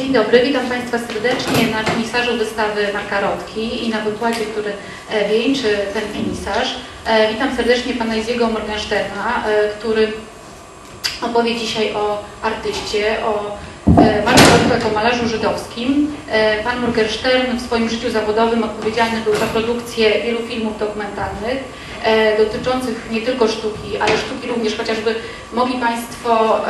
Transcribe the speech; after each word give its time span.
Dzień 0.00 0.12
dobry, 0.12 0.42
witam 0.42 0.66
Państwa 0.66 0.98
serdecznie 0.98 1.66
na 1.72 1.84
finisarzu 1.84 2.36
wystawy 2.36 2.92
Marka 2.92 3.20
Rotki 3.20 3.86
i 3.86 3.88
na 3.88 4.00
wykładzie, 4.00 4.40
który 4.40 4.72
e, 5.10 5.28
wieńczy 5.28 5.78
ten 5.94 6.02
finisarz. 6.12 6.76
E, 7.06 7.32
Witam 7.32 7.56
serdecznie 7.56 7.94
Pana 7.94 8.16
Iziego 8.16 8.46
Morgensterna, 8.46 9.44
e, 9.46 9.68
który 9.68 10.12
opowie 11.22 11.56
dzisiaj 11.56 11.94
o 11.94 12.24
artyście, 12.42 13.16
o 13.26 13.58
Marku 14.24 14.74
jako 14.74 14.90
malarzu 14.94 15.28
żydowskim. 15.28 16.16
Pan 16.64 16.80
Morgenstern 16.80 17.56
w 17.56 17.62
swoim 17.62 17.88
życiu 17.88 18.10
zawodowym 18.10 18.64
odpowiedzialny 18.64 19.20
był 19.20 19.34
za 19.34 19.46
produkcję 19.46 20.22
wielu 20.22 20.38
filmów 20.38 20.78
dokumentalnych 20.78 21.58
dotyczących 22.38 23.08
nie 23.10 23.20
tylko 23.20 23.48
sztuki, 23.48 23.98
ale 24.00 24.10
sztuki 24.18 24.48
również, 24.48 24.76
chociażby 24.76 25.14
mogli 25.52 25.78
Państwo 25.78 26.60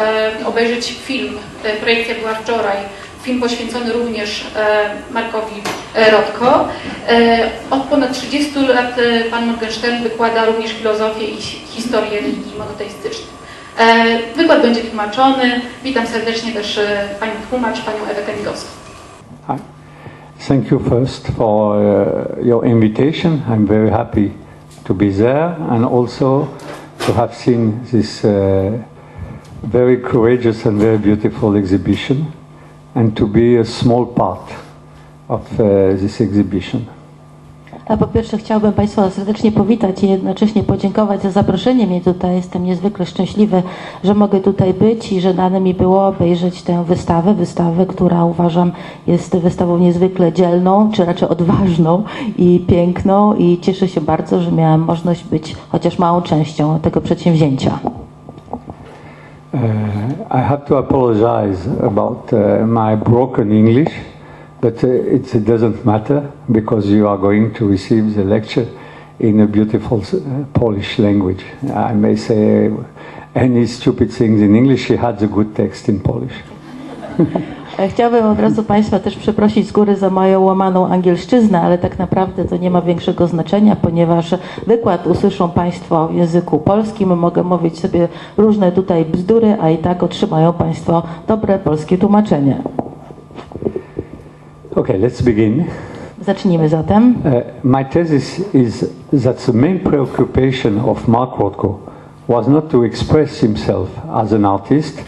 obejrzeć 0.45 0.95
film, 1.05 1.39
projekcja 1.81 2.15
była 2.15 2.35
wczoraj, 2.35 2.77
film 3.23 3.41
poświęcony 3.41 3.93
również 3.93 4.47
e, 4.57 5.13
Markowi 5.15 5.55
e, 5.95 6.11
Rotko. 6.11 6.65
E, 7.09 7.51
Od 7.71 7.83
ponad 7.83 8.13
30 8.13 8.59
lat 8.69 8.95
pan 9.31 9.47
Morgenstern 9.47 10.03
wykłada 10.03 10.45
również 10.47 10.73
filozofię 10.73 11.25
i 11.25 11.37
hi- 11.37 11.59
historię 11.67 12.21
religii 12.21 12.59
monoteistycznych. 12.59 13.41
Wykład 14.37 14.63
będzie 14.63 14.81
tłumaczony. 14.81 15.61
Witam 15.85 16.07
serdecznie 16.07 16.53
też 16.53 16.81
Panią 17.21 17.33
tłumacz, 17.51 17.81
Panią 17.81 17.99
Ewę 18.11 18.23
Kemigowską. 18.23 18.69
Hi. 19.47 19.53
Thank 20.49 20.71
you 20.71 20.79
first 20.89 21.29
for 21.37 21.77
uh, 21.77 22.47
your 22.47 22.67
invitation. 22.67 23.41
I'm 23.51 23.67
very 23.67 23.91
happy 23.91 24.31
to 24.85 24.95
be 24.95 25.11
there 25.11 25.55
and 25.71 25.85
also 25.85 26.47
to 27.07 27.13
have 27.13 27.35
seen 27.35 27.73
this 27.93 28.25
uh, 28.25 28.31
very 29.63 29.97
courageous 30.03 30.67
and 30.67 30.79
very 30.81 30.99
beautiful 30.99 31.57
exhibition 31.59 32.17
and 32.95 33.15
to 33.15 33.27
be 33.27 33.61
a 33.61 33.65
small 33.65 34.07
part 34.07 34.51
of 35.29 35.41
uh, 35.61 36.01
this 36.01 36.21
exhibition. 36.21 36.85
A 37.91 37.97
po 37.97 38.07
pierwsze 38.07 38.39
chciałbym 38.39 38.73
Państwa 38.73 39.11
serdecznie 39.11 39.53
powitać 39.53 40.03
i 40.03 40.09
jednocześnie 40.09 40.63
podziękować 40.63 41.23
za 41.23 41.31
zaproszenie 41.31 41.87
mnie 41.87 42.01
tutaj. 42.01 42.37
Jestem 42.37 42.65
niezwykle 42.65 43.07
szczęśliwy, 43.07 43.63
że 44.05 44.15
mogę 44.15 44.41
tutaj 44.41 44.75
być 44.75 45.13
i 45.13 45.21
że 45.21 45.35
dane 45.35 45.61
mi 45.61 45.75
było 45.75 46.07
obejrzeć 46.07 46.63
tę 46.63 46.85
wystawę. 46.85 47.35
Wystawę, 47.35 47.87
która 47.87 48.25
uważam 48.25 48.73
jest 49.07 49.37
wystawą 49.37 49.79
niezwykle 49.79 50.33
dzielną, 50.33 50.93
czy 50.93 51.05
raczej 51.05 51.29
odważną 51.29 52.03
i 52.39 52.65
piękną 52.67 53.35
i 53.35 53.59
cieszę 53.61 53.89
się 53.89 54.01
bardzo, 54.01 54.41
że 54.41 54.53
miałam 54.53 54.81
możliwość 54.81 55.25
być 55.25 55.57
chociaż 55.69 55.99
małą 55.99 56.23
częścią 56.23 56.81
tego 56.81 57.01
przedsięwzięcia. 57.01 57.79
Uh, 59.53 60.27
I 60.31 60.41
have 60.43 60.65
to 60.67 60.77
apologize 60.77 61.67
about 61.67 62.33
uh, 62.33 62.65
my 62.65 62.95
broken 62.95 63.51
English, 63.51 63.93
but 64.61 64.85
uh, 64.85 64.87
it, 64.87 65.35
it 65.35 65.45
doesn't 65.45 65.85
matter 65.85 66.31
because 66.53 66.87
you 66.87 67.09
are 67.09 67.19
going 67.19 67.53
to 67.55 67.67
receive 67.67 68.15
the 68.15 68.23
lecture 68.23 68.69
in 69.19 69.41
a 69.41 69.49
beautiful 69.49 70.03
uh, 70.03 70.45
Polish 70.55 71.01
language. 71.01 71.45
I 71.69 71.95
may 71.95 72.15
say 72.15 72.71
any 73.35 73.67
stupid 73.67 74.13
things 74.13 74.41
in 74.41 74.55
English, 74.55 74.87
she 74.87 74.95
had 74.95 75.19
the 75.19 75.27
good 75.27 75.57
text 75.57 75.89
in 75.89 75.99
Polish. 75.99 76.35
E, 77.79 77.89
Chciałbym 77.89 78.27
od 78.27 78.41
razu 78.41 78.63
Państwa 78.63 78.99
też 78.99 79.17
przeprosić 79.17 79.69
z 79.69 79.73
góry 79.73 79.97
za 79.97 80.11
moją 80.11 80.41
łamaną 80.41 80.87
angielszczyznę, 80.87 81.61
ale 81.61 81.79
tak 81.79 81.99
naprawdę 81.99 82.45
to 82.45 82.57
nie 82.57 82.71
ma 82.71 82.83
większego 82.83 83.27
znaczenia, 83.27 83.77
ponieważ 83.77 84.35
wykład 84.67 85.07
usłyszą 85.07 85.49
Państwo 85.51 86.09
w 86.09 86.15
języku 86.15 86.59
polskim. 86.59 87.19
Mogę 87.19 87.43
mówić 87.43 87.79
sobie 87.79 88.09
różne 88.37 88.73
tutaj 88.73 89.05
bzdury, 89.05 89.57
a 89.61 89.71
i 89.71 89.79
tak 89.79 90.03
otrzymają 90.03 90.53
Państwo 90.53 91.03
dobre 91.29 91.59
polskie 91.59 91.99
tłumaczenie. 91.99 92.57
Okay, 94.77 94.99
let's 94.99 95.23
begin. 95.23 95.65
Zacznijmy 96.21 96.69
zatem. 96.69 97.15
Uh, 97.25 97.65
my 97.65 97.85
thesis 97.85 98.55
is 98.55 98.85
that 99.23 99.47
the 99.47 99.53
main 99.53 99.81
preoccupation 99.81 100.79
of 100.79 101.09
Mark 101.09 101.31
Rothko 101.39 101.79
was 102.29 102.49
not 102.49 102.69
to 102.71 102.85
express 102.85 103.41
himself 103.41 103.89
as 104.15 104.33
an 104.33 104.45
artist, 104.45 105.05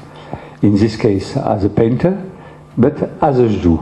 in 0.62 0.78
this 0.78 0.96
case 0.96 1.36
as 1.36 1.64
a 1.64 1.68
painter, 1.68 2.12
but 2.76 2.94
as 3.20 3.38
a 3.38 3.42
Jew. 3.42 3.78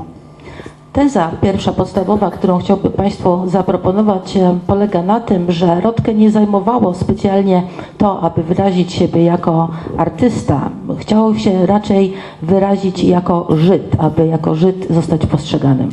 Teza 0.92 1.30
pierwsza 1.40 1.72
podstawowa, 1.72 2.30
którą 2.30 2.58
chciałbym 2.58 2.92
Państwu 2.92 3.42
zaproponować, 3.46 4.36
e, 4.36 4.58
polega 4.66 5.02
na 5.02 5.20
tym, 5.20 5.52
że 5.52 5.80
Rotkę 5.80 6.14
nie 6.14 6.30
zajmowało 6.30 6.94
specjalnie 6.94 7.62
to, 7.98 8.20
aby 8.20 8.42
wyrazić 8.42 8.92
siebie 8.92 9.24
jako 9.24 9.68
artysta. 9.96 10.60
Chciał 10.98 11.34
się 11.34 11.66
raczej 11.66 12.12
wyrazić 12.42 13.04
jako 13.04 13.46
Żyd, 13.50 13.96
aby 13.98 14.26
jako 14.26 14.54
Żyd 14.54 14.86
zostać 14.90 15.26
postrzeganym. 15.26 15.90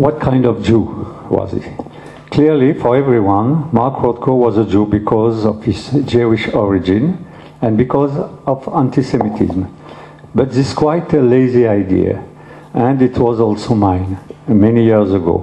What 0.00 0.30
kind 0.30 0.46
of 0.46 0.68
Jew 0.68 0.82
was 1.30 1.50
he? 1.50 1.60
Clearly, 2.30 2.74
for 2.74 2.96
everyone, 2.96 3.56
Mark 3.72 4.02
Rothko 4.02 4.44
was 4.44 4.58
a 4.58 4.64
Jew 4.64 4.86
because 4.86 5.48
of 5.48 5.64
his 5.64 5.90
Jewish 6.14 6.54
origin 6.54 7.12
and 7.60 7.76
because 7.76 8.12
of 8.46 8.68
anti-Semitism. 8.68 9.64
But 10.38 10.50
this 10.50 10.68
is 10.68 10.74
quite 10.74 11.18
a 11.18 11.20
lazy 11.20 11.66
idea, 11.66 12.22
and 12.72 13.02
it 13.02 13.18
was 13.18 13.40
also 13.40 13.74
mine 13.74 14.16
many 14.48 14.84
years 14.84 15.14
ago. 15.14 15.40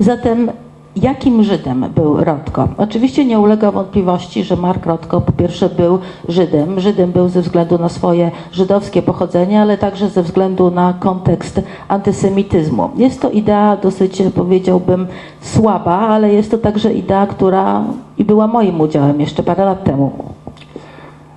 Zatem 0.00 0.50
jakim 0.96 1.42
Żydem 1.42 1.84
był 1.94 2.24
Rotko? 2.24 2.68
Oczywiście 2.76 3.24
nie 3.24 3.40
ulega 3.40 3.70
wątpliwości, 3.70 4.44
że 4.44 4.56
Mark 4.56 4.86
Rotko 4.86 5.20
po 5.20 5.32
pierwsze 5.32 5.68
był 5.68 5.98
Żydem. 6.28 6.80
Żydem 6.80 7.12
był 7.12 7.28
ze 7.28 7.42
względu 7.42 7.78
na 7.78 7.88
swoje 7.88 8.30
żydowskie 8.52 9.02
pochodzenie, 9.02 9.62
ale 9.62 9.78
także 9.78 10.08
ze 10.08 10.22
względu 10.22 10.70
na 10.70 10.94
kontekst 11.00 11.60
antysemityzmu. 11.88 12.90
Jest 12.96 13.20
to 13.20 13.30
idea 13.30 13.76
dosyć, 13.76 14.22
powiedziałbym, 14.34 15.06
słaba, 15.40 15.98
ale 15.98 16.32
jest 16.32 16.50
to 16.50 16.58
także 16.58 16.92
idea, 16.92 17.26
która 17.26 17.84
i 18.18 18.24
była 18.24 18.46
moim 18.46 18.80
udziałem 18.80 19.20
jeszcze 19.20 19.42
parę 19.42 19.64
lat 19.64 19.84
temu. 19.84 20.12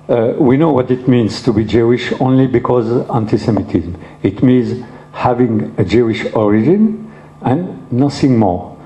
Uh, 0.08 0.34
we 0.38 0.56
know 0.56 0.72
what 0.72 0.90
it 0.90 1.06
means 1.06 1.42
to 1.42 1.52
be 1.52 1.64
Jewish 1.64 2.12
only 2.18 2.46
because 2.46 3.08
anti-Semitism. 3.10 3.94
It 4.22 4.42
means 4.42 4.84
having 5.12 5.74
a 5.76 5.84
Jewish 5.84 6.24
origin 6.32 7.12
and 7.42 7.92
nothing 7.92 8.38
more. 8.38 8.76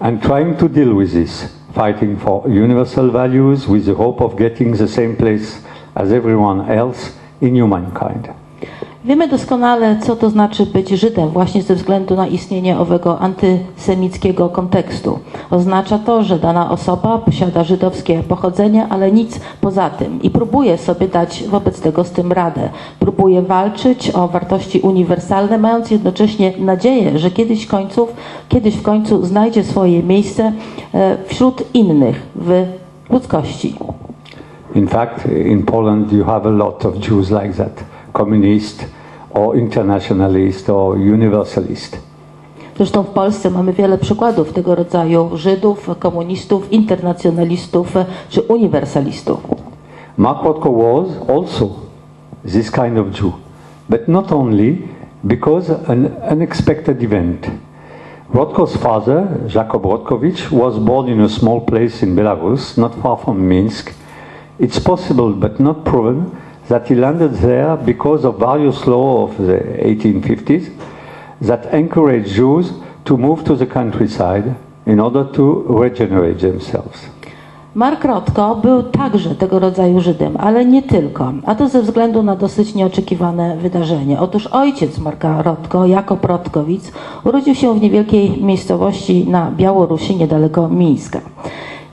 And 0.00 0.20
trying 0.20 0.58
to 0.58 0.68
deal 0.68 0.94
with 0.94 1.12
this, 1.12 1.54
fighting 1.72 2.18
for 2.18 2.48
universal 2.48 3.10
values 3.10 3.68
with 3.68 3.86
the 3.86 3.94
hope 3.94 4.20
of 4.20 4.36
getting 4.36 4.72
the 4.72 4.88
same 4.88 5.16
place 5.16 5.62
as 5.94 6.10
everyone 6.10 6.68
else 6.68 7.16
in 7.40 7.54
humankind. 7.54 8.34
Wiemy 9.04 9.28
doskonale, 9.28 9.96
co 10.00 10.16
to 10.16 10.30
znaczy 10.30 10.66
być 10.66 10.88
Żydem, 10.88 11.28
właśnie 11.28 11.62
ze 11.62 11.74
względu 11.74 12.16
na 12.16 12.26
istnienie 12.26 12.78
owego 12.78 13.18
antysemickiego 13.18 14.48
kontekstu. 14.48 15.18
Oznacza 15.50 15.98
to, 15.98 16.22
że 16.22 16.38
dana 16.38 16.70
osoba 16.70 17.18
posiada 17.18 17.64
żydowskie 17.64 18.22
pochodzenie, 18.22 18.86
ale 18.88 19.12
nic 19.12 19.40
poza 19.60 19.90
tym 19.90 20.22
i 20.22 20.30
próbuje 20.30 20.78
sobie 20.78 21.08
dać 21.08 21.44
wobec 21.48 21.80
tego 21.80 22.04
z 22.04 22.10
tym 22.10 22.32
radę. 22.32 22.68
Próbuje 22.98 23.42
walczyć 23.42 24.10
o 24.14 24.28
wartości 24.28 24.80
uniwersalne, 24.80 25.58
mając 25.58 25.90
jednocześnie 25.90 26.52
nadzieję, 26.58 27.18
że 27.18 27.30
kiedyś, 27.30 27.66
końców, 27.66 28.14
kiedyś 28.48 28.74
w 28.74 28.82
końcu 28.82 29.26
znajdzie 29.26 29.64
swoje 29.64 30.02
miejsce 30.02 30.52
e, 30.94 31.16
wśród 31.26 31.74
innych 31.74 32.22
w 32.34 32.64
ludzkości. 33.10 33.74
In 34.74 34.88
fact, 34.88 35.26
in 35.46 35.62
Poland 35.62 36.12
you 36.12 36.24
have 36.24 36.48
a 36.48 36.52
lot 36.52 36.86
of 36.86 36.94
Jews 37.08 37.30
like 37.30 37.54
that, 37.54 37.91
communist 38.12 38.86
or 39.30 39.56
internationalist 39.56 40.70
or 40.70 40.96
universalist. 40.96 41.98
Zresztą 42.76 43.02
w 43.02 43.06
Polsce 43.06 43.50
mamy 43.50 43.72
wiele 43.72 43.98
przykładów 43.98 44.52
tego 44.52 44.74
rodzaju 44.74 45.30
Żydów, 45.34 45.90
komunistów, 45.98 46.72
internacjonalistów 46.72 47.94
czy 48.28 48.42
uniwersalistów. 48.42 49.40
Mark 50.16 50.44
Rothko 50.44 50.72
was 50.72 51.28
also 51.28 51.68
this 52.52 52.70
kind 52.70 52.98
of 52.98 53.06
Jew, 53.20 53.32
but 53.88 54.08
not 54.08 54.32
only 54.32 54.78
because 55.24 55.74
an 55.88 56.10
unexpected 56.32 57.02
event. 57.02 57.50
Rothko's 58.34 58.76
father, 58.76 59.26
Jakob 59.54 59.84
Rotkowicz, 59.84 60.50
was 60.50 60.78
born 60.78 61.08
in 61.08 61.20
a 61.20 61.28
small 61.28 61.60
place 61.60 62.06
in 62.06 62.16
Belarus, 62.16 62.78
not 62.78 62.94
far 63.02 63.18
from 63.18 63.48
Minsk. 63.48 63.92
It's 64.58 64.80
possible, 64.80 65.30
but 65.30 65.60
not 65.60 65.76
proven, 65.84 66.30
that 66.72 66.88
he 66.88 66.94
landed 66.94 67.32
there 67.34 67.76
because 67.76 68.28
of 68.28 68.38
various 68.38 68.86
laws 68.86 69.30
of 69.30 69.46
the 69.46 69.58
1850s 69.90 70.64
that 71.48 71.62
encouraged 71.74 72.30
Jews 72.38 72.72
to 73.04 73.16
move 73.16 73.44
to 73.44 73.56
the 73.56 73.66
countryside 73.66 74.46
in 74.86 74.98
order 75.00 75.24
to 75.36 75.44
regenerate 75.84 76.38
themselves. 76.40 76.98
Mark 77.74 78.04
Rotko 78.04 78.56
był 78.56 78.82
także 78.82 79.34
tego 79.34 79.58
rodzaju 79.58 80.00
Żydem, 80.00 80.36
ale 80.36 80.64
nie 80.64 80.82
tylko, 80.82 81.32
a 81.46 81.54
to 81.54 81.68
ze 81.68 81.82
względu 81.82 82.22
na 82.22 82.36
dosyć 82.36 82.74
nieoczekiwane 82.74 83.56
wydarzenie. 83.56 84.20
Otóż 84.20 84.46
ojciec 84.46 84.98
Marka 84.98 85.42
Rotko, 85.42 85.86
Jakob 85.86 86.24
Rotkowic, 86.24 86.92
urodził 87.24 87.54
się 87.54 87.74
w 87.74 87.80
niewielkiej 87.80 88.44
miejscowości 88.44 89.28
na 89.28 89.50
Białorusi, 89.50 90.16
niedaleko 90.16 90.68
Mińska. 90.68 91.20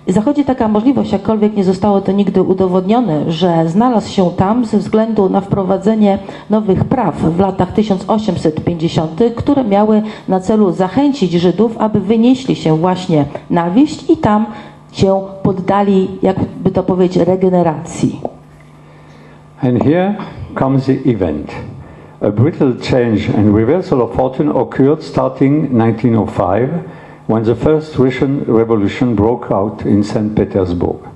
Zachodzi 0.09 0.45
taka 0.45 0.67
możliwość, 0.67 1.11
jakkolwiek 1.11 1.55
nie 1.55 1.63
zostało 1.63 2.01
to 2.01 2.11
nigdy 2.11 2.41
udowodnione, 2.41 3.31
że 3.31 3.69
znalazł 3.69 4.09
się 4.09 4.31
tam 4.37 4.65
ze 4.65 4.77
względu 4.77 5.29
na 5.29 5.41
wprowadzenie 5.41 6.19
nowych 6.49 6.85
praw 6.85 7.15
w 7.15 7.39
latach 7.39 7.71
1850, 7.71 9.21
które 9.35 9.63
miały 9.63 10.01
na 10.27 10.39
celu 10.39 10.71
zachęcić 10.71 11.31
Żydów, 11.31 11.77
aby 11.77 11.99
wynieśli 11.99 12.55
się 12.55 12.77
właśnie 12.77 13.25
na 13.49 13.71
wieś 13.71 14.09
i 14.09 14.17
tam 14.17 14.45
się 14.91 15.21
poddali, 15.43 16.07
jakby 16.21 16.71
to 16.71 16.83
powiedzieć, 16.83 17.23
regeneracji. 17.23 18.21
And 19.63 19.83
here 19.83 20.15
comes 20.59 20.85
the 20.85 21.11
event. 21.11 21.51
A 22.21 22.29
brutal 22.29 22.73
change 22.91 23.37
and 23.37 23.55
reversal 23.55 24.01
of 24.01 24.11
fortune 24.11 24.51
occurred 24.53 25.03
starting 25.03 25.69
1905 25.69 26.69
when 27.29 27.43
the 27.43 27.53
first 27.53 27.95
Russian 27.95 28.43
Revolution 28.45 29.13
broke 29.13 29.51
out 29.51 29.85
in 29.85 30.03
St. 30.03 30.35
Petersburg. 30.35 31.07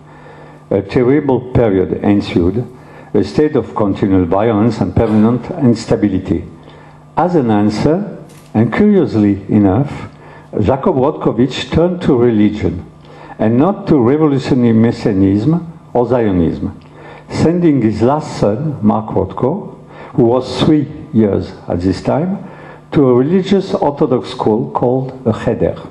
A 0.70 0.80
terrible 0.80 1.52
period 1.54 2.04
ensued, 2.04 2.68
a 3.16 3.24
state 3.24 3.56
of 3.56 3.74
continual 3.74 4.26
violence 4.26 4.80
and 4.80 4.96
permanent 4.96 5.50
instability. 5.66 6.46
As 7.18 7.34
an 7.34 7.50
answer, 7.50 8.24
and 8.54 8.72
curiously 8.72 9.42
enough, 9.50 10.08
Jacob 10.62 10.98
Rodkovich 10.98 11.72
turned 11.72 12.00
to 12.04 12.16
religion 12.16 12.86
and 13.40 13.58
not 13.58 13.88
to 13.88 13.98
revolutionary 13.98 14.72
messianism 14.72 15.66
or 15.96 16.06
Zionism, 16.06 16.80
sending 17.30 17.82
his 17.82 18.04
last 18.04 18.40
son, 18.40 18.78
Mark 18.86 19.16
Rothko, 19.16 19.84
who 20.14 20.26
was 20.26 20.62
three 20.62 20.86
years 21.12 21.54
at 21.68 21.82
this 21.82 22.04
time, 22.04 22.38
to 22.92 23.10
a 23.10 23.16
religious 23.16 23.74
Orthodox 23.74 24.30
school 24.30 24.70
called 24.70 25.20
a 25.26 25.34
Cheder. 25.34 25.90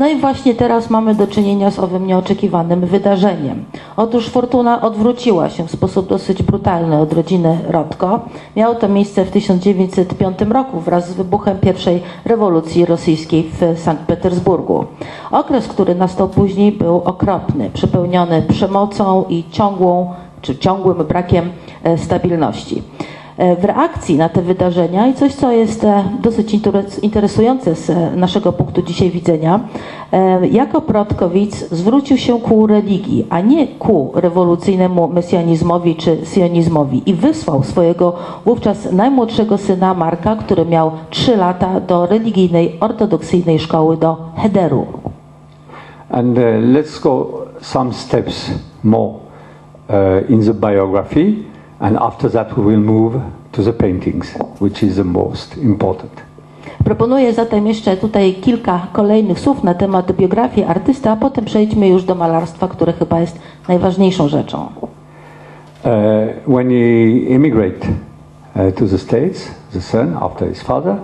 No 0.00 0.08
i 0.08 0.16
właśnie 0.16 0.54
teraz 0.54 0.90
mamy 0.90 1.14
do 1.14 1.26
czynienia 1.26 1.70
z 1.70 1.78
owym 1.78 2.06
nieoczekiwanym 2.06 2.86
wydarzeniem. 2.86 3.64
Otóż 3.96 4.28
fortuna 4.28 4.80
odwróciła 4.82 5.50
się 5.50 5.66
w 5.66 5.70
sposób 5.70 6.08
dosyć 6.08 6.42
brutalny 6.42 6.98
od 6.98 7.12
rodziny 7.12 7.58
Rodko. 7.68 8.20
Miało 8.56 8.74
to 8.74 8.88
miejsce 8.88 9.24
w 9.24 9.30
1905 9.30 10.40
roku 10.40 10.80
wraz 10.80 11.10
z 11.10 11.14
wybuchem 11.14 11.58
pierwszej 11.58 12.02
rewolucji 12.24 12.86
rosyjskiej 12.86 13.50
w 13.52 13.78
Sankt 13.78 14.02
Petersburgu. 14.02 14.84
Okres, 15.30 15.68
który 15.68 15.94
nastał 15.94 16.28
później 16.28 16.72
był 16.72 16.96
okropny, 16.96 17.70
przepełniony 17.70 18.42
przemocą 18.42 19.24
i 19.28 19.44
ciągłą 19.50 20.14
czy 20.42 20.58
ciągłym 20.58 20.98
brakiem 21.04 21.50
e, 21.82 21.98
stabilności. 21.98 22.82
E, 23.38 23.56
W 23.56 23.64
reakcji 23.64 24.16
na 24.18 24.28
te 24.28 24.42
wydarzenia 24.42 25.06
i 25.06 25.14
coś, 25.14 25.34
co 25.34 25.52
jest 25.52 25.84
e, 25.84 26.04
dosyć 26.22 26.54
interes- 26.54 26.98
interesujące 27.02 27.74
z 27.74 27.90
e, 27.90 28.10
naszego 28.16 28.52
punktu 28.52 28.82
dzisiaj 28.82 29.10
widzenia, 29.10 29.60
Jakob 30.50 30.90
Rodkowicz 30.90 31.54
zwrócił 31.54 32.16
się 32.16 32.40
ku 32.40 32.66
religii, 32.66 33.26
a 33.30 33.40
nie 33.40 33.66
ku 33.68 34.10
rewolucyjnemu 34.14 35.08
mesjanizmowi 35.08 35.96
czy 35.96 36.16
sionizmowi 36.24 37.02
i 37.10 37.14
wysłał 37.14 37.62
swojego 37.62 38.12
wówczas 38.46 38.92
najmłodszego 38.92 39.58
syna 39.58 39.94
Marka, 39.94 40.36
który 40.36 40.64
miał 40.66 40.90
3 41.10 41.36
lata 41.36 41.80
do 41.80 42.06
religijnej, 42.06 42.76
ortodoksyjnej 42.80 43.58
szkoły 43.58 43.96
do 43.96 44.16
Hederu. 44.36 44.86
And 46.10 46.38
uh, 46.38 46.44
let's 46.44 47.02
go 47.02 47.26
some 47.60 47.92
steps 47.92 48.50
more 48.84 49.12
uh, 49.88 50.30
in 50.30 50.44
the 50.44 50.54
biography, 50.54 51.34
and 51.80 51.96
after 51.96 52.30
that 52.30 52.56
we 52.56 52.64
will 52.64 52.80
move 52.80 53.20
to 53.52 53.62
the 53.62 53.72
paintings, 53.72 54.32
which 54.60 54.82
is 54.82 54.96
the 54.96 55.04
most 55.04 55.56
important. 55.56 56.12
Proponuję 56.84 57.32
zatem 57.32 57.66
jeszcze 57.66 57.96
tutaj 57.96 58.34
kilka 58.34 58.86
kolejnych 58.92 59.40
słów 59.40 59.64
na 59.64 59.74
temat 59.74 60.12
biografii 60.12 60.66
artysty, 60.66 61.10
a 61.10 61.16
potem 61.16 61.44
przejdźmy 61.44 61.88
już 61.88 62.04
do 62.04 62.14
malarstwa, 62.14 62.68
które 62.68 62.92
chyba 62.92 63.20
jest 63.20 63.38
najważniejszą 63.68 64.28
rzeczą. 64.28 64.58
Uh, 64.58 66.54
when 66.54 66.68
he 66.68 67.34
immigrated 67.34 67.84
uh, 67.84 68.74
to 68.74 68.86
the 68.86 68.98
States, 68.98 69.50
the 69.72 69.80
son 69.80 70.16
after 70.20 70.48
his 70.48 70.62
father, 70.62 70.96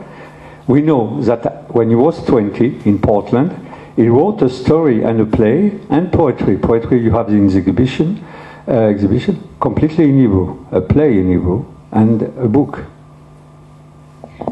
we 0.69 0.81
know 0.81 1.25
that 1.27 1.65
when 1.75 1.91
he 1.91 1.97
was 1.97 2.25
20 2.25 2.73
in 2.87 2.99
Portland, 2.99 3.53
he 3.97 4.09
wrote 4.09 4.45
a 4.45 4.49
story 4.49 5.05
and 5.05 5.21
a 5.21 5.37
play 5.37 5.71
and 5.91 6.11
poetry. 6.11 6.59
Poetry 6.59 6.99
you 6.99 7.11
have 7.11 7.33
in 7.33 7.49
the 7.49 7.59
exhibition, 7.59 8.19
exhibition 8.67 9.37
completely 9.59 10.05
in 10.05 10.23
Hebrew, 10.23 10.49
a 10.73 10.81
play 10.81 11.19
in 11.19 11.33
Hebrew 11.33 11.63
and 11.91 12.23
a 12.45 12.49
book. 12.49 12.83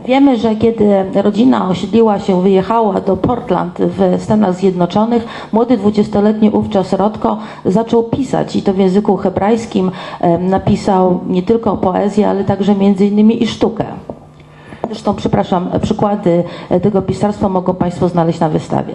Wiemy, 0.07 0.37
że 0.37 0.57
kiedy 0.57 0.85
rodzina 1.23 1.69
osiedliła 1.69 2.19
się, 2.19 2.43
wyjechała 2.43 3.01
do 3.01 3.17
Portland 3.17 3.79
w 3.79 4.23
Stanach 4.23 4.55
Zjednoczonych, 4.55 5.27
młody 5.53 5.77
dwudziestoletni 5.77 6.51
wówczas 6.51 6.93
Rodko 6.93 7.39
zaczął 7.65 8.03
pisać 8.03 8.57
i 8.57 8.63
to 8.63 8.73
w 8.73 8.79
języku 8.79 9.17
hebrajskim 9.17 9.91
em, 10.21 10.47
napisał 10.47 11.21
nie 11.29 11.43
tylko 11.43 11.77
poezję, 11.77 12.29
ale 12.29 12.45
także 12.45 12.75
między 12.75 13.07
innymi 13.07 13.43
i 13.43 13.47
sztukę. 13.47 13.85
Zresztą, 14.87 15.15
przepraszam, 15.15 15.69
przykłady 15.83 16.45
e, 16.71 16.81
tego 16.81 17.03
pisarstwa 17.03 17.49
mogą 17.49 17.75
Państwo 17.75 18.09
znaleźć 18.09 18.41
na 18.41 18.49
wystawie. 18.49 18.95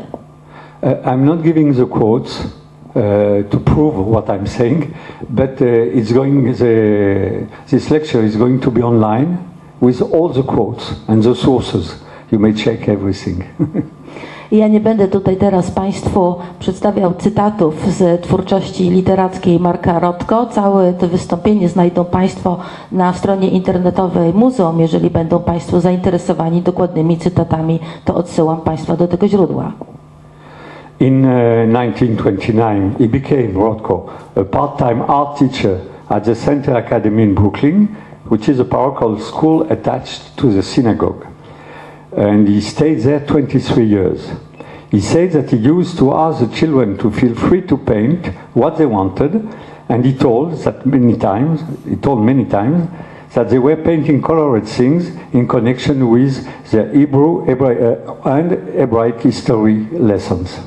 I'm 0.82 1.26
not 1.26 1.42
giving 1.42 1.76
the 1.76 1.86
quotes 1.86 2.48
uh, 2.96 3.44
to 3.50 3.60
prove 3.60 3.96
what 3.96 4.30
I'm 4.30 4.48
saying, 4.48 4.94
but 5.30 5.62
uh, 5.62 5.66
it's 5.66 6.12
going. 6.12 6.54
The, 6.54 7.48
this 7.68 7.92
lecture 7.92 8.24
is 8.24 8.36
going 8.36 8.60
to 8.62 8.72
be 8.72 8.82
online 8.82 9.38
with 9.80 10.02
all 10.02 10.30
the 10.30 10.44
quotes 10.44 10.94
and 11.08 11.24
the 11.24 11.36
sources. 11.36 11.96
You 12.32 12.40
may 12.40 12.54
check 12.54 12.88
everything. 12.90 13.44
Ja 14.52 14.68
nie 14.68 14.80
będę 14.80 15.08
tutaj 15.08 15.38
teraz 15.38 15.72
Państwu 15.72 16.36
przedstawiał 16.60 17.14
cytatów 17.14 17.88
z 17.88 18.22
twórczości 18.22 18.90
literackiej 18.90 19.60
Marka 19.60 20.00
Rotko. 20.00 20.46
Całe 20.46 20.94
to 20.94 21.08
wystąpienie 21.08 21.70
znajdą 21.70 22.06
Państwo 22.06 22.58
na 22.92 23.14
stronie 23.14 23.50
internetowej 23.50 24.34
muzeum. 24.34 24.80
Jeżeli 24.80 25.10
będą 25.10 25.40
Państwo 25.40 25.82
zainteresowani 25.82 26.62
dokładnymi 26.62 27.18
cytatami, 27.18 27.80
to 28.06 28.16
odsyłam 28.16 28.62
Państwa 28.62 28.96
do 28.96 29.08
tego 29.08 29.28
źródła. 29.28 29.72
In 31.00 31.24
uh, 31.24 31.66
1929, 31.66 32.96
he 32.96 33.08
became 33.08 33.54
Rothko, 33.54 34.36
a 34.36 34.44
part-time 34.44 35.02
art 35.02 35.38
teacher 35.38 35.82
at 36.10 36.26
the 36.26 36.36
Center 36.36 36.76
Academy 36.76 37.24
in 37.24 37.36
Brooklyn, 37.36 37.86
which 38.26 38.50
is 38.50 38.60
a 38.60 38.66
parochial 38.66 39.18
school 39.18 39.72
attached 39.72 40.38
to 40.40 40.52
the 40.52 40.62
synagogue. 40.62 41.26
And 42.12 42.50
he 42.50 42.60
stayed 42.60 43.00
there 43.00 43.26
23 43.26 43.86
years. 43.86 44.30
He 44.92 45.00
said 45.00 45.32
that 45.32 45.52
he 45.52 45.56
used 45.56 45.98
to 46.00 46.14
ask 46.14 46.42
the 46.42 46.54
children 46.54 46.98
to 46.98 47.10
feel 47.12 47.34
free 47.34 47.62
to 47.68 47.78
paint 47.78 48.26
what 48.54 48.78
they 48.78 48.86
wanted, 48.86 49.48
and 49.88 50.04
he 50.04 50.14
told 50.14 50.58
that 50.66 50.86
many 50.86 51.16
times, 51.16 51.62
he 51.88 51.96
told 51.96 52.26
many 52.26 52.44
times, 52.44 52.90
that 53.36 53.50
they 53.50 53.60
were 53.60 53.78
painting 53.78 54.22
colored 54.22 54.68
things 54.68 55.12
in 55.32 55.48
connection 55.48 56.10
with 56.10 56.46
their 56.72 56.92
Hebrew, 56.94 57.46
Hebra- 57.46 58.26
uh, 58.26 58.30
and 58.30 58.52
Hebraic 58.76 59.22
history 59.22 59.86
lessons. 59.92 60.60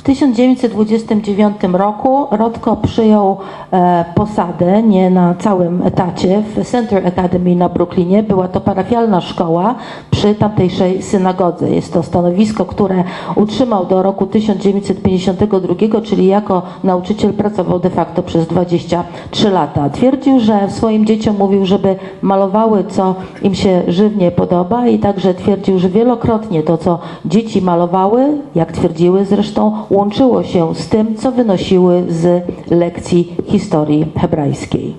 W 0.00 0.02
1929 0.02 1.56
roku 1.72 2.26
Rodko 2.30 2.76
przyjął 2.76 3.36
e, 3.72 4.04
posadę, 4.14 4.82
nie 4.82 5.10
na 5.10 5.34
całym 5.34 5.82
etacie, 5.82 6.42
w 6.56 6.68
Center 6.68 7.06
Academy 7.06 7.56
na 7.56 7.68
Brooklynie. 7.68 8.22
Była 8.22 8.48
to 8.48 8.60
parafialna 8.60 9.20
szkoła 9.20 9.74
przy 10.10 10.34
tamtejszej 10.34 11.02
synagodze. 11.02 11.70
Jest 11.70 11.92
to 11.92 12.02
stanowisko, 12.02 12.64
które 12.64 13.04
utrzymał 13.36 13.86
do 13.86 14.02
roku 14.02 14.26
1952, 14.26 16.00
czyli 16.00 16.26
jako 16.26 16.62
nauczyciel 16.84 17.32
pracował 17.32 17.78
de 17.80 17.90
facto 17.90 18.22
przez 18.22 18.46
23 18.46 19.50
lata. 19.50 19.90
Twierdził, 19.90 20.40
że 20.40 20.70
swoim 20.70 21.06
dzieciom 21.06 21.36
mówił, 21.36 21.66
żeby 21.66 21.96
malowały, 22.22 22.84
co 22.88 23.14
im 23.42 23.54
się 23.54 23.82
żywnie 23.88 24.30
podoba 24.30 24.86
i 24.86 24.98
także 24.98 25.34
twierdził, 25.34 25.78
że 25.78 25.88
wielokrotnie 25.88 26.62
to, 26.62 26.78
co 26.78 26.98
dzieci 27.24 27.62
malowały, 27.62 28.26
jak 28.54 28.72
twierdziły 28.72 29.24
zresztą, 29.24 29.72
łączyło 29.90 30.42
się 30.42 30.74
z 30.74 30.88
tym, 30.88 31.16
co 31.16 31.32
wynosiły 31.32 32.02
z 32.08 32.44
lekcji 32.70 33.36
historii 33.44 34.12
hebrajskiej. 34.20 34.96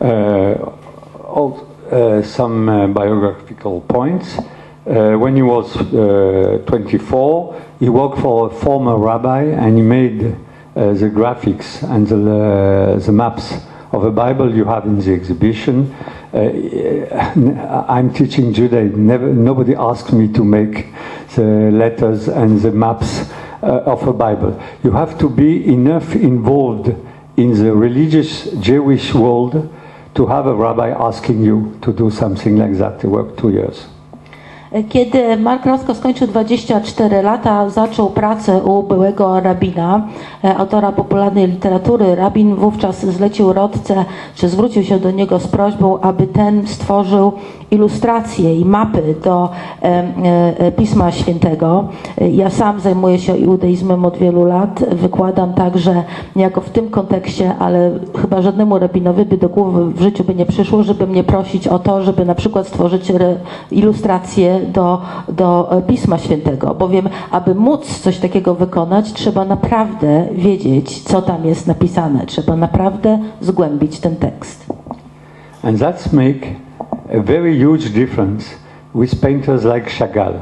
Uh, 0.00 0.08
all, 1.36 1.44
uh, 1.46 2.26
some 2.26 2.88
biographical 2.88 3.80
points. 3.88 4.38
Uh, 4.38 5.22
when 5.22 5.36
he 5.36 5.42
was 5.42 5.76
uh, 5.76 6.58
24, 6.66 7.54
he 7.80 7.90
worked 7.90 8.20
for 8.20 8.46
a 8.46 8.54
former 8.54 8.98
rabbi 8.98 9.42
and 9.58 9.76
he 9.76 9.82
made 9.82 10.32
the 10.74 11.10
graphics 11.10 11.82
and 11.82 12.08
the, 12.08 13.00
the 13.06 13.12
maps 13.12 13.54
of 13.92 14.02
the 14.02 14.10
Bible 14.10 14.54
you 14.54 14.64
have 14.64 14.84
in 14.84 15.00
the 15.00 15.12
exhibition. 15.12 15.94
Uh, 16.34 17.84
I'm 17.88 18.12
teaching 18.12 18.52
Judaism. 18.52 19.06
Never, 19.06 19.26
nobody 19.32 19.74
asked 19.74 20.12
me 20.12 20.28
to 20.34 20.44
make 20.44 20.86
the 21.34 21.70
letters 21.72 22.28
and 22.28 22.60
the 22.60 22.72
maps 22.72 23.24
uh, 23.62 23.92
of 23.92 24.06
a 24.06 24.12
Bible. 24.12 24.60
You 24.82 24.92
have 24.92 25.18
to 25.18 25.28
be 25.28 25.66
enough 25.66 26.14
involved 26.14 26.88
in 27.36 27.52
the 27.54 27.72
religious 27.72 28.50
Jewish 28.60 29.14
world 29.14 29.72
to 30.14 30.26
have 30.26 30.46
a 30.46 30.54
rabbi 30.54 30.90
asking 30.90 31.44
you 31.44 31.78
to 31.82 31.92
do 31.92 32.10
something 32.10 32.56
like 32.56 32.76
that. 32.78 33.04
It 33.04 33.08
worked 33.08 33.38
two 33.38 33.50
years. 33.50 33.86
Kiedy 34.88 35.36
Mark 35.36 35.66
Rothko 35.66 35.94
skończył 35.94 36.26
24 36.26 37.22
lata, 37.22 37.70
zaczął 37.70 38.10
pracę 38.10 38.62
u 38.62 38.82
byłego 38.82 39.40
rabina, 39.40 40.06
e, 40.44 40.56
autora 40.56 40.92
popularnej 40.92 41.48
literatury. 41.48 42.14
Rabin 42.14 42.54
wówczas 42.54 43.06
zlecił 43.06 43.52
Rodce, 43.52 44.04
czy 44.34 44.48
zwrócił 44.48 44.82
się 44.82 44.98
do 44.98 45.10
niego 45.10 45.38
z 45.38 45.46
prośbą, 45.46 46.00
aby 46.00 46.26
ten 46.26 46.66
stworzył 46.66 47.32
ilustracje 47.70 48.60
i 48.60 48.64
mapy 48.64 49.14
do 49.24 49.48
e, 49.82 50.04
e, 50.58 50.72
Pisma 50.72 51.12
Świętego. 51.12 51.88
Ja 52.32 52.50
sam 52.50 52.80
zajmuję 52.80 53.18
się 53.18 53.38
judaizmem 53.38 54.04
od 54.04 54.16
wielu 54.16 54.44
lat. 54.44 54.84
Wykładam 54.92 55.54
także 55.54 56.02
niejako 56.36 56.60
w 56.60 56.70
tym 56.70 56.90
kontekście, 56.90 57.52
ale 57.58 57.90
chyba 58.20 58.42
żadnemu 58.42 58.78
rabinowi 58.78 59.24
by 59.24 59.36
do 59.36 59.48
głowy 59.48 59.86
w 59.86 60.00
życiu 60.00 60.24
by 60.24 60.34
nie 60.34 60.46
przyszło, 60.46 60.82
żeby 60.82 61.06
mnie 61.06 61.24
prosić 61.24 61.68
o 61.68 61.78
to, 61.78 62.02
żeby 62.02 62.24
na 62.24 62.34
przykład 62.34 62.66
stworzyć 62.66 63.12
ilustracje 63.70 64.55
do, 64.60 65.02
do 65.28 65.70
Pisma 65.86 66.18
Świętego. 66.18 66.74
Bowiem, 66.74 67.08
aby 67.30 67.54
móc 67.54 68.00
coś 68.00 68.18
takiego 68.18 68.54
wykonać, 68.54 69.12
trzeba 69.12 69.44
naprawdę 69.44 70.26
wiedzieć, 70.32 71.02
co 71.02 71.22
tam 71.22 71.44
jest 71.44 71.66
napisane. 71.66 72.26
Trzeba 72.26 72.56
naprawdę 72.56 73.18
zgłębić 73.40 74.00
ten 74.00 74.16
tekst. 74.16 74.66
And 75.62 75.78
that's 75.78 76.12
make 76.12 76.46
a 77.08 77.20
very 77.20 77.64
huge 77.64 77.90
difference 77.90 78.54
with 78.94 79.20
painters 79.20 79.64
like 79.64 79.90
Chagall, 79.90 80.40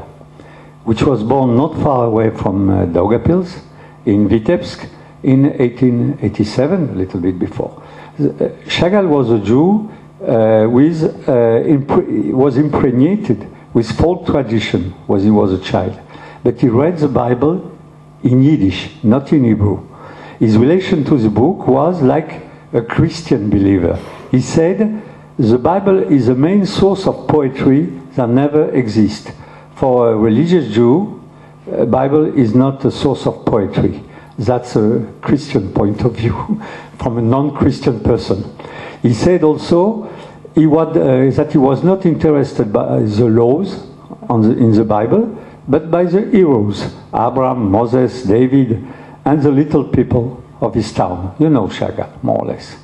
which 0.85 1.03
was 1.03 1.23
born 1.23 1.55
not 1.55 1.75
far 1.75 2.05
away 2.05 2.31
from 2.31 2.69
uh, 2.69 2.85
Daugavpils 2.85 3.59
in 4.05 4.27
Vitebsk 4.27 4.87
in 5.23 5.43
1887, 5.43 6.89
a 6.89 6.95
little 6.95 7.19
bit 7.19 7.39
before. 7.39 7.71
Uh, 8.19 8.49
Chagall 8.67 9.07
was 9.07 9.31
a 9.31 9.39
Jew 9.39 9.89
uh, 10.21 10.67
with, 10.69 11.03
uh, 11.27 12.35
was 12.35 12.57
impregnated 12.57 13.47
with 13.75 13.91
folk 13.99 14.25
tradition 14.25 14.91
when 15.05 15.19
he 15.19 15.29
was 15.29 15.51
a 15.51 15.59
child, 15.59 15.99
but 16.43 16.59
he 16.61 16.69
read 16.69 16.97
the 16.97 17.09
Bible 17.09 17.77
in 18.23 18.41
Yiddish, 18.41 18.89
not 19.03 19.33
in 19.33 19.43
Hebrew. 19.43 19.85
His 20.39 20.57
relation 20.57 21.03
to 21.03 21.17
the 21.17 21.29
book 21.29 21.67
was 21.67 22.01
like 22.01 22.41
a 22.71 22.81
Christian 22.81 23.49
believer. 23.49 23.99
He 24.31 24.39
said, 24.39 25.03
The 25.37 25.57
Bible 25.57 25.99
is 26.11 26.27
the 26.27 26.35
main 26.35 26.65
source 26.65 27.05
of 27.05 27.27
poetry 27.27 27.87
that 28.15 28.29
never 28.29 28.71
exists. 28.71 29.29
For 29.75 30.13
a 30.13 30.15
religious 30.15 30.73
Jew, 30.73 31.21
a 31.69 31.85
Bible 31.85 32.37
is 32.37 32.55
not 32.55 32.85
a 32.85 32.91
source 32.91 33.27
of 33.27 33.45
poetry. 33.45 34.01
That's 34.39 34.77
a 34.77 35.05
Christian 35.21 35.73
point 35.73 36.01
of 36.05 36.15
view 36.15 36.61
from 36.97 37.17
a 37.17 37.21
non-Christian 37.21 37.99
person. 37.99 38.57
He 39.01 39.13
said 39.13 39.43
also 39.43 40.09
he 40.55 40.65
was, 40.65 40.95
uh, 40.95 41.31
that 41.35 41.51
he 41.51 41.57
was 41.57 41.83
not 41.83 42.05
interested 42.05 42.71
by 42.71 42.99
the 42.99 43.25
laws 43.25 43.85
the, 44.29 44.57
in 44.57 44.71
the 44.71 44.85
Bible, 44.85 45.37
but 45.67 45.91
by 45.91 46.05
the 46.05 46.21
heroes, 46.31 46.95
Abraham, 47.13 47.69
Moses, 47.69 48.23
David, 48.23 48.81
and 49.25 49.43
the 49.43 49.51
little 49.51 49.83
people 49.83 50.41
of 50.61 50.73
his 50.73 50.91
town. 50.93 51.35
You 51.39 51.49
know 51.49 51.67
Chagall, 51.67 52.23
more 52.23 52.39
or 52.39 52.47
less. 52.47 52.77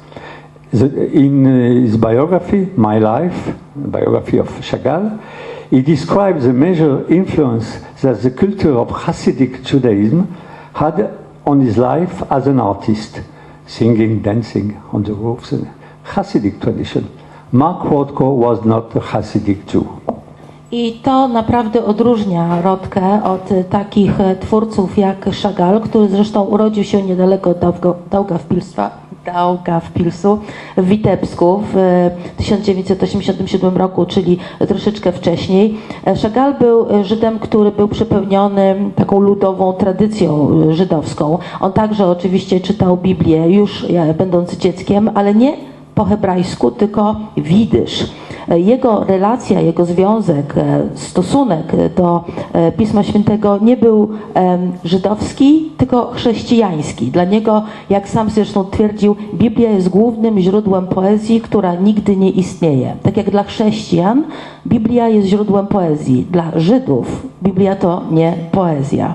The, 0.71 0.85
in 1.11 1.45
uh, 1.45 1.81
his 1.81 1.97
biography, 1.97 2.65
My 2.75 2.97
Life, 2.97 3.55
biography 3.75 4.37
of 4.37 4.49
Chagall, 4.61 5.21
he 5.69 5.81
describes 5.81 6.43
the 6.43 6.53
major 6.53 7.07
influence 7.07 7.77
that 8.01 8.21
the 8.21 8.31
culture 8.31 8.77
of 8.77 8.89
Hasidic 8.89 9.65
Judaism 9.65 10.27
had 10.73 11.17
on 11.45 11.61
his 11.61 11.77
life 11.77 12.23
as 12.29 12.47
an 12.47 12.59
artist, 12.59 13.21
singing, 13.65 14.21
dancing 14.21 14.81
on 14.91 15.03
the 15.03 15.13
roofs, 15.13 15.53
and 15.53 15.71
Hasidic 16.03 16.61
tradition. 16.61 17.09
Mark 17.53 17.83
Rothko 17.83 18.37
was 18.39 18.65
not 18.65 18.95
a 18.95 18.99
Hasidic 18.99 19.73
Jew. 19.73 19.83
I 20.71 20.99
to 21.03 21.27
naprawdę 21.27 21.85
odróżnia 21.85 22.61
Rodkę 22.61 23.23
od 23.23 23.49
takich 23.69 24.11
twórców 24.39 24.97
jak 24.97 25.25
Chagall, 25.43 25.81
który 25.81 26.07
zresztą 26.07 26.43
urodził 26.43 26.83
się 26.83 27.03
niedaleko 27.03 27.51
Daugo- 27.51 27.93
Daugavpilstwa, 28.11 28.91
Daugavpilsu 29.25 30.39
w 30.77 30.85
Witebsku 30.85 31.63
w 31.73 31.77
e, 31.77 32.11
1987 32.37 33.77
roku, 33.77 34.05
czyli 34.05 34.37
troszeczkę 34.67 35.11
wcześniej. 35.11 35.77
Chagall 36.21 36.53
był 36.59 36.85
Żydem, 37.03 37.39
który 37.39 37.71
był 37.71 37.87
przepełniony 37.87 38.75
taką 38.95 39.19
ludową 39.19 39.73
tradycją 39.73 40.49
żydowską. 40.69 41.37
On 41.59 41.73
także 41.73 42.07
oczywiście 42.07 42.59
czytał 42.59 42.97
Biblię 42.97 43.49
już 43.51 43.83
e, 43.83 44.13
będąc 44.13 44.57
dzieckiem, 44.57 45.09
ale 45.13 45.35
nie 45.35 45.70
po 46.01 46.05
hebrajsku, 46.05 46.71
tylko 46.71 47.15
widysz. 47.37 48.05
Jego 48.47 49.03
relacja, 49.03 49.59
jego 49.61 49.85
związek, 49.85 50.53
e, 50.57 50.81
stosunek 50.95 51.73
do 51.95 52.23
e, 52.53 52.71
Pisma 52.71 53.03
Świętego 53.03 53.59
nie 53.61 53.77
był 53.77 54.09
żydowski, 54.83 55.69
tylko 55.77 56.11
chrześcijański. 56.11 57.05
Dla 57.05 57.23
niego, 57.23 57.63
jak 57.89 58.09
sam 58.09 58.29
zresztą 58.29 58.63
twierdził, 58.63 59.15
Biblia 59.33 59.71
jest 59.71 59.89
głównym 59.89 60.39
źródłem 60.39 60.87
poezji, 60.87 61.41
która 61.41 61.75
nigdy 61.75 62.15
nie 62.17 62.29
istnieje. 62.29 62.95
Tak 63.03 63.17
jak 63.17 63.29
dla 63.29 63.43
chrześcijan, 63.43 64.23
Biblia 64.67 65.07
jest 65.07 65.27
źródłem 65.27 65.67
poezji. 65.67 66.25
Dla 66.31 66.51
Żydów 66.55 67.27
Biblia 67.43 67.75
to 67.75 68.01
nie 68.11 68.33
poezja. 68.51 69.13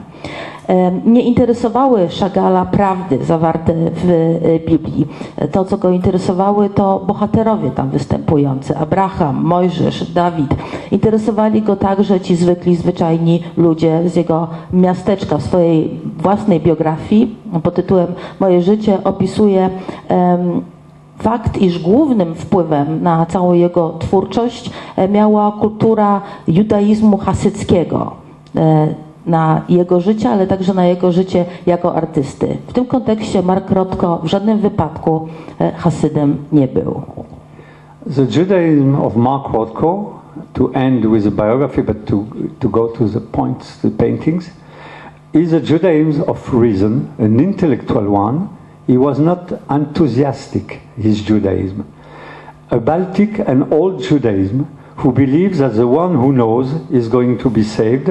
Nie 1.05 1.23
interesowały 1.23 2.11
Szagala 2.11 2.65
prawdy 2.65 3.25
zawarte 3.25 3.75
w 3.75 4.11
e, 4.11 4.71
Biblii. 4.71 5.07
To, 5.53 5.65
co 5.65 5.79
go 5.79 5.91
interesowały, 5.91 6.71
to 6.71 7.05
bohaterowie 7.07 7.71
tam 7.71 7.91
występujący. 7.91 8.77
Abraham, 8.77 9.45
Mojżesz, 9.45 10.13
Dawid. 10.13 10.55
Interesowali 10.91 11.63
go 11.63 11.77
także 11.77 12.21
ci 12.21 12.37
zwykli, 12.37 12.77
zwyczajni 12.77 13.43
ludzie 13.57 14.09
z 14.09 14.17
jego 14.17 14.49
miasteczka. 14.73 15.39
W 15.39 15.43
swojej 15.43 16.01
własnej 16.19 16.61
biografii 16.61 17.37
pod 17.63 17.75
tytułem 17.75 18.07
Moje 18.41 18.63
życie 18.63 18.99
opisuje 19.05 19.71
em, 20.09 20.63
fakt, 21.19 21.59
iż 21.59 21.79
głównym 21.79 22.35
wpływem 22.35 23.03
na 23.03 23.27
całą 23.27 23.53
jego 23.53 23.95
twórczość 23.99 24.71
e, 24.97 25.09
miała 25.09 25.53
kultura 25.53 26.21
judaizmu 26.49 27.17
hasyckiego 27.17 28.13
e, 28.57 29.06
na 29.27 29.63
jego 29.69 30.01
życie, 30.01 30.31
ale 30.31 30.47
także 30.47 30.75
na 30.75 30.87
jego 30.87 31.13
życie 31.13 31.45
jako 31.67 31.95
artysty. 31.95 32.57
W 32.67 32.73
tym 32.73 32.87
kontekście 32.87 33.43
Mark 33.43 33.71
Rothko 33.71 34.21
w 34.23 34.27
żadnym 34.27 34.59
wypadku 34.59 35.29
e, 35.61 35.73
Hasydem 35.73 36.37
nie 36.53 36.69
był. 36.69 37.03
The 38.17 38.41
Judaism 38.41 38.95
of 38.95 39.17
Mark 39.17 39.53
Rothko, 39.53 40.21
to 40.53 40.71
end 40.75 41.07
with 41.07 41.25
the 41.25 41.31
biography, 41.31 41.83
but 41.83 42.05
to, 42.05 42.25
to 42.61 42.69
go 42.69 42.89
to 42.89 43.09
the 43.09 43.21
points, 43.21 43.79
the 43.79 43.91
paintings, 43.91 44.51
is 45.33 45.53
a 45.53 45.61
Judaism 45.61 46.23
of 46.27 46.55
reason, 46.55 47.09
an 47.19 47.41
intellectual 47.41 48.15
one. 48.15 48.49
He 48.87 48.99
was 48.99 49.19
not 49.19 49.53
enthusiastic, 49.69 50.81
his 50.97 51.21
Judaism. 51.29 51.85
A 52.71 52.79
Baltic 52.79 53.39
and 53.49 53.73
old 53.73 54.03
Judaism 54.03 54.67
who 54.97 55.13
believes 55.13 55.59
that 55.59 55.75
the 55.75 55.87
one 55.87 56.15
who 56.15 56.33
knows 56.33 56.73
is 56.91 57.09
going 57.09 57.39
to 57.39 57.51
be 57.51 57.63
saved, 57.63 58.09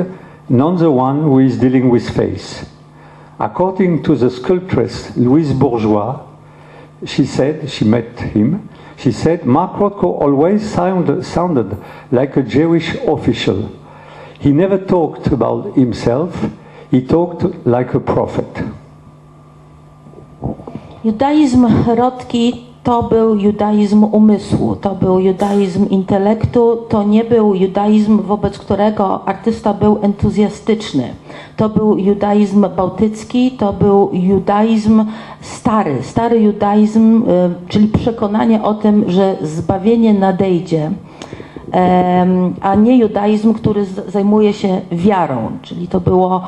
not 0.49 0.77
the 0.77 0.91
one 0.91 1.21
who 1.23 1.39
is 1.39 1.57
dealing 1.57 1.89
with 1.89 2.09
faith. 2.15 2.69
According 3.39 4.03
to 4.03 4.15
the 4.15 4.29
sculptress 4.29 5.15
Louise 5.17 5.53
Bourgeois, 5.53 6.21
she 7.05 7.25
said, 7.25 7.69
she 7.69 7.85
met 7.85 8.19
him, 8.19 8.69
she 8.97 9.11
said, 9.11 9.45
Mark 9.45 9.73
Rothko 9.73 10.21
always 10.21 10.67
sounded, 10.67 11.25
sounded 11.25 11.77
like 12.11 12.37
a 12.37 12.43
Jewish 12.43 12.95
official. 12.95 13.69
He 14.39 14.51
never 14.51 14.77
talked 14.77 15.27
about 15.27 15.75
himself, 15.75 16.49
he 16.89 17.05
talked 17.05 17.43
like 17.65 17.93
a 17.93 17.99
prophet. 17.99 18.47
Judaizm 21.03 21.65
Rotki 21.85 22.64
to 22.85 23.03
był 23.03 23.35
judaizm 23.35 24.03
umysłu, 24.03 24.75
to 24.75 24.95
był 24.95 25.19
judaizm 25.19 25.89
intelektu, 25.89 26.77
to 26.89 27.03
nie 27.03 27.23
był 27.23 27.55
judaizm, 27.55 28.21
wobec 28.21 28.59
którego 28.59 29.27
artysta 29.27 29.73
był 29.73 29.99
entuzjastyczny. 30.01 31.13
To 31.57 31.69
był 31.69 31.97
judaizm 31.97 32.65
bałtycki, 32.75 33.51
to 33.51 33.73
był 33.73 34.09
judaizm 34.13 35.05
stary, 35.41 36.03
stary 36.03 36.39
judaizm, 36.39 37.23
y, 37.23 37.53
czyli 37.67 37.87
przekonanie 37.87 38.63
o 38.63 38.73
tym, 38.73 39.05
że 39.07 39.35
zbawienie 39.41 40.13
nadejdzie. 40.13 40.91
A 42.61 42.75
nie 42.75 42.97
judaizm, 42.97 43.53
który 43.53 43.85
zajmuje 43.85 44.53
się 44.53 44.81
wiarą, 44.91 45.51
czyli 45.61 45.87
to, 45.87 45.99
było, 45.99 46.41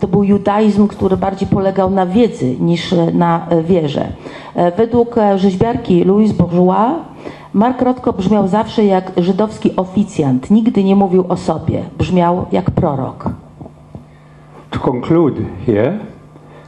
to 0.00 0.08
był 0.08 0.24
judaizm, 0.24 0.88
który 0.88 1.16
bardziej 1.16 1.48
polegał 1.48 1.90
na 1.90 2.06
wiedzy 2.06 2.56
niż 2.60 2.94
na 3.12 3.46
wierze. 3.64 4.06
E, 4.54 4.70
Według 4.72 5.18
e, 5.18 5.38
rzeźbiarki 5.38 6.04
Louise 6.04 6.34
Bourgeois 6.34 6.92
Mark 7.54 7.82
Rothko 7.82 8.12
brzmiał 8.12 8.48
zawsze 8.48 8.84
jak 8.84 9.12
żydowski 9.16 9.76
oficjant, 9.76 10.50
nigdy 10.50 10.84
nie 10.84 10.96
mówił 10.96 11.24
o 11.28 11.36
sobie, 11.36 11.82
brzmiał 11.98 12.46
jak 12.52 12.70
prorok. 12.70 13.30
To 14.70 14.78
conclude 14.78 15.40
here, 15.66 15.98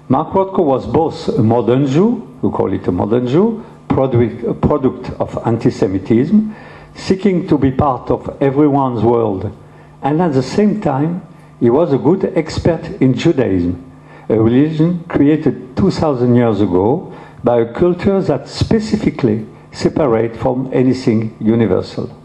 Mark 0.08 0.34
Rothko 0.34 0.64
was 0.64 0.86
both 0.86 1.38
a 1.38 1.42
modern 1.42 1.84
Jew, 1.84 2.14
we 2.42 2.50
call 2.58 2.74
it 2.74 2.88
a 2.88 2.92
modern 2.92 3.26
Jew, 3.26 3.44
product, 3.88 4.60
product 4.60 5.10
of 5.18 5.38
anti 5.46 5.70
Semitism, 5.70 6.36
seeking 6.94 7.46
to 7.48 7.58
be 7.58 7.70
part 7.70 8.10
of 8.10 8.36
everyone's 8.42 9.02
world 9.02 9.50
and 10.02 10.20
at 10.20 10.32
the 10.32 10.42
same 10.42 10.80
time, 10.80 11.26
he 11.58 11.68
was 11.68 11.92
a 11.92 11.98
good 11.98 12.32
expert 12.36 12.84
in 13.02 13.14
Judaism, 13.14 13.84
a 14.28 14.40
religion 14.40 15.04
created 15.08 15.76
2,000 15.76 16.34
years 16.34 16.60
ago 16.60 17.14
by 17.44 17.60
a 17.60 17.72
culture 17.72 18.20
that 18.22 18.48
specifically 18.48 19.46
separate 19.72 20.36
from 20.36 20.70
anything 20.72 21.36
universal. 21.40 22.19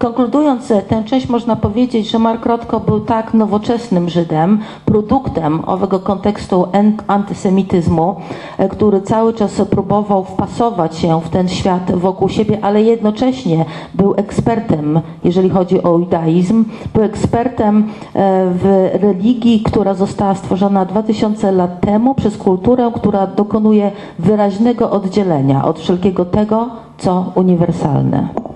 Konkludując 0.00 0.68
tę 0.68 1.04
część, 1.04 1.28
można 1.28 1.56
powiedzieć, 1.56 2.10
że 2.10 2.18
Mark 2.18 2.46
Rothko 2.46 2.80
był 2.80 3.00
tak 3.00 3.34
nowoczesnym 3.34 4.08
Żydem, 4.08 4.60
produktem 4.84 5.60
owego 5.66 6.00
kontekstu 6.00 6.66
antysemityzmu, 7.06 8.16
e, 8.58 8.68
który 8.68 9.00
cały 9.00 9.34
czas 9.34 9.62
próbował 9.70 10.24
wpasować 10.24 10.96
się 10.96 11.20
w 11.20 11.28
ten 11.28 11.48
świat 11.48 11.92
wokół 11.92 12.28
siebie, 12.28 12.58
ale 12.62 12.82
jednocześnie 12.82 13.64
był 13.94 14.14
ekspertem, 14.14 15.00
jeżeli 15.24 15.50
chodzi 15.50 15.82
o 15.82 15.98
judaizm, 15.98 16.64
był 16.94 17.02
ekspertem 17.02 17.78
e, 17.78 18.46
w 18.54 18.90
religii, 19.02 19.60
która 19.60 19.94
została 19.94 20.34
stworzona 20.34 20.84
2000 20.84 21.52
lat 21.52 21.80
temu 21.80 22.14
przez 22.14 22.36
kulturę, 22.36 22.90
która 22.94 23.26
dokonuje 23.26 23.92
wyraźnego 24.18 24.90
oddzielenia 24.90 25.64
od 25.64 25.78
wszelkiego 25.78 26.24
tego, 26.24 26.68
co 26.98 27.32
uniwersalne. 27.34 28.49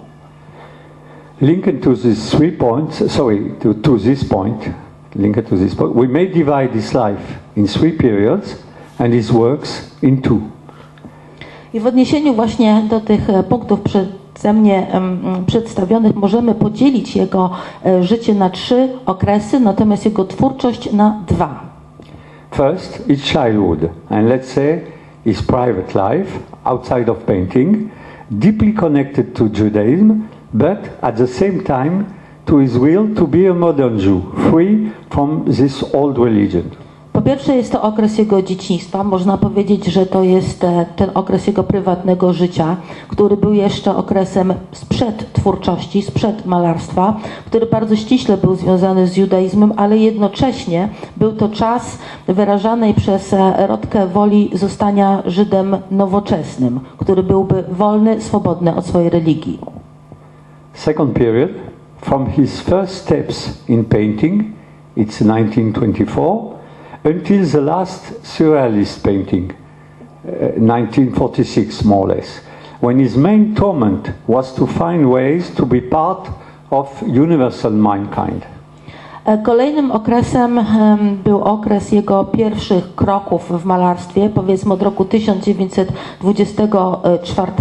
Linking 1.44 1.80
to 1.80 1.94
these 1.94 2.30
three 2.30 2.50
points, 2.50 3.12
sorry, 3.12 3.50
to, 3.60 3.74
to 3.74 3.98
this 3.98 4.24
point, 4.24 4.70
linked 5.14 5.48
to 5.48 5.56
this 5.56 5.74
point, 5.74 5.94
we 5.94 6.08
may 6.08 6.26
divide 6.26 6.70
his 6.72 6.94
life 6.94 7.38
in 7.56 7.66
three 7.66 7.92
periods 7.92 8.56
and 8.98 9.12
his 9.12 9.30
works 9.30 9.90
in 10.02 10.22
two. 10.22 10.40
I 11.74 11.80
w 11.80 11.86
odniesieniu 11.86 12.34
właśnie 12.34 12.82
do 12.90 13.00
tych 13.00 13.28
punktów 13.48 13.80
przeze 13.80 14.52
mnie 14.52 14.88
em, 14.92 15.18
przedstawionych 15.46 16.16
możemy 16.16 16.54
podzielić 16.54 17.16
jego 17.16 17.50
życie 18.00 18.34
na 18.34 18.50
trzy 18.50 18.88
okresy, 19.06 19.60
natomiast 19.60 20.04
jego 20.04 20.24
twórczość 20.24 20.92
na 20.92 21.20
dwa. 21.28 21.60
First, 22.50 23.04
his 23.06 23.22
childhood, 23.22 23.78
and 24.10 24.28
let's 24.28 24.44
say 24.46 24.80
his 25.24 25.42
private 25.42 25.94
life 25.94 26.38
outside 26.64 27.10
of 27.10 27.18
painting, 27.18 27.88
deeply 28.30 28.72
connected 28.72 29.34
to 29.34 29.44
Judaism, 29.44 30.10
but 30.54 30.78
at 31.02 31.16
the 31.16 31.26
same 31.26 31.62
time 31.62 32.06
to 32.46 32.58
his 32.58 32.78
will 32.78 33.14
to 33.14 33.26
be 33.26 33.46
a 33.46 33.54
modern 33.54 33.98
Jew, 33.98 34.22
free 34.50 34.92
from 35.10 35.44
this 35.46 35.82
old 35.94 36.18
religion. 36.18 36.70
Po 37.12 37.22
pierwsze 37.22 37.56
jest 37.56 37.72
to 37.72 37.82
okres 37.82 38.18
jego 38.18 38.42
dzieciństwa. 38.42 39.04
Można 39.04 39.38
powiedzieć, 39.38 39.86
że 39.86 40.06
to 40.06 40.22
jest 40.22 40.64
e, 40.64 40.86
ten 40.96 41.10
okres 41.14 41.46
jego 41.46 41.64
prywatnego 41.64 42.32
życia, 42.32 42.76
który 43.08 43.36
był 43.36 43.52
jeszcze 43.52 43.96
okresem 43.96 44.54
sprzed 44.72 45.32
twórczości, 45.32 46.02
sprzed 46.02 46.46
malarstwa, 46.46 47.16
który 47.46 47.66
bardzo 47.66 47.96
ściśle 47.96 48.36
był 48.36 48.54
związany 48.54 49.06
z 49.06 49.16
judaizmem, 49.16 49.72
ale 49.76 49.98
jednocześnie 49.98 50.88
był 51.16 51.32
to 51.32 51.48
czas 51.48 51.98
wyrażanej 52.26 52.94
przez 52.94 53.32
e, 53.32 53.66
Rodkę 53.66 54.06
woli 54.06 54.50
zostania 54.52 55.22
Żydem 55.26 55.76
nowoczesnym, 55.90 56.80
który 56.98 57.22
byłby 57.22 57.64
wolny, 57.70 58.20
swobodny 58.20 58.76
od 58.76 58.86
swojej 58.86 59.10
religii. 59.10 59.73
Second 60.74 61.14
period, 61.14 61.72
from 61.98 62.26
his 62.26 62.60
first 62.60 63.04
steps 63.04 63.62
in 63.68 63.84
painting, 63.84 64.58
it's 64.96 65.20
1924, 65.20 66.60
until 67.04 67.44
the 67.46 67.60
last 67.60 68.02
surrealist 68.22 69.02
painting, 69.02 69.52
uh, 70.26 70.58
1946 70.58 71.84
more 71.84 72.06
or 72.06 72.16
less, 72.16 72.38
when 72.80 72.98
his 72.98 73.16
main 73.16 73.54
torment 73.54 74.10
was 74.26 74.54
to 74.54 74.66
find 74.66 75.10
ways 75.10 75.50
to 75.54 75.64
be 75.64 75.80
part 75.80 76.28
of 76.70 77.02
universal 77.08 77.70
mankind. 77.70 78.46
Kolejnym 79.42 79.90
okresem 79.90 80.58
em, 80.58 80.66
był 81.24 81.42
okres 81.42 81.92
jego 81.92 82.24
pierwszych 82.24 82.94
kroków 82.94 83.62
w 83.62 83.64
malarstwie, 83.64 84.30
powiedzmy 84.34 84.74
od 84.74 84.82
roku 84.82 85.04
1924 85.04 87.52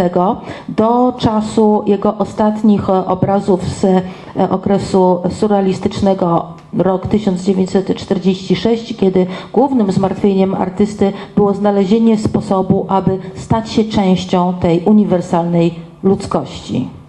do 0.69 1.13
czasu 1.17 1.83
jego 1.85 2.17
ostatnich 2.17 2.89
e, 2.89 3.05
obrazów 3.05 3.63
z 3.63 3.85
e, 3.85 4.01
okresu 4.49 5.21
surrealistycznego, 5.29 6.45
rok 6.77 7.07
1946, 7.07 8.97
kiedy 8.97 9.25
głównym 9.53 9.91
zmartwieniem 9.91 10.55
artysty 10.55 11.13
było 11.35 11.53
znalezienie 11.53 12.17
sposobu, 12.17 12.85
aby 12.89 13.19
stać 13.35 13.71
się 13.71 13.83
częścią 13.83 14.53
tej 14.53 14.79
uniwersalnej 14.79 15.75
ludzkości. 16.03 17.02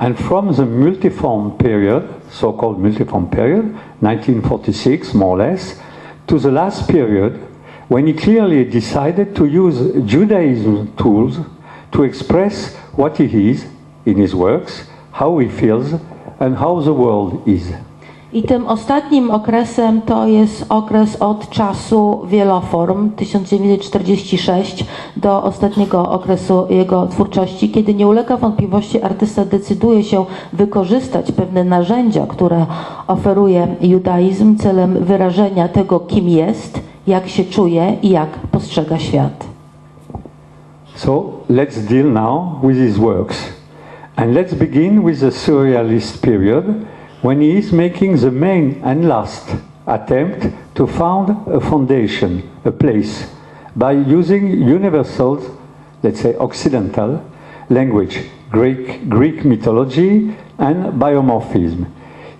And 0.00 0.18
from 0.18 0.54
the 0.54 0.64
multiform 0.64 1.58
period, 1.58 2.08
so-called 2.30 2.80
multiform 2.80 3.30
period, 3.30 3.74
1946 4.00 5.12
more 5.12 5.36
or 5.36 5.38
less, 5.38 5.78
to 6.26 6.38
the 6.38 6.50
last 6.50 6.88
period, 6.88 7.34
when 7.88 8.06
he 8.06 8.14
clearly 8.14 8.64
decided 8.64 9.36
to 9.36 9.44
use 9.44 9.76
Judaism 10.06 10.96
tools 10.96 11.38
to 11.92 12.04
express 12.04 12.74
what 12.96 13.18
he 13.18 13.50
is 13.50 13.66
in 14.06 14.16
his 14.16 14.34
works, 14.34 14.84
how 15.12 15.36
he 15.38 15.48
feels, 15.48 15.92
and 16.38 16.56
how 16.56 16.80
the 16.80 16.94
world 16.94 17.46
is. 17.46 17.70
I 18.32 18.42
tym 18.42 18.66
ostatnim 18.66 19.30
okresem 19.30 20.02
to 20.02 20.26
jest 20.26 20.66
okres 20.68 21.16
od 21.16 21.48
czasu 21.48 22.20
wieloform 22.26 23.10
1946 23.10 24.84
do 25.16 25.42
ostatniego 25.42 26.10
okresu 26.10 26.66
jego 26.70 27.06
twórczości, 27.06 27.70
kiedy 27.70 27.94
nie 27.94 28.08
ulega 28.08 28.36
wątpliwości 28.36 29.02
artysta 29.02 29.44
decyduje 29.44 30.04
się 30.04 30.24
wykorzystać 30.52 31.32
pewne 31.32 31.64
narzędzia, 31.64 32.26
które 32.26 32.66
oferuje 33.06 33.68
judaizm 33.80 34.56
celem 34.56 35.04
wyrażenia 35.04 35.68
tego, 35.68 36.00
kim 36.00 36.28
jest, 36.28 36.80
jak 37.06 37.28
się 37.28 37.44
czuje 37.44 37.96
i 38.02 38.10
jak 38.10 38.28
postrzega 38.30 38.98
świat. 38.98 39.44
So 40.94 41.24
let's 41.50 41.78
deal 41.88 42.12
now 42.12 42.62
with 42.62 42.78
his 42.78 42.96
works. 42.98 43.44
And 44.16 44.34
let's 44.34 44.54
begin 44.54 45.06
with 45.06 45.20
the 45.20 45.30
surrealist 45.30 46.22
period 46.22 46.64
when 47.22 47.40
he 47.40 47.58
is 47.58 47.72
making 47.72 48.16
the 48.16 48.30
main 48.30 48.80
and 48.82 49.08
last 49.08 49.56
attempt 49.86 50.46
to 50.74 50.86
found 50.86 51.48
a 51.48 51.60
foundation, 51.60 52.50
a 52.64 52.70
place, 52.70 53.28
by 53.76 53.92
using 53.92 54.62
universal, 54.62 55.58
let's 56.02 56.20
say 56.20 56.34
Occidental, 56.36 57.24
language, 57.68 58.24
Greek, 58.50 59.08
Greek 59.08 59.44
mythology 59.44 60.34
and 60.58 61.00
biomorphism. 61.00 61.90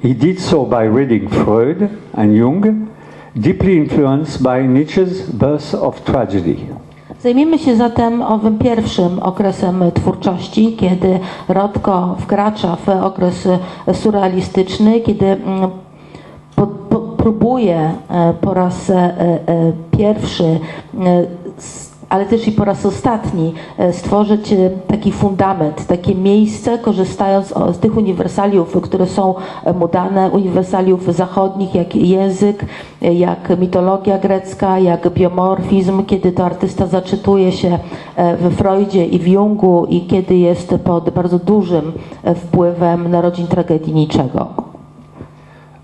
He 0.01 0.15
did 0.15 0.41
so 0.41 0.65
by 0.65 0.85
reading 0.85 1.29
Freud 1.29 1.83
and 2.15 2.37
Jung, 2.37 2.97
deeply 3.39 3.77
influenced 3.77 4.43
by 4.43 4.67
Nietzsche's 4.67 5.29
Birth 5.29 5.75
of 5.75 6.05
Tragedy. 6.05 6.69
Zajmiemy 7.23 7.59
się 7.59 7.77
zatem 7.77 8.23
owym 8.23 8.59
pierwszym 8.59 9.19
okresem 9.19 9.85
twórczości, 9.95 10.77
kiedy 10.77 11.19
Rodko 11.49 12.17
wkracza 12.19 12.77
w 12.77 12.89
okres 12.89 13.49
surrealistyczny, 13.93 15.01
kiedy 15.01 15.27
mm, 15.27 15.71
po, 16.57 16.67
po, 16.67 16.97
próbuje 17.01 17.93
e, 18.11 18.35
po 18.41 18.55
raz 18.55 18.91
e, 18.91 18.95
e, 18.97 19.73
pierwszy, 19.99 20.61
s- 21.59 21.90
ale 22.11 22.27
też 22.27 22.49
i 22.49 22.53
po 22.53 22.65
raz 22.65 22.87
ostatni 22.87 23.55
e, 23.79 23.93
stworzyć 23.93 24.53
e, 24.53 24.71
taki 24.87 25.13
fundament, 25.13 25.87
takie 25.87 26.15
miejsce, 26.15 26.79
korzystając 26.79 27.55
z 27.73 27.79
tych 27.79 27.97
uniwersaliów, 27.97 28.81
które 28.83 29.07
są 29.07 29.35
e, 29.65 29.73
mu 29.73 29.89
dane, 29.89 30.31
uniwersaliów 30.31 31.15
zachodnich, 31.15 31.75
jak 31.75 31.97
język, 31.97 32.65
jak 33.01 33.59
mitologia 33.61 34.19
grecka, 34.19 34.79
jak 34.79 35.09
biomorfizm, 35.11 36.05
kiedy 36.05 36.33
to 36.33 36.45
artysta 36.45 36.87
zaczytuje 36.87 37.53
się 37.53 37.79
we 38.41 38.51
Freudzie 38.51 39.07
i 39.07 39.19
w 39.19 39.29
Jungu 39.29 39.87
i 39.87 40.01
kiedy 40.01 40.37
jest 40.37 40.75
pod 40.85 41.11
bardzo 41.11 41.39
dużym 41.39 41.93
wpływem 42.37 43.11
narodzin 43.11 43.47
tragedii 43.47 43.95
niczego. 43.95 44.47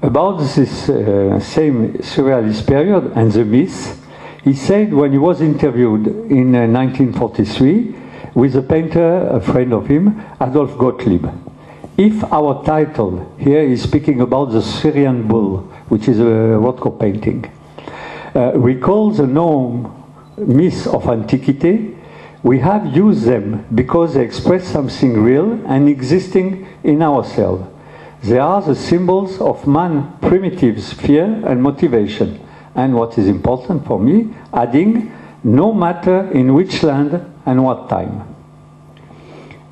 About 0.02 0.38
this 0.54 0.88
uh, 0.88 1.42
same 1.42 1.88
surrealist 2.02 2.66
period 2.66 3.04
and 3.14 3.32
the 3.32 3.44
myths, 3.44 4.05
he 4.46 4.54
said 4.54 4.94
when 4.94 5.10
he 5.10 5.18
was 5.18 5.40
interviewed 5.40 6.06
in 6.06 6.54
uh, 6.54 6.68
1943 6.68 7.96
with 8.34 8.54
a 8.54 8.62
painter, 8.62 9.26
a 9.26 9.40
friend 9.40 9.72
of 9.72 9.88
him, 9.88 10.22
Adolf 10.40 10.78
Gottlieb. 10.78 11.26
If 11.98 12.22
our 12.32 12.64
title 12.64 13.34
here 13.40 13.62
is 13.62 13.82
speaking 13.82 14.20
about 14.20 14.52
the 14.52 14.62
Syrian 14.62 15.26
bull, 15.26 15.62
which 15.88 16.06
is 16.06 16.20
a 16.20 16.54
Rothko 16.62 16.96
painting, 17.00 17.50
uh, 18.36 18.52
recalls 18.54 19.18
a 19.18 19.26
known 19.26 19.92
myths 20.36 20.86
of 20.86 21.08
antiquity, 21.08 21.96
we 22.44 22.60
have 22.60 22.94
used 22.94 23.24
them 23.24 23.66
because 23.74 24.14
they 24.14 24.24
express 24.24 24.68
something 24.68 25.20
real 25.24 25.54
and 25.66 25.88
existing 25.88 26.68
in 26.84 27.02
ourselves. 27.02 27.66
They 28.22 28.38
are 28.38 28.62
the 28.62 28.76
symbols 28.76 29.40
of 29.40 29.66
man's 29.66 30.06
primitive 30.20 30.84
fear 30.84 31.24
and 31.24 31.60
motivation. 31.60 32.45
And 32.76 32.94
what 32.94 33.18
is 33.18 33.26
important 33.26 33.84
for 33.84 34.00
me, 34.00 34.24
adding, 34.52 35.10
no 35.44 35.72
matter 35.72 36.32
in 36.32 36.50
which 36.50 36.82
land 36.82 37.10
and 37.44 37.60
what 37.60 37.88
time. 37.88 38.36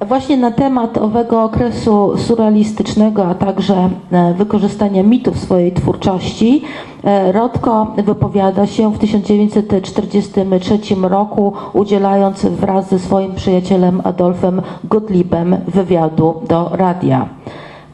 Właśnie 0.08 0.36
na 0.36 0.50
temat 0.50 0.98
owego 0.98 1.42
okresu 1.42 2.18
surrealistycznego, 2.18 3.26
a 3.26 3.34
także 3.34 3.90
e, 4.12 4.34
wykorzystania 4.34 5.02
mitu 5.02 5.32
w 5.32 5.38
swojej 5.38 5.72
twórczości, 5.72 6.62
e, 7.04 7.32
Rodko 7.32 7.86
wypowiada 8.04 8.66
się 8.66 8.92
w 8.92 8.98
1943 8.98 10.78
roku, 11.02 11.52
udzielając 11.72 12.46
wraz 12.46 12.88
ze 12.88 12.98
swoim 12.98 13.34
przyjacielem 13.34 14.00
Adolfem 14.04 14.62
Gottliebem 14.84 15.56
wywiadu 15.68 16.34
do 16.48 16.70
radia. 16.72 17.28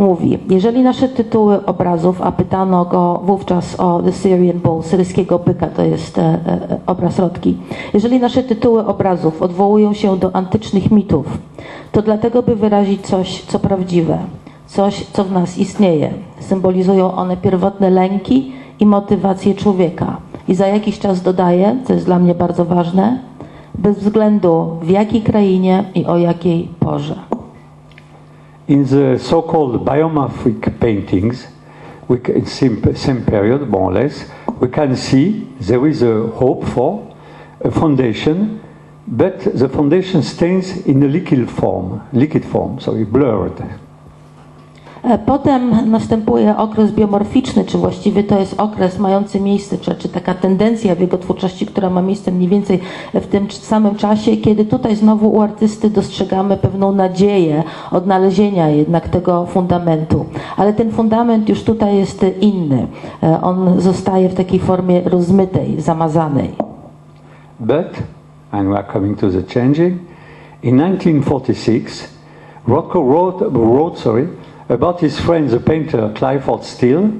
Mówi, 0.01 0.39
jeżeli 0.51 0.83
nasze 0.83 1.09
tytuły 1.09 1.67
obrazów, 1.67 2.23
a 2.23 2.33
pytano 2.33 2.85
go 2.85 3.21
wówczas 3.25 3.81
o 3.81 4.03
The 4.03 4.13
Syrian 4.13 4.59
Bull, 4.59 4.83
syryjskiego 4.83 5.39
byka, 5.39 5.67
to 5.67 5.83
jest 5.83 6.19
e, 6.19 6.23
e, 6.23 6.39
obraz 6.87 7.19
Rodki. 7.19 7.57
Jeżeli 7.95 8.21
nasze 8.21 8.43
tytuły 8.43 8.87
obrazów 8.87 9.43
odwołują 9.43 9.93
się 9.93 10.17
do 10.17 10.37
antycznych 10.37 10.91
mitów, 10.91 11.39
to 11.93 12.03
dlatego, 12.03 12.43
by 12.43 12.57
wyrazić 12.57 13.01
coś, 13.07 13.43
co 13.43 13.59
prawdziwe, 13.59 14.19
coś, 14.67 15.07
co 15.13 15.25
w 15.25 15.33
nas 15.33 15.59
istnieje. 15.59 16.11
Symbolizują 16.39 17.15
one 17.15 17.37
pierwotne 17.37 17.91
lęki 17.91 18.53
i 18.81 18.87
motywacje 18.87 19.55
człowieka. 19.55 20.17
I 20.49 20.55
za 20.55 20.67
jakiś 20.67 20.99
czas 20.99 21.23
dodaje, 21.23 21.77
co 21.85 21.93
jest 21.93 22.07
dla 22.07 22.19
mnie 22.19 22.35
bardzo 22.35 22.65
ważne, 22.65 23.19
bez 23.75 23.99
względu 23.99 24.77
w 24.83 24.91
jakiej 24.91 25.23
krainie 25.23 25.85
i 25.95 26.07
o 26.07 26.19
jakiej 26.19 26.69
porze. 26.81 27.40
In 28.71 28.85
the 28.85 29.19
so-called 29.19 29.85
biomorphic 29.85 30.79
paintings, 30.79 31.49
we 32.07 32.19
ca- 32.19 32.35
in 32.35 32.47
same, 32.47 33.25
period, 33.25 33.69
more 33.69 33.91
or 33.91 33.95
less, 33.95 34.31
we 34.61 34.69
can 34.69 34.95
see 34.95 35.49
there 35.59 35.85
is 35.89 36.03
a 36.03 36.29
hope 36.29 36.65
for 36.67 37.13
a 37.63 37.71
foundation, 37.73 38.61
but 39.09 39.41
the 39.41 39.69
foundation 39.69 40.23
stays 40.23 40.87
in 40.87 41.03
a 41.03 41.09
liquid 41.09 41.51
form, 41.51 42.01
liquid 42.13 42.45
form, 42.45 42.79
sorry, 42.79 43.03
blurred. 43.03 43.61
E, 45.03 45.19
Potem 45.19 45.91
następuje 45.91 46.57
okres 46.57 46.93
biomorficzny, 46.93 47.65
czy 47.65 47.79
właściwie 47.79 48.25
to 48.25 48.39
jest 48.41 48.61
okres 48.61 48.99
mający 48.99 49.41
miejsce, 49.41 49.79
czy, 49.79 49.95
czy 49.95 50.09
taka 50.09 50.35
tendencja 50.35 50.95
w 50.95 51.01
jego 51.01 51.19
twórczości, 51.19 51.67
która 51.67 51.91
ma 51.91 52.03
miejsce 52.03 52.33
mniej 52.33 52.49
więcej 52.49 52.81
w 53.15 53.27
tym 53.27 53.51
samym 53.51 53.95
czasie, 53.95 54.37
kiedy 54.37 54.65
tutaj 54.65 54.97
znowu 54.97 55.33
u 55.33 55.41
artysty 55.41 55.91
dostrzegamy 55.91 56.57
pewną 56.57 56.93
nadzieję 56.93 57.63
odnalezienia 57.91 58.69
jednak 58.69 59.09
tego 59.09 59.47
fundamentu. 59.47 60.25
Ale 60.57 60.73
ten 60.73 60.91
fundament 60.91 61.49
już 61.49 61.63
tutaj 61.65 61.97
jest 61.97 62.25
inny. 62.41 62.87
E, 63.23 63.41
On 63.43 63.81
zostaje 63.81 64.29
w 64.29 64.35
takiej 64.35 64.61
formie 64.61 65.01
rozmytej, 65.05 65.81
zamazanej. 65.81 66.51
But, 67.61 68.03
and 68.51 68.69
we 68.69 68.79
are 68.79 68.93
coming 68.93 69.19
to 69.21 69.31
the 69.31 69.43
changing, 69.55 69.99
in 70.63 70.79
1946, 70.79 72.09
Rothko 72.69 73.03
wrote, 73.03 73.51
wrote 73.51 73.97
sorry, 73.99 74.29
about 74.71 75.01
his 75.01 75.19
friend, 75.19 75.51
the 75.51 75.61
painter 75.61 76.13
Clifford 76.15 76.65
Steele, 76.65 77.13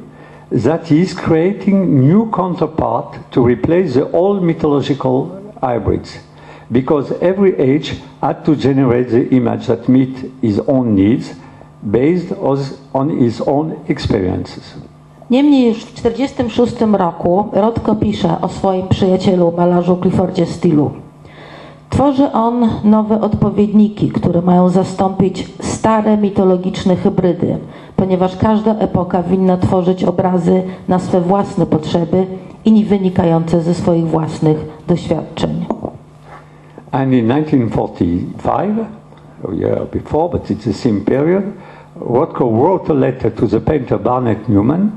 that 0.51 0.87
he 0.87 1.01
is 1.01 1.15
creating 1.15 2.01
new 2.01 2.31
counterpart 2.31 3.19
to 3.33 3.41
replace 3.43 3.95
the 3.95 4.11
old 4.13 4.43
mythological 4.43 5.55
hybrids. 5.61 6.19
Because 6.73 7.13
every 7.21 7.59
age 7.59 7.97
had 8.21 8.45
to 8.45 8.55
generate 8.55 9.09
the 9.11 9.29
image 9.31 9.67
that 9.67 9.89
meet 9.89 10.17
his 10.41 10.61
own 10.61 10.95
needs 10.95 11.35
based 11.83 12.33
on 12.95 13.19
his 13.19 13.41
own 13.41 13.85
experiences. 13.89 14.75
Niemniej 15.31 15.69
już 15.69 15.85
w 15.85 15.93
1946 15.93 16.81
roku 16.93 17.49
Rodko 17.53 17.95
pisze 17.95 18.41
o 18.41 18.49
swoim 18.49 18.89
przyjacielu, 18.89 19.53
malarzu 19.57 19.97
Cliffordzie 19.97 20.47
Steelu. 20.47 20.91
Tworzy 21.91 22.33
on 22.33 22.69
nowe 22.85 23.21
odpowiedniki, 23.21 24.09
które 24.09 24.43
mają 24.43 24.69
zastąpić 24.69 25.49
stare 25.61 26.17
mitologiczne 26.17 26.97
hybrydy, 26.97 27.59
ponieważ 27.97 28.37
każda 28.37 28.75
epoka 28.75 29.23
winna 29.23 29.57
tworzyć 29.57 30.05
obrazy 30.05 30.63
na 30.89 30.99
swe 30.99 31.21
własne 31.21 31.67
potrzeby 31.67 32.27
i 32.65 32.85
wynikające 32.85 33.61
ze 33.61 33.75
swoich 33.75 34.07
własnych 34.07 34.57
doświadczeń. 34.89 35.67
And 36.93 37.13
in 37.13 37.29
1945, 37.29 38.79
a 39.49 39.55
year 39.55 39.87
before, 39.93 40.29
but 40.29 40.51
it's 40.51 40.65
the 40.65 40.73
same 40.73 41.01
period, 41.01 41.45
Rothko 42.01 42.51
wrote 42.51 42.93
a 42.93 42.95
letter 42.95 43.35
to 43.35 43.47
the 43.47 43.61
painter 43.61 44.01
Barnett 44.01 44.49
Newman 44.49 44.91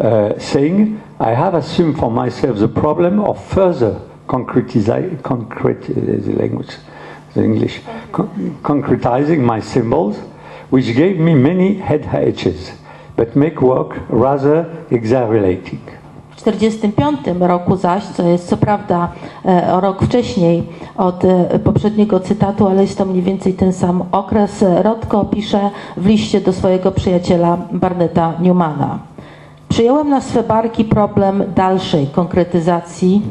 uh, 0.00 0.06
saying, 0.38 1.00
I 1.20 1.34
have 1.34 1.58
assumed 1.58 1.98
for 1.98 2.10
myself 2.10 2.58
the 2.58 2.68
problem 2.68 3.20
of 3.20 3.38
further 3.54 4.00
concretizing, 4.26 5.22
concrete, 5.22 5.86
the 6.24 6.32
language, 6.32 6.76
the 7.34 7.44
English, 7.44 7.80
con- 8.12 8.56
concretizing 8.62 9.38
my 9.38 9.62
symbols, 9.62 10.16
which 10.70 10.94
gave 10.94 11.18
me 11.18 11.34
many 11.34 11.74
head 11.74 12.04
but 13.16 13.36
make 13.36 13.60
work 13.62 13.94
rather. 14.10 14.66
W 16.36 16.42
1945 16.42 17.18
roku 17.40 17.76
zaś, 17.76 18.04
co 18.04 18.22
jest 18.22 18.48
co 18.48 18.56
prawda 18.56 19.08
e, 19.44 19.80
rok 19.80 20.02
wcześniej 20.02 20.62
od 20.96 21.24
e, 21.24 21.58
poprzedniego 21.58 22.20
cytatu, 22.20 22.68
ale 22.68 22.82
jest 22.82 22.98
to 22.98 23.04
mniej 23.04 23.22
więcej 23.22 23.54
ten 23.54 23.72
sam 23.72 24.02
okres, 24.12 24.64
Rodko 24.82 25.24
pisze 25.24 25.70
w 25.96 26.06
liście 26.06 26.40
do 26.40 26.52
swojego 26.52 26.92
przyjaciela 26.92 27.58
Barneta 27.72 28.32
Newmana. 28.40 28.98
Przyjąłem 29.68 30.08
na 30.08 30.20
swe 30.20 30.42
barki 30.42 30.84
problem 30.84 31.44
dalszej 31.54 32.06
konkretyzacji, 32.06 33.22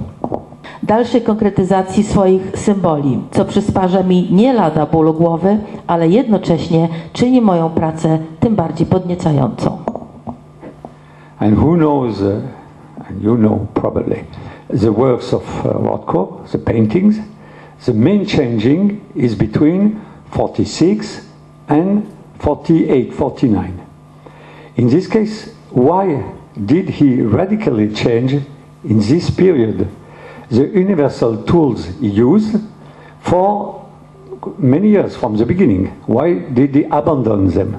dalszej 0.86 1.22
konkretyzacji 1.22 2.04
swoich 2.04 2.58
symboli, 2.58 3.20
co 3.32 3.46
przysparza 3.46 4.04
mi 4.04 4.28
nie 4.32 4.54
lada 4.54 4.86
bólu 4.86 5.14
głowy, 5.14 5.58
ale 5.88 6.08
jednocześnie 6.08 6.90
czyni 7.14 7.42
moją 7.42 7.70
pracę 7.70 8.20
tym 8.40 8.56
bardziej 8.56 8.88
podniecającą. 8.88 9.78
And 11.40 11.58
who 11.58 11.76
knows, 11.76 12.22
uh, 12.22 12.28
and 13.10 13.24
you 13.24 13.36
know 13.36 13.60
probably, 13.74 14.24
the 14.82 14.92
works 14.92 15.34
of 15.34 15.66
uh, 15.66 15.72
Rothko, 15.72 16.28
the 16.52 16.58
paintings, 16.58 17.16
the 17.86 17.94
main 17.94 18.26
changing 18.26 19.00
is 19.16 19.36
between 19.36 20.00
46 20.32 21.22
and 21.68 22.04
48, 22.40 23.14
49. 23.14 23.74
In 24.78 24.90
this 24.90 25.08
case, 25.08 25.50
why 25.72 26.24
did 26.66 26.90
he 26.90 27.22
radically 27.22 27.94
change 27.94 28.34
in 28.84 29.00
this 29.00 29.30
period 29.30 29.88
the 30.50 30.64
universal 30.80 31.38
tools 31.38 31.88
used 32.02 32.60
for 33.22 33.76
many 34.58 34.90
years 34.90 35.16
from 35.16 35.38
the 35.38 35.46
beginning? 35.46 35.88
Why 36.08 36.36
did 36.54 36.76
he 36.76 36.88
abandon 36.90 37.52
them? 37.52 37.78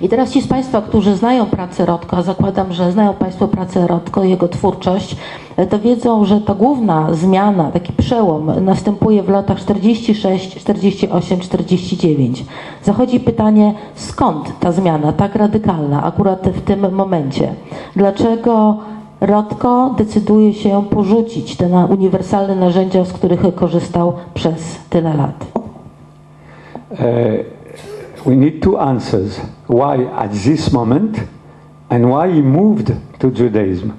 I 0.00 0.08
teraz 0.08 0.30
ci 0.30 0.40
z 0.42 0.46
Państwa, 0.46 0.82
którzy 0.82 1.16
znają 1.16 1.46
pracę 1.46 1.86
Rodko, 1.86 2.22
zakładam, 2.22 2.72
że 2.72 2.92
znają 2.92 3.14
Państwo 3.14 3.48
pracę 3.48 3.86
Rodko, 3.86 4.24
jego 4.24 4.48
twórczość, 4.48 5.16
e, 5.56 5.66
to 5.66 5.78
wiedzą, 5.78 6.24
że 6.24 6.40
ta 6.40 6.54
główna 6.54 7.14
zmiana, 7.14 7.70
taki 7.70 7.92
przełom 7.92 8.64
następuje 8.64 9.22
w 9.22 9.28
latach 9.28 9.60
46, 9.60 10.56
48, 10.60 11.40
49. 11.40 12.44
Zachodzi 12.82 13.20
pytanie, 13.20 13.74
skąd 13.94 14.58
ta 14.60 14.72
zmiana 14.72 15.12
tak 15.12 15.34
radykalna 15.34 16.02
akurat 16.02 16.48
w 16.48 16.60
tym 16.60 16.94
momencie? 16.94 17.54
Dlaczego 17.96 18.78
Rodko 19.20 19.94
decyduje 19.98 20.54
się 20.54 20.82
porzucić 20.90 21.56
te 21.56 21.68
na- 21.68 21.86
uniwersalne 21.86 22.56
narzędzia, 22.56 23.04
z 23.04 23.12
których 23.12 23.54
korzystał 23.54 24.12
przez 24.34 24.78
tyle 24.90 25.14
lat? 25.14 25.46
we 28.26 28.36
need 28.36 28.62
two 28.62 28.80
answers. 28.80 29.40
Why 29.68 30.06
at 30.16 30.32
this 30.44 30.72
moment 30.72 31.20
and 31.90 32.04
why 32.06 32.28
he 32.28 32.42
moved 32.42 32.92
to 33.18 33.30
Judaism. 33.30 33.92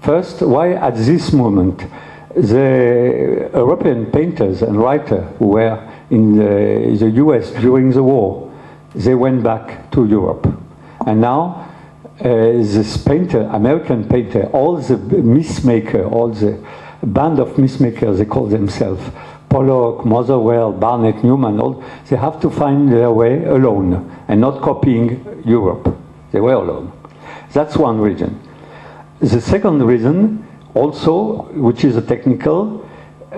First, 0.00 0.42
why 0.42 0.74
at 0.74 0.94
this 0.96 1.32
moment 1.32 1.86
the 2.34 3.48
European 3.54 4.06
painters 4.06 4.62
and 4.62 4.76
writers 4.76 5.24
who 5.38 5.48
were 5.48 5.78
in 6.10 6.36
the, 6.36 6.96
the 6.98 7.10
US 7.24 7.52
during 7.60 7.92
the 7.92 8.02
war, 8.02 8.48
they 8.94 9.14
went 9.14 9.42
back 9.42 9.90
to 9.90 10.04
Europe. 10.06 10.46
And 11.06 11.20
now 11.20 11.40
uh, 11.40 11.71
Uh, 12.20 12.24
this 12.24 12.98
painter, 12.98 13.48
American 13.52 14.06
painter, 14.06 14.44
all 14.52 14.76
the 14.76 14.96
mistmaker, 14.96 16.10
all 16.12 16.28
the 16.28 16.58
band 17.02 17.38
of 17.38 17.48
mistmakers, 17.56 18.18
they 18.18 18.24
call 18.24 18.46
themselves, 18.46 19.02
Pollock, 19.48 20.04
Motherwell, 20.04 20.72
Barnett, 20.72 21.24
Newman, 21.24 21.58
all, 21.58 21.82
they 22.08 22.16
have 22.16 22.40
to 22.40 22.50
find 22.50 22.92
their 22.92 23.10
way 23.10 23.44
alone 23.44 24.14
and 24.28 24.40
not 24.40 24.62
copying 24.62 25.42
Europe. 25.44 25.94
They 26.32 26.40
were 26.40 26.54
alone. 26.54 26.92
That's 27.52 27.76
one 27.76 28.00
reason. 28.00 28.40
The 29.20 29.40
second 29.40 29.82
reason, 29.82 30.46
also, 30.74 31.42
which 31.52 31.84
is 31.84 31.96
a 31.96 32.02
technical 32.02 32.88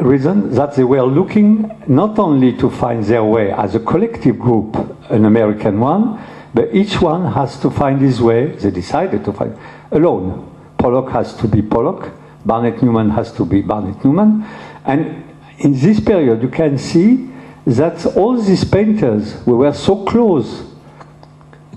reason, 0.00 0.54
that 0.54 0.74
they 0.76 0.84
were 0.84 1.02
looking 1.02 1.70
not 1.86 2.18
only 2.18 2.52
to 2.58 2.70
find 2.70 3.04
their 3.04 3.24
way 3.24 3.50
as 3.52 3.74
a 3.74 3.80
collective 3.80 4.38
group, 4.38 4.76
an 5.10 5.24
American 5.24 5.80
one, 5.80 6.20
but 6.54 6.72
each 6.72 7.02
one 7.02 7.32
has 7.32 7.58
to 7.60 7.70
find 7.70 8.00
his 8.00 8.22
way, 8.22 8.46
they 8.46 8.70
decided 8.70 9.24
to 9.24 9.32
find, 9.32 9.58
alone. 9.90 10.50
Pollock 10.78 11.10
has 11.10 11.36
to 11.38 11.48
be 11.48 11.60
Pollock, 11.60 12.10
Barnett 12.44 12.82
Newman 12.82 13.10
has 13.10 13.32
to 13.32 13.44
be 13.44 13.60
Barnett 13.60 14.04
Newman, 14.04 14.46
and 14.84 15.24
in 15.58 15.78
this 15.78 15.98
period 16.00 16.42
you 16.42 16.48
can 16.48 16.78
see 16.78 17.30
that 17.66 18.04
all 18.16 18.40
these 18.40 18.64
painters 18.64 19.44
we 19.46 19.54
were 19.54 19.72
so 19.72 20.04
close 20.04 20.64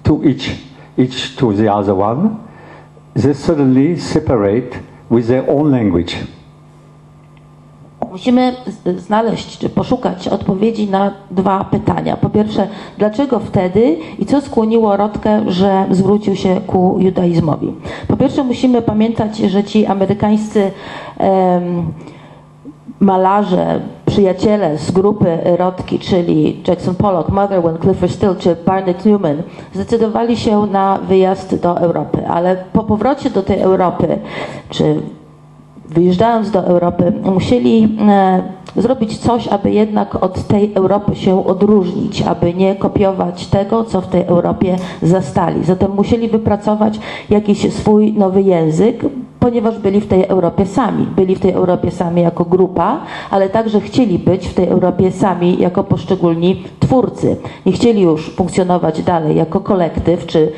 to 0.03 0.23
each, 0.25 0.51
each 0.97 1.35
to 1.37 1.53
the 1.53 1.71
other 1.73 1.95
one, 1.95 2.47
they 3.13 3.33
suddenly 3.33 3.97
separate 3.97 4.77
with 5.09 5.27
their 5.27 5.49
own 5.49 5.71
language. 5.71 6.17
Musimy 8.11 8.53
znaleźć 8.97 9.57
czy 9.57 9.69
poszukać 9.69 10.27
odpowiedzi 10.27 10.89
na 10.89 11.11
dwa 11.31 11.63
pytania. 11.63 12.17
Po 12.17 12.29
pierwsze, 12.29 12.67
dlaczego 12.97 13.39
wtedy 13.39 13.97
i 14.19 14.25
co 14.25 14.41
skłoniło 14.41 14.97
Rotkę, 14.97 15.51
że 15.51 15.85
zwrócił 15.91 16.35
się 16.35 16.61
ku 16.67 16.97
judaizmowi? 16.99 17.73
Po 18.07 18.17
pierwsze, 18.17 18.43
musimy 18.43 18.81
pamiętać, 18.81 19.37
że 19.37 19.63
ci 19.63 19.85
amerykańscy 19.85 20.71
em, 21.17 21.93
malarze, 22.99 23.79
przyjaciele 24.05 24.77
z 24.77 24.91
grupy 24.91 25.37
Rotki, 25.57 25.99
czyli 25.99 26.63
Jackson 26.67 26.95
Pollock, 26.95 27.29
Motherwell, 27.29 27.77
Clifford 27.81 28.11
Still 28.11 28.35
czy 28.39 28.55
Barnett 28.65 29.05
Newman, 29.05 29.41
zdecydowali 29.73 30.37
się 30.37 30.65
na 30.65 30.97
wyjazd 30.97 31.61
do 31.61 31.79
Europy, 31.79 32.27
ale 32.27 32.63
po 32.73 32.83
powrocie 32.83 33.29
do 33.29 33.43
tej 33.43 33.59
Europy, 33.59 34.19
czy 34.69 35.01
wyjeżdżając 35.89 36.51
do 36.51 36.65
Europy, 36.65 37.13
musieli 37.23 37.97
e, 38.07 38.41
zrobić 38.75 39.17
coś, 39.17 39.47
aby 39.47 39.71
jednak 39.71 40.23
od 40.23 40.47
tej 40.47 40.73
Europy 40.73 41.15
się 41.15 41.45
odróżnić, 41.45 42.21
aby 42.21 42.53
nie 42.53 42.75
kopiować 42.75 43.47
tego, 43.47 43.83
co 43.83 44.01
w 44.01 44.07
tej 44.07 44.23
Europie 44.23 44.75
zastali. 45.01 45.63
Zatem 45.63 45.91
musieli 45.91 46.27
wypracować 46.27 46.99
jakiś 47.29 47.73
swój 47.73 48.13
nowy 48.13 48.41
język, 48.41 49.01
ponieważ 49.39 49.79
byli 49.79 50.01
w 50.01 50.07
tej 50.07 50.25
Europie 50.25 50.65
sami. 50.65 51.05
Byli 51.15 51.35
w 51.35 51.39
tej 51.39 51.51
Europie 51.51 51.91
sami 51.91 52.21
jako 52.21 52.45
grupa, 52.45 52.99
ale 53.31 53.49
także 53.49 53.81
chcieli 53.81 54.19
być 54.19 54.47
w 54.47 54.53
tej 54.53 54.67
Europie 54.67 55.11
sami 55.11 55.57
jako 55.59 55.83
poszczególni 55.83 56.63
twórcy. 56.79 57.37
Nie 57.65 57.71
chcieli 57.71 58.01
już 58.01 58.35
funkcjonować 58.35 59.03
dalej 59.03 59.35
jako 59.35 59.59
kolektyw 59.59 60.25
czy 60.25 60.51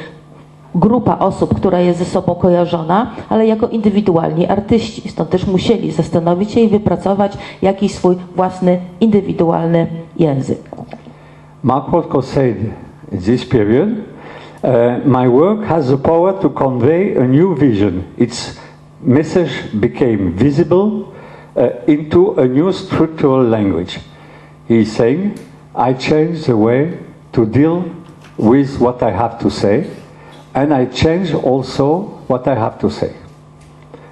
grupa 0.76 1.20
osób, 1.20 1.56
która 1.56 1.80
jest 1.80 2.00
ze 2.00 2.06
sobą 2.06 2.36
kojarzona, 2.36 3.12
ale 3.30 3.48
jako 3.48 3.68
indywidualni 3.68 4.48
artyści. 4.48 5.10
Stąd 5.10 5.30
też 5.30 5.48
musieli 5.48 5.92
zastanowić 5.92 6.52
się 6.52 6.60
i 6.60 6.68
wypracować 6.68 7.38
jakiś 7.62 7.96
swój 7.96 8.16
własny, 8.36 8.80
indywidualny 9.02 9.88
język. 10.20 10.60
Mark 11.64 11.92
Rothko 11.92 12.22
said 12.22 12.56
in 13.12 13.22
this 13.22 13.46
period, 13.46 13.90
uh, 13.90 15.06
my 15.06 15.30
work 15.30 15.66
has 15.66 15.88
the 15.88 15.98
power 15.98 16.34
to 16.34 16.50
convey 16.50 17.18
a 17.18 17.28
new 17.28 17.60
vision. 17.60 18.04
Its 18.18 18.60
message 19.02 19.52
became 19.74 20.32
visible 20.32 20.92
uh, 21.56 21.64
into 21.88 22.34
a 22.38 22.46
new 22.46 22.74
structural 22.74 23.50
language. 23.50 24.00
He 24.70 24.76
is 24.76 24.92
saying, 24.92 25.34
I 25.76 25.94
changed 25.94 26.46
the 26.46 26.56
way 26.56 26.98
to 27.32 27.46
deal 27.46 27.84
with 28.38 28.80
what 28.80 29.04
I 29.04 29.12
have 29.12 29.40
to 29.40 29.50
say, 29.50 29.86
and 30.60 30.74
I 30.74 30.88
change 30.88 31.34
also 31.34 32.02
what 32.28 32.46
I 32.46 32.56
have 32.56 32.78
to 32.80 32.92
say. 32.92 33.16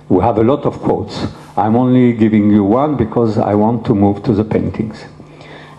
We 0.07 0.23
have 0.23 0.38
a 0.38 0.43
lot 0.43 0.65
of 0.65 0.79
quotes. 0.79 1.27
I'm 1.57 1.75
only 1.75 2.13
giving 2.13 2.49
you 2.49 2.63
one 2.63 2.95
because 2.95 3.38
I 3.38 3.53
want 3.53 3.86
to 3.88 3.93
move 3.93 4.23
to 4.23 4.31
the 4.33 4.45
paintings. 4.45 5.03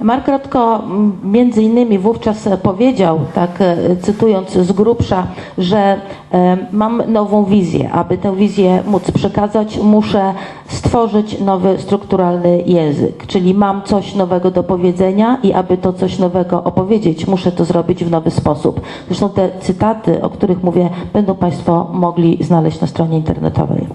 Mark 0.00 0.28
Rotko 0.28 0.82
między 1.24 1.62
innymi 1.62 1.98
wówczas 1.98 2.48
powiedział, 2.62 3.20
tak 3.34 3.50
e, 3.60 3.96
cytując 3.96 4.50
z 4.52 4.72
grubsza, 4.72 5.26
że 5.58 5.96
e, 6.32 6.56
mam 6.72 7.02
nową 7.12 7.44
wizję. 7.44 7.92
Aby 7.92 8.18
tę 8.18 8.36
wizję 8.36 8.82
móc 8.86 9.10
przekazać, 9.10 9.78
muszę 9.78 10.34
stworzyć 10.66 11.40
nowy 11.40 11.78
strukturalny 11.78 12.62
język. 12.66 13.26
Czyli 13.26 13.54
mam 13.54 13.82
coś 13.82 14.14
nowego 14.14 14.50
do 14.50 14.62
powiedzenia 14.62 15.38
i 15.42 15.52
aby 15.52 15.76
to 15.76 15.92
coś 15.92 16.18
nowego 16.18 16.64
opowiedzieć, 16.64 17.26
muszę 17.26 17.52
to 17.52 17.64
zrobić 17.64 18.04
w 18.04 18.10
nowy 18.10 18.30
sposób. 18.30 18.80
Zresztą 19.06 19.28
te 19.28 19.50
cytaty, 19.60 20.22
o 20.22 20.30
których 20.30 20.62
mówię, 20.62 20.90
będą 21.12 21.34
Państwo 21.34 21.90
mogli 21.92 22.38
znaleźć 22.40 22.80
na 22.80 22.86
stronie 22.86 23.16
internetowej. 23.16 23.86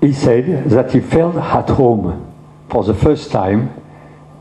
He 0.00 0.12
said 0.12 0.46
that 0.70 0.92
he 0.92 1.00
felt 1.00 1.36
at 1.52 1.70
home 1.70 2.12
for 2.68 2.84
the 2.84 2.94
first 2.94 3.32
time. 3.32 3.87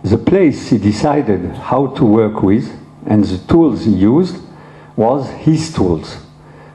The 0.04 0.18
place 0.18 0.70
he 0.70 0.78
decided 0.78 1.52
how 1.56 1.88
to 1.88 2.06
work 2.06 2.44
with 2.44 2.72
and 3.06 3.24
the 3.24 3.38
tools 3.48 3.86
he 3.86 3.92
used 3.92 4.38
was 4.96 5.30
his 5.30 5.74
tools. 5.74 6.18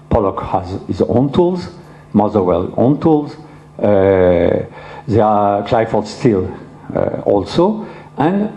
Pollock 0.08 0.42
has 0.42 0.80
his 0.86 1.00
own 1.02 1.32
tools, 1.32 1.68
Motherwell 2.12 2.74
own 2.76 3.00
tools, 3.00 3.36
uh, 3.78 4.66
there 5.06 5.24
are 5.24 5.66
Clifford 5.66 6.06
Still 6.06 6.52
uh, 6.94 7.22
also, 7.24 7.86
and 8.16 8.56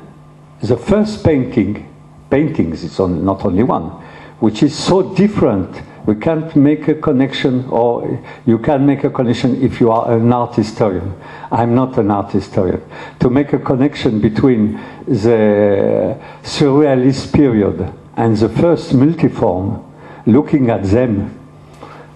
the 0.62 0.78
first 0.78 1.24
painting, 1.24 1.92
paintings, 2.30 2.84
it's 2.84 3.00
on, 3.00 3.24
not 3.24 3.46
only 3.46 3.64
one, 3.64 3.90
which 4.40 4.64
is 4.64 4.76
so 4.76 5.14
different. 5.16 5.76
We 6.06 6.16
can't 6.16 6.56
make 6.56 6.88
a 6.88 6.96
connection, 6.96 7.66
or 7.70 8.24
you 8.46 8.60
can 8.60 8.86
make 8.86 9.04
a 9.04 9.10
connection 9.10 9.62
if 9.64 9.80
you 9.80 9.92
are 9.92 10.18
an 10.18 10.32
art 10.32 10.56
historian. 10.56 11.16
I'm 11.52 11.74
not 11.74 11.98
an 11.98 12.12
art 12.12 12.32
historian. 12.32 12.82
To 13.22 13.30
make 13.30 13.54
a 13.54 13.60
connection 13.60 14.20
between 14.20 14.80
the 15.08 16.18
surrealist 16.44 17.34
period 17.34 17.92
and 18.16 18.38
the 18.38 18.50
first 18.50 18.94
multiform, 18.94 19.84
looking 20.28 20.70
at 20.70 20.84
them, 20.84 21.40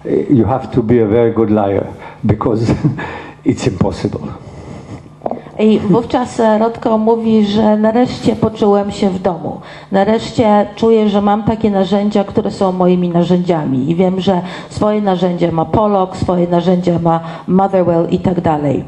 eh, 0.04 0.26
you 0.30 0.44
have 0.44 0.72
to 0.72 0.82
be 0.82 1.00
a 1.00 1.06
very 1.06 1.32
good 1.32 1.50
liar 1.50 1.92
because 2.24 2.70
it's 3.44 3.66
impossible. 3.66 4.49
I 5.60 5.78
wówczas 5.78 6.40
e, 6.40 6.58
Rodko 6.58 6.98
mówi, 6.98 7.44
że 7.44 7.76
nareszcie 7.76 8.36
poczułem 8.36 8.90
się 8.92 9.10
w 9.10 9.22
domu. 9.22 9.60
Nareszcie 9.92 10.66
czuję, 10.76 11.08
że 11.08 11.22
mam 11.22 11.42
takie 11.42 11.70
narzędzia, 11.70 12.24
które 12.24 12.50
są 12.50 12.72
moimi 12.72 13.08
narzędziami. 13.08 13.90
I 13.90 13.94
wiem, 13.94 14.20
że 14.20 14.40
swoje 14.70 15.00
narzędzia 15.00 15.50
ma 15.52 15.64
Pollock, 15.64 16.16
swoje 16.16 16.46
narzędzia 16.46 16.98
ma 16.98 17.20
Motherwell 17.46 18.08
i 18.10 18.18
tak 18.18 18.40
dalej. 18.40 18.84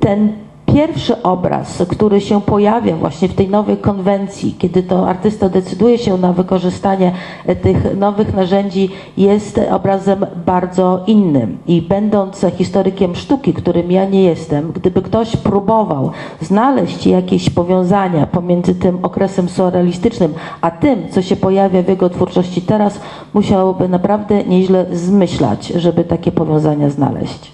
Ten 0.00 0.32
pierwszy 0.74 1.22
obraz, 1.22 1.82
który 1.88 2.20
się 2.20 2.40
pojawia 2.40 2.96
właśnie 2.96 3.28
w 3.28 3.34
tej 3.34 3.48
nowej 3.48 3.76
konwencji, 3.76 4.54
kiedy 4.58 4.82
to 4.82 5.08
artysta 5.08 5.48
decyduje 5.48 5.98
się 5.98 6.18
na 6.18 6.32
wykorzystanie 6.32 7.12
e, 7.46 7.56
tych 7.56 7.96
nowych 7.96 8.34
narzędzi, 8.34 8.90
jest 9.16 9.60
obrazem 9.70 10.26
bardzo 10.46 11.00
innym. 11.06 11.58
I 11.66 11.82
będąc 11.82 12.46
historykiem 12.56 13.14
sztuki, 13.14 13.54
którym 13.54 13.90
ja 13.90 14.04
nie 14.04 14.22
jestem, 14.22 14.72
gdyby 14.72 15.02
ktoś 15.02 15.36
próbował 15.36 16.10
znaleźć 16.40 17.06
jakieś 17.06 17.50
powiązania 17.50 18.26
pomiędzy 18.26 18.74
tym 18.74 18.98
okresem 19.02 19.48
surrealistycznym, 19.48 20.34
a 20.60 20.70
tym, 20.70 21.08
co 21.10 21.22
się 21.22 21.36
pojawia 21.36 21.82
w 21.82 21.88
jego 21.88 22.10
twórczości 22.10 22.62
teraz, 22.62 23.00
musiałoby 23.34 23.88
naprawdę 23.88 24.44
nieźle 24.44 24.86
zmyślać, 24.92 25.66
żeby 25.66 26.04
takie 26.04 26.32
powiązania 26.32 26.90
znaleźć. 26.90 27.52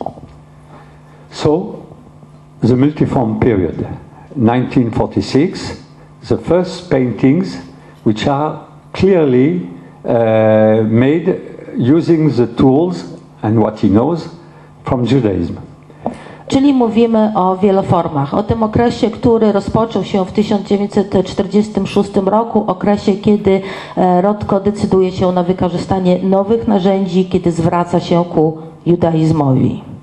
So, 1.31 1.84
the 2.69 2.77
multiform 2.77 3.41
period, 3.41 3.77
1946, 4.37 5.83
the 6.29 6.39
first 6.39 6.91
paintings 6.91 7.57
which 8.05 8.27
are 8.27 8.67
clearly 8.93 9.69
uh, 10.05 10.83
made 10.83 11.41
using 11.77 12.31
the 12.31 12.47
tools 12.47 13.05
and 13.43 13.61
what 13.61 13.79
he 13.81 13.89
knows 13.89 14.29
from 14.85 15.05
Judaism. 15.05 15.57
Czyli 16.49 16.75
mówimy 16.75 17.33
o 17.35 17.57
wieloformach, 17.57 18.35
o 18.35 18.43
tym 18.43 18.63
okresie, 18.63 19.11
który 19.11 19.53
rozpoczął 19.53 20.05
się 20.05 20.25
w 20.25 20.33
1946 20.33 22.11
roku, 22.27 22.65
okresie, 22.67 23.13
kiedy 23.13 23.61
e, 23.97 24.23
Rotko 24.23 24.61
decyduje 24.61 25.13
się 25.13 25.33
na 25.33 25.43
wykorzystanie 25.43 26.19
nowych 26.23 26.69
narzędzi, 26.69 27.25
kiedy 27.25 27.53
zwraca 27.53 28.01
się 28.01 28.25
ku 28.25 28.59
judaizmowi. 28.87 29.94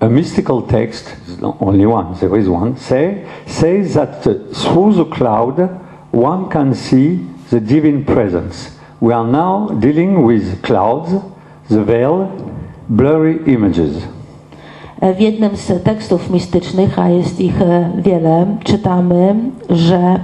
A 0.00 0.08
mystical 0.08 0.62
text, 0.62 1.16
only 1.60 1.86
one, 1.86 2.14
there 2.20 2.36
is 2.36 2.48
one, 2.48 2.76
say, 2.76 3.24
says 3.46 3.94
that 3.94 4.22
through 4.22 4.92
the 4.92 5.04
cloud 5.06 5.58
one 6.12 6.50
can 6.50 6.74
see 6.74 7.26
the 7.50 7.60
divine 7.60 8.04
presence. 8.04 8.76
We 9.00 9.14
are 9.14 9.26
now 9.26 9.68
dealing 9.68 10.26
with 10.26 10.62
clouds, 10.62 11.12
the 11.68 11.82
veil, 11.82 12.28
blurry 12.88 13.38
images. 13.46 14.02
W 15.02 15.20
jednym 15.20 15.56
z 15.56 15.82
tekstów 15.82 16.30
mistycznych, 16.30 16.98
a 16.98 17.08
jest 17.08 17.40
ich 17.40 17.58
wiele, 17.98 18.46
czytamy, 18.64 19.34
że 19.70 20.20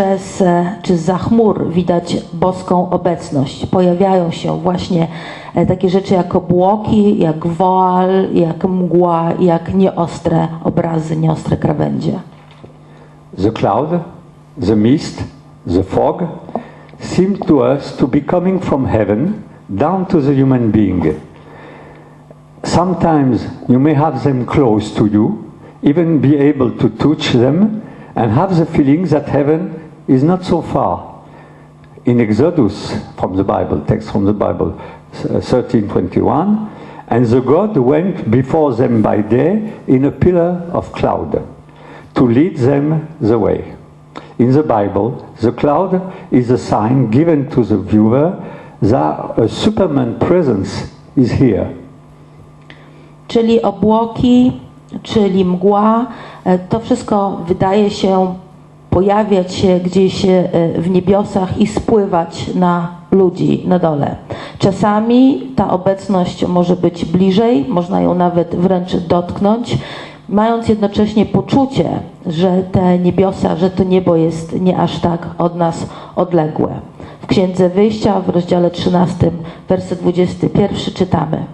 przez 0.00 0.42
e, 0.42 0.76
czy 0.82 0.96
za 0.96 1.18
chmur 1.18 1.68
widać 1.70 2.16
boską 2.32 2.90
obecność. 2.90 3.66
Pojawiają 3.66 4.30
się 4.30 4.60
właśnie 4.60 5.08
e, 5.54 5.66
takie 5.66 5.88
rzeczy 5.88 6.14
jak 6.14 6.36
obłoki, 6.36 7.18
jak 7.18 7.46
woal, 7.46 8.08
jak 8.32 8.64
mgła, 8.64 9.32
jak 9.40 9.74
nieostre 9.74 10.48
obrazy, 10.64 11.16
nieostre 11.16 11.56
krawędzie. 11.56 12.12
The 13.42 13.50
cloud, 13.50 13.90
the 14.66 14.76
mist, 14.76 15.24
the 15.74 15.82
fog 15.82 16.22
seem 16.98 17.36
to 17.36 17.54
us 17.54 17.96
to 17.96 18.08
be 18.08 18.20
coming 18.20 18.64
from 18.64 18.86
heaven 18.86 19.32
down 19.70 20.06
to 20.06 20.20
the 20.20 20.34
human 20.34 20.70
being. 20.70 21.04
Sometimes 22.64 23.46
you 23.68 23.80
may 23.80 23.94
have 23.94 24.20
them 24.22 24.46
close 24.46 24.94
to 24.94 25.06
you, 25.06 25.38
even 25.82 26.20
be 26.20 26.50
able 26.50 26.70
to 26.70 26.88
touch 26.88 27.32
them, 27.32 27.82
and 28.14 28.32
have 28.32 28.56
the 28.56 28.66
feeling 28.66 29.08
that 29.08 29.28
heaven 29.28 29.79
is 30.10 30.22
not 30.22 30.44
so 30.44 30.60
far. 30.60 31.22
In 32.04 32.20
Exodus 32.20 32.94
from 33.16 33.36
the 33.36 33.44
Bible, 33.44 33.80
text 33.86 34.10
from 34.10 34.24
the 34.24 34.32
Bible, 34.32 34.72
uh, 34.72 35.40
thirteen 35.40 35.88
twenty-one, 35.88 36.68
and 37.08 37.26
the 37.26 37.40
God 37.40 37.76
went 37.76 38.30
before 38.30 38.74
them 38.74 39.02
by 39.02 39.22
day 39.22 39.72
in 39.86 40.04
a 40.04 40.10
pillar 40.10 40.62
of 40.72 40.92
cloud 40.92 41.42
to 42.14 42.26
lead 42.26 42.56
them 42.56 43.06
the 43.20 43.38
way. 43.38 43.74
In 44.38 44.52
the 44.52 44.62
Bible, 44.62 45.10
the 45.40 45.52
cloud 45.52 46.12
is 46.32 46.50
a 46.50 46.58
sign 46.58 47.10
given 47.10 47.48
to 47.50 47.64
the 47.64 47.76
viewer 47.76 48.32
that 48.82 49.38
a 49.38 49.48
Superman 49.48 50.18
presence 50.18 50.90
is 51.16 51.30
here. 51.30 51.66
Czyli 53.28 53.62
obłoki, 53.62 54.60
czyli 55.02 55.44
mgła, 55.44 56.06
to 56.68 56.80
wszystko 56.80 57.40
wydaje 57.46 57.90
się 57.90 58.34
pojawiać 58.90 59.54
się 59.54 59.80
gdzieś 59.80 60.24
e, 60.24 60.48
w 60.78 60.90
niebiosach 60.90 61.58
i 61.58 61.66
spływać 61.66 62.54
na 62.54 62.88
ludzi 63.10 63.62
na 63.66 63.78
dole. 63.78 64.16
Czasami 64.58 65.52
ta 65.56 65.70
obecność 65.70 66.46
może 66.46 66.76
być 66.76 67.04
bliżej, 67.04 67.64
można 67.68 68.00
ją 68.00 68.14
nawet 68.14 68.56
wręcz 68.56 68.96
dotknąć, 68.96 69.78
mając 70.28 70.68
jednocześnie 70.68 71.26
poczucie, 71.26 71.88
że 72.26 72.62
te 72.72 72.98
niebiosa, 72.98 73.56
że 73.56 73.70
to 73.70 73.84
niebo 73.84 74.16
jest 74.16 74.60
nie 74.60 74.78
aż 74.78 74.98
tak 74.98 75.26
od 75.38 75.56
nas 75.56 75.86
odległe. 76.16 76.70
W 77.20 77.26
Księdze 77.26 77.68
Wyjścia 77.68 78.20
w 78.20 78.28
rozdziale 78.28 78.70
13, 78.70 79.30
werset 79.68 79.98
21 79.98 80.94
czytamy: 80.94 81.44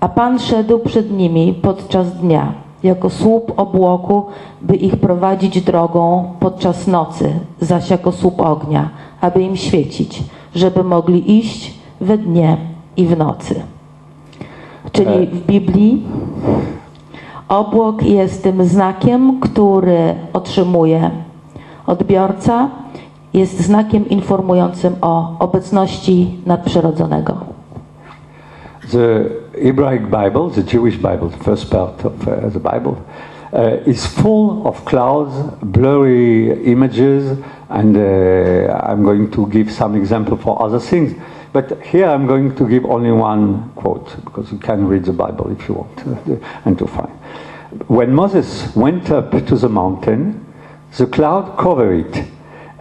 A 0.00 0.08
Pan 0.08 0.38
szedł 0.38 0.78
przed 0.78 1.10
nimi 1.10 1.54
podczas 1.62 2.12
dnia, 2.12 2.63
jako 2.84 3.10
słup 3.10 3.52
obłoku, 3.56 4.26
by 4.62 4.76
ich 4.76 4.96
prowadzić 4.96 5.62
drogą 5.62 6.32
podczas 6.40 6.86
nocy, 6.86 7.32
zaś 7.60 7.90
jako 7.90 8.12
słup 8.12 8.40
ognia, 8.40 8.88
aby 9.20 9.42
im 9.42 9.56
świecić, 9.56 10.22
żeby 10.54 10.84
mogli 10.84 11.38
iść 11.38 11.74
we 12.00 12.18
dnie 12.18 12.56
i 12.96 13.06
w 13.06 13.18
nocy. 13.18 13.62
Czyli 14.92 15.26
w 15.26 15.46
Biblii 15.46 16.02
obłok 17.48 18.02
jest 18.02 18.42
tym 18.42 18.64
znakiem, 18.64 19.40
który 19.40 20.14
otrzymuje 20.32 21.10
odbiorca, 21.86 22.68
jest 23.34 23.60
znakiem 23.60 24.08
informującym 24.08 24.94
o 25.00 25.38
obecności 25.38 26.38
nadprzyrodzonego. 26.46 27.36
The 28.92 29.43
Hebraic 29.60 30.10
Bible, 30.10 30.50
the 30.50 30.62
Jewish 30.62 30.96
Bible, 30.96 31.28
the 31.28 31.44
first 31.44 31.70
part 31.70 32.04
of 32.04 32.28
uh, 32.28 32.48
the 32.48 32.58
Bible, 32.58 33.04
uh, 33.52 33.78
is 33.86 34.06
full 34.06 34.66
of 34.66 34.84
clouds, 34.84 35.34
blurry 35.62 36.64
images, 36.64 37.38
and 37.68 37.96
uh, 37.96 38.80
I'm 38.82 39.04
going 39.04 39.30
to 39.30 39.48
give 39.48 39.70
some 39.70 39.94
example 39.94 40.36
for 40.36 40.60
other 40.60 40.80
things. 40.80 41.20
But 41.52 41.80
here 41.82 42.06
I'm 42.06 42.26
going 42.26 42.56
to 42.56 42.68
give 42.68 42.84
only 42.84 43.12
one 43.12 43.70
quote 43.74 44.24
because 44.24 44.50
you 44.50 44.58
can 44.58 44.88
read 44.88 45.04
the 45.04 45.12
Bible 45.12 45.52
if 45.52 45.68
you 45.68 45.74
want 45.74 46.42
and 46.64 46.76
to 46.78 46.86
find. 46.86 47.12
When 47.86 48.12
Moses 48.12 48.74
went 48.74 49.10
up 49.10 49.30
to 49.30 49.56
the 49.56 49.68
mountain, 49.68 50.44
the 50.96 51.06
cloud 51.06 51.56
covered 51.58 52.06
it, 52.06 52.28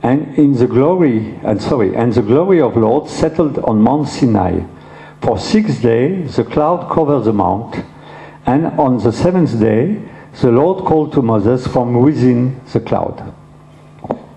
and 0.01 0.37
in 0.37 0.53
the 0.53 0.67
glory 0.67 1.35
and 1.43 1.61
sorry, 1.61 1.95
and 1.95 2.13
the 2.13 2.21
glory 2.21 2.61
of 2.61 2.75
Lord 2.75 3.09
settled 3.09 3.59
on 3.59 3.79
Mount 3.79 4.07
Sinai. 4.07 4.61
For 5.23 5.39
six 5.39 5.79
days 5.79 6.35
the 6.35 6.43
cloud 6.43 6.89
covered 6.89 7.23
the 7.23 7.33
mount, 7.33 7.75
and 8.45 8.65
on 8.77 8.99
the 8.99 9.11
seventh 9.11 9.59
day 9.59 9.95
the 10.41 10.51
Lord 10.51 10.83
called 10.83 11.13
to 11.13 11.21
Moses 11.21 11.67
from 11.67 12.05
within 12.05 12.51
the 12.73 12.79
cloud. 12.79 13.21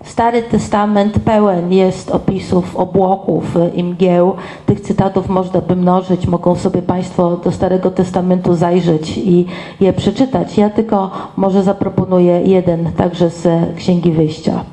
Stary 0.04 0.42
Testament 0.42 1.18
pełen 1.18 1.72
jest 1.72 2.10
opisów 2.10 2.76
obłoków 2.76 3.54
i 3.74 3.84
mgieł. 3.84 4.34
Tych 4.66 4.80
cytatów 4.80 5.28
można 5.28 5.60
by 5.60 5.76
mnożyć. 5.76 6.26
Mogą 6.26 6.54
sobie 6.54 6.82
Państwo 6.82 7.36
do 7.36 7.52
Starego 7.52 7.90
Testamentu 7.90 8.54
zajrzeć 8.54 9.18
i 9.18 9.46
je 9.80 9.92
przeczytać. 9.92 10.58
Ja 10.58 10.70
tylko 10.70 11.10
może 11.36 11.62
zaproponuję 11.62 12.40
jeden, 12.42 12.92
także 12.92 13.30
z 13.30 13.48
Księgi 13.76 14.12
Wyjścia. 14.12 14.64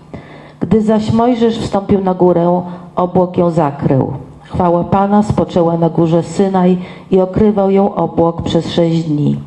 Gdy 0.59 0.81
zaś 0.81 1.11
Mojżesz 1.11 1.59
wstąpił 1.59 2.01
na 2.01 2.13
górę, 2.13 2.61
obłok 2.95 3.37
ją 3.37 3.49
zakrył. 3.49 4.13
Chwała 4.53 4.83
Pana 4.83 5.23
spoczęła 5.23 5.77
na 5.77 5.89
górze 5.89 6.23
Synaj 6.23 6.77
i 7.11 7.19
okrywał 7.19 7.71
ją 7.71 7.95
obłok 7.95 8.41
przez 8.41 8.71
sześć 8.71 9.03
dni. 9.03 9.39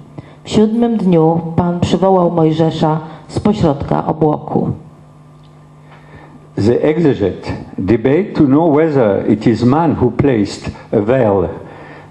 W 0.44 0.50
siódmym 0.50 0.96
dniu 0.96 1.40
Pan 1.56 1.80
przywołał 1.80 2.30
Mojżesza 2.30 3.00
z 3.28 3.40
pośrodka 3.40 4.06
obłoku. 4.06 4.70
The 6.66 6.82
exeget 6.82 7.52
debate 7.78 8.24
to 8.34 8.44
know 8.44 8.76
whether 8.76 9.30
it 9.30 9.46
is 9.46 9.64
man 9.64 9.96
who 10.02 10.10
placed 10.10 10.70
a 10.92 11.00
veil 11.00 11.48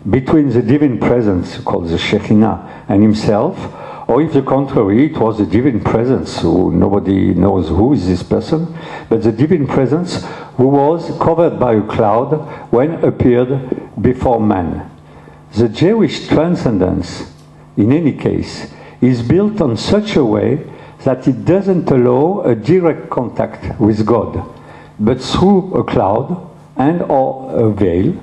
between 0.06 0.52
the 0.52 0.62
divine 0.62 0.98
presence, 0.98 1.62
called 1.66 1.90
the 1.90 1.98
Shekinah, 1.98 2.60
and 2.88 3.02
himself, 3.02 3.56
or 4.08 4.22
if 4.22 4.34
the 4.34 4.42
contrary, 4.44 5.08
it 5.08 5.18
was 5.18 5.40
the 5.40 5.46
divine 5.46 5.84
presence 5.84 6.40
who 6.40 6.72
nobody 6.72 7.34
knows 7.34 7.70
who 7.70 7.94
is 7.94 8.06
this 8.06 8.22
person, 8.22 8.78
but 9.10 9.24
the 9.24 9.32
divine 9.32 9.66
presence 9.66 10.24
who 10.58 10.68
was 10.68 11.10
covered 11.20 11.60
by 11.60 11.74
a 11.74 11.82
cloud 11.82 12.34
when 12.72 13.04
appeared 13.04 14.02
before 14.02 14.40
man. 14.40 14.92
The 15.54 15.70
Jewish 15.70 16.28
transcendence, 16.28 17.32
in 17.78 17.92
any 17.92 18.14
case, 18.14 18.72
is 19.02 19.24
built 19.24 19.60
on 19.60 19.76
such 19.76 20.16
a 20.16 20.24
way 20.24 20.64
that 21.04 21.28
it 21.28 21.44
doesn't 21.44 21.90
allow 21.90 22.42
a 22.42 22.56
direct 22.56 23.10
contact 23.10 23.80
with 23.80 24.06
God, 24.06 24.44
but 25.00 25.20
through 25.20 25.74
a 25.74 25.84
cloud 25.84 26.52
and 26.78 27.02
or 27.04 27.52
a 27.58 27.72
veil, 27.72 28.14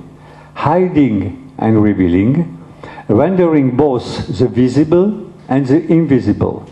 hiding 0.53 1.51
and 1.57 1.83
revealing, 1.83 2.57
rendering 3.09 3.75
both 3.75 4.27
the 4.27 4.47
visible 4.47 5.32
and 5.53 5.67
the 5.67 5.85
invisible. 5.91 6.67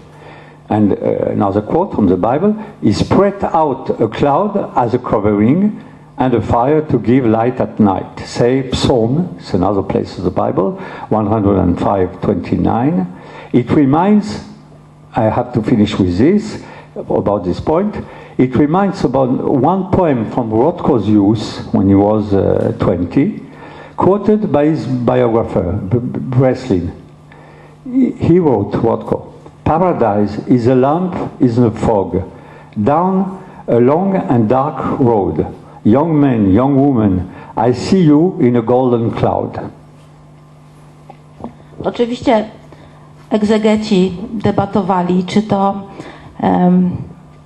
And 0.70 0.94
uh, 0.94 0.96
another 1.30 1.62
quote 1.62 1.94
from 1.94 2.08
the 2.08 2.18
Bible 2.18 2.56
is 2.82 2.98
spread 2.98 3.44
out 3.44 4.02
a 4.02 4.08
cloud 4.08 4.74
as 4.76 4.96
a 4.96 5.00
covering 5.00 5.84
and 6.18 6.34
a 6.34 6.42
fire 6.42 6.82
to 6.90 6.98
give 6.98 7.26
light 7.26 7.60
at 7.60 7.80
night. 7.80 8.20
Say 8.22 8.72
Psalm, 8.72 9.36
it's 9.38 9.54
another 9.54 9.84
place 9.84 10.18
of 10.18 10.24
the 10.24 10.32
Bible, 10.32 10.78
105, 11.10 12.22
29. 12.22 13.22
It 13.54 13.70
reminds, 13.70 14.44
I 15.16 15.24
have 15.26 15.54
to 15.54 15.62
finish 15.62 16.00
with 16.00 16.18
this, 16.18 16.64
about 16.96 17.44
this 17.44 17.60
point. 17.60 17.96
It 18.40 18.56
reminds 18.56 19.04
about 19.04 19.30
one 19.30 19.92
poem 19.92 20.32
from 20.32 20.50
Rothko's 20.50 21.08
youth 21.08 21.72
when 21.72 21.88
he 21.88 21.96
was 21.96 22.34
uh, 22.34 22.76
20, 22.80 23.46
quoted 23.96 24.52
by 24.52 24.66
his 24.66 24.88
biographer, 24.88 25.74
Breslin. 25.74 27.01
He 27.84 28.40
wrote, 28.40 28.74
Rothko, 28.74 29.34
Paradise 29.64 30.38
is 30.48 30.68
a 30.68 30.76
lamp 30.76 31.16
is 31.42 31.58
a 31.58 31.72
fog, 31.72 32.24
down 32.84 33.44
a 33.68 33.80
long 33.80 34.16
and 34.16 34.48
dark 34.48 35.00
road. 35.00 35.46
Young 35.84 36.20
man, 36.20 36.54
young 36.54 36.76
woman, 36.76 37.34
I 37.58 37.74
see 37.74 38.02
you 38.02 38.38
in 38.40 38.56
a 38.56 38.62
golden 38.62 39.12
cloud. 39.12 39.60
Oczywiście 41.84 42.46
egzegeci 43.30 44.12
debatowali, 44.34 45.24
czy 45.24 45.42
to 45.42 45.74
em, 46.40 46.92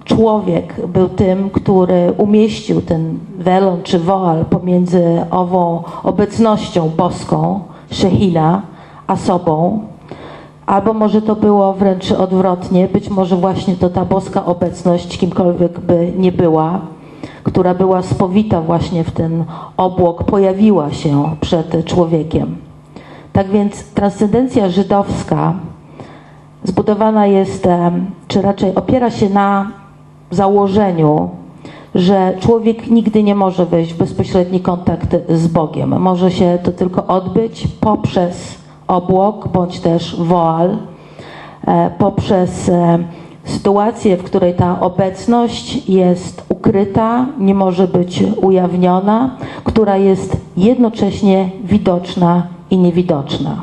człowiek 0.04 0.88
był 0.88 1.10
tym, 1.10 1.50
który 1.50 2.14
umieścił 2.18 2.82
ten 2.82 3.20
welon 3.38 3.84
czy 3.84 4.00
woal 4.00 4.46
pomiędzy 4.46 5.26
ową 5.32 5.84
obecnością 6.04 6.90
boską, 6.98 7.60
Szechina, 7.92 8.62
a 9.08 9.16
sobą, 9.16 9.80
albo 10.66 10.94
może 10.94 11.22
to 11.22 11.36
było 11.36 11.74
wręcz 11.74 12.12
odwrotnie, 12.12 12.88
być 12.88 13.10
może 13.10 13.36
właśnie 13.36 13.76
to 13.76 13.90
ta 13.90 14.06
boska 14.06 14.46
obecność, 14.46 15.18
kimkolwiek 15.18 15.80
by 15.80 16.14
nie 16.18 16.32
była, 16.32 16.80
która 17.44 17.74
była 17.74 18.02
spowita 18.02 18.62
właśnie 18.62 19.04
w 19.04 19.12
ten 19.12 19.46
obłok, 19.78 20.24
pojawiła 20.24 20.92
się 20.92 21.36
przed 21.42 21.86
człowiekiem. 21.86 22.58
Tak 23.34 23.48
więc 23.48 23.84
transcendencja 23.84 24.70
żydowska 24.70 25.54
zbudowana 26.64 27.28
jest, 27.28 27.68
czy 28.28 28.42
raczej 28.42 28.76
opiera 28.76 29.12
się 29.12 29.30
na 29.30 29.72
założeniu, 30.32 31.30
że 31.96 32.34
człowiek 32.40 32.88
nigdy 32.88 33.24
nie 33.24 33.36
może 33.36 33.66
wejść 33.66 33.94
w 33.94 33.98
bezpośredni 33.98 34.60
kontakt 34.60 35.16
z 35.30 35.48
Bogiem. 35.48 36.02
Może 36.02 36.32
się 36.32 36.60
to 36.64 36.72
tylko 36.72 37.08
odbyć 37.08 37.68
poprzez 37.82 38.65
obłok 38.88 39.48
bądź 39.48 39.80
też 39.80 40.16
woal, 40.20 40.78
e, 41.68 41.90
poprzez 41.98 42.70
e, 42.70 43.00
sytuację, 43.44 44.18
w 44.18 44.24
której 44.24 44.54
ta 44.54 44.80
obecność 44.80 45.90
jest 45.90 46.46
ukryta, 46.50 47.26
nie 47.40 47.56
może 47.56 47.88
być 47.88 48.24
ujawniona, 48.42 49.38
która 49.64 49.98
jest 49.98 50.38
jednocześnie 50.58 51.50
widoczna 51.64 52.48
i 52.70 52.78
niewidoczna. 52.78 53.62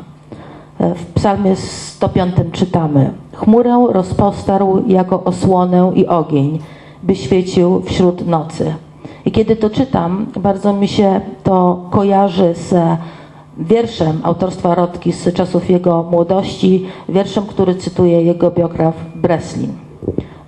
E, 0.79 0.95
W 0.95 1.05
psalmie 1.05 1.55
105 1.55 2.35
czytamy 2.51 3.11
Chmurę 3.33 3.87
rozpostarł 3.89 4.83
jako 4.87 5.23
osłonę 5.23 5.91
i 5.95 6.07
ogień, 6.07 6.59
by 7.03 7.15
świecił 7.15 7.81
wśród 7.81 8.27
nocy. 8.27 8.73
I 9.25 9.31
kiedy 9.31 9.55
to 9.55 9.69
czytam, 9.69 10.25
bardzo 10.39 10.73
mi 10.73 10.87
się 10.87 11.21
to 11.43 11.85
kojarzy 11.91 12.53
z 12.55 12.75
wierszem 13.57 14.19
autorstwa 14.23 14.75
Rodki 14.75 15.11
z 15.11 15.33
czasów 15.33 15.69
jego 15.69 16.03
młodości, 16.03 16.85
wierszem, 17.09 17.45
który 17.45 17.75
cytuje 17.75 18.21
jego 18.21 18.51
biograf 18.51 18.95
Breslin. 19.15 19.71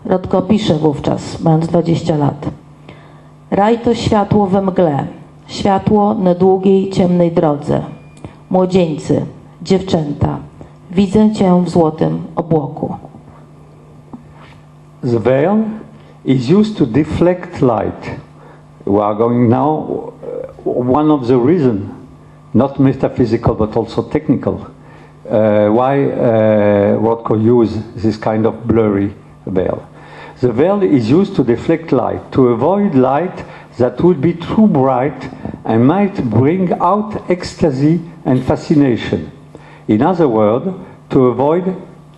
Rodko 0.05 0.41
pisze 0.41 0.73
wówczas, 0.73 1.41
mając 1.41 1.67
20 1.67 2.17
lat. 2.17 2.45
Raj 3.51 3.79
to 3.79 3.95
światło 3.95 4.47
we 4.47 4.61
mgle, 4.61 5.07
światło 5.47 6.13
na 6.13 6.35
długiej, 6.35 6.89
ciemnej 6.89 7.31
drodze. 7.31 7.81
Młodzieńcy, 8.49 9.25
dziewczęta, 9.61 10.37
widzę 10.91 11.31
Cię 11.31 11.63
w 11.65 11.69
złotym 11.69 12.23
obłoku. 12.35 12.95
The 15.01 15.19
veil 15.19 15.63
is 16.25 16.51
used 16.51 16.77
to 16.77 16.85
deflect 16.85 17.61
light. 17.61 18.09
We 18.87 19.03
are 19.03 19.15
going 19.15 19.49
now, 19.49 19.87
one 20.65 21.13
of 21.13 21.27
the 21.27 21.37
reasons, 21.45 21.81
not 22.55 22.79
metaphysical 22.79 23.53
but 23.53 23.75
also 23.75 24.01
technical, 24.09 24.65
uh, 25.29 25.67
why 25.67 26.05
uh, 26.05 26.97
Rothko 26.97 27.35
used 27.35 27.95
this 27.95 28.15
kind 28.15 28.45
of 28.45 28.65
blurry 28.65 29.13
veil. 29.45 29.87
The 30.39 30.53
veil 30.53 30.81
is 30.81 31.09
used 31.09 31.35
to 31.35 31.43
deflect 31.43 31.91
light, 31.91 32.31
to 32.31 32.49
avoid 32.49 32.95
light 32.95 33.43
that 33.77 34.01
would 34.01 34.21
be 34.21 34.33
too 34.33 34.67
bright 34.67 35.29
and 35.65 35.85
might 35.85 36.29
bring 36.29 36.71
out 36.73 37.29
ecstasy 37.29 37.99
and 38.23 38.41
fascination. 38.43 39.31
In 39.89 40.01
other 40.01 40.29
words, 40.29 40.73
to 41.09 41.25
avoid 41.27 41.75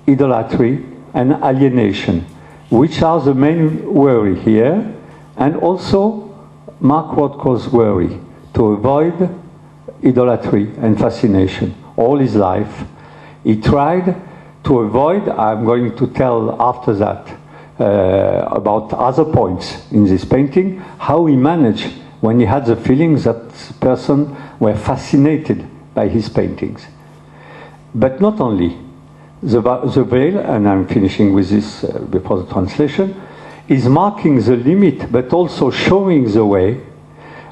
idolatry 0.07 0.85
and 1.15 1.33
alienation, 1.43 2.21
which 2.69 3.01
are 3.01 3.19
the 3.21 3.33
main 3.33 3.91
worry 3.91 4.37
here, 4.39 4.93
and 5.35 5.55
also 5.55 6.29
Mark 6.79 7.15
Rothko's 7.15 7.67
worry, 7.69 8.19
to 8.53 8.73
avoid 8.73 9.29
idolatry 10.03 10.71
and 10.77 10.97
fascination 10.97 11.75
all 11.95 12.17
his 12.17 12.35
life. 12.35 12.83
He 13.43 13.59
tried 13.59 14.15
to 14.63 14.79
avoid, 14.79 15.27
I'm 15.29 15.65
going 15.65 15.95
to 15.97 16.07
tell 16.07 16.61
after 16.61 16.93
that 16.95 17.37
uh, 17.79 18.47
about 18.51 18.93
other 18.93 19.25
points 19.25 19.91
in 19.91 20.05
this 20.05 20.25
painting, 20.25 20.79
how 20.99 21.25
he 21.25 21.35
managed 21.35 21.87
when 22.21 22.39
he 22.39 22.45
had 22.45 22.65
the 22.65 22.75
feeling 22.75 23.15
that 23.19 23.49
person 23.79 24.35
were 24.59 24.75
fascinated 24.75 25.65
by 25.93 26.07
his 26.07 26.29
paintings. 26.29 26.85
But 27.93 28.19
not 28.19 28.39
only, 28.39 28.77
the, 29.41 29.61
the 29.61 30.03
veil, 30.03 30.39
and 30.39 30.67
I'm 30.67 30.87
finishing 30.87 31.33
with 31.33 31.49
this 31.49 31.83
uh, 31.83 31.99
before 32.09 32.39
the 32.41 32.51
translation, 32.51 33.19
is 33.67 33.87
marking 33.87 34.41
the 34.41 34.55
limit 34.55 35.11
but 35.11 35.31
also 35.33 35.69
showing 35.69 36.31
the 36.31 36.45
way 36.45 36.81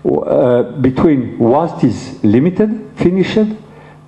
uh, 0.05 0.63
between 0.81 1.37
what 1.39 1.83
is 1.83 2.23
limited, 2.23 2.91
finished, 2.95 3.49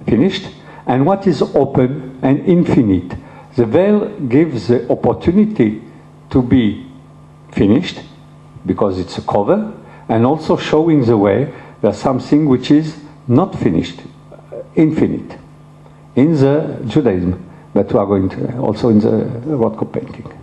finished, 0.05 0.47
and 0.85 1.05
what 1.05 1.25
is 1.25 1.41
open 1.41 2.19
and 2.21 2.45
infinite. 2.45 3.17
The 3.55 3.65
veil 3.65 4.07
gives 4.27 4.67
the 4.67 4.87
opportunity 4.91 5.81
to 6.29 6.41
be 6.43 6.85
finished 7.51 7.99
because 8.65 8.99
it's 8.99 9.17
a 9.17 9.21
cover, 9.21 9.73
and 10.07 10.25
also 10.25 10.55
showing 10.55 11.03
the 11.05 11.17
way 11.17 11.51
there's 11.81 11.97
something 11.97 12.45
which 12.45 12.69
is 12.69 12.95
not 13.27 13.57
finished, 13.57 13.99
uh, 14.31 14.61
infinite, 14.75 15.37
in 16.15 16.33
the 16.33 16.79
Judaism, 16.87 17.43
that 17.73 17.91
we 17.91 17.99
are 17.99 18.05
going 18.05 18.29
to 18.29 18.57
also 18.59 18.89
in 18.89 18.99
the 18.99 19.25
Rothko 19.55 19.91
painting. 19.91 20.36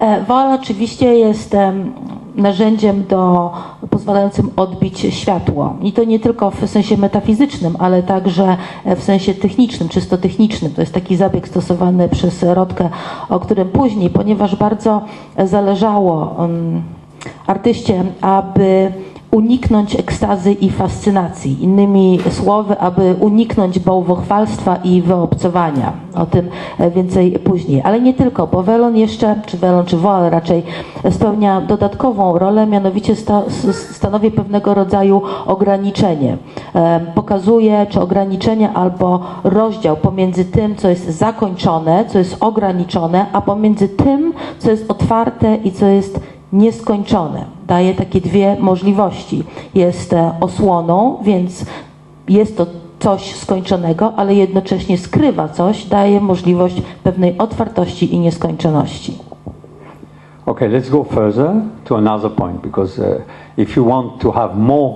E, 0.00 0.24
Wola 0.24 0.54
oczywiście 0.54 1.14
jest 1.14 1.54
em, 1.54 1.92
narzędziem 2.36 3.04
do, 3.04 3.52
pozwalającym 3.90 4.50
odbić 4.56 4.98
światło. 4.98 5.76
I 5.82 5.92
to 5.92 6.04
nie 6.04 6.20
tylko 6.20 6.50
w 6.50 6.68
sensie 6.68 6.96
metafizycznym, 6.96 7.76
ale 7.78 8.02
także 8.02 8.56
e, 8.84 8.96
w 8.96 9.02
sensie 9.02 9.34
technicznym, 9.34 9.88
czysto 9.88 10.18
technicznym. 10.18 10.72
To 10.72 10.80
jest 10.80 10.94
taki 10.94 11.16
zabieg 11.16 11.48
stosowany 11.48 12.08
przez 12.08 12.42
Rodkę, 12.42 12.88
o 13.28 13.40
którym 13.40 13.68
później, 13.68 14.10
ponieważ 14.10 14.56
bardzo 14.56 15.02
zależało 15.44 16.44
em, 16.44 16.82
artyście, 17.46 18.04
aby 18.20 18.92
uniknąć 19.30 19.96
ekstazy 19.96 20.52
i 20.52 20.70
fascynacji. 20.70 21.62
Innymi 21.64 22.18
słowy, 22.30 22.78
aby 22.78 23.14
uniknąć 23.20 23.78
bałwochwalstwa 23.78 24.76
i 24.76 25.02
wyobcowania. 25.02 25.92
O 26.14 26.26
tym 26.26 26.48
e, 26.78 26.90
więcej 26.90 27.32
później. 27.32 27.82
Ale 27.84 28.00
nie 28.00 28.14
tylko, 28.14 28.46
bo 28.46 28.62
welon 28.62 28.96
jeszcze, 28.96 29.40
czy 29.46 29.56
welon, 29.56 29.86
czy 29.86 29.96
woal 29.96 30.30
raczej 30.30 30.62
spełnia 31.10 31.60
dodatkową 31.60 32.38
rolę, 32.38 32.66
mianowicie 32.66 33.16
sta, 33.16 33.42
stanowi 33.72 34.30
pewnego 34.30 34.74
rodzaju 34.74 35.22
ograniczenie. 35.46 36.36
E, 36.74 37.00
Pokazuje, 37.14 37.86
czy 37.88 38.00
ograniczenie 38.00 38.72
albo 38.72 39.20
rozdział 39.44 39.96
pomiędzy 39.96 40.44
tym, 40.44 40.76
co 40.76 40.88
jest 40.88 41.06
zakończone, 41.06 42.04
co 42.08 42.18
jest 42.18 42.36
ograniczone, 42.40 43.26
a 43.32 43.40
pomiędzy 43.40 43.88
tym, 43.88 44.32
co 44.58 44.70
jest 44.70 44.90
otwarte 44.90 45.56
i 45.56 45.72
co 45.72 45.86
jest 45.86 46.20
nieskończone. 46.52 47.59
Daje 47.70 47.94
takie 47.94 48.20
dwie 48.20 48.56
możliwości. 48.60 49.44
Jest 49.74 50.12
e, 50.12 50.32
osłoną, 50.40 51.18
więc 51.22 51.66
jest 52.28 52.56
to 52.56 52.66
coś 52.98 53.34
skończonego, 53.34 54.12
ale 54.16 54.34
jednocześnie 54.34 54.98
skrywa 54.98 55.48
coś, 55.48 55.84
daje 55.84 56.20
możliwość 56.20 56.82
pewnej 57.02 57.38
otwartości 57.38 58.14
i 58.14 58.18
nieskończoności. 58.18 59.18
Okay, 60.46 60.68
let's 60.68 60.90
go 60.90 61.04
further 61.04 61.50
to 61.84 61.96
another 61.96 62.30
point 62.30 62.60
because 62.62 63.02
uh, 63.02 63.06
if 63.56 63.80
you 63.80 63.88
want 63.88 64.20
to 64.20 64.32
have 64.32 64.56
more 64.56 64.94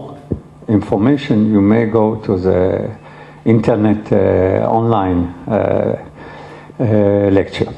information, 0.69 1.53
you 1.53 1.61
may 1.61 1.87
go 1.87 2.17
to 2.17 2.39
the 2.39 2.89
internet 3.45 4.13
uh, 4.13 4.73
online 4.73 5.27
uh, 5.47 7.33
lecture. 7.33 7.73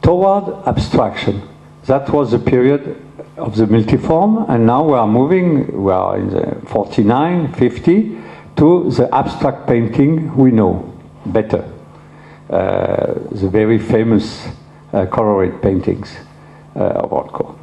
Toward 0.00 0.44
abstraction, 0.64 1.40
that 1.86 2.10
was 2.10 2.30
the 2.30 2.38
period 2.38 3.05
of 3.36 3.56
the 3.56 3.66
multiform, 3.66 4.48
and 4.48 4.66
now 4.66 4.82
we 4.82 4.94
are 4.94 5.06
moving, 5.06 5.82
we 5.82 5.92
are 5.92 6.18
in 6.18 6.30
the 6.30 6.60
49, 6.66 7.52
50, 7.54 8.18
to 8.56 8.90
the 8.90 9.14
abstract 9.14 9.66
painting 9.66 10.34
we 10.36 10.50
know 10.50 10.92
better. 11.26 11.70
Uh, 12.48 13.14
the 13.32 13.48
very 13.48 13.78
famous 13.78 14.46
uh, 14.92 15.04
colored 15.06 15.60
paintings 15.60 16.16
uh, 16.74 16.78
of 16.78 17.10
Rothko. 17.10 17.58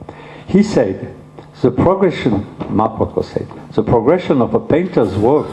He 0.48 0.62
said, 0.62 1.16
the 1.62 1.72
progression, 1.72 2.46
Mark 2.70 3.00
Rothko 3.00 3.24
said, 3.24 3.48
the 3.74 3.84
progression 3.84 4.42
of 4.42 4.54
a 4.54 4.60
painter's 4.60 5.16
work 5.16 5.50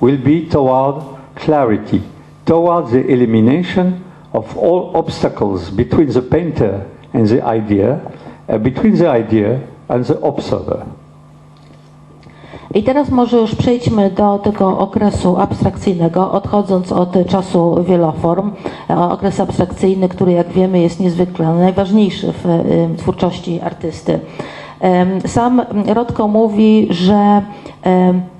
will 0.00 0.16
be 0.16 0.48
toward 0.48 1.18
clarity, 1.34 2.02
toward 2.46 2.90
the 2.90 3.06
elimination 3.06 4.04
of 4.32 4.56
all 4.56 4.96
obstacles 4.96 5.70
between 5.70 6.08
the 6.08 6.22
painter 6.22 6.88
and 7.12 7.28
the 7.28 7.42
idea, 7.44 8.00
between 8.58 8.96
the 8.96 9.20
idea 9.20 9.58
and 9.88 10.06
the 10.06 10.20
observer. 10.20 10.82
I 12.74 12.82
teraz 12.82 13.10
może 13.10 13.36
już 13.36 13.54
przejdźmy 13.54 14.10
do 14.10 14.38
tego 14.38 14.78
okresu 14.78 15.36
abstrakcyjnego, 15.36 16.32
odchodząc 16.32 16.92
od 16.92 17.26
czasu 17.28 17.84
wieloform. 17.84 18.50
E, 18.90 18.98
Okres 18.98 19.40
abstrakcyjny, 19.40 20.08
który 20.08 20.32
jak 20.32 20.48
wiemy 20.48 20.80
jest 20.80 21.00
niezwykle 21.00 21.54
najważniejszy 21.54 22.32
w 22.32 22.46
e, 22.46 22.60
twórczości 22.96 23.60
artysty. 23.60 24.20
Sam 25.26 25.62
Rodko 25.86 26.28
mówi, 26.28 26.88
że 26.90 27.42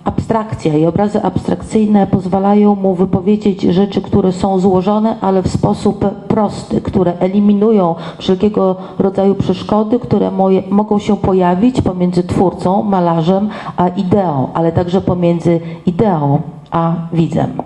abstrakcja 0.04 0.78
i 0.78 0.86
obrazy 0.86 1.22
abstrakcyjne 1.22 2.06
pozwalają 2.06 2.74
mu 2.74 2.94
wypowiedzieć 2.94 3.62
rzeczy, 3.62 4.02
które 4.02 4.32
są 4.32 4.58
złożone, 4.58 5.16
ale 5.20 5.42
w 5.42 5.48
sposób 5.48 6.04
prosty, 6.28 6.80
które 6.80 7.12
eliminują 7.18 7.94
wszelkiego 8.18 8.76
rodzaju 8.98 9.34
przeszkody, 9.34 9.98
które 9.98 10.30
mogą 10.70 10.98
się 10.98 11.16
pojawić 11.16 11.82
pomiędzy 11.82 12.22
twórcą, 12.22 12.82
malarzem, 12.82 13.48
a 13.76 13.88
ideą, 13.88 14.48
ale 14.54 14.72
także 14.72 15.00
pomiędzy 15.00 15.60
ideą 15.86 16.40
a 16.70 16.92
widzem. 17.12 17.62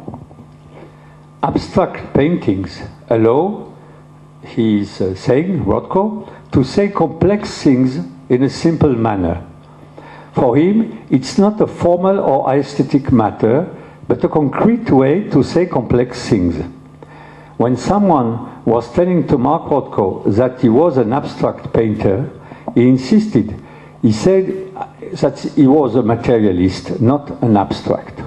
Abstract 1.40 2.02
paintings 2.12 2.82
allow, 3.08 3.50
he's 4.56 5.00
uh, 5.00 5.18
saying, 5.18 5.66
Rothko, 5.66 6.10
to 6.50 6.64
say 6.64 6.90
complex 6.90 7.62
things 7.62 8.13
in 8.28 8.42
a 8.42 8.50
simple 8.50 8.94
manner. 8.94 9.44
For 10.32 10.56
him, 10.56 11.06
it's 11.10 11.38
not 11.38 11.60
a 11.60 11.66
formal 11.66 12.18
or 12.18 12.52
aesthetic 12.52 13.12
matter, 13.12 13.68
but 14.08 14.24
a 14.24 14.28
concrete 14.28 14.90
way 14.90 15.28
to 15.30 15.42
say 15.42 15.66
complex 15.66 16.28
things. 16.28 16.56
When 17.56 17.76
someone 17.76 18.62
was 18.64 18.90
telling 18.92 19.26
to 19.28 19.38
Mark 19.38 19.70
Rothko 19.70 20.24
that 20.34 20.60
he 20.60 20.68
was 20.68 20.96
an 20.96 21.12
abstract 21.12 21.72
painter, 21.72 22.30
he 22.74 22.88
insisted. 22.88 23.54
He 24.02 24.12
said 24.12 24.74
that 25.12 25.38
he 25.38 25.66
was 25.66 25.94
a 25.94 26.02
materialist, 26.02 27.00
not 27.00 27.30
an 27.42 27.56
abstract. 27.56 28.22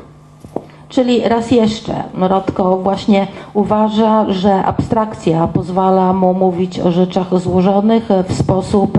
Czyli 0.89 1.22
raz 1.28 1.52
jeszcze 1.52 2.04
Rodko 2.14 2.78
właśnie 2.78 3.28
uważa, 3.54 4.32
że 4.32 4.64
abstrakcja 4.64 5.48
pozwala 5.48 6.14
mu 6.14 6.34
mówić 6.34 6.80
o 6.80 6.91
rzeczach 6.91 7.39
złożonych 7.39 8.10
w 8.28 8.34
sposób 8.34 8.98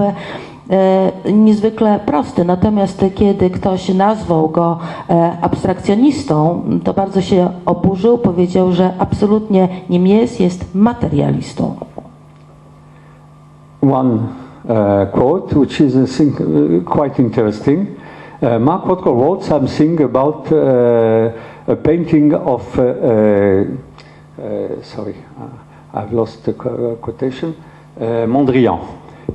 niezwykle 1.33 2.01
prosty. 2.07 2.45
Natomiast 2.45 3.05
kiedy 3.15 3.51
ktoś 3.51 3.89
nazwał 3.95 4.49
go 4.49 4.79
e, 5.11 5.33
abstrakcjonistą, 5.41 6.63
to 6.85 6.95
bardzo 6.95 7.21
się 7.21 7.49
oburzył, 7.67 8.19
powiedział, 8.19 8.73
że 8.73 8.91
absolutnie 8.99 9.69
nim 9.91 10.07
jest, 10.07 10.41
jest 10.41 10.75
materialistą. 10.75 11.75
One 13.93 14.15
uh, 14.15 15.11
quote, 15.13 15.59
which 15.59 15.81
is 15.81 16.21
I 16.21 16.33
quite 16.85 17.23
interesting. 17.23 17.89
Uh, 18.43 18.61
Mark 18.61 18.87
Rothko 18.87 19.15
wrote 19.15 19.45
something 19.45 20.01
about 20.01 20.53
uh, 20.53 21.73
a 21.73 21.77
painting 21.77 22.35
of, 22.35 22.79
sorry, 24.83 25.15
I've 25.95 26.13
lost 26.13 26.45
the 26.45 26.53
qu- 26.53 26.97
quotation, 27.01 27.53
Mondrian. 28.27 28.79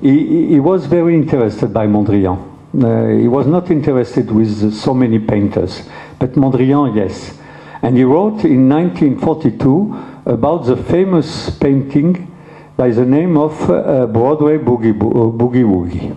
He, 0.01 0.47
he- 0.47 0.59
was 0.59 0.85
very 0.85 1.13
interested 1.15 1.73
by 1.73 1.87
Mondrian. 1.87 2.37
Uh, 2.75 3.07
he 3.19 3.27
was 3.27 3.45
not 3.47 3.69
interested 3.69 4.31
with 4.31 4.73
so 4.73 4.93
many 4.93 5.19
painters, 5.19 5.83
but 6.19 6.33
Mondrian, 6.33 6.95
yes. 6.95 7.37
And 7.81 7.95
he 7.97 8.03
wrote 8.03 8.43
in 8.45 8.67
1942 8.69 9.95
about 10.25 10.65
the 10.65 10.77
famous 10.77 11.49
painting 11.51 12.31
by 12.75 12.89
the 12.89 13.05
name 13.05 13.37
of 13.37 13.69
uh, 13.69 14.07
Broadway 14.07 14.57
Boogie, 14.57 14.97
Bo- 14.97 15.31
Boogie 15.31 15.63
Woogie. 15.63 16.15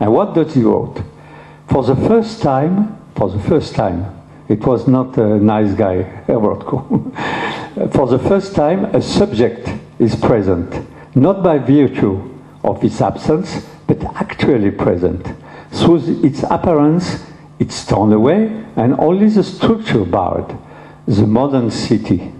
And 0.00 0.12
what 0.12 0.34
does 0.34 0.54
he 0.54 0.62
wrote? 0.62 1.02
For 1.68 1.82
the 1.84 1.96
first 1.96 2.40
time, 2.42 2.98
for 3.14 3.28
the 3.28 3.38
first 3.40 3.74
time, 3.74 4.06
it 4.48 4.64
was 4.66 4.88
not 4.88 5.16
a 5.18 5.38
nice 5.38 5.74
guy, 5.74 6.02
Rothko. 6.28 7.92
for 7.92 8.06
the 8.06 8.18
first 8.18 8.54
time, 8.54 8.86
a 8.94 9.02
subject 9.02 9.68
is 9.98 10.16
present, 10.16 10.74
not 11.14 11.42
by 11.42 11.58
virtue 11.58 12.31
of 12.64 12.82
its 12.84 13.00
absence, 13.00 13.66
but 13.86 14.02
actually 14.16 14.70
present. 14.70 15.26
Through 15.70 16.24
its 16.24 16.42
appearance, 16.42 17.24
it's 17.58 17.84
torn 17.86 18.12
away, 18.12 18.64
and 18.76 18.98
only 18.98 19.28
the 19.28 19.42
structure 19.42 20.04
barred, 20.04 20.56
the 21.06 21.26
modern 21.26 21.70
city 21.70 22.32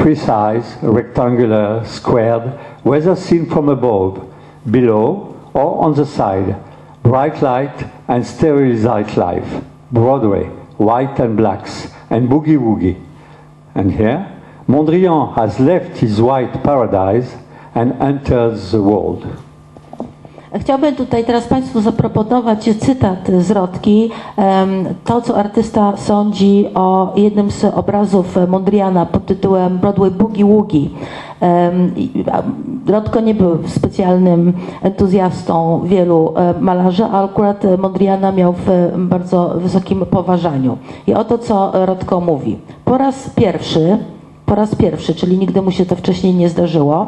precise, 0.00 0.76
rectangular, 0.82 1.84
squared, 1.84 2.42
whether 2.82 3.14
seen 3.14 3.44
from 3.48 3.68
above, 3.68 4.32
below, 4.70 5.36
or 5.52 5.84
on 5.84 5.94
the 5.94 6.06
side, 6.06 6.56
bright 7.02 7.42
light 7.42 7.84
and 8.08 8.26
sterilized 8.26 9.16
life, 9.16 9.62
Broadway, 9.92 10.44
white 10.78 11.18
and 11.18 11.36
blacks, 11.36 11.88
and 12.08 12.28
boogie 12.28 12.58
woogie. 12.58 12.98
And 13.74 13.92
here, 13.92 14.26
Mondrian 14.66 15.34
has 15.34 15.60
left 15.60 15.98
his 15.98 16.20
white 16.20 16.62
paradise 16.62 17.34
and 17.74 17.92
enters 18.02 18.70
the 18.70 18.78
world. 18.82 19.26
Chciałbym 20.58 20.94
tutaj 20.94 21.24
teraz 21.24 21.46
Państwu 21.46 21.80
zaproponować 21.80 22.70
cytat 22.78 23.28
z 23.38 23.50
Rodki. 23.50 24.10
Em, 24.36 24.84
To, 25.04 25.20
co 25.22 25.36
artysta 25.36 25.96
sądzi 25.96 26.66
o 26.74 27.12
jednym 27.16 27.50
z 27.50 27.64
obrazów 27.64 28.36
Mondriana 28.48 29.06
pod 29.06 29.26
tytułem 29.26 29.78
Broadway 29.78 30.10
Boogie 30.10 30.44
Woogie. 30.44 30.88
Rodko 32.86 33.20
nie 33.20 33.34
był 33.34 33.58
specjalnym 33.68 34.52
entuzjastą 34.82 35.80
wielu 35.84 36.32
e, 36.36 36.54
malarzy, 36.60 37.04
a 37.04 37.24
akurat 37.24 37.64
Mondriana 37.78 38.32
miał 38.32 38.52
w 38.52 38.66
bardzo 38.96 39.48
wysokim 39.56 40.06
poważaniu. 40.06 40.78
I 41.06 41.14
oto, 41.14 41.38
co 41.38 41.86
Rodko 41.86 42.20
mówi. 42.20 42.58
Po 42.84 42.98
raz 42.98 43.30
pierwszy, 43.30 43.98
po 44.46 44.54
raz 44.54 44.74
pierwszy, 44.74 45.14
czyli 45.14 45.38
nigdy 45.38 45.62
mu 45.62 45.70
się 45.70 45.86
to 45.86 45.96
wcześniej 45.96 46.34
nie 46.34 46.48
zdarzyło, 46.48 47.06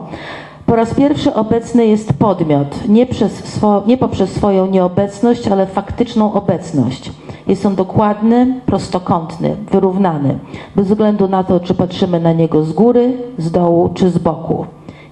po 0.73 0.77
raz 0.77 0.95
pierwszy 0.95 1.35
obecny 1.35 1.87
jest 1.87 2.13
podmiot, 2.13 2.89
nie, 2.89 3.07
swo, 3.29 3.83
nie 3.87 3.97
poprzez 3.97 4.31
swoją 4.31 4.67
nieobecność, 4.67 5.49
ale 5.49 5.67
faktyczną 5.67 6.33
obecność. 6.33 7.13
Jest 7.47 7.67
on 7.67 7.75
dokładny, 7.75 8.61
prostokątny, 8.67 9.57
wyrównany, 9.73 10.39
bez 10.77 10.87
względu 10.87 11.29
na 11.29 11.45
to, 11.45 11.61
czy 11.61 11.75
patrzymy 11.75 12.21
na 12.21 12.33
niego 12.33 12.65
z 12.65 12.73
góry, 12.73 13.19
z 13.39 13.51
dołu 13.51 13.91
czy 13.95 14.11
z 14.11 14.19
boku. 14.19 14.67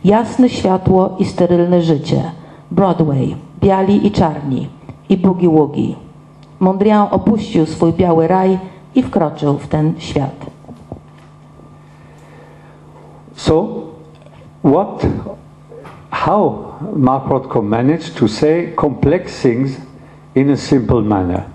Jasne 0.04 0.48
światło 0.48 1.10
i 1.18 1.24
sterylne 1.24 1.82
życie. 1.82 2.22
Broadway, 2.70 3.36
biali 3.60 4.06
i 4.06 4.10
czarni 4.10 4.68
i 5.08 5.16
boogie 5.16 5.48
woogie. 5.48 5.94
Mondrian 6.60 7.08
opuścił 7.10 7.66
swój 7.66 7.92
biały 7.92 8.28
raj 8.28 8.58
i 8.94 9.02
wkroczył 9.02 9.58
w 9.58 9.68
ten 9.68 9.94
świat. 9.98 10.46
So, 13.34 13.66
what, 14.64 15.06
how 16.10 16.78
Mark 16.94 17.24
Rothko 17.24 17.64
managed 17.64 18.16
to 18.18 18.28
say 18.28 18.72
complex 18.76 19.40
things 19.40 19.78
in 20.34 20.50
a 20.50 20.56
simple 20.56 21.02
manner? 21.02 21.50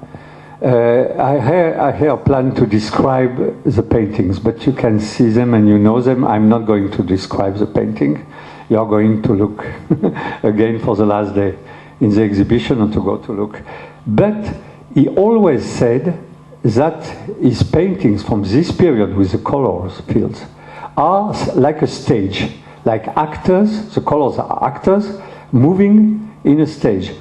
Uh, 0.61 1.13
I, 1.21 1.33
have, 1.39 1.79
I 1.79 2.23
plan 2.23 2.55
to 2.55 2.65
describe 2.65 3.63
the 3.63 3.83
paintings, 3.83 4.39
but 4.39 4.65
you 4.65 4.73
can 4.73 4.99
see 4.99 5.29
them 5.29 5.53
and 5.53 5.67
you 5.67 5.77
know 5.77 6.01
them. 6.01 6.23
I'm 6.25 6.49
not 6.49 6.59
going 6.65 6.89
to 6.91 7.03
describe 7.03 7.57
the 7.57 7.67
painting. 7.67 8.25
You're 8.69 8.87
going 8.87 9.21
to 9.23 9.33
look 9.33 9.65
again 10.43 10.79
for 10.79 10.95
the 10.95 11.05
last 11.05 11.35
day 11.35 11.57
in 11.99 12.09
the 12.09 12.23
exhibition 12.23 12.81
and 12.81 12.91
to 12.93 13.01
go 13.01 13.17
to 13.17 13.31
look. 13.31 13.61
But 14.07 14.55
he 14.93 15.09
always 15.09 15.65
said 15.65 16.19
that 16.63 17.03
his 17.39 17.61
paintings 17.61 18.23
from 18.23 18.43
this 18.43 18.71
period 18.71 19.15
with 19.15 19.31
the 19.31 19.37
colors 19.37 19.99
fields 20.01 20.43
are 20.97 21.33
like 21.53 21.81
a 21.81 21.87
stage, 21.87 22.51
like 22.85 23.07
actors, 23.17 23.93
the 23.93 24.01
colors 24.01 24.37
are 24.37 24.63
actors 24.63 25.19
moving 25.51 26.31
in 26.43 26.61
a 26.61 26.67
stage. 26.67 27.11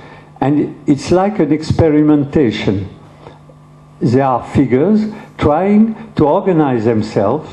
And 0.41 0.77
it's 0.87 1.11
like 1.11 1.39
an 1.39 1.53
experimentation. 1.53 2.89
There 4.01 4.25
are 4.25 4.45
figures 4.45 5.01
trying 5.39 6.13
to 6.15 6.27
organize 6.27 6.85
themselves 6.85 7.51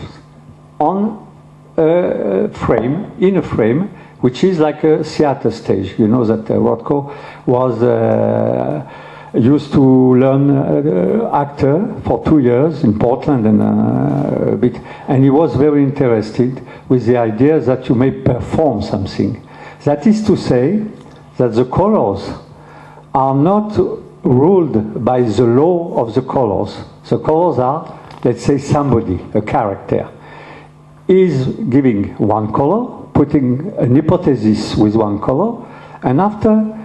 on 0.80 1.28
a 1.78 2.49
frame, 2.49 3.12
in 3.20 3.38
a 3.38 3.41
frame, 3.41 3.89
which 4.20 4.43
is 4.43 4.59
like 4.59 4.84
a 4.84 5.03
theater 5.03 5.51
stage. 5.51 5.97
You 5.97 6.07
know 6.07 6.26
that 6.26 6.51
uh, 6.51 6.55
Rothko 6.55 7.16
was 7.45 7.82
uh, 7.82 8.89
used 9.34 9.71
to 9.71 9.82
learn 10.15 10.49
uh, 10.49 11.29
actor 11.34 12.01
for 12.03 12.23
two 12.25 12.39
years 12.39 12.84
in 12.84 12.99
Portland 12.99 13.45
and 13.45 13.61
uh, 13.61 14.53
a 14.53 14.57
bit, 14.57 14.75
and 15.07 15.23
he 15.23 15.29
was 15.29 15.55
very 15.55 15.84
interested 15.84 16.61
with 16.89 17.05
the 17.05 17.17
idea 17.17 17.59
that 17.59 17.88
you 17.88 17.95
may 17.95 18.11
perform 18.11 18.82
something. 18.82 19.47
That 19.86 20.05
is 20.05 20.25
to 20.27 20.36
say 20.36 20.84
that 21.38 21.53
the 21.53 21.65
colors 21.65 22.29
are 23.13 23.36
not 23.36 23.77
ruled 24.23 25.03
by 25.03 25.21
the 25.21 25.43
law 25.43 25.97
of 25.97 26.13
the 26.13 26.21
colors. 26.21 26.77
The 27.09 27.17
colors 27.19 27.57
are, 27.59 27.99
let's 28.23 28.43
say, 28.43 28.57
somebody, 28.57 29.19
a 29.34 29.41
character 29.41 30.09
is 31.07 31.47
giving 31.69 32.15
one 32.17 32.53
color, 32.53 33.07
putting 33.13 33.73
an 33.77 33.95
hypothesis 33.95 34.75
with 34.75 34.95
one 34.95 35.19
color, 35.19 35.67
and 36.03 36.21
after 36.21 36.80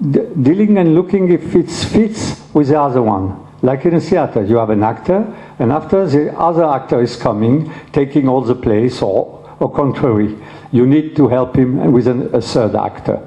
dealing 0.00 0.78
and 0.78 0.94
looking 0.94 1.30
if 1.30 1.54
it 1.54 1.70
fits 1.70 2.42
with 2.52 2.68
the 2.68 2.80
other 2.80 3.02
one. 3.02 3.40
Like 3.62 3.86
in 3.86 3.94
a 3.94 4.00
theater, 4.00 4.44
you 4.44 4.56
have 4.56 4.70
an 4.70 4.82
actor, 4.82 5.24
and 5.58 5.72
after 5.72 6.06
the 6.06 6.38
other 6.38 6.64
actor 6.64 7.00
is 7.00 7.16
coming, 7.16 7.72
taking 7.92 8.28
all 8.28 8.42
the 8.42 8.54
place, 8.54 9.00
or, 9.00 9.56
or 9.58 9.72
contrary, 9.72 10.36
you 10.70 10.86
need 10.86 11.16
to 11.16 11.28
help 11.28 11.56
him 11.56 11.92
with 11.92 12.06
an, 12.06 12.34
a 12.34 12.42
third 12.42 12.74
actor. 12.74 13.26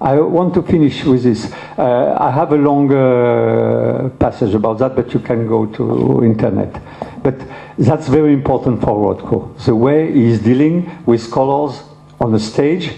I 0.00 0.20
want 0.20 0.52
to 0.54 0.62
finish 0.62 1.02
with 1.04 1.22
this. 1.22 1.50
Uh, 1.78 2.14
I 2.20 2.30
have 2.30 2.52
a 2.52 2.56
longer 2.56 4.10
passage 4.18 4.54
about 4.54 4.78
that, 4.80 4.94
but 4.96 5.14
you 5.14 5.20
can 5.20 5.46
go 5.46 5.64
to 5.64 6.22
internet. 6.22 6.78
But 7.22 7.40
that's 7.78 8.08
very 8.08 8.34
important 8.34 8.82
for 8.82 9.14
Rothko. 9.14 9.64
The 9.64 9.74
way 9.74 10.12
he 10.12 10.26
is 10.26 10.40
dealing 10.40 10.90
with 11.06 11.30
colors 11.30 11.82
on 12.20 12.32
the 12.32 12.40
stage, 12.40 12.92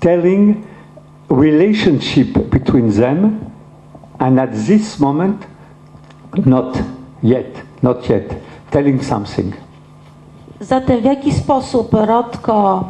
telling 0.00 0.64
relationship 1.30 2.50
between 2.50 2.92
them, 2.92 3.40
and 4.18 4.40
at 4.40 4.66
this 4.66 4.98
moment, 4.98 5.46
not 6.46 6.78
yet, 7.22 7.62
not 7.82 8.08
yet, 8.08 8.34
telling 8.70 9.04
something. 9.04 9.54
Zatem 10.60 11.00
w 11.00 11.04
jaki 11.04 11.32
sposób 11.32 11.88
Rodko 11.92 12.84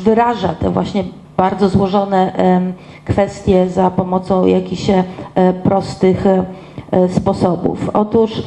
wyraża 0.00 0.48
te 0.48 0.70
właśnie 0.70 1.04
bardzo 1.36 1.68
złożone 1.68 2.32
kwestie 3.04 3.68
za 3.68 3.90
pomocą 3.90 4.46
jakichś 4.46 4.90
e, 4.90 5.04
prostych 5.52 6.26
e, 6.26 6.44
sposobów? 7.08 7.90
Otóż 7.92 8.42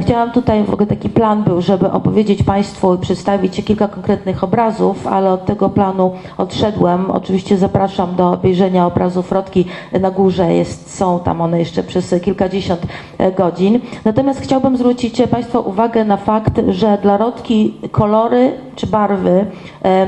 Chciałam 0.00 0.30
tutaj, 0.30 0.64
w 0.64 0.72
ogóle 0.72 0.86
taki 0.86 1.08
plan 1.08 1.42
był, 1.42 1.60
żeby 1.60 1.90
opowiedzieć 1.90 2.42
Państwu 2.42 2.94
i 2.94 2.98
przedstawić 2.98 3.64
kilka 3.64 3.88
konkretnych 3.88 4.44
obrazów, 4.44 5.06
ale 5.06 5.32
od 5.32 5.44
tego 5.44 5.68
planu 5.68 6.12
odszedłem. 6.38 7.10
Oczywiście 7.10 7.56
zapraszam 7.56 8.16
do 8.16 8.32
obejrzenia 8.32 8.86
obrazów 8.86 9.32
Rodki 9.32 9.64
na 10.00 10.10
górze, 10.10 10.54
jest, 10.54 10.96
są 10.96 11.20
tam 11.20 11.40
one 11.40 11.58
jeszcze 11.58 11.82
przez 11.82 12.14
kilkadziesiąt 12.22 12.80
e, 13.18 13.32
godzin. 13.32 13.80
Natomiast 14.04 14.40
chciałbym 14.40 14.76
zwrócić 14.76 15.22
Państwa 15.30 15.58
uwagę 15.58 16.04
na 16.04 16.16
fakt, 16.16 16.60
że 16.68 16.98
dla 17.02 17.16
Rodki 17.16 17.74
kolory 17.92 18.52
czy 18.76 18.86
barwy 18.86 19.46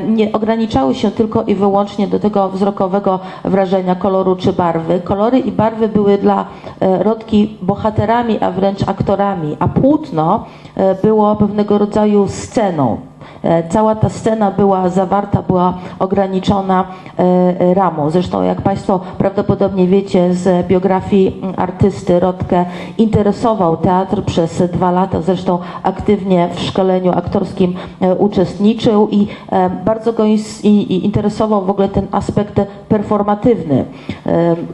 nie 0.09 0.33
ograniczały 0.33 0.95
się 0.95 1.11
tylko 1.11 1.43
i 1.43 1.55
wyłącznie 1.55 2.07
do 2.07 2.19
tego 2.19 2.49
wzrokowego 2.49 3.21
wrażenia 3.45 3.95
koloru 3.95 4.37
czy 4.37 4.53
barwy. 4.53 5.01
Kolory 5.01 5.39
i 5.39 5.53
barwy 5.53 5.89
były 5.89 6.19
dla 6.19 6.45
e, 6.81 7.03
Rodki 7.03 7.57
bohaterami, 7.63 8.39
a 8.41 8.51
wręcz 8.51 8.89
aktorami, 8.89 9.52
a 9.59 9.69
płótno 9.69 10.45
e, 10.77 10.95
było 10.95 11.37
pewnego 11.37 11.79
rodzaju 11.79 12.29
sceną. 12.29 12.97
E, 13.43 13.69
Cała 13.69 13.95
ta 13.95 14.09
scena 14.09 14.51
była 14.51 14.89
zawarta, 14.89 15.43
była 15.43 15.75
ograniczona 15.99 16.85
e, 17.19 17.75
ramą. 17.75 18.11
Zresztą, 18.11 18.43
jak 18.43 18.61
Państwo 18.61 19.01
prawdopodobnie 19.19 19.87
wiecie 19.87 20.35
z 20.35 20.67
biografii 20.67 21.43
artysty 21.57 22.21
Rodkę, 22.21 22.65
interesował 22.99 23.77
teatr 23.77 24.25
przez 24.25 24.63
dwa 24.71 24.91
lata, 24.91 25.23
zresztą 25.23 25.59
aktywnie 25.83 26.49
w 26.55 26.61
szkoleniu 26.61 27.13
aktorskim 27.13 27.75
uczestniczył 28.19 29.09
i 29.11 29.27
bardzo 29.85 30.13
go 30.13 30.25
interesował 30.89 31.65
w 31.65 31.71
ogóle 31.71 31.89
ten 31.89 32.07
aspekt 32.13 32.61
performatywny. 32.89 33.85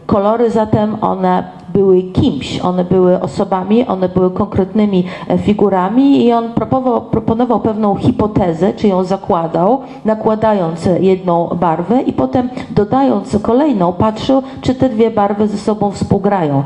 Kolory 0.06 0.50
zatem 0.50 0.96
one 1.00 1.57
były 1.72 2.02
kimś, 2.02 2.60
one 2.60 2.84
były 2.84 3.20
osobami, 3.20 3.86
one 3.86 4.08
były 4.08 4.30
konkretnymi 4.30 5.04
e, 5.28 5.38
figurami 5.38 6.24
i 6.24 6.32
on 6.32 6.52
proponował, 6.52 7.00
proponował 7.00 7.60
pewną 7.60 7.94
hipotezę, 7.94 8.72
czy 8.72 8.88
ją 8.88 9.04
zakładał, 9.04 9.80
nakładając 10.04 10.88
jedną 11.00 11.48
barwę 11.60 12.02
i 12.02 12.12
potem 12.12 12.50
dodając 12.70 13.36
kolejną, 13.42 13.92
patrzył, 13.92 14.42
czy 14.60 14.74
te 14.74 14.88
dwie 14.88 15.10
barwy 15.10 15.48
ze 15.48 15.58
sobą 15.58 15.90
współgrają. 15.90 16.62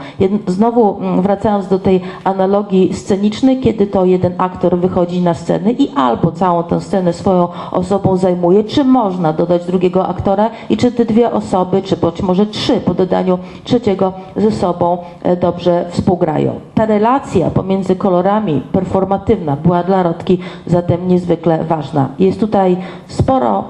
Znowu 0.46 0.96
mm, 1.00 1.22
wracając 1.22 1.68
do 1.68 1.78
tej 1.78 2.00
analogii 2.24 2.94
scenicznej, 2.94 3.61
kiedy 3.61 3.86
to 3.86 4.05
jeden 4.05 4.32
aktor 4.38 4.78
wychodzi 4.78 5.20
na 5.20 5.34
scenę 5.34 5.72
i 5.72 5.90
albo 5.94 6.32
całą 6.32 6.62
tę 6.62 6.80
scenę 6.80 7.12
swoją 7.12 7.48
osobą 7.72 8.16
zajmuje, 8.16 8.64
czy 8.64 8.84
można 8.84 9.32
dodać 9.32 9.66
drugiego 9.66 10.09
aktora 10.09 10.50
i 10.70 10.76
czy 10.76 10.92
te 10.92 11.05
dwie 11.05 11.32
osoby, 11.32 11.82
czy 11.82 11.96
być 11.96 12.22
może 12.22 12.46
trzy 12.46 12.80
po 12.80 12.94
dodaniu 12.94 13.38
trzeciego 13.64 14.12
ze 14.36 14.50
sobą 14.50 14.91
e, 15.22 15.36
dobrze 15.36 15.84
współgrają. 15.90 16.61
Ta 16.74 16.86
relacja 16.86 17.51
pomiędzy 17.51 17.97
kolorami 17.97 18.62
performatywna 18.72 19.57
była 19.57 19.82
dla 19.82 20.03
Rodki 20.03 20.38
zatem 20.66 21.09
niezwykle 21.09 21.64
ważna. 21.64 22.09
Jest 22.18 22.40
tutaj 22.40 22.76
sporo 23.07 23.64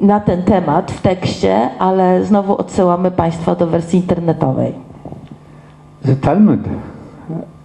na 0.00 0.20
ten 0.20 0.42
temat 0.42 0.92
w 0.92 1.00
tekście, 1.02 1.68
ale 1.78 2.24
znowu 2.24 2.56
odsyłamy 2.56 3.10
Państwa 3.10 3.54
do 3.54 3.66
wersji 3.66 3.98
internetowej. 3.98 4.72
The 6.06 6.16
Talmud 6.16 6.60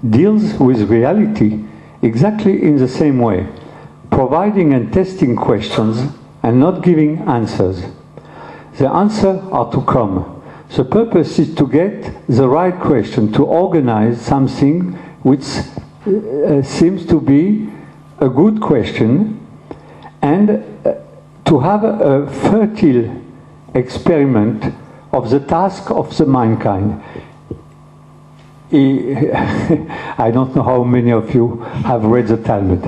deals 0.03 0.43
with 0.59 0.91
reality 0.91 1.59
exactly 2.01 2.51
in 2.51 2.77
the 2.77 2.87
same 2.87 3.25
way, 3.25 3.45
providing 4.09 4.73
and 4.73 4.93
testing 4.93 5.39
questions 5.39 5.97
and 6.41 6.59
not 6.59 6.81
giving 6.81 7.27
answers. 7.27 7.83
The 8.77 8.91
answers 8.91 9.39
are 9.51 9.69
to 9.71 9.81
come. 9.81 10.36
The 10.75 10.83
purpose 10.83 11.39
is 11.39 11.55
to 11.55 11.67
get 11.67 12.27
the 12.27 12.47
right 12.47 12.77
question, 12.79 13.31
to 13.33 13.45
organize 13.45 14.21
something 14.21 14.93
which 15.23 15.45
uh, 16.05 16.61
seems 16.61 17.05
to 17.07 17.19
be 17.19 17.69
a 18.19 18.29
good 18.29 18.61
question 18.61 19.39
and 20.21 20.49
uh, 20.85 20.95
to 21.45 21.59
have 21.59 21.83
a 21.83 22.27
fertile 22.49 23.23
experiment 23.73 24.73
of 25.13 25.29
the 25.29 25.39
task 25.39 25.89
of 25.89 26.15
the 26.17 26.25
mankind. 26.25 27.01
I 28.69 30.29
don't 30.33 30.53
know 30.53 30.61
how 30.61 30.83
many 30.83 31.11
of 31.11 31.33
you 31.33 31.59
have 31.85 32.03
read 32.03 32.27
the 32.27 32.35
Talmud, 32.35 32.81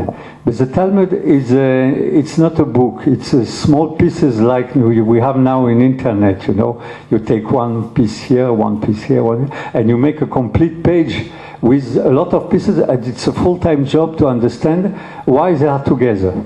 but 0.44 0.58
the 0.58 0.66
Talmud 0.66 1.14
is 1.14 1.54
a, 1.54 1.88
it's 1.88 2.38
not 2.38 2.60
a 2.60 2.66
book. 2.66 3.08
It's 3.08 3.32
a 3.32 3.46
small 3.46 3.96
pieces 3.96 4.42
like 4.42 4.76
we 4.76 5.00
we 5.00 5.22
have 5.22 5.38
now 5.38 5.68
in 5.68 5.80
internet. 5.82 6.46
You 6.50 6.54
know, 6.56 6.84
you 7.10 7.20
take 7.20 7.50
one 7.50 7.94
piece 7.94 8.20
here, 8.20 8.52
one 8.52 8.82
piece 8.82 9.04
here, 9.04 9.24
one, 9.24 9.50
and 9.74 9.88
you 9.88 9.98
make 9.98 10.20
a 10.20 10.28
complete 10.28 10.84
page 10.84 11.32
with 11.62 11.96
a 11.96 12.10
lot 12.10 12.34
of 12.34 12.52
pieces. 12.52 12.80
And 12.80 13.08
it's 13.08 13.28
a 13.28 13.32
full-time 13.32 13.86
job 13.86 14.18
to 14.18 14.28
understand 14.28 14.98
why 15.26 15.54
they 15.54 15.68
are 15.68 15.82
together. 15.86 16.44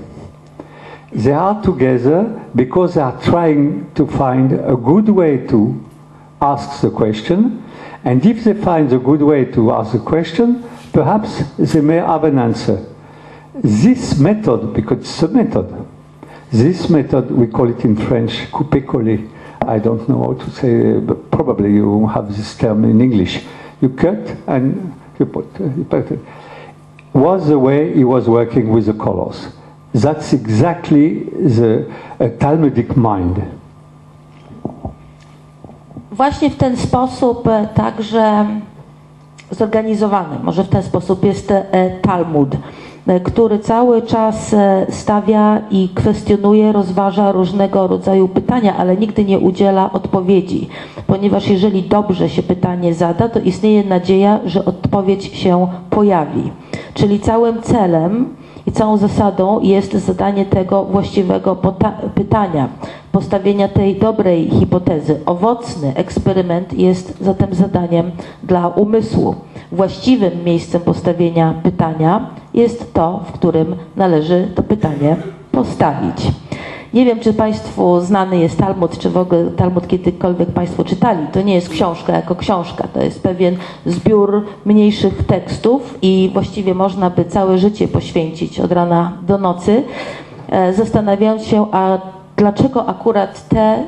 They 1.11 1.33
are 1.33 1.59
together 1.63 2.39
because 2.53 2.93
they 2.93 3.01
are 3.01 3.19
trying 3.23 3.91
to 3.95 4.05
find 4.05 4.51
a 4.53 4.75
good 4.75 5.09
way 5.09 5.47
to 5.47 5.83
ask 6.39 6.81
the 6.81 6.91
question. 6.91 7.62
And 8.03 8.25
if 8.25 8.43
they 8.43 8.53
find 8.53 8.91
a 8.91 8.99
good 8.99 9.21
way 9.21 9.45
to 9.45 9.71
ask 9.71 9.93
a 9.93 9.99
question, 9.99 10.63
perhaps 10.91 11.43
they 11.57 11.81
may 11.81 11.97
have 11.97 12.23
an 12.25 12.37
answer. 12.37 12.85
This 13.55 14.17
method, 14.19 14.73
because 14.73 14.99
it's 14.99 15.23
a 15.23 15.27
method, 15.27 15.87
this 16.51 16.89
method, 16.89 17.31
we 17.31 17.47
call 17.47 17.69
it 17.69 17.83
in 17.85 17.95
French, 17.95 18.51
couper-coller. 18.51 19.19
I 19.61 19.79
don't 19.79 20.07
know 20.09 20.23
how 20.23 20.33
to 20.33 20.51
say, 20.51 20.99
but 20.99 21.31
probably 21.31 21.73
you 21.73 22.07
have 22.07 22.35
this 22.35 22.57
term 22.57 22.83
in 22.83 22.99
English. 22.99 23.41
You 23.81 23.89
cut 23.89 24.35
and 24.47 24.93
you 25.17 25.25
put, 25.25 25.47
you 25.59 25.85
put 25.89 26.11
it. 26.11 26.19
Was 27.13 27.47
the 27.47 27.57
way 27.57 27.93
he 27.93 28.03
was 28.03 28.27
working 28.27 28.69
with 28.69 28.87
the 28.87 28.93
colors. 28.93 29.47
That's 29.93 30.33
exactly 30.33 31.23
the 31.23 31.89
Talmudic 32.39 32.97
mind. 32.97 33.41
Właśnie 36.13 36.49
w 36.49 36.55
ten 36.55 36.77
sposób 36.77 37.47
e, 37.47 37.67
także 37.73 38.45
zorganizowany, 39.51 40.39
może 40.43 40.63
w 40.63 40.69
ten 40.69 40.83
sposób 40.83 41.25
jest 41.25 41.51
e, 41.51 41.63
Talmud, 42.01 42.49
e, 43.07 43.19
który 43.19 43.59
cały 43.59 44.01
czas 44.01 44.55
stawia 44.89 45.61
i 45.71 45.89
kwestionuje, 45.95 46.71
rozważa 46.71 47.31
różnego 47.31 47.87
rodzaju 47.87 48.27
pytania, 48.27 48.77
ale 48.77 48.97
nigdy 48.97 49.25
nie 49.25 49.39
udziela 49.39 49.93
odpowiedzi, 49.93 50.69
ponieważ 51.07 51.47
jeżeli 51.47 51.83
dobrze 51.83 52.29
się 52.29 52.43
pytanie 52.43 52.93
zada, 52.93 53.29
to 53.29 53.39
istnieje 53.39 53.83
nadzieja, 53.83 54.39
że 54.45 54.65
odpowiedź 54.65 55.25
się 55.25 55.67
pojawi. 55.89 56.51
Czyli 56.93 57.19
całym 57.19 57.61
celem 57.61 58.35
i 58.67 58.71
całą 58.71 58.97
zasadą 58.97 59.59
jest 59.59 59.93
zadanie 59.93 60.45
tego 60.45 60.83
właściwego 60.83 61.57
pytania, 62.15 62.69
postawienia 63.11 63.67
tej 63.67 63.95
dobrej 63.95 64.49
hipotezy. 64.49 65.19
Owocny 65.25 65.95
eksperyment 65.95 66.73
jest 66.73 67.17
zatem 67.21 67.53
zadaniem 67.53 68.11
dla 68.43 68.67
umysłu. 68.67 69.35
Właściwym 69.71 70.43
miejscem 70.43 70.81
postawienia 70.81 71.53
pytania 71.63 72.29
jest 72.53 72.93
to, 72.93 73.23
w 73.27 73.31
którym 73.31 73.75
należy 73.95 74.47
to 74.55 74.63
pytanie 74.63 75.15
postawić. 75.51 76.27
Nie 76.93 77.05
wiem, 77.05 77.19
czy 77.19 77.33
Państwu 77.33 78.01
znany 78.01 78.37
jest 78.37 78.57
Talmud, 78.57 78.97
czy 78.97 79.09
w 79.09 79.17
ogóle 79.17 79.45
Talmud 79.45 79.87
kiedykolwiek 79.87 80.51
Państwo 80.51 80.83
czytali. 80.83 81.27
To 81.31 81.41
nie 81.41 81.55
jest 81.55 81.69
książka 81.69 82.13
jako 82.13 82.35
książka, 82.35 82.87
to 82.93 83.01
jest 83.01 83.23
pewien 83.23 83.57
zbiór 83.85 84.45
mniejszych 84.65 85.25
tekstów 85.25 85.97
i 86.01 86.29
właściwie 86.33 86.73
można 86.73 87.09
by 87.09 87.25
całe 87.25 87.57
życie 87.57 87.87
poświęcić 87.87 88.59
od 88.59 88.71
rana 88.71 89.17
do 89.21 89.37
nocy, 89.37 89.83
e, 90.49 90.73
zastanawiając 90.73 91.43
się, 91.43 91.67
a 91.71 91.97
dlaczego 92.37 92.85
akurat 92.85 93.47
te 93.49 93.83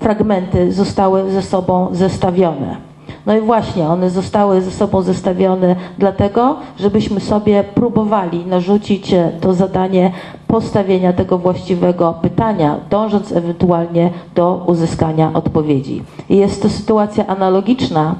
fragmenty 0.00 0.72
zostały 0.72 1.30
ze 1.30 1.42
sobą 1.42 1.88
zestawione. 1.92 2.89
No 3.26 3.36
i 3.36 3.40
właśnie, 3.40 3.88
one 3.88 4.10
zostały 4.10 4.60
ze 4.60 4.70
sobą 4.70 5.02
zestawione 5.02 5.76
dlatego, 5.98 6.56
żebyśmy 6.78 7.20
sobie 7.20 7.64
próbowali 7.64 8.46
narzucić 8.46 9.12
e, 9.12 9.32
to 9.40 9.54
zadanie 9.54 10.12
postawienia 10.46 11.12
tego 11.12 11.38
właściwego 11.38 12.14
pytania, 12.22 12.76
dążąc 12.90 13.32
ewentualnie 13.32 14.10
do 14.34 14.64
uzyskania 14.66 15.30
odpowiedzi. 15.34 16.02
I 16.28 16.36
Jest 16.36 16.62
to 16.62 16.68
sytuacja 16.68 17.26
analogiczna 17.26 18.14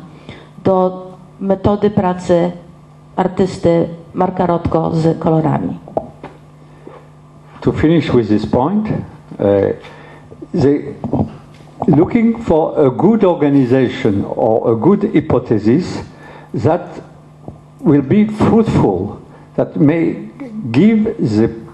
do 0.65 1.07
metody 1.41 1.91
pracy 1.91 2.51
artysty 3.17 3.89
Marka 4.15 4.47
Rotko 4.47 4.91
z 4.95 5.19
kolorami. 5.19 5.79
to 7.61 7.73
finish 7.73 8.11
with 8.11 8.29
this 8.29 8.47
point, 8.47 8.89
uh, 9.39 9.73
the, 10.55 10.95
looking 11.89 12.43
for 12.43 12.87
a 12.87 12.91
good 12.91 13.25
organization 13.25 14.25
or 14.25 14.73
a 14.73 14.77
good 14.77 15.15
hypothesis 15.15 16.03
that 16.55 17.03
will 17.81 18.03
be 18.03 18.27
fruitful, 18.27 19.21
that 19.57 19.77
may 19.77 20.29
give 20.71 21.05
the, 21.19 21.67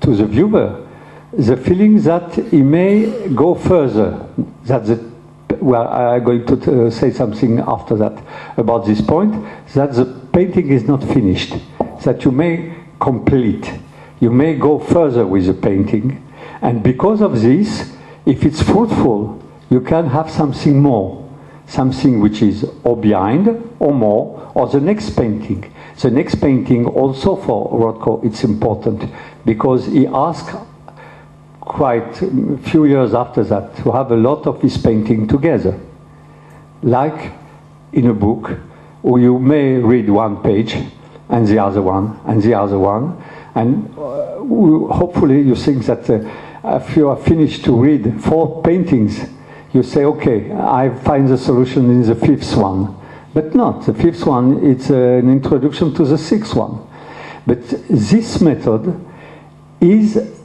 to 0.00 0.16
the 0.16 0.26
viewer 0.26 0.86
the 1.32 1.56
feeling 1.56 2.00
that 2.02 2.34
he 2.50 2.62
may 2.62 3.28
go 3.28 3.54
further, 3.54 4.26
that 4.64 4.86
the 4.86 5.10
well, 5.60 5.88
I'm 5.88 6.24
going 6.24 6.46
to 6.46 6.86
uh, 6.86 6.90
say 6.90 7.10
something 7.10 7.58
after 7.58 7.94
that 7.96 8.22
about 8.56 8.86
this 8.86 9.00
point, 9.00 9.32
that 9.74 9.92
the 9.94 10.06
painting 10.32 10.70
is 10.70 10.84
not 10.84 11.02
finished, 11.04 11.54
that 12.04 12.24
you 12.24 12.30
may 12.30 12.74
complete, 12.98 13.70
you 14.20 14.30
may 14.30 14.54
go 14.54 14.78
further 14.78 15.26
with 15.26 15.46
the 15.46 15.54
painting, 15.54 16.26
and 16.62 16.82
because 16.82 17.20
of 17.20 17.42
this, 17.42 17.92
if 18.26 18.44
it's 18.44 18.62
fruitful, 18.62 19.42
you 19.70 19.80
can 19.80 20.06
have 20.08 20.30
something 20.30 20.80
more, 20.80 21.28
something 21.66 22.20
which 22.20 22.42
is 22.42 22.64
or 22.84 22.96
behind 22.96 23.48
or 23.78 23.92
more, 23.92 24.50
or 24.54 24.68
the 24.68 24.80
next 24.80 25.10
painting. 25.10 25.72
The 26.00 26.10
next 26.10 26.36
painting 26.36 26.86
also 26.86 27.36
for 27.36 27.70
Rothko, 27.70 28.24
it's 28.24 28.42
important 28.44 29.04
because 29.44 29.86
he 29.86 30.06
asked 30.06 30.56
quite 31.60 32.22
a 32.22 32.58
few 32.58 32.84
years 32.84 33.14
after 33.14 33.44
that 33.44 33.76
to 33.76 33.92
have 33.92 34.10
a 34.10 34.16
lot 34.16 34.46
of 34.46 34.60
his 34.60 34.76
painting 34.76 35.28
together. 35.28 35.78
Like 36.82 37.32
in 37.92 38.06
a 38.06 38.14
book, 38.14 38.58
where 39.02 39.22
you 39.22 39.38
may 39.38 39.74
read 39.74 40.10
one 40.10 40.42
page 40.42 40.74
and 41.28 41.46
the 41.46 41.58
other 41.58 41.82
one 41.82 42.18
and 42.26 42.42
the 42.42 42.54
other 42.54 42.78
one, 42.78 43.22
and 43.54 43.86
uh, 43.98 44.38
hopefully 44.92 45.40
you 45.42 45.54
think 45.54 45.86
that 45.86 46.08
uh, 46.10 46.28
if 46.64 46.96
you 46.96 47.08
are 47.08 47.16
finished 47.16 47.64
to 47.64 47.72
read 47.72 48.22
four 48.22 48.62
paintings, 48.62 49.20
you 49.72 49.82
say, 49.82 50.04
okay, 50.04 50.52
I 50.52 50.90
find 50.90 51.28
the 51.28 51.38
solution 51.38 51.90
in 51.90 52.02
the 52.02 52.14
fifth 52.14 52.56
one. 52.56 52.96
But 53.32 53.54
not. 53.54 53.86
The 53.86 53.94
fifth 53.94 54.26
one, 54.26 54.64
it's 54.66 54.90
an 54.90 55.30
introduction 55.30 55.94
to 55.94 56.04
the 56.04 56.18
sixth 56.18 56.54
one. 56.54 56.86
But 57.46 57.68
this 57.88 58.40
method 58.40 59.06
is 59.80 60.36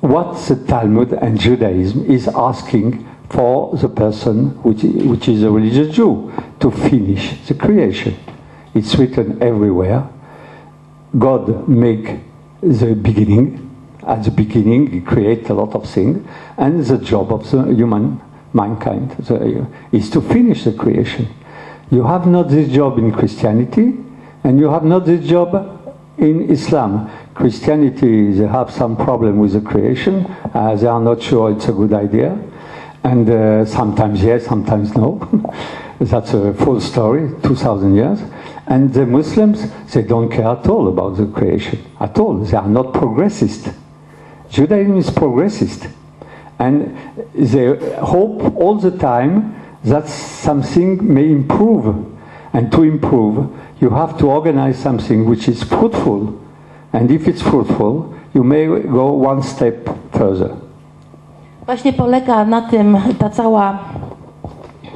what 0.00 0.34
the 0.46 0.56
Talmud 0.66 1.12
and 1.14 1.40
Judaism 1.40 2.04
is 2.10 2.28
asking 2.28 3.08
for 3.30 3.74
the 3.76 3.88
person 3.88 4.50
which, 4.62 4.82
which 4.82 5.28
is 5.28 5.42
a 5.42 5.50
religious 5.50 5.94
Jew 5.96 6.30
to 6.60 6.70
finish 6.70 7.40
the 7.46 7.54
creation. 7.54 8.14
It's 8.74 8.94
written 8.96 9.42
everywhere. 9.42 10.08
God 11.18 11.68
make 11.68 12.20
the 12.60 12.94
beginning. 12.94 13.73
At 14.06 14.24
the 14.24 14.30
beginning, 14.30 14.90
He 14.90 15.00
create 15.00 15.48
a 15.50 15.54
lot 15.54 15.74
of 15.74 15.88
things, 15.88 16.26
and 16.56 16.84
the 16.84 16.98
job 16.98 17.32
of 17.32 17.50
the 17.50 17.64
human 17.72 18.20
mankind 18.52 19.10
the, 19.12 19.66
is 19.92 20.10
to 20.10 20.20
finish 20.20 20.64
the 20.64 20.72
creation. 20.72 21.28
You 21.90 22.04
have 22.04 22.26
not 22.26 22.48
this 22.48 22.72
job 22.72 22.98
in 22.98 23.12
Christianity, 23.12 23.94
and 24.42 24.58
you 24.58 24.68
have 24.70 24.84
not 24.84 25.06
this 25.06 25.26
job 25.26 25.54
in 26.18 26.50
Islam. 26.50 27.10
Christianity, 27.34 28.32
they 28.32 28.46
have 28.46 28.70
some 28.70 28.96
problem 28.96 29.38
with 29.38 29.52
the 29.52 29.60
creation. 29.60 30.24
Uh, 30.54 30.76
they 30.76 30.86
are 30.86 31.00
not 31.00 31.22
sure 31.22 31.50
it's 31.50 31.68
a 31.68 31.72
good 31.72 31.92
idea. 31.92 32.38
And 33.02 33.28
uh, 33.28 33.64
sometimes 33.66 34.22
yes, 34.22 34.46
sometimes 34.46 34.94
no. 34.96 35.18
That's 36.00 36.32
a 36.34 36.54
full 36.54 36.80
story, 36.80 37.30
2,000 37.42 37.94
years. 37.94 38.20
And 38.66 38.92
the 38.92 39.04
Muslims, 39.04 39.70
they 39.92 40.02
don't 40.02 40.30
care 40.30 40.48
at 40.48 40.66
all 40.66 40.88
about 40.88 41.16
the 41.16 41.26
creation, 41.26 41.84
at 42.00 42.18
all. 42.18 42.38
They 42.38 42.56
are 42.56 42.66
not 42.66 42.94
progressist. 42.94 43.74
Judaism 44.54 44.96
is 44.96 45.10
progressist. 45.10 45.90
And 46.60 46.96
they 47.34 47.74
hope 47.98 48.54
all 48.56 48.76
the 48.76 48.92
time 48.92 49.60
that 49.84 50.08
something 50.08 51.02
may 51.02 51.28
improve. 51.28 51.96
And 52.52 52.70
to 52.70 52.84
improve, 52.84 53.50
you 53.80 53.90
have 53.90 54.16
to 54.18 54.30
organize 54.30 54.78
something 54.78 55.28
which 55.28 55.48
is 55.48 55.64
fruitful. 55.64 56.40
And 56.92 57.10
if 57.10 57.26
it's 57.26 57.42
fruitful, 57.42 58.14
you 58.32 58.44
may 58.44 58.66
go 58.66 59.12
one 59.12 59.42
step 59.42 59.88
further. 60.12 60.54
Właśnie 61.66 61.92
polega 61.92 62.44
na 62.44 62.60
tym 62.60 62.98
ta 63.18 63.28
cała 63.28 63.78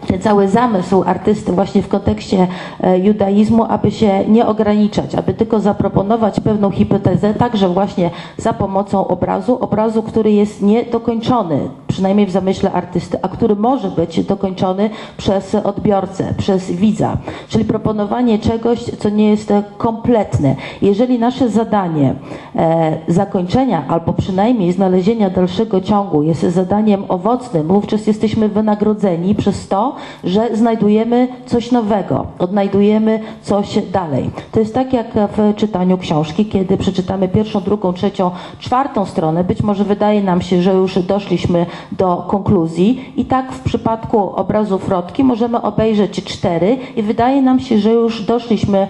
ten 0.08 0.20
cały 0.20 0.48
zamysł 0.48 1.02
artysty 1.06 1.52
właśnie 1.52 1.82
w 1.82 1.88
kontekście 1.88 2.46
e, 2.80 2.98
judaizmu, 2.98 3.64
aby 3.68 3.90
się 3.90 4.24
nie 4.28 4.46
ograniczać, 4.46 5.14
aby 5.14 5.34
tylko 5.34 5.60
zaproponować 5.60 6.40
pewną 6.40 6.70
hipotezę, 6.70 7.34
także 7.34 7.68
właśnie 7.68 8.10
za 8.36 8.52
pomocą 8.52 9.08
obrazu, 9.08 9.58
obrazu, 9.60 10.02
który 10.02 10.32
jest 10.32 10.62
niedokończony, 10.62 11.58
przynajmniej 11.98 12.26
w 12.26 12.30
zamyśle 12.30 12.72
artysty, 12.72 13.18
a 13.22 13.28
który 13.28 13.56
może 13.56 13.90
być 13.90 14.24
dokończony 14.24 14.90
przez 15.16 15.54
odbiorcę, 15.54 16.34
przez 16.36 16.70
widza, 16.70 17.16
czyli 17.48 17.64
proponowanie 17.64 18.38
czegoś, 18.38 18.84
co 18.84 19.08
nie 19.08 19.28
jest 19.28 19.50
e, 19.50 19.62
kompletne. 19.78 20.56
Jeżeli 20.82 21.18
nasze 21.18 21.48
zadanie 21.48 22.14
e, 22.56 22.98
zakończenia 23.08 23.84
albo 23.88 24.12
przynajmniej 24.12 24.72
znalezienia 24.72 25.30
dalszego 25.30 25.80
ciągu 25.80 26.22
jest 26.22 26.42
zadaniem 26.42 27.04
owocnym, 27.08 27.66
wówczas 27.66 28.06
jesteśmy 28.06 28.48
wynagrodzeni 28.48 29.34
przez 29.34 29.68
to, 29.68 29.94
że 30.24 30.56
znajdujemy 30.56 31.28
coś 31.46 31.72
nowego, 31.72 32.26
odnajdujemy 32.38 33.20
coś 33.42 33.78
dalej. 33.92 34.30
To 34.52 34.60
jest 34.60 34.74
tak 34.74 34.92
jak 34.92 35.06
w 35.14 35.54
czytaniu 35.56 35.98
książki, 35.98 36.46
kiedy 36.46 36.76
przeczytamy 36.76 37.28
pierwszą, 37.28 37.60
drugą, 37.60 37.92
trzecią, 37.92 38.30
czwartą 38.58 39.04
stronę, 39.04 39.44
być 39.44 39.62
może 39.62 39.84
wydaje 39.84 40.22
nam 40.22 40.42
się, 40.42 40.62
że 40.62 40.74
już 40.74 40.98
doszliśmy 40.98 41.66
do 41.92 42.24
konkluzji. 42.28 43.12
I 43.16 43.24
tak 43.24 43.52
w 43.52 43.60
przypadku 43.60 44.18
obrazu 44.18 44.78
Frotki 44.78 45.24
możemy 45.24 45.62
obejrzeć 45.62 46.24
cztery 46.24 46.76
i 46.96 47.02
wydaje 47.02 47.42
nam 47.42 47.60
się, 47.60 47.78
że 47.78 47.92
już 47.92 48.22
doszliśmy 48.22 48.88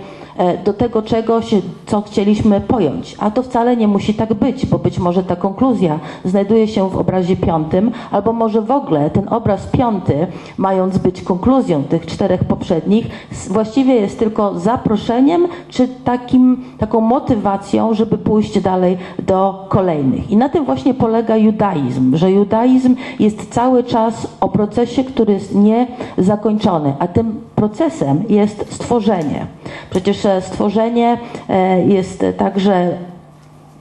do 0.64 0.72
tego 0.72 1.02
czegoś, 1.02 1.54
co 1.86 2.00
chcieliśmy 2.00 2.60
pojąć. 2.60 3.16
A 3.18 3.30
to 3.30 3.42
wcale 3.42 3.76
nie 3.76 3.88
musi 3.88 4.14
tak 4.14 4.34
być, 4.34 4.66
bo 4.66 4.78
być 4.78 4.98
może 4.98 5.24
ta 5.24 5.36
konkluzja 5.36 6.00
znajduje 6.24 6.68
się 6.68 6.90
w 6.90 6.96
obrazie 6.96 7.36
piątym, 7.36 7.90
albo 8.10 8.32
może 8.32 8.62
w 8.62 8.70
ogóle 8.70 9.10
ten 9.10 9.28
obraz 9.28 9.66
piąty, 9.66 10.26
mając 10.58 10.98
być 10.98 11.22
konkluzją 11.22 11.84
tych 11.84 12.06
czterech 12.06 12.44
poprzednich, 12.44 13.06
właściwie 13.48 13.94
jest 13.94 14.18
tylko 14.18 14.58
zaproszeniem, 14.58 15.48
czy 15.68 15.88
takim, 16.04 16.64
taką 16.78 17.00
motywacją, 17.00 17.94
żeby 17.94 18.18
pójść 18.18 18.60
dalej 18.60 18.98
do 19.18 19.66
kolejnych. 19.68 20.30
I 20.30 20.36
na 20.36 20.48
tym 20.48 20.64
właśnie 20.64 20.94
polega 20.94 21.36
judaizm, 21.36 22.16
że 22.16 22.32
judaizm 22.32 22.96
jest 23.18 23.54
cały 23.54 23.84
czas 23.84 24.26
o 24.40 24.48
procesie, 24.48 25.04
który 25.04 25.32
jest 25.32 25.54
niezakończony, 25.54 26.92
a 26.98 27.08
tym 27.08 27.40
procesem 27.58 28.24
jest 28.28 28.72
stworzenie. 28.74 29.46
Przecież 29.90 30.26
e, 30.26 30.42
stworzenie 30.42 31.18
e, 31.48 31.86
jest 31.86 32.24
także 32.36 32.90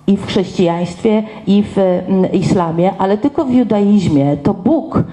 i 0.08 0.18
w 0.18 0.26
chrześcijaństwie, 0.26 1.24
i 1.48 1.64
w 1.64 2.04
islamie, 2.34 2.94
ale 2.98 3.18
tylko 3.18 3.46
w 3.46 3.54
judaizmie 3.54 4.38
to 4.38 4.54
Bóg 4.54 5.04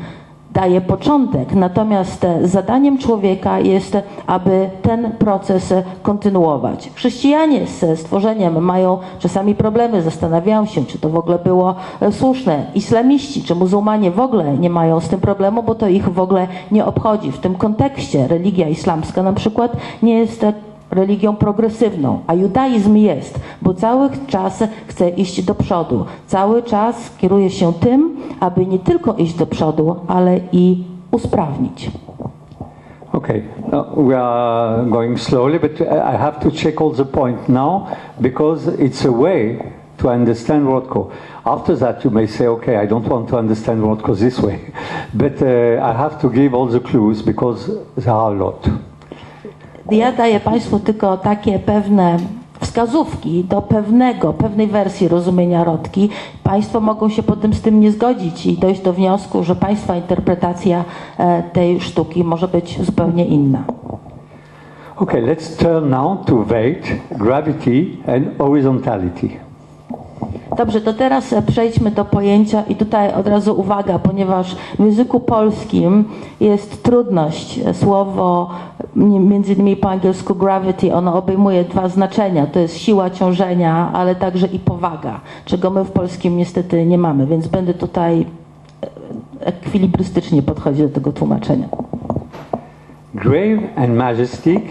daje 0.54 0.80
początek. 0.80 1.54
Natomiast 1.54 2.24
e, 2.24 2.48
zadaniem 2.48 2.98
człowieka 2.98 3.60
jest, 3.60 3.96
aby 4.26 4.70
ten 4.82 5.12
proces 5.12 5.72
e, 5.72 5.82
kontynuować. 6.02 6.90
Chrześcijanie 6.94 7.66
z 7.66 8.00
stworzeniem 8.00 8.64
mają 8.64 8.98
czasami 9.18 9.54
problemy, 9.54 10.02
zastanawiają 10.02 10.66
się, 10.66 10.84
czy 10.84 10.98
to 10.98 11.08
w 11.08 11.16
ogóle 11.16 11.38
było 11.38 11.74
e, 12.00 12.12
słuszne. 12.12 12.66
Islamiści 12.74 13.42
czy 13.42 13.54
muzułmanie 13.54 14.10
w 14.10 14.20
ogóle 14.20 14.58
nie 14.58 14.70
mają 14.70 15.00
z 15.00 15.08
tym 15.08 15.20
problemu, 15.20 15.62
bo 15.62 15.74
to 15.74 15.88
ich 15.88 16.08
w 16.08 16.20
ogóle 16.20 16.48
nie 16.70 16.84
obchodzi. 16.84 17.32
W 17.32 17.38
tym 17.38 17.54
kontekście 17.54 18.28
religia 18.28 18.68
islamska 18.68 19.22
na 19.22 19.32
przykład 19.32 19.76
nie 20.02 20.18
jest 20.18 20.44
e, 20.44 20.52
religią 20.94 21.36
progresywną, 21.36 22.20
a 22.26 22.34
judaizm 22.34 22.96
jest, 22.96 23.40
bo 23.62 23.74
cały 23.74 24.08
czas 24.26 24.64
chce 24.86 25.08
iść 25.08 25.42
do 25.42 25.54
przodu. 25.54 26.04
Cały 26.26 26.62
czas 26.62 27.16
kieruje 27.18 27.50
się 27.50 27.72
tym, 27.72 28.16
aby 28.40 28.66
nie 28.66 28.78
tylko 28.78 29.14
iść 29.14 29.34
do 29.34 29.46
przodu, 29.46 29.96
ale 30.08 30.40
i 30.52 30.84
usprawnić. 31.10 31.90
Okay, 33.12 33.42
uh, 33.72 33.94
we 33.96 34.18
are 34.18 34.84
going 34.90 35.20
slowly, 35.20 35.60
but 35.60 35.80
I 35.80 36.16
have 36.16 36.40
to 36.40 36.50
check 36.50 36.80
all 36.80 36.90
the 36.90 37.04
point 37.04 37.48
now 37.48 37.86
because 38.20 38.66
it's 38.66 39.04
a 39.04 39.12
way 39.12 39.58
to 39.98 40.08
understand 40.08 40.66
Rothko. 40.66 41.10
After 41.44 41.76
that, 41.76 42.04
you 42.04 42.10
may 42.10 42.26
say, 42.26 42.48
okay, 42.48 42.76
I 42.76 42.86
don't 42.86 43.06
want 43.06 43.28
to 43.28 43.38
understand 43.38 43.82
Rothko 43.82 44.18
this 44.18 44.40
way, 44.40 44.58
but 45.14 45.40
uh, 45.40 45.80
I 45.80 45.92
have 45.92 46.20
to 46.22 46.30
give 46.30 46.54
all 46.54 46.66
the 46.66 46.80
clues 46.80 47.22
because 47.22 47.70
there 47.96 48.12
are 48.12 48.32
a 48.32 48.34
lot. 48.34 48.68
Ja 49.90 50.12
daję 50.12 50.40
Państwu 50.40 50.78
tylko 50.78 51.16
takie 51.16 51.58
pewne 51.58 52.16
wskazówki 52.60 53.44
do 53.44 53.62
pewnego, 53.62 54.32
pewnej 54.32 54.66
wersji 54.66 55.08
rozumienia 55.08 55.64
rodki. 55.64 56.08
Państwo 56.42 56.80
mogą 56.80 57.08
się 57.08 57.22
potem 57.22 57.54
z 57.54 57.60
tym 57.60 57.80
nie 57.80 57.92
zgodzić 57.92 58.46
i 58.46 58.58
dojść 58.58 58.80
do 58.80 58.92
wniosku, 58.92 59.44
że 59.44 59.56
Państwa 59.56 59.96
interpretacja 59.96 60.84
e, 61.18 61.42
tej 61.42 61.80
sztuki 61.80 62.24
może 62.24 62.48
być 62.48 62.82
zupełnie 62.82 63.26
inna. 63.26 63.64
Okay, 64.96 65.22
let's 65.22 65.56
turn 65.58 65.90
now 65.90 66.24
to 66.26 66.44
weight, 66.44 66.92
gravity, 67.18 67.86
and 68.06 68.38
horizontality. 68.38 69.43
Dobrze, 70.56 70.80
to 70.80 70.92
teraz 70.92 71.32
e, 71.32 71.42
przejdźmy 71.42 71.90
do 71.90 72.04
pojęcia 72.04 72.62
i 72.68 72.76
tutaj 72.76 73.14
od 73.14 73.26
razu 73.26 73.60
uwaga, 73.60 73.98
ponieważ 73.98 74.56
w 74.78 74.84
języku 74.84 75.20
polskim 75.20 76.04
jest 76.40 76.82
trudność. 76.82 77.58
E, 77.58 77.74
Słowo 77.74 78.50
między 78.96 79.52
innymi 79.52 79.76
po 79.76 79.90
angielsku 79.90 80.34
gravity, 80.34 80.94
ono 80.94 81.14
obejmuje 81.14 81.64
dwa 81.64 81.88
znaczenia. 81.88 82.46
To 82.46 82.60
jest 82.60 82.78
siła 82.78 83.10
ciążenia, 83.10 83.90
ale 83.92 84.14
także 84.14 84.46
i 84.46 84.58
powaga, 84.58 85.20
czego 85.44 85.70
my 85.70 85.84
w 85.84 85.90
polskim 85.90 86.36
niestety 86.36 86.86
nie 86.86 86.98
mamy, 86.98 87.26
więc 87.26 87.48
będę 87.48 87.74
tutaj 87.74 88.26
e, 89.40 89.46
ekwilibrystycznie 89.46 90.42
podchodzić 90.42 90.82
do 90.82 90.88
tego 90.88 91.12
tłumaczenia. 91.12 91.68
Grave 93.14 93.62
and 93.76 93.94
majestic 93.96 94.62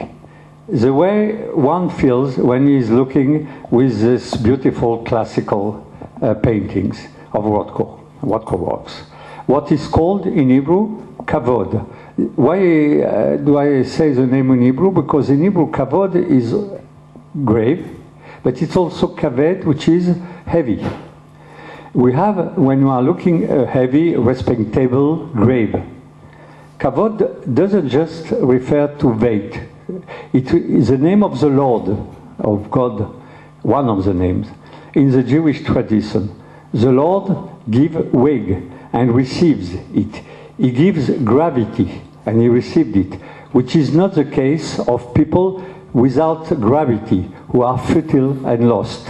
the 0.68 0.94
way 0.94 1.34
one 1.52 1.90
feels 1.90 2.38
when 2.38 2.68
he 2.68 2.76
is 2.76 2.90
looking 2.90 3.48
with 3.70 4.02
these 4.02 4.34
beautiful 4.36 5.04
classical 5.04 5.86
uh, 6.22 6.34
paintings 6.36 7.08
of 7.34 7.44
Rothko, 7.44 8.00
Rothko 8.22 8.60
works. 8.60 8.94
What 9.46 9.72
is 9.72 9.88
called 9.88 10.26
in 10.26 10.50
Hebrew 10.50 11.04
kavod. 11.26 11.86
Why 12.36 13.02
uh, 13.02 13.38
do 13.38 13.58
I 13.58 13.84
say 13.84 14.14
the 14.14 14.26
name 14.26 14.52
in 14.52 14.62
Hebrew? 14.62 14.92
Because 14.92 15.30
in 15.30 15.42
Hebrew 15.42 15.72
kavod 15.72 16.16
is 16.16 16.54
grave, 17.44 17.88
but 18.44 18.62
it's 18.62 18.76
also 18.76 19.08
kaved, 19.08 19.64
which 19.64 19.88
is 19.88 20.16
heavy. 20.46 20.86
We 21.94 22.14
have, 22.14 22.58
when 22.58 22.80
you 22.80 22.90
are 22.90 23.02
looking 23.02 23.50
a 23.50 23.66
heavy, 23.66 24.16
respectable 24.16 25.28
grave, 25.28 25.76
Kavod 26.80 27.54
doesn't 27.54 27.88
just 27.88 28.32
refer 28.32 28.88
to 28.98 29.08
weight. 29.08 29.62
It 30.34 30.54
is 30.54 30.88
the 30.90 30.98
name 30.98 31.24
of 31.24 31.40
the 31.40 31.50
Lord, 31.50 31.90
of 32.40 32.70
God, 32.72 33.14
one 33.62 33.90
of 33.90 34.06
the 34.06 34.14
names. 34.14 34.48
In 34.94 35.12
the 35.12 35.24
Jewish 35.24 35.64
tradition, 35.64 36.40
the 36.74 36.92
Lord 36.92 37.50
gives 37.70 37.96
weight 38.14 38.58
and 38.94 39.16
receives 39.16 39.74
it. 39.74 40.24
He 40.58 40.72
gives 40.72 41.10
gravity 41.24 42.02
and 42.26 42.42
he 42.42 42.48
received 42.48 42.96
it, 42.96 43.14
which 43.52 43.76
is 43.76 43.94
not 43.94 44.14
the 44.14 44.26
case 44.26 44.80
of 44.80 45.14
people 45.14 45.64
without 45.94 46.46
gravity, 46.60 47.30
who 47.50 47.62
are 47.62 47.78
futile 47.78 48.46
and 48.48 48.68
lost. 48.68 49.08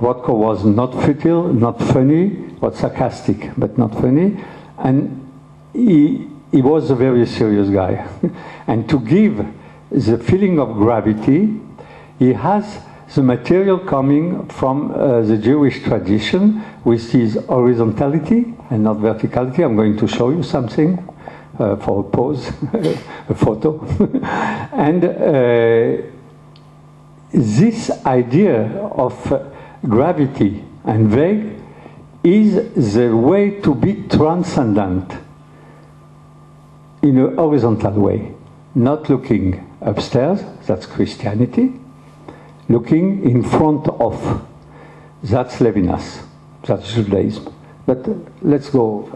Rothko 0.00 0.34
was 0.34 0.64
not 0.64 1.00
futile, 1.04 1.52
not 1.52 1.78
funny, 1.78 2.28
but 2.28 2.74
sarcastic, 2.74 3.50
but 3.56 3.76
not 3.78 3.92
funny. 3.92 4.42
And 4.78 5.30
he, 5.72 6.28
he 6.50 6.62
was 6.62 6.90
a 6.90 6.94
very 6.94 7.26
serious 7.26 7.68
guy. 7.68 8.08
and 8.66 8.88
to 8.88 8.98
give 8.98 9.46
the 9.92 10.18
feeling 10.18 10.58
of 10.58 10.74
gravity, 10.74 11.60
he 12.18 12.32
has 12.32 12.80
the 13.14 13.22
material 13.22 13.78
coming 13.78 14.48
from 14.48 14.90
uh, 14.90 15.20
the 15.20 15.36
Jewish 15.36 15.82
tradition, 15.82 16.60
which 16.82 17.14
is 17.14 17.34
horizontality 17.46 18.54
and 18.70 18.84
not 18.84 18.96
verticality. 18.96 19.64
I'm 19.64 19.76
going 19.76 19.96
to 19.98 20.08
show 20.08 20.30
you 20.30 20.42
something. 20.42 21.08
Uh, 21.58 21.76
for 21.76 22.00
a 22.00 22.02
pose, 22.02 22.48
a 23.28 23.34
photo. 23.34 23.84
and 24.72 25.04
uh, 25.04 26.02
this 27.30 27.90
idea 28.06 28.62
of 28.96 29.30
uh, 29.30 29.44
gravity 29.84 30.64
and 30.84 31.08
vague 31.08 31.52
is 32.24 32.94
the 32.94 33.14
way 33.14 33.60
to 33.60 33.74
be 33.74 34.02
transcendent 34.08 35.12
in 37.02 37.18
a 37.18 37.36
horizontal 37.36 37.92
way, 37.92 38.32
not 38.74 39.08
looking 39.08 39.60
upstairs, 39.80 40.40
that's 40.66 40.86
Christianity, 40.86 41.72
looking 42.68 43.24
in 43.24 43.42
front 43.42 43.88
of, 43.88 44.42
that's 45.22 45.56
Levinas, 45.60 46.22
that's 46.66 46.94
Judaism. 46.94 47.52
But 47.86 48.08
uh, 48.08 48.14
let's 48.42 48.70
go. 48.70 49.08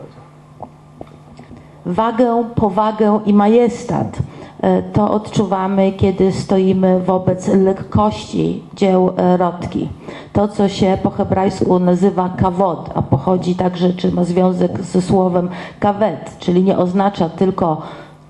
Wagę, 1.87 2.45
powagę 2.55 3.21
i 3.27 3.35
majestat 3.35 4.19
e, 4.61 4.83
to 4.83 5.11
odczuwamy, 5.11 5.93
kiedy 5.93 6.33
stoimy 6.33 7.01
wobec 7.01 7.49
lekkości 7.49 8.63
dzieł 8.75 9.13
e, 9.17 9.37
Rotki. 9.37 9.89
To, 10.33 10.49
co 10.49 10.69
się 10.69 10.99
po 11.03 11.11
hebrajsku 11.11 11.79
nazywa 11.79 12.29
kawod, 12.29 12.91
a 12.95 13.03
pochodzi 13.03 13.55
także, 13.55 13.93
czy 13.93 14.13
ma 14.13 14.25
związek 14.25 14.83
ze 14.83 15.03
słowem 15.03 15.49
kawet, 15.81 16.37
czyli 16.39 16.63
nie 16.63 16.79
oznacza 16.79 17.29
tylko 17.29 17.83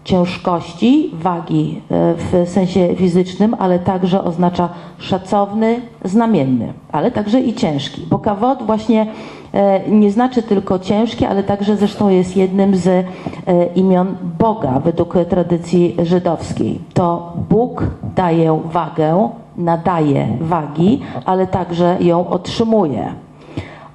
ciężkości, 0.06 1.10
wagi 1.12 1.80
e, 1.90 2.14
w 2.14 2.48
sensie 2.48 2.94
fizycznym, 2.96 3.56
ale 3.58 3.78
także 3.78 4.24
oznacza 4.24 4.68
szacowny, 4.98 5.80
znamienny, 6.04 6.72
ale 6.92 7.10
także 7.10 7.40
i 7.40 7.54
ciężki, 7.54 8.06
bo 8.10 8.18
kawod 8.18 8.62
właśnie 8.62 9.06
e, 9.52 9.90
nie 9.90 10.10
znaczy 10.10 10.42
tylko 10.42 10.78
ciężki, 10.78 11.24
ale 11.24 11.42
także 11.42 11.76
zresztą 11.76 12.08
jest 12.08 12.36
jednym 12.36 12.76
z 12.76 12.86
e, 12.86 13.04
imion 13.74 14.16
Boga 14.38 14.80
według 14.80 15.14
tradycji 15.28 15.96
żydowskiej. 16.02 16.80
To 16.94 17.32
Bóg 17.50 17.84
daje 18.16 18.60
wagę, 18.64 19.28
nadaje 19.56 20.28
wagi, 20.40 21.00
ale 21.24 21.46
także 21.46 21.96
ją 22.00 22.28
otrzymuje. 22.28 23.12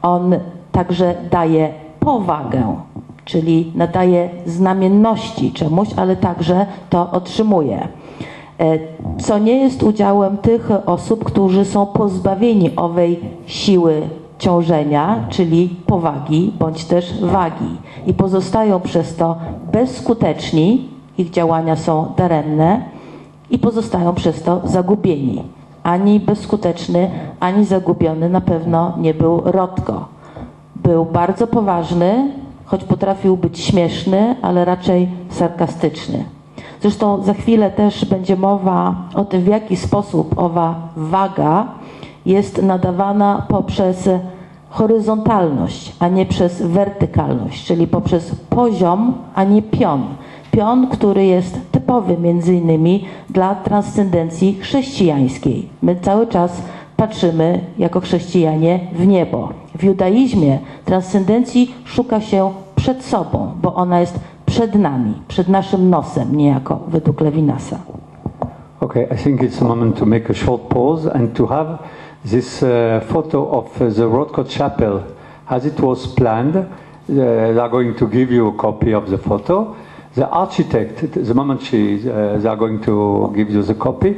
On 0.02 0.36
także 0.72 1.16
daje 1.32 1.74
powagę, 2.00 2.76
czyli 3.26 3.72
nadaje 3.76 4.30
znamienności 4.46 5.52
czemuś, 5.52 5.88
ale 5.96 6.16
także 6.16 6.66
to 6.90 7.12
otrzymuje. 7.12 7.88
E, 8.60 8.80
Co 9.20 9.40
nie 9.40 9.58
jest 9.58 9.84
udziałem 9.84 10.38
tych 10.38 10.70
osób, 10.86 11.24
którzy 11.24 11.66
są 11.66 11.86
pozbawieni 11.86 12.76
owej 12.76 13.20
siły 13.46 14.02
ciążenia, 14.40 15.26
czyli 15.30 15.70
powagi 15.86 16.54
bądź 16.60 16.86
też 16.86 17.24
wagi 17.24 17.78
i 18.08 18.14
pozostają 18.14 18.80
przez 18.80 19.16
to 19.16 19.36
bezskuteczni, 19.72 20.90
ich 21.18 21.30
działania 21.30 21.76
są 21.76 22.14
daremne 22.18 22.82
i 23.50 23.60
pozostają 23.60 24.14
przez 24.14 24.44
to 24.44 24.62
zagubieni. 24.64 25.44
Ani 25.84 26.20
bezskuteczny, 26.20 27.10
ani 27.40 27.66
zagubiony 27.66 28.30
na 28.30 28.42
pewno 28.42 28.94
nie 28.98 29.14
był 29.14 29.42
Rotko. 29.46 30.06
Był 30.76 31.06
bardzo 31.06 31.48
poważny, 31.48 32.32
choć 32.72 32.84
potrafił 32.84 33.38
być 33.38 33.60
śmieszny, 33.60 34.36
ale 34.42 34.66
raczej 34.66 35.10
sarkastyczny. 35.30 36.24
Zresztą 36.82 37.24
za 37.24 37.34
chwilę 37.34 37.72
też 37.72 38.06
będzie 38.06 38.36
mowa 38.36 38.96
o 39.16 39.26
tym, 39.26 39.42
w 39.42 39.48
jaki 39.48 39.76
sposób 39.76 40.40
owa 40.40 40.76
waga 40.98 41.68
jest 42.26 42.64
nadawana 42.64 43.46
poprzez 43.48 44.10
horyzontalność, 44.70 45.96
a 46.00 46.08
nie 46.08 46.26
przez 46.26 46.62
wertykalność, 46.62 47.66
czyli 47.66 47.88
poprzez 47.88 48.36
poziom, 48.50 49.14
a 49.36 49.44
nie 49.44 49.62
pion. 49.62 50.04
Pion, 50.52 50.88
który 50.88 51.26
jest 51.26 51.60
typowy 51.72 52.18
między 52.18 52.56
innymi 52.56 53.06
dla 53.30 53.56
transcendencji 53.56 54.54
chrześcijańskiej. 54.54 55.70
My 55.82 55.96
cały 56.02 56.28
czas 56.28 56.62
patrzymy 57.02 57.60
jako 57.78 58.00
chrześcijanie 58.00 58.80
w 58.94 59.08
niebo. 59.08 59.50
W 59.76 59.84
judaizmie 59.84 60.60
transcendencji 60.86 61.76
szuka 61.86 62.22
się 62.22 62.52
przed 62.76 63.04
sobą, 63.04 63.52
bo 63.62 63.76
ona 63.76 64.00
jest 64.00 64.20
przed 64.46 64.76
nami, 64.76 65.14
przed 65.28 65.48
naszym 65.48 65.90
nosem, 65.90 66.36
niejako 66.36 66.80
według 66.88 67.22
Levinasa. 67.22 67.78
Okay, 68.80 69.08
I 69.14 69.18
think 69.24 69.42
it's 69.42 69.62
a 69.62 69.68
moment 69.68 70.00
to 70.00 70.06
make 70.06 70.30
a 70.30 70.34
short 70.34 70.62
pause 70.62 71.14
and 71.14 71.34
to 71.34 71.48
have 71.48 71.78
this 72.32 72.64
uh, 72.64 72.70
photo 73.08 73.52
of 73.52 73.82
uh, 73.82 73.94
the 73.94 74.08
Rothko 74.08 74.44
Chapel 74.50 75.00
as 75.50 75.66
it 75.66 75.80
was 75.80 76.08
planned. 76.08 76.56
Uh, 76.56 76.66
they 77.54 77.60
are 77.60 77.70
going 77.70 77.96
to 77.96 78.08
give 78.08 78.36
you 78.36 78.48
a 78.48 78.62
copy 78.62 78.94
of 78.94 79.10
the 79.10 79.18
photo. 79.18 79.76
The 80.16 80.28
architect, 80.30 81.14
the 81.28 81.34
moment 81.34 81.62
she, 81.62 82.10
uh, 82.10 82.38
they 82.38 82.50
are 82.50 82.60
going 82.60 82.82
to 82.82 83.32
give 83.36 83.54
you 83.54 83.64
the 83.64 83.76
copy, 83.76 84.16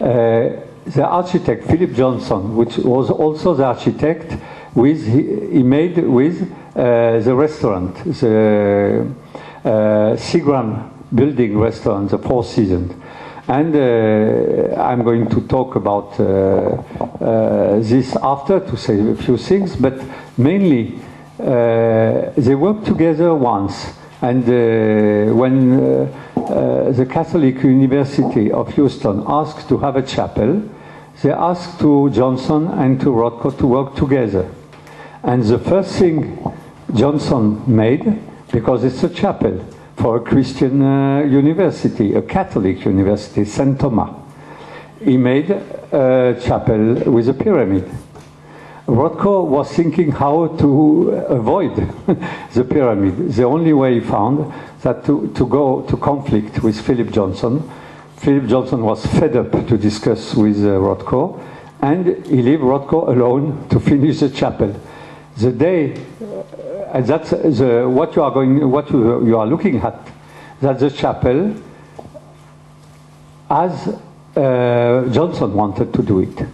uh, 0.00 0.65
the 0.86 1.04
architect 1.04 1.64
Philip 1.64 1.92
Johnson, 1.92 2.56
which 2.56 2.78
was 2.78 3.10
also 3.10 3.54
the 3.54 3.64
architect, 3.64 4.36
with 4.74 5.06
he, 5.06 5.62
made 5.62 5.98
with 5.98 6.42
uh, 6.76 7.18
the 7.20 7.34
restaurant, 7.34 7.96
the 8.04 9.06
uh, 9.64 9.68
Seagram 10.16 10.90
building 11.14 11.58
restaurant, 11.58 12.10
the 12.10 12.18
Four 12.18 12.44
Seasons. 12.44 12.92
And 13.48 13.74
uh, 13.74 14.80
I'm 14.80 15.02
going 15.02 15.28
to 15.30 15.40
talk 15.42 15.76
about 15.76 16.18
uh, 16.18 16.24
uh, 16.24 17.78
this 17.80 18.16
after 18.16 18.60
to 18.60 18.76
say 18.76 18.98
a 19.10 19.14
few 19.14 19.36
things, 19.36 19.76
but 19.76 19.94
mainly 20.36 20.98
uh, 21.38 22.32
they 22.36 22.54
worked 22.54 22.86
together 22.86 23.34
once. 23.34 23.92
And 24.20 24.42
uh, 24.44 25.34
when 25.34 26.10
the 26.34 27.06
Catholic 27.08 27.62
University 27.62 28.50
of 28.50 28.74
Houston 28.74 29.22
asked 29.26 29.68
to 29.68 29.78
have 29.78 29.96
a 29.96 30.02
chapel, 30.02 30.62
they 31.22 31.32
asked 31.32 31.80
to 31.80 32.10
Johnson 32.10 32.68
and 32.68 33.00
to 33.00 33.06
Rothko 33.06 33.56
to 33.58 33.66
work 33.66 33.94
together. 33.96 34.48
And 35.22 35.42
the 35.42 35.58
first 35.58 35.96
thing 35.96 36.38
Johnson 36.94 37.62
made, 37.66 38.20
because 38.52 38.84
it's 38.84 39.02
a 39.02 39.08
chapel 39.08 39.64
for 39.96 40.16
a 40.16 40.20
Christian 40.20 40.82
uh, 40.82 41.20
university, 41.22 42.14
a 42.14 42.22
Catholic 42.22 42.84
university, 42.84 43.44
St. 43.44 43.80
Thomas, 43.80 44.10
he 45.02 45.16
made 45.16 45.50
a 45.50 46.38
chapel 46.44 47.10
with 47.10 47.28
a 47.28 47.34
pyramid. 47.34 47.90
Rothko 48.86 49.46
was 49.46 49.72
thinking 49.72 50.12
how 50.12 50.46
to 50.58 51.10
avoid 51.28 51.74
the 52.54 52.64
pyramid. 52.64 53.32
The 53.32 53.44
only 53.44 53.72
way 53.72 53.94
he 53.94 54.00
found 54.00 54.52
that 54.82 55.04
to, 55.06 55.32
to 55.34 55.46
go 55.46 55.82
to 55.82 55.96
conflict 55.96 56.62
with 56.62 56.80
Philip 56.80 57.10
Johnson. 57.10 57.68
Philip 58.16 58.46
Johnson 58.46 58.82
was 58.82 59.04
fed 59.06 59.36
up 59.36 59.52
to 59.52 59.78
discuss 59.78 60.34
with 60.34 60.58
uh, 60.58 60.78
Rothko, 60.78 61.40
and 61.82 62.26
he 62.26 62.42
left 62.42 62.62
Rothko 62.62 63.08
alone 63.08 63.68
to 63.68 63.78
finish 63.78 64.20
the 64.20 64.30
chapel. 64.30 64.74
The 65.36 65.52
day, 65.52 65.92
uh, 65.94 67.00
that's 67.02 67.30
the, 67.30 67.86
what 67.88 68.16
you 68.16 68.22
are 68.22 68.30
going, 68.30 68.68
what 68.70 68.90
you, 68.90 69.26
you 69.26 69.38
are 69.38 69.46
looking 69.46 69.76
at, 69.76 70.08
that 70.60 70.78
the 70.78 70.90
chapel 70.90 71.54
has 73.48 73.88
uh, 74.36 75.08
Johnson 75.12 75.52
wanted 75.54 75.92
to 75.92 76.02
do 76.02 76.20
it. 76.20 76.46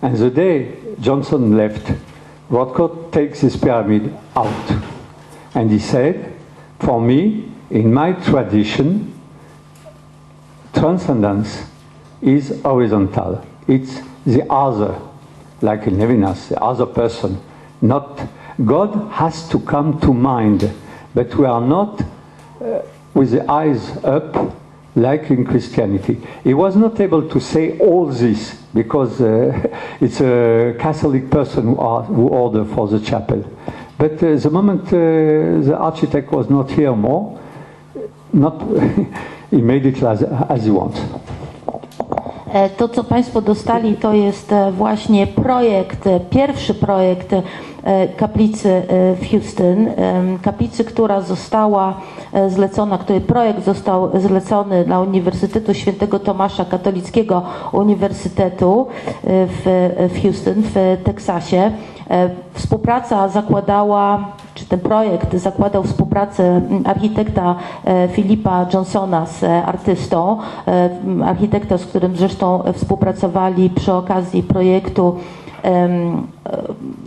And 0.00 0.16
the 0.16 0.30
day 0.30 0.76
Johnson 1.00 1.56
left, 1.56 1.92
Rothko 2.48 3.12
takes 3.12 3.40
his 3.40 3.56
pyramid 3.56 4.16
out. 4.36 4.82
And 5.54 5.70
he 5.70 5.78
said, 5.78 6.32
for 6.80 7.00
me, 7.00 7.50
in 7.70 7.92
my 7.92 8.12
tradition, 8.12 9.11
transcendence 10.74 11.62
is 12.20 12.60
horizontal. 12.62 13.44
It's 13.68 14.00
the 14.24 14.50
other, 14.50 15.00
like 15.60 15.86
in 15.86 15.96
Levinas, 15.96 16.48
the 16.48 16.60
other 16.62 16.86
person. 16.86 17.40
Not 17.80 18.28
God 18.64 19.10
has 19.12 19.48
to 19.48 19.58
come 19.60 20.00
to 20.00 20.12
mind, 20.12 20.70
but 21.14 21.34
we 21.36 21.46
are 21.46 21.60
not 21.60 22.02
uh, 22.60 22.82
with 23.14 23.30
the 23.30 23.50
eyes 23.50 23.96
up 24.04 24.54
like 24.94 25.30
in 25.30 25.44
Christianity. 25.44 26.20
He 26.44 26.54
was 26.54 26.76
not 26.76 27.00
able 27.00 27.28
to 27.28 27.40
say 27.40 27.78
all 27.78 28.06
this 28.06 28.54
because 28.74 29.20
uh, 29.20 29.88
it's 30.00 30.20
a 30.20 30.76
Catholic 30.78 31.30
person 31.30 31.64
who, 31.64 32.00
who 32.02 32.28
ordered 32.28 32.66
for 32.74 32.88
the 32.88 33.00
chapel. 33.00 33.44
But 33.98 34.22
uh, 34.22 34.36
the 34.36 34.50
moment 34.50 34.86
uh, 34.88 35.64
the 35.66 35.76
architect 35.78 36.30
was 36.30 36.50
not 36.50 36.70
here 36.70 36.94
more, 36.94 37.40
not 38.32 38.60
E, 42.52 42.68
To, 42.68 42.88
co 42.88 43.04
Państwo 43.04 43.40
dostali, 43.40 43.94
to 43.96 44.12
jest 44.12 44.52
e, 44.52 44.72
właśnie 44.72 45.26
projekt, 45.26 46.06
e, 46.06 46.20
pierwszy 46.20 46.74
projekt 46.74 47.30
kaplicy 48.16 48.82
w 49.20 49.30
Houston. 49.30 49.86
Kaplicy, 50.42 50.84
która 50.84 51.20
została 51.20 51.94
zlecona, 52.48 52.98
który 52.98 53.20
projekt 53.20 53.64
został 53.64 54.20
zlecony 54.20 54.84
dla 54.84 55.00
Uniwersytetu 55.00 55.74
Świętego 55.74 56.18
Tomasza 56.18 56.64
Katolickiego 56.64 57.42
Uniwersytetu 57.72 58.86
w, 59.24 59.90
w 60.14 60.22
Houston, 60.22 60.54
w 60.56 60.96
Teksasie. 61.04 61.70
Współpraca 62.54 63.28
zakładała, 63.28 64.32
czy 64.62 64.68
ten 64.68 64.80
projekt 64.80 65.34
zakładał 65.36 65.82
współpracę 65.82 66.44
m, 66.70 66.82
architekta 66.84 67.54
e, 67.84 68.08
Filipa 68.08 68.66
Johnsona 68.74 69.26
z 69.26 69.42
e, 69.42 69.64
artystą, 69.64 70.38
e, 70.68 70.90
architekta, 71.24 71.78
z 71.78 71.86
którym 71.86 72.16
zresztą 72.16 72.64
e, 72.64 72.72
współpracowali 72.72 73.70
przy 73.70 73.92
okazji 73.92 74.42
projektu 74.42 75.16
e, 75.64 75.88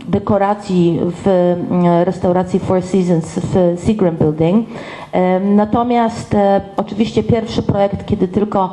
dekoracji 0.08 1.00
w 1.02 1.28
m, 1.70 1.86
restauracji 2.04 2.58
Four 2.60 2.82
Seasons 2.82 3.38
w 3.38 3.80
Seagram 3.80 4.16
Building. 4.16 4.66
Em, 5.12 5.56
Natomiast 5.56 6.34
e, 6.34 6.60
oczywiście 6.76 7.22
pierwszy 7.22 7.62
projekt, 7.62 8.06
kiedy 8.06 8.28
tylko 8.28 8.70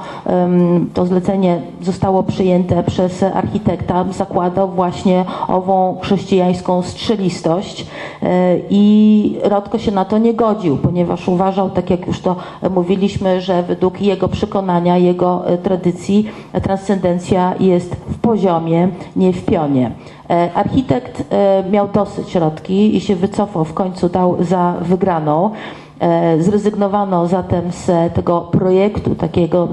to 0.94 1.06
zlecenie 1.06 1.62
zostało 1.82 2.24
przyjęte 2.24 2.84
przez 2.84 3.24
architekta, 3.24 4.06
zakładał 4.12 4.70
właśnie 4.70 5.26
ową 5.48 5.98
chrześcijańską 6.02 6.82
strzelistość 6.82 7.86
e, 8.24 8.58
i 8.70 9.38
Rodko 9.44 9.80
się 9.80 9.92
na 9.92 10.06
to 10.06 10.18
nie 10.18 10.34
godził, 10.34 10.78
ponieważ 10.78 11.28
uważał, 11.28 11.70
tak 11.70 11.90
jak 11.90 12.08
już 12.08 12.20
to 12.22 12.36
mówiliśmy, 12.72 13.42
że 13.42 13.64
według 13.64 14.02
jego 14.02 14.28
przekonania, 14.28 14.98
jego 14.98 15.48
e, 15.48 15.58
tradycji 15.58 16.30
e, 16.54 16.62
transcendencja 16.62 17.54
jest 17.60 17.96
w 17.96 18.18
poziomie, 18.18 18.90
nie 19.16 19.34
w 19.34 19.46
pionie. 19.46 19.92
E, 20.30 20.50
Architekt 20.54 21.24
e, 21.34 21.64
miał 21.72 21.88
dosyć 21.88 22.30
środki 22.30 22.96
i 22.96 23.02
się 23.02 23.16
wycofał, 23.16 23.66
w 23.66 23.74
końcu 23.74 24.10
dał 24.10 24.44
za 24.44 24.74
wygraną. 24.82 25.50
E, 26.00 26.42
Zrezygnowano 26.42 27.28
zatem 27.28 27.72
z 27.72 28.14
tego 28.14 28.42
projektu 28.42 29.16
takiego 29.16 29.68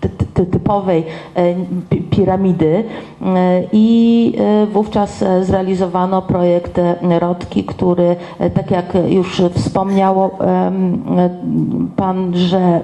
ty- 0.00 0.08
ty- 0.34 0.46
typowej 0.46 1.04
pi- 1.90 2.02
piramidy 2.02 2.84
i 3.72 4.32
wówczas 4.72 5.24
zrealizowano 5.42 6.22
projekt 6.22 6.80
Rodki, 7.20 7.64
który, 7.64 8.16
tak 8.54 8.70
jak 8.70 8.92
już 9.08 9.42
wspomniał 9.54 10.30
Pan, 11.96 12.34
że 12.36 12.80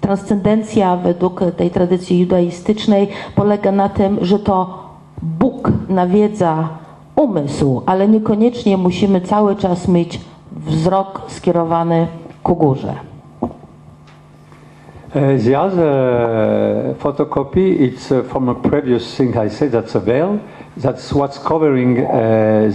transcendencja 0.00 0.96
według 0.96 1.40
tej 1.56 1.70
tradycji 1.70 2.20
judaistycznej 2.20 3.08
polega 3.34 3.72
na 3.72 3.88
tym, 3.88 4.18
że 4.20 4.38
to 4.38 4.81
Bóg 5.22 5.70
nawiedza 5.88 6.68
umysł, 7.16 7.82
ale 7.86 8.08
niekoniecznie 8.08 8.76
musimy 8.76 9.20
cały 9.20 9.56
czas 9.56 9.88
mieć 9.88 10.20
wzrok 10.66 11.22
skierowany 11.28 12.06
ku 12.42 12.56
górze. 12.56 12.94
Uh, 15.14 15.38
the 15.44 15.60
other 15.60 16.96
photocopy, 16.98 17.60
it's 17.60 18.10
uh, 18.10 18.24
from 18.24 18.48
a 18.48 18.54
previous 18.54 19.16
thing 19.16 19.36
I 19.36 19.50
said, 19.50 19.70
that's 19.72 19.94
a 19.96 20.00
veil. 20.00 20.38
That's 20.76 21.12
what's 21.12 21.38
covering 21.38 21.98
uh, 21.98 22.04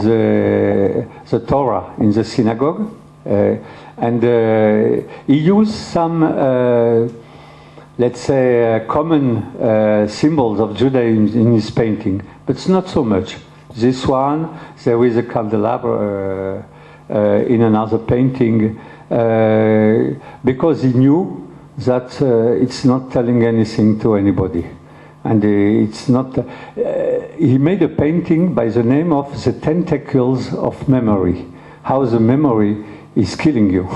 the, 0.04 1.06
the 1.32 1.40
Torah 1.40 1.84
in 1.98 2.14
the 2.14 2.24
synagogue. 2.24 2.82
Uh, 3.26 3.56
and 3.98 4.24
uh, 4.24 5.02
he 5.26 5.38
used 5.38 5.74
some, 5.74 6.22
let's 7.98 8.22
say, 8.22 8.76
uh, 8.76 8.80
common 8.86 9.38
uh, 9.38 10.08
symbols 10.08 10.60
of 10.60 10.78
Judaism 10.78 11.28
in 11.28 11.54
his 11.54 11.72
painting, 11.72 12.22
but 12.46 12.56
it's 12.56 12.68
not 12.68 12.88
so 12.88 13.04
much. 13.04 13.38
This 13.76 14.06
one, 14.06 14.58
there 14.84 15.04
is 15.06 15.18
a 15.18 15.24
candelabra 15.24 16.66
uh, 17.10 17.14
in 17.48 17.62
another 17.62 17.98
painting, 17.98 18.80
because 19.10 20.84
he 20.84 20.92
knew 20.94 21.48
that 21.78 22.22
it's 22.62 22.84
not 22.84 23.12
telling 23.12 23.44
anything 23.44 24.00
to 24.00 24.16
anybody. 24.16 24.66
And 25.24 25.44
it's 25.44 26.08
not. 26.08 26.38
Uh, 26.38 26.46
he 27.38 27.58
made 27.58 27.82
a 27.84 27.90
painting 27.90 28.54
by 28.54 28.70
the 28.70 28.84
name 28.84 29.12
of 29.12 29.44
The 29.44 29.54
Tentacles 29.54 30.54
of 30.54 30.88
Memory. 30.88 31.46
How 31.84 32.06
the 32.06 32.20
memory 32.20 32.84
is 33.16 33.36
killing 33.36 33.70
you. 33.70 33.88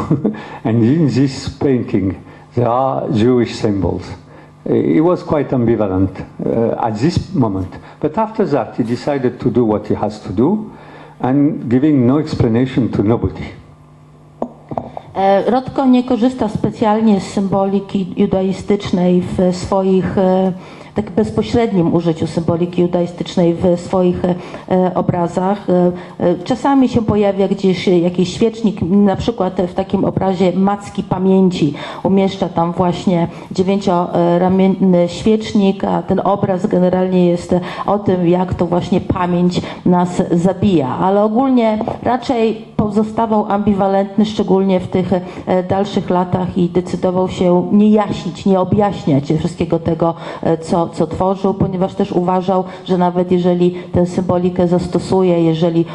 and 0.63 0.83
in 0.83 1.07
this 1.07 1.49
painting, 1.49 2.21
there 2.55 2.67
are 2.67 3.09
Jewish 3.11 3.55
symbols. 3.55 4.03
He 4.65 5.01
was 5.01 5.23
quite 5.23 5.49
ambivalent 5.51 6.11
uh, 6.19 6.87
at 6.87 6.99
this 6.99 7.33
moment. 7.33 7.75
But 7.99 8.17
after 8.17 8.45
that, 8.45 8.77
he 8.77 8.83
decided 8.83 9.39
to 9.39 9.49
do 9.49 9.65
what 9.65 9.87
he 9.87 9.95
has 9.95 10.19
to 10.21 10.33
do 10.33 10.71
and 11.19 11.69
giving 11.69 12.05
no 12.07 12.19
explanation 12.19 12.89
to 12.89 13.03
nobody. 13.03 13.43
Rodko 15.47 15.85
nie 15.85 16.03
korzysta 16.03 16.49
specjalnie 16.49 17.19
z 17.19 17.23
symboliki 17.23 18.13
judaistycznej 18.17 19.21
w 19.21 19.55
swoich, 19.55 20.15
tak 20.95 21.11
bezpośrednim 21.11 21.93
użyciu 21.93 22.27
symboliki 22.27 22.81
judaistycznej 22.81 23.53
w 23.53 23.79
swoich 23.79 24.25
e, 24.25 24.35
obrazach. 24.95 25.69
E, 25.69 25.91
e, 26.19 26.35
Czasami 26.43 26.89
się 26.89 27.01
pojawia 27.01 27.47
gdzieś 27.47 27.87
jakiś 27.87 28.33
świecznik, 28.33 28.81
na 28.81 29.15
przykład 29.15 29.61
w 29.61 29.73
takim 29.73 30.05
obrazie 30.05 30.51
Macki 30.55 31.03
Pamięci. 31.03 31.73
Umieszcza 32.03 32.49
tam 32.49 32.71
właśnie 32.71 33.27
dziewięcioramienny 33.51 35.09
świecznik, 35.09 35.83
a 35.83 36.01
ten 36.01 36.21
obraz 36.23 36.67
generalnie 36.67 37.27
jest 37.27 37.55
o 37.85 37.99
tym, 37.99 38.27
jak 38.27 38.53
to 38.53 38.65
właśnie 38.65 39.01
pamięć 39.01 39.61
nas 39.85 40.21
zabija. 40.31 40.87
Ale 40.87 41.23
ogólnie 41.23 41.79
raczej 42.03 42.71
pozostawał 42.75 43.45
ambiwalentny, 43.51 44.25
szczególnie 44.25 44.79
w 44.79 44.87
tych 44.87 45.11
dalszych 45.69 46.09
latach 46.09 46.57
i 46.57 46.69
decydował 46.69 47.29
się 47.29 47.67
nie 47.71 47.89
jaśnić, 47.89 48.45
nie 48.45 48.59
objaśniać 48.59 49.33
wszystkiego 49.39 49.79
tego, 49.79 50.13
e, 50.43 50.57
co, 50.89 51.07
tworzył, 51.07 51.53
ponieważ 51.53 51.95
też 51.95 52.11
uważał, 52.11 52.63
że 52.85 52.97
nawet 52.97 53.31
jeżeli 53.31 53.71
tę 53.71 54.05
symbolikę 54.05 54.67
zastosuje, 54.67 55.43
jeżeli 55.43 55.85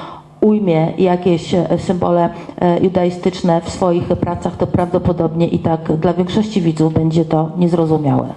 ujmie 0.40 0.92
jakieś 0.98 1.54
e, 1.54 1.78
symbole 1.78 2.28
e, 2.60 2.80
judaistyczne 2.80 3.60
w 3.60 3.70
swoich 3.70 4.04
pracach, 4.04 4.56
to 4.56 4.66
prawdopodobnie 4.66 5.48
i 5.48 5.58
tak 5.58 5.92
dla 5.96 6.14
większości 6.14 6.60
widzów 6.60 6.92
będzie 6.92 7.24
to 7.24 7.50
niezrozumiałe. 7.58 8.28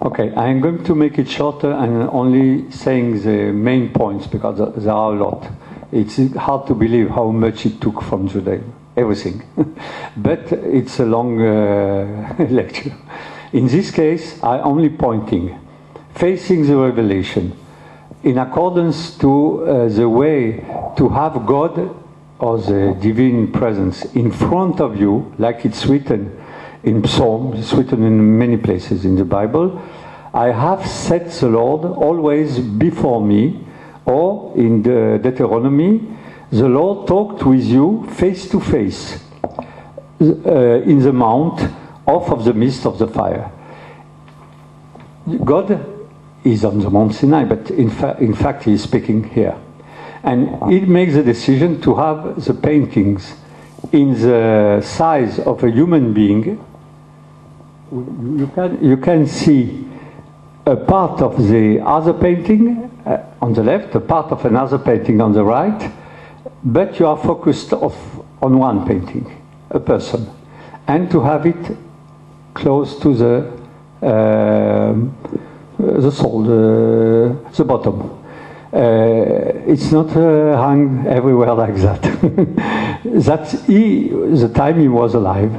Okay, 0.00 0.32
I'm 0.34 0.60
going 0.60 0.82
to 0.82 0.94
make 0.94 1.18
it 1.18 1.30
shorter 1.30 1.72
and 1.72 2.08
only 2.12 2.64
saying 2.70 3.22
the 3.22 3.52
main 3.52 3.88
points 3.88 4.26
because 4.26 4.56
there 4.56 4.92
are 4.92 5.12
a 5.12 5.18
lot. 5.18 5.46
It's 5.92 6.36
hard 6.36 6.66
to 6.66 6.74
believe 6.74 7.10
how 7.10 7.32
much 7.32 7.66
it 7.66 7.80
took 7.80 8.02
from 8.02 8.28
Judaism, 8.28 8.72
everything. 8.96 9.42
but 10.16 10.52
it's 10.52 11.00
a 11.00 11.04
long 11.04 11.40
uh, 11.40 12.06
lecture. 12.50 12.92
In 13.52 13.66
this 13.66 13.90
case, 13.90 14.40
I'm 14.44 14.64
only 14.64 14.90
pointing, 14.90 15.58
facing 16.14 16.66
the 16.66 16.76
revelation, 16.76 17.56
in 18.22 18.38
accordance 18.38 19.18
to 19.18 19.64
uh, 19.64 19.88
the 19.88 20.08
way 20.08 20.64
to 20.96 21.08
have 21.08 21.44
God 21.46 21.96
or 22.38 22.58
the 22.58 22.96
divine 23.00 23.50
presence 23.50 24.04
in 24.14 24.30
front 24.30 24.80
of 24.80 25.00
you, 25.00 25.34
like 25.38 25.64
it's 25.64 25.84
written 25.86 26.40
in 26.84 27.04
Psalm, 27.06 27.54
it's 27.54 27.72
written 27.72 28.04
in 28.04 28.38
many 28.38 28.56
places 28.56 29.04
in 29.04 29.16
the 29.16 29.24
Bible. 29.24 29.82
I 30.32 30.52
have 30.52 30.86
set 30.86 31.32
the 31.32 31.48
Lord 31.48 31.84
always 31.84 32.60
before 32.60 33.20
me, 33.20 33.66
or 34.04 34.56
in 34.56 34.82
the 34.82 35.18
Deuteronomy, 35.20 36.00
the 36.50 36.68
Lord 36.68 37.08
talked 37.08 37.44
with 37.44 37.64
you 37.64 38.06
face 38.12 38.48
to 38.50 38.60
face 38.60 39.24
uh, 40.20 40.82
in 40.86 41.00
the 41.00 41.12
mount 41.12 41.68
off 42.10 42.30
of 42.30 42.44
the 42.44 42.52
midst 42.52 42.86
of 42.86 42.98
the 42.98 43.06
fire. 43.06 43.50
God 45.44 45.86
is 46.44 46.64
on 46.64 46.80
the 46.80 46.90
Mount 46.90 47.14
Sinai, 47.14 47.44
but 47.44 47.70
in, 47.70 47.90
fa- 47.90 48.16
in 48.20 48.34
fact, 48.34 48.64
he 48.64 48.72
is 48.72 48.82
speaking 48.82 49.24
here. 49.24 49.56
And 50.22 50.70
he 50.70 50.80
makes 50.80 51.14
a 51.14 51.22
decision 51.22 51.80
to 51.82 51.94
have 51.94 52.44
the 52.44 52.54
paintings 52.54 53.34
in 53.92 54.14
the 54.14 54.80
size 54.82 55.38
of 55.38 55.62
a 55.64 55.70
human 55.70 56.12
being. 56.12 56.64
You 57.92 58.50
can, 58.54 58.84
you 58.84 58.96
can 58.96 59.26
see 59.26 59.86
a 60.66 60.76
part 60.76 61.20
of 61.22 61.48
the 61.48 61.80
other 61.80 62.12
painting 62.12 62.90
uh, 63.06 63.24
on 63.40 63.54
the 63.54 63.62
left, 63.62 63.94
a 63.94 64.00
part 64.00 64.30
of 64.30 64.44
another 64.44 64.78
painting 64.78 65.20
on 65.20 65.32
the 65.32 65.42
right, 65.42 65.90
but 66.62 66.98
you 66.98 67.06
are 67.06 67.16
focused 67.16 67.72
on 67.72 68.58
one 68.58 68.86
painting, 68.86 69.42
a 69.70 69.80
person, 69.80 70.30
and 70.86 71.10
to 71.10 71.20
have 71.20 71.46
it 71.46 71.76
close 72.54 72.98
to 73.00 73.14
the 73.14 73.60
um, 74.02 75.14
the 75.78 76.10
soul, 76.10 76.42
the, 76.42 77.64
bottom. 77.64 78.18
Uh, 78.72 79.66
it's 79.66 79.90
not 79.90 80.08
uh, 80.16 80.56
hung 80.56 81.06
everywhere 81.06 81.52
like 81.64 81.74
that. 81.76 82.02
That's 83.04 83.66
he, 83.66 84.08
the 84.08 84.50
time 84.54 84.80
he 84.80 84.88
was 84.88 85.14
alive, 85.14 85.52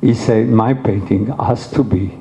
he 0.00 0.14
said, 0.14 0.48
my 0.48 0.74
painting 0.74 1.26
has 1.38 1.70
to 1.72 1.84
be 1.84 2.16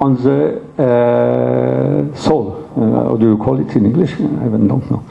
on 0.00 0.22
the 0.22 0.60
uh, 0.82 2.16
soul. 2.16 2.70
Uh, 2.76 3.08
how 3.08 3.16
do 3.16 3.26
you 3.30 3.36
call 3.36 3.60
it 3.60 3.74
in 3.76 3.86
English? 3.86 4.12
I 4.14 4.48
don't 4.48 4.90
know. 4.90 5.04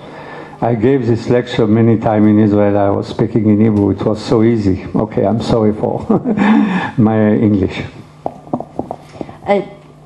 I 0.61 0.75
gave 0.75 1.05
this 1.05 1.29
lecture 1.29 1.67
many 1.67 1.97
times 1.99 2.27
in 2.27 2.39
Israel. 2.39 2.77
I 2.77 2.89
was 2.89 3.07
speaking 3.07 3.49
in 3.49 3.59
Hebrew. 3.59 3.91
It 3.91 4.01
was 4.03 4.23
so 4.23 4.43
easy. 4.43 4.85
Okay, 4.95 5.25
I'm 5.25 5.41
sorry 5.41 5.73
for 5.73 5.99
my 6.97 7.33
English. 7.33 7.83
E, 9.47 9.61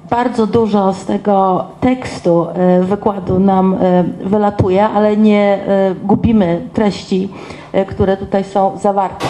Bardzo 0.10 0.48
dużo 0.48 0.94
z 0.94 1.06
tego 1.06 1.66
tekstu 1.80 2.48
e, 2.50 2.84
wykładu 2.84 3.40
nam 3.40 3.74
e, 3.74 4.04
wylatuje, 4.24 4.86
ale 4.86 5.18
nie 5.18 5.60
gubimy 6.04 6.62
treści, 6.74 7.30
które 7.88 8.18
tutaj 8.18 8.44
są 8.44 8.78
zawarte. 8.78 9.26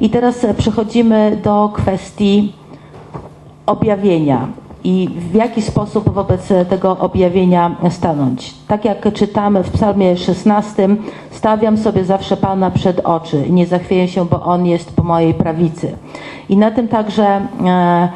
I 0.00 0.10
teraz 0.10 0.46
przechodzimy 0.58 1.38
do 1.42 1.70
kwestii 1.74 2.52
objawienia 3.66 4.48
i 4.84 5.08
w 5.16 5.34
jaki 5.34 5.62
sposób 5.62 6.12
wobec 6.12 6.48
tego 6.68 6.98
objawienia 6.98 7.76
stanąć. 7.90 8.54
Tak 8.68 8.84
jak 8.84 9.12
czytamy 9.12 9.62
w 9.62 9.70
Psalmie 9.70 10.16
16, 10.16 10.88
stawiam 11.30 11.76
sobie 11.76 12.04
zawsze 12.04 12.36
Pana 12.36 12.70
przed 12.70 13.00
oczy 13.00 13.46
i 13.46 13.52
nie 13.52 13.66
zachwieję 13.66 14.08
się, 14.08 14.24
bo 14.24 14.42
On 14.42 14.66
jest 14.66 14.96
po 14.96 15.02
mojej 15.02 15.34
prawicy. 15.34 15.92
I 16.48 16.56
na 16.56 16.70
tym 16.70 16.88
także 16.88 17.40
e, 17.66 18.08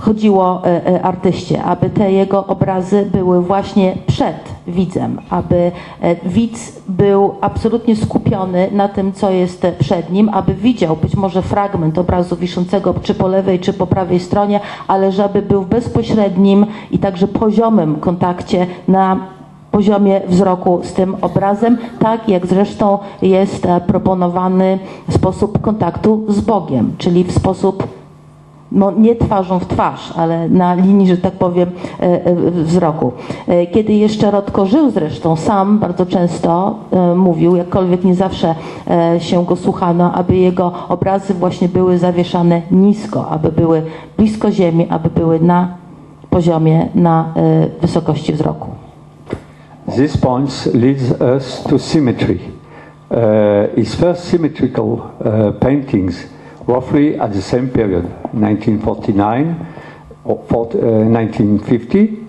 chodziło 0.00 0.62
e, 0.64 0.86
e, 0.86 1.02
artyście, 1.02 1.62
aby 1.62 1.90
te 1.90 2.12
jego 2.12 2.46
obrazy 2.46 3.08
były 3.12 3.42
właśnie 3.42 3.96
przed 4.06 4.36
widzem, 4.66 5.20
aby 5.30 5.72
e, 6.00 6.28
widz 6.28 6.82
był 6.88 7.34
absolutnie 7.40 7.96
skupiony 7.96 8.68
na 8.72 8.88
tym, 8.88 9.12
co 9.12 9.30
jest 9.30 9.66
przed 9.78 10.12
nim, 10.12 10.28
aby 10.28 10.54
widział 10.54 10.96
być 10.96 11.16
może 11.16 11.42
fragment 11.42 11.98
obrazu 11.98 12.36
wiszącego 12.36 12.94
czy 13.02 13.14
po 13.14 13.28
lewej, 13.28 13.58
czy 13.58 13.72
po 13.72 13.86
prawej 13.86 14.20
stronie, 14.20 14.60
ale 14.88 15.12
żeby 15.12 15.42
był 15.42 15.62
w 15.62 15.68
bezpośrednim 15.68 16.66
i 16.90 16.98
także 16.98 17.28
poziomym 17.28 17.96
kontakcie 17.96 18.66
na 18.88 19.16
poziomie 19.70 20.20
wzroku 20.28 20.80
z 20.82 20.92
tym 20.92 21.16
obrazem, 21.20 21.78
tak 21.98 22.28
jak 22.28 22.46
zresztą 22.46 22.98
jest 23.22 23.66
proponowany 23.86 24.78
sposób 25.10 25.60
kontaktu 25.60 26.24
z 26.28 26.40
Bogiem, 26.40 26.94
czyli 26.98 27.24
w 27.24 27.32
sposób 27.32 27.99
no, 28.72 28.90
nie 28.90 29.16
twarzą 29.16 29.58
w 29.58 29.66
twarz, 29.66 30.12
ale 30.16 30.48
na 30.48 30.74
linii, 30.74 31.06
że 31.06 31.16
tak 31.16 31.32
powiem, 31.32 31.70
e, 32.00 32.26
e, 32.26 32.50
wzroku. 32.50 33.12
E, 33.48 33.66
Kiedy 33.66 33.92
jeszcze 33.92 34.30
Rodko 34.30 34.66
żył 34.66 34.90
zresztą, 34.90 35.36
sam 35.36 35.78
bardzo 35.78 36.06
często 36.06 36.74
mówił, 37.16 37.56
jakkolwiek 37.56 38.04
nie 38.04 38.14
zawsze 38.14 38.54
się 39.18 39.44
go 39.44 39.56
słuchano, 39.56 40.12
aby 40.12 40.36
jego 40.36 40.72
obrazy 40.88 41.34
właśnie 41.34 41.68
były 41.68 41.98
zawieszane 41.98 42.62
nisko, 42.70 43.28
aby 43.28 43.52
były 43.52 43.82
blisko 44.16 44.50
ziemi, 44.52 44.86
aby 44.90 45.10
były 45.10 45.40
na 45.40 45.68
poziomie, 46.30 46.88
na 46.94 47.34
wysokości 47.80 48.32
wzroku. 48.32 48.68
This 49.96 50.16
point 50.16 50.68
leads 50.74 51.20
us 51.36 51.62
to 51.62 51.78
symmetry. 51.78 52.38
Uh, 53.10 53.74
his 53.74 53.94
first 53.94 54.24
symmetrical 54.24 54.84
uh, 54.84 55.52
paintings, 55.58 56.26
roughly 56.70 57.18
at 57.18 57.32
the 57.32 57.42
same 57.42 57.68
period, 57.68 58.04
1949 58.32 59.66
or 60.24 60.44
40, 60.48 60.78
uh, 60.78 60.82
1950. 60.82 62.26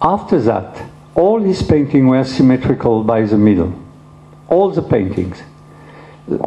After 0.00 0.40
that, 0.42 0.82
all 1.14 1.40
his 1.40 1.62
paintings 1.62 2.08
were 2.08 2.24
symmetrical 2.24 3.02
by 3.02 3.22
the 3.22 3.38
middle. 3.38 3.72
All 4.48 4.70
the 4.70 4.82
paintings. 4.82 5.42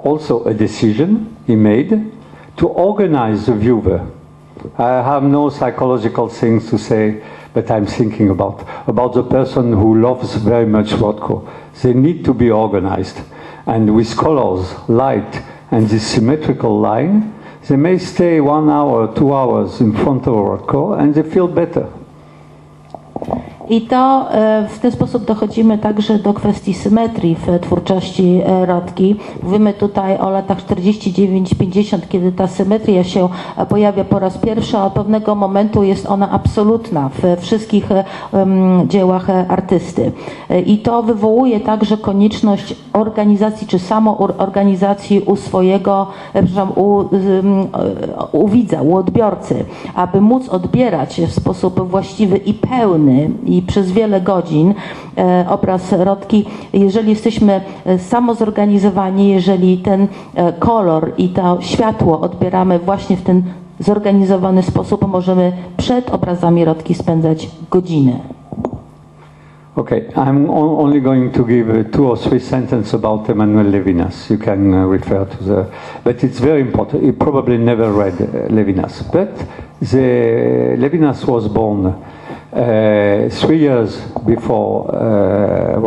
Also, 0.04 0.44
a 0.46 0.54
decision 0.54 1.36
he 1.46 1.56
made 1.56 1.90
to 2.58 2.68
organize 2.68 3.46
the 3.46 3.54
viewer. 3.54 4.06
I 4.78 5.04
have 5.04 5.24
no 5.24 5.50
psychological 5.50 6.30
things 6.30 6.70
to 6.70 6.78
say, 6.78 7.24
but 7.54 7.70
I'm 7.70 7.86
thinking 7.86 8.30
about 8.30 8.66
about 8.88 9.14
the 9.14 9.24
person 9.24 9.74
who 9.74 10.02
loves 10.02 10.36
very 10.36 10.66
much 10.66 10.88
Rothko. 10.88 11.48
They 11.82 11.94
need 11.94 12.26
to 12.26 12.34
be 12.34 12.50
organized, 12.50 13.22
and 13.68 13.96
with 13.96 14.18
colors, 14.18 14.74
light, 14.90 15.42
and 15.72 15.90
this 15.90 16.06
symmetrical 16.06 16.80
line, 16.80 17.34
they 17.68 17.76
may 17.76 17.98
stay 17.98 18.40
one 18.40 18.70
hour, 18.70 19.14
two 19.16 19.34
hours 19.34 19.82
in 19.82 19.92
front 19.94 20.28
of 20.28 20.34
Rothko, 20.34 21.00
and 21.00 21.14
they 21.14 21.24
feel 21.24 21.48
better. 21.48 21.90
I 23.70 23.82
to 23.82 24.32
e, 24.32 24.68
w 24.68 24.80
ten 24.80 24.92
sposób 24.92 25.26
dochodzimy 25.26 25.78
także 25.78 26.20
do 26.20 26.34
kwestii 26.34 26.74
symetrii 26.74 27.36
w 27.36 27.60
twórczości 27.60 28.42
e, 28.46 28.66
Rodki. 28.66 29.16
Mówimy 29.44 29.74
tutaj 29.74 30.18
o 30.18 30.30
latach 30.30 30.66
49-50, 30.66 32.00
kiedy 32.10 32.32
ta 32.32 32.48
symetria 32.48 33.04
się 33.04 33.30
e, 33.58 33.66
pojawia 33.66 34.04
po 34.04 34.20
raz 34.20 34.38
pierwszy, 34.38 34.78
a 34.78 34.86
od 34.86 34.94
pewnego 34.94 35.36
momentu 35.36 35.84
jest 35.84 36.06
ona 36.06 36.32
absolutna 36.32 37.10
w 37.10 37.42
wszystkich 37.42 37.90
dziełach 38.88 39.30
artysty. 39.30 40.12
I 40.66 40.78
to 40.78 41.04
wywołuje 41.04 41.60
także 41.60 41.98
konieczność 41.98 42.76
organizacji, 42.94 43.68
czy 43.68 43.80
samoorganizacji 43.80 45.20
u 45.20 45.36
swojego, 45.36 46.08
przepraszam, 46.34 46.72
u, 46.76 47.04
u 48.32 48.48
widza, 48.48 48.82
u 48.82 48.96
odbiorcy, 48.96 49.66
aby 49.96 50.22
móc 50.22 50.50
odbierać 50.50 51.22
w 51.22 51.32
sposób 51.32 51.90
właściwy 51.90 52.38
i 52.38 52.54
pełny 52.54 53.30
i 53.46 53.57
przez 53.62 53.92
wiele 53.92 54.22
godzin 54.22 54.74
e, 55.18 55.46
obraz 55.50 55.92
Rodki. 55.92 56.46
Jeżeli 56.74 57.10
jesteśmy 57.10 57.62
e, 57.86 58.00
samozorganizowani, 58.00 59.30
jeżeli 59.30 59.78
ten 59.78 60.08
e, 60.36 60.54
kolor 60.54 61.12
i 61.18 61.30
to 61.30 61.58
światło 61.62 62.20
odbieramy 62.20 62.80
właśnie 62.80 63.18
w 63.18 63.22
ten 63.22 63.44
zorganizowany 63.80 64.64
sposób, 64.64 65.08
możemy 65.08 65.52
przed 65.78 66.10
obrazami 66.10 66.66
Rodki 66.66 66.94
spędzać 66.94 67.50
godziny. 67.72 68.20
Okay, 69.78 70.10
I'm 70.16 70.50
only 70.50 71.00
going 71.00 71.32
to 71.34 71.44
give 71.44 71.70
uh, 71.70 71.84
two 71.92 72.08
or 72.08 72.18
three 72.18 72.40
sentences 72.40 72.96
about 72.96 73.30
Emmanuel 73.30 73.70
Levinas. 73.72 74.28
You 74.28 74.40
can 74.40 74.74
uh, 74.74 74.88
refer 74.88 75.26
to 75.26 75.44
the, 75.44 75.66
but 76.04 76.24
it's 76.24 76.40
very 76.40 76.62
important. 76.62 77.04
You 77.04 77.14
probably 77.14 77.60
never 77.60 77.92
read 77.94 78.20
uh, 78.20 78.50
Levinas, 78.50 79.04
but 79.12 79.38
the 79.80 80.76
Levinas 80.80 81.28
was 81.28 81.48
born 81.48 81.94
uh, 82.54 83.30
three 83.30 83.60
years 83.60 84.00
before 84.26 84.94
uh, 84.96 85.80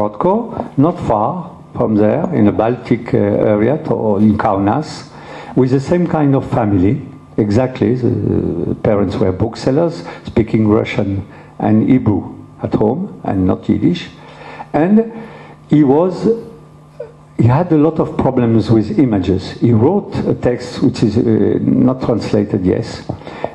not 0.77 0.99
far 1.07 1.57
from 1.74 1.95
there, 1.95 2.32
in 2.35 2.45
the 2.45 2.53
Baltic 2.53 3.15
uh, 3.15 3.19
area, 3.19 3.78
to, 3.85 4.16
in 4.19 4.37
Kaunas, 4.37 5.09
with 5.57 5.70
the 5.70 5.81
same 5.81 6.07
kind 6.07 6.35
of 6.35 6.49
family. 6.51 7.07
Exactly, 7.37 7.95
the 7.95 8.74
parents 8.82 9.16
were 9.16 9.32
booksellers, 9.32 10.03
speaking 10.27 10.69
Russian 10.69 11.27
and 11.59 11.89
Hebrew 11.89 12.35
at 12.62 12.74
home 12.74 13.20
and 13.24 13.47
not 13.47 13.66
Yiddish. 13.69 14.11
And 14.73 15.12
he 15.69 15.82
was, 15.85 16.28
he 17.39 17.45
had 17.45 17.73
a 17.73 17.78
lot 17.78 17.99
of 17.99 18.16
problems 18.19 18.70
with 18.70 18.99
images. 18.99 19.53
He 19.53 19.73
wrote 19.73 20.15
a 20.27 20.35
text 20.35 20.82
which 20.82 21.03
is 21.03 21.16
uh, 21.16 21.59
not 21.62 22.03
translated, 22.03 22.66
yes, 22.66 23.07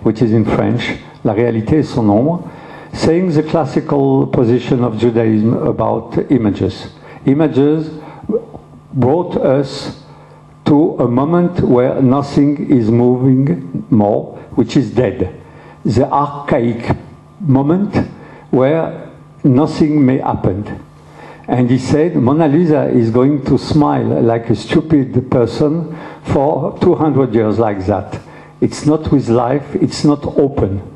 which 0.01 0.21
is 0.21 0.31
in 0.31 0.45
French, 0.45 0.97
La 1.23 1.33
réalité 1.33 1.79
est 1.79 1.83
son 1.83 2.09
ombre, 2.09 2.49
saying 2.95 3.31
the 3.31 3.43
classical 3.43 4.25
position 4.27 4.83
of 4.83 4.97
Judaism 4.97 5.53
about 5.53 6.31
images. 6.31 6.87
Images 7.25 7.89
brought 8.93 9.35
us 9.35 10.01
to 10.65 10.97
a 10.97 11.07
moment 11.07 11.59
where 11.59 12.01
nothing 12.01 12.71
is 12.71 12.89
moving 12.89 13.85
more, 13.89 14.37
which 14.55 14.77
is 14.77 14.91
dead. 14.91 15.41
The 15.83 16.09
archaic 16.09 16.95
moment 17.39 17.95
where 18.49 19.11
nothing 19.43 20.03
may 20.03 20.19
happen. 20.19 20.83
And 21.47 21.69
he 21.69 21.77
said, 21.77 22.15
Mona 22.15 22.47
Lisa 22.47 22.87
is 22.87 23.11
going 23.11 23.43
to 23.45 23.57
smile 23.57 24.21
like 24.21 24.49
a 24.49 24.55
stupid 24.55 25.29
person 25.29 25.95
for 26.23 26.79
200 26.79 27.35
years 27.35 27.59
like 27.59 27.85
that. 27.85 28.19
It's 28.61 28.85
not 28.85 29.11
with 29.11 29.29
life, 29.29 29.75
it's 29.75 30.03
not 30.03 30.25
open. 30.25 30.94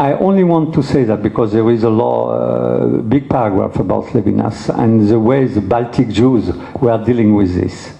I 0.00 0.12
only 0.12 0.44
want 0.44 0.72
to 0.74 0.82
say 0.84 1.02
that 1.04 1.24
because 1.24 1.52
there 1.52 1.68
is 1.72 1.82
a 1.82 1.90
law, 1.90 2.30
uh, 2.30 2.86
big 3.02 3.28
paragraph 3.28 3.80
about 3.80 4.04
Levinas 4.14 4.68
and 4.78 5.08
the 5.08 5.18
way 5.18 5.46
the 5.46 5.60
Baltic 5.60 6.10
Jews 6.10 6.52
were 6.80 7.04
dealing 7.04 7.34
with 7.34 7.52
this. 7.52 7.98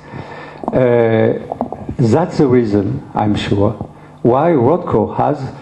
Uh, 0.72 1.44
that's 1.98 2.38
the 2.38 2.46
reason, 2.46 3.02
I'm 3.14 3.34
sure, 3.34 3.72
why 4.22 4.50
Rothko 4.52 5.16
has 5.16 5.52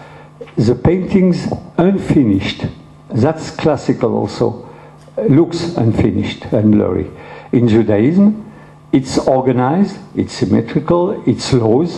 the 0.55 0.75
paintings 0.75 1.47
unfinished. 1.79 2.65
That's 3.09 3.49
classical 3.49 4.15
also. 4.15 4.69
Looks 5.17 5.75
unfinished 5.75 6.45
and 6.53 6.71
blurry. 6.71 7.09
In 7.51 7.67
Judaism, 7.67 8.53
it's 8.91 9.17
organized, 9.17 9.97
it's 10.15 10.33
symmetrical, 10.33 11.23
it's 11.27 11.51
laws, 11.51 11.97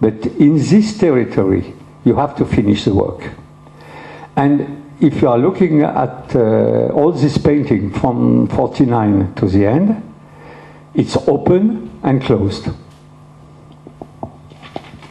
but 0.00 0.24
in 0.40 0.56
this 0.56 0.96
territory, 0.96 1.74
you 2.06 2.14
have 2.14 2.34
to 2.36 2.46
finish 2.46 2.84
the 2.86 2.94
work. 2.94 3.30
And 4.36 4.84
if 5.00 5.20
you 5.22 5.28
are 5.28 5.38
looking 5.38 5.82
at 5.82 6.34
uh, 6.34 6.88
all 6.92 7.12
this 7.12 7.38
painting 7.38 7.92
from 7.92 8.48
49 8.48 9.34
to 9.34 9.46
the 9.46 9.66
end, 9.66 10.02
it's 10.94 11.16
open 11.28 12.00
and 12.02 12.22
closed. 12.22 12.68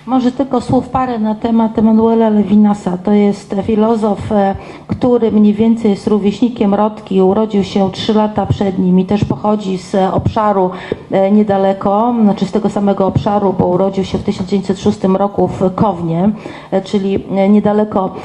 Może 0.06 0.32
tylko 0.32 0.62
słów 0.62 0.90
parę 0.90 1.20
na 1.20 1.36
temat 1.36 1.80
Emanuela 1.80 2.30
Levinasa. 2.30 2.98
To 2.98 3.12
jest 3.12 3.56
filozof, 3.64 4.32
e, 4.32 4.56
który 4.88 5.32
mniej 5.32 5.54
więcej 5.54 5.92
jest 5.92 6.08
rówieśnikiem 6.08 6.74
Rodki. 6.74 7.22
Urodził 7.22 7.64
się 7.64 7.92
trzy 7.92 8.14
lata 8.14 8.46
przed 8.46 8.80
nim 8.80 9.00
i 9.00 9.06
też 9.06 9.26
pochodzi 9.26 9.78
z 9.78 9.96
obszaru 10.14 10.70
e, 11.12 11.32
niedaleko, 11.32 12.16
znaczy 12.22 12.46
z 12.46 12.52
tego 12.52 12.70
samego 12.70 13.08
obszaru, 13.08 13.56
bo 13.60 13.68
urodził 13.68 14.04
się 14.04 14.18
w 14.18 14.24
1906 14.24 15.04
roku 15.04 15.48
w 15.48 15.76
Kownie, 15.76 16.30
e, 16.72 16.82
czyli 16.82 17.20
niedaleko 17.50 18.16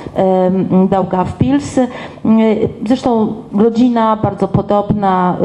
Daugavpils. 0.90 1.80
Zresztą 2.86 3.34
rodzina 3.54 4.16
bardzo 4.16 4.48
podobna, 4.48 5.36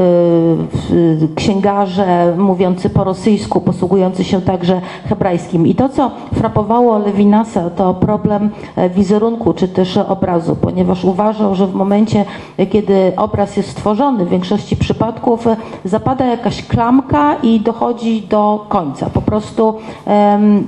księgarze 1.34 2.34
mówiący 2.38 2.90
po 2.90 3.04
rosyjsku, 3.04 3.60
posługujący 3.60 4.24
się 4.24 4.40
także 4.40 4.80
hebrajskim. 5.08 5.66
I 5.66 5.74
to, 5.74 5.88
co 5.88 6.10
frapowało 6.34 6.98
Levinasa, 6.98 7.70
to 7.70 7.94
problem 7.94 8.50
e, 8.76 8.90
wizerunku 8.90 9.54
czy 9.54 9.68
też 9.68 9.96
obrazu, 9.96 10.56
ponieważ 10.56 11.04
uważał, 11.04 11.54
że 11.54 11.66
w 11.66 11.74
momencie, 11.74 12.24
kiedy 12.70 13.12
obraz 13.16 13.56
jest 13.56 13.68
stworzony, 13.68 14.24
w 14.24 14.28
większości 14.28 14.76
przypadków 14.76 15.46
e, 15.46 15.56
zapada 15.84 16.26
jakaś 16.26 16.66
klamka 16.66 17.36
i 17.42 17.60
dochodzi 17.60 18.22
do 18.22 18.66
końca. 18.68 19.10
Po 19.10 19.22
prostu 19.22 19.74
em, 20.06 20.66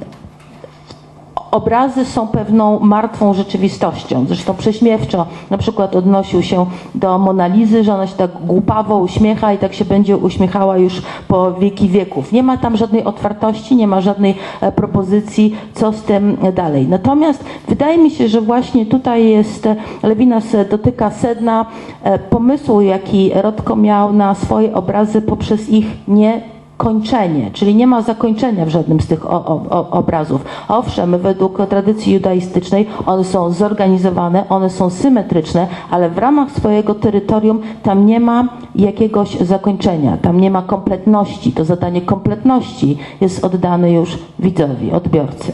obrazy 1.50 2.04
są 2.04 2.28
pewną 2.28 2.80
martwą 2.80 3.34
rzeczywistością. 3.34 4.24
Zresztą 4.28 4.54
prześmiewczo 4.54 5.26
na 5.50 5.58
przykład 5.58 5.96
odnosił 5.96 6.42
się 6.42 6.66
do 6.94 7.18
Monalizy, 7.18 7.84
że 7.84 7.94
ona 7.94 8.06
się 8.06 8.16
tak 8.16 8.30
głupawo 8.46 8.98
uśmiecha 8.98 9.52
i 9.52 9.58
tak 9.58 9.74
się 9.74 9.84
będzie 9.84 10.16
uśmiechała 10.16 10.78
już 10.78 11.02
po 11.28 11.52
wieki 11.52 11.88
wieków. 11.88 12.32
Nie 12.32 12.42
ma 12.42 12.56
tam 12.56 12.76
żadnej 12.76 13.04
otwartości, 13.04 13.76
nie 13.76 13.86
ma 13.86 14.00
żadnej 14.00 14.34
e, 14.60 14.72
propozycji, 14.72 15.56
co 15.74 15.92
z 15.92 16.02
tym 16.02 16.36
dalej. 16.54 16.88
Natomiast 16.88 17.44
wydaje 17.68 17.98
mi 17.98 18.10
się, 18.10 18.28
że 18.28 18.40
właśnie 18.40 18.86
tutaj 18.86 19.28
jest, 19.28 19.66
e, 19.66 19.76
Lewinas 20.02 20.44
dotyka 20.70 21.10
sedna 21.10 21.66
e, 22.02 22.18
pomysłu, 22.18 22.80
jaki 22.80 23.30
Rodko 23.34 23.76
miał 23.76 24.12
na 24.12 24.34
swoje 24.34 24.74
obrazy 24.74 25.22
poprzez 25.22 25.68
ich 25.68 25.86
nie 26.08 26.55
kończenie, 26.76 27.50
czyli 27.52 27.74
nie 27.74 27.86
ma 27.86 28.02
zakończenia 28.02 28.64
w 28.64 28.68
żadnym 28.68 29.00
z 29.00 29.06
tych 29.06 29.30
o, 29.30 29.44
o, 29.70 29.90
obrazów. 29.90 30.44
Owszem, 30.68 31.18
według 31.18 31.66
tradycji 31.66 32.14
judaistycznej 32.14 32.86
one 33.06 33.24
są 33.24 33.50
zorganizowane, 33.50 34.44
one 34.48 34.70
są 34.70 34.90
symetryczne, 34.90 35.66
ale 35.90 36.10
w 36.10 36.18
ramach 36.18 36.50
swojego 36.50 36.94
terytorium 36.94 37.60
tam 37.82 38.06
nie 38.06 38.20
ma 38.20 38.48
jakiegoś 38.74 39.38
zakończenia, 39.40 40.16
tam 40.16 40.40
nie 40.40 40.50
ma 40.50 40.62
kompletności. 40.62 41.52
To 41.52 41.64
zadanie 41.64 42.00
kompletności 42.02 42.98
jest 43.20 43.44
oddane 43.44 43.92
już 43.92 44.18
widzowi, 44.38 44.92
odbiorcy. 44.92 45.52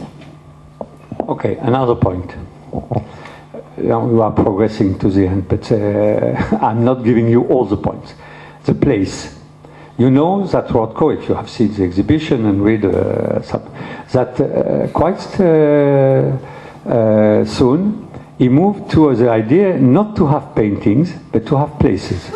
Okay, 1.27 1.57
another 1.61 1.95
point. 1.97 2.33
You 3.83 4.23
are 4.23 4.31
progressing 4.31 4.97
to 4.97 5.09
the 5.09 5.27
end, 5.27 5.47
but 5.47 5.71
uh, 5.71 5.77
I'm 6.61 6.83
not 6.83 7.03
giving 7.03 7.29
you 7.29 7.45
all 7.49 7.65
the 7.65 7.77
points. 7.77 8.13
The 8.65 8.73
place. 8.73 9.42
You 9.95 10.09
know 10.09 10.47
that 10.47 10.69
Rothko, 10.69 11.15
if 11.15 11.29
you 11.29 11.35
have 11.35 11.47
seen 11.47 11.71
the 11.71 11.83
exhibition 11.83 12.47
and 12.47 12.63
read 12.63 12.83
uh, 12.83 13.43
some, 13.43 13.61
that 14.11 14.39
uh, 14.41 14.87
quite 14.87 15.39
uh, 15.39 16.35
uh, 16.89 17.45
soon 17.45 18.09
he 18.39 18.49
moved 18.49 18.89
to 18.91 19.15
the 19.15 19.29
idea 19.29 19.77
not 19.77 20.15
to 20.15 20.25
have 20.25 20.55
paintings, 20.55 21.13
but 21.31 21.45
to 21.45 21.57
have 21.57 21.77
places. 21.77 22.27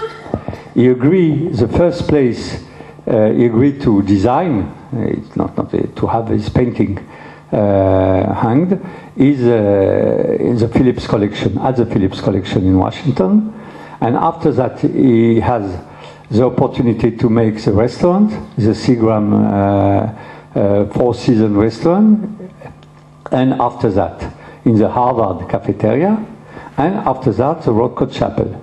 He 0.76 0.88
agreed, 0.88 1.56
the 1.56 1.68
first 1.68 2.08
place 2.08 2.64
uh, 3.08 3.32
he 3.32 3.46
agreed 3.48 3.82
to 3.82 4.04
design, 4.04 4.62
uh, 4.94 5.00
it's 5.00 5.36
not, 5.36 5.58
not 5.58 5.72
to 5.72 6.08
have 6.08 6.28
his 6.28 6.50
painting 6.50 6.98
hanged, 7.50 8.80
is 9.16 9.42
in 9.42 10.58
the 10.58 10.68
Phillips 10.68 11.08
collection, 11.08 11.58
at 11.58 11.78
the 11.78 11.88
Phillips 11.88 12.22
collection 12.22 12.68
in 12.68 12.78
Washington. 12.78 13.52
And 14.00 14.16
after 14.16 14.52
that, 14.52 14.80
he 14.82 15.40
has 15.40 15.80
the 16.30 16.44
opportunity 16.44 17.12
to 17.12 17.30
make 17.30 17.64
the 17.64 17.72
restaurant, 17.72 18.30
the 18.58 18.74
Seagram 18.74 19.34
uh, 19.34 20.60
uh, 20.60 20.86
Four 20.94 21.16
Season 21.16 21.56
restaurant, 21.56 22.52
and 23.32 23.54
after 23.54 23.90
that, 23.92 24.34
in 24.66 24.78
the 24.78 24.90
Harvard 24.90 25.50
cafeteria, 25.50 26.26
and 26.78 26.96
after 26.96 27.32
that, 27.32 27.64
the 27.64 27.72
Rothko 27.72 28.12
Chapel. 28.12 28.62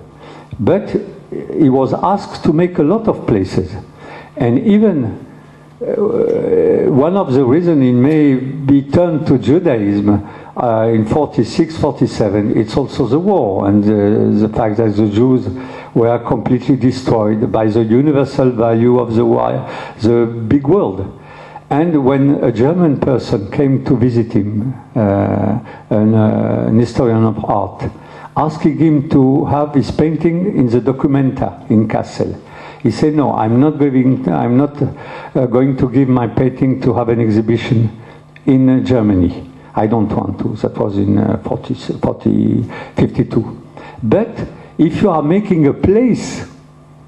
But 0.59 0.89
he 1.29 1.69
was 1.69 1.93
asked 1.93 2.43
to 2.43 2.53
make 2.53 2.77
a 2.77 2.83
lot 2.83 3.07
of 3.07 3.25
places, 3.25 3.75
and 4.37 4.59
even 4.59 5.25
uh, 5.81 6.89
one 6.89 7.17
of 7.17 7.33
the 7.33 7.43
reasons 7.43 7.81
he 7.81 7.91
may 7.91 8.35
be 8.35 8.81
turned 8.81 9.27
to 9.27 9.37
Judaism 9.37 10.25
uh, 10.55 10.87
in 10.87 11.05
46, 11.05 11.77
47, 11.77 12.57
it's 12.57 12.77
also 12.77 13.05
the 13.07 13.19
war 13.19 13.67
and 13.67 13.83
uh, 13.83 14.47
the 14.47 14.53
fact 14.53 14.77
that 14.77 14.95
the 14.95 15.09
Jews 15.09 15.45
were 15.95 16.19
completely 16.19 16.75
destroyed 16.75 17.51
by 17.51 17.67
the 17.67 17.83
universal 17.83 18.51
value 18.51 18.99
of 18.99 19.15
the, 19.15 19.23
the 20.07 20.25
big 20.25 20.67
world. 20.67 21.21
And 21.69 22.05
when 22.05 22.43
a 22.43 22.51
German 22.51 22.99
person 22.99 23.49
came 23.49 23.83
to 23.85 23.97
visit 23.97 24.33
him, 24.33 24.73
uh, 24.95 25.59
an, 25.89 26.13
uh, 26.13 26.65
an 26.67 26.77
historian 26.77 27.23
of 27.23 27.43
art, 27.45 27.89
asking 28.37 28.77
him 28.77 29.09
to 29.09 29.45
have 29.45 29.73
his 29.73 29.89
painting 29.89 30.57
in 30.57 30.67
the 30.69 30.79
Documenta 30.79 31.67
in 31.71 31.87
Kassel, 31.87 32.39
he 32.83 32.91
said, 32.91 33.15
"No, 33.15 33.33
I'm 33.33 33.59
not 33.59 33.79
going. 33.79 34.29
I'm 34.29 34.57
not 34.57 34.79
uh, 34.79 35.47
going 35.47 35.75
to 35.77 35.89
give 35.89 36.07
my 36.07 36.27
painting 36.27 36.81
to 36.81 36.93
have 36.93 37.09
an 37.09 37.19
exhibition 37.19 37.89
in 38.45 38.69
uh, 38.69 38.79
Germany. 38.81 39.51
I 39.73 39.87
don't 39.87 40.09
want 40.09 40.37
to." 40.39 40.55
That 40.57 40.77
was 40.77 40.97
in 40.97 41.17
uh, 41.17 41.37
40, 41.39 41.73
40, 41.73 42.63
52. 42.95 43.61
But 44.03 44.37
if 44.77 45.01
you 45.01 45.09
are 45.09 45.23
making 45.23 45.67
a 45.67 45.73
place 45.73 46.45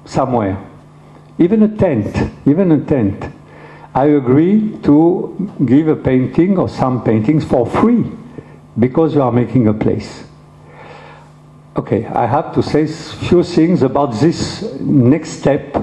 somewhere, 0.04 0.64
even 1.38 1.62
a 1.62 1.76
tent, 1.76 2.32
even 2.46 2.72
a 2.72 2.84
tent, 2.84 3.32
I 3.94 4.06
agree 4.06 4.78
to 4.82 5.52
give 5.64 5.88
a 5.88 5.96
painting 5.96 6.58
or 6.58 6.68
some 6.68 7.02
paintings 7.02 7.44
for 7.44 7.66
free 7.66 8.04
because 8.78 9.14
you 9.14 9.22
are 9.22 9.32
making 9.32 9.68
a 9.68 9.74
place. 9.74 10.24
Okay, 11.76 12.06
I 12.06 12.26
have 12.26 12.54
to 12.54 12.62
say 12.62 12.84
a 12.84 12.86
few 12.88 13.42
things 13.42 13.82
about 13.82 14.12
this 14.20 14.62
next 14.80 15.30
step 15.40 15.76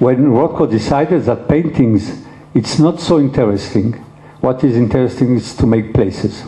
when 0.00 0.26
Rothko 0.26 0.70
decided 0.70 1.24
that 1.24 1.48
paintings 1.48 2.22
it's 2.54 2.78
not 2.78 3.00
so 3.00 3.18
interesting. 3.18 3.92
What 4.40 4.62
is 4.62 4.76
interesting 4.76 5.36
is 5.36 5.54
to 5.56 5.66
make 5.66 5.94
places. 5.94 6.44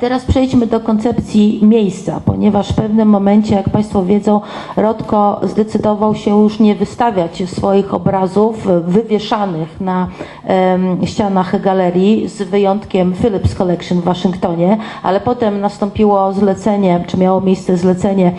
Teraz 0.00 0.24
przejdźmy 0.24 0.66
do 0.66 0.80
koncepcji 0.80 1.60
miejsca, 1.62 2.20
ponieważ 2.24 2.68
w 2.68 2.74
pewnym 2.74 3.08
momencie, 3.08 3.54
jak 3.54 3.70
Państwo 3.70 4.04
wiedzą, 4.04 4.40
Rodko 4.76 5.40
zdecydował 5.42 6.14
się 6.14 6.30
już 6.42 6.60
nie 6.60 6.74
wystawiać 6.74 7.42
swoich 7.46 7.94
obrazów 7.94 8.66
wywieszanych 8.84 9.80
na 9.80 10.08
em, 10.44 11.06
ścianach 11.06 11.60
galerii, 11.60 12.28
z 12.28 12.42
wyjątkiem 12.42 13.14
Phillips 13.14 13.54
Collection 13.54 14.00
w 14.00 14.04
Waszyngtonie, 14.04 14.78
ale 15.02 15.20
potem 15.20 15.60
nastąpiło 15.60 16.32
zlecenie, 16.32 17.04
czy 17.06 17.16
miało 17.16 17.40
miejsce 17.40 17.76
zlecenie 17.76 18.26
e, 18.26 18.32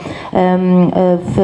w 1.35 1.38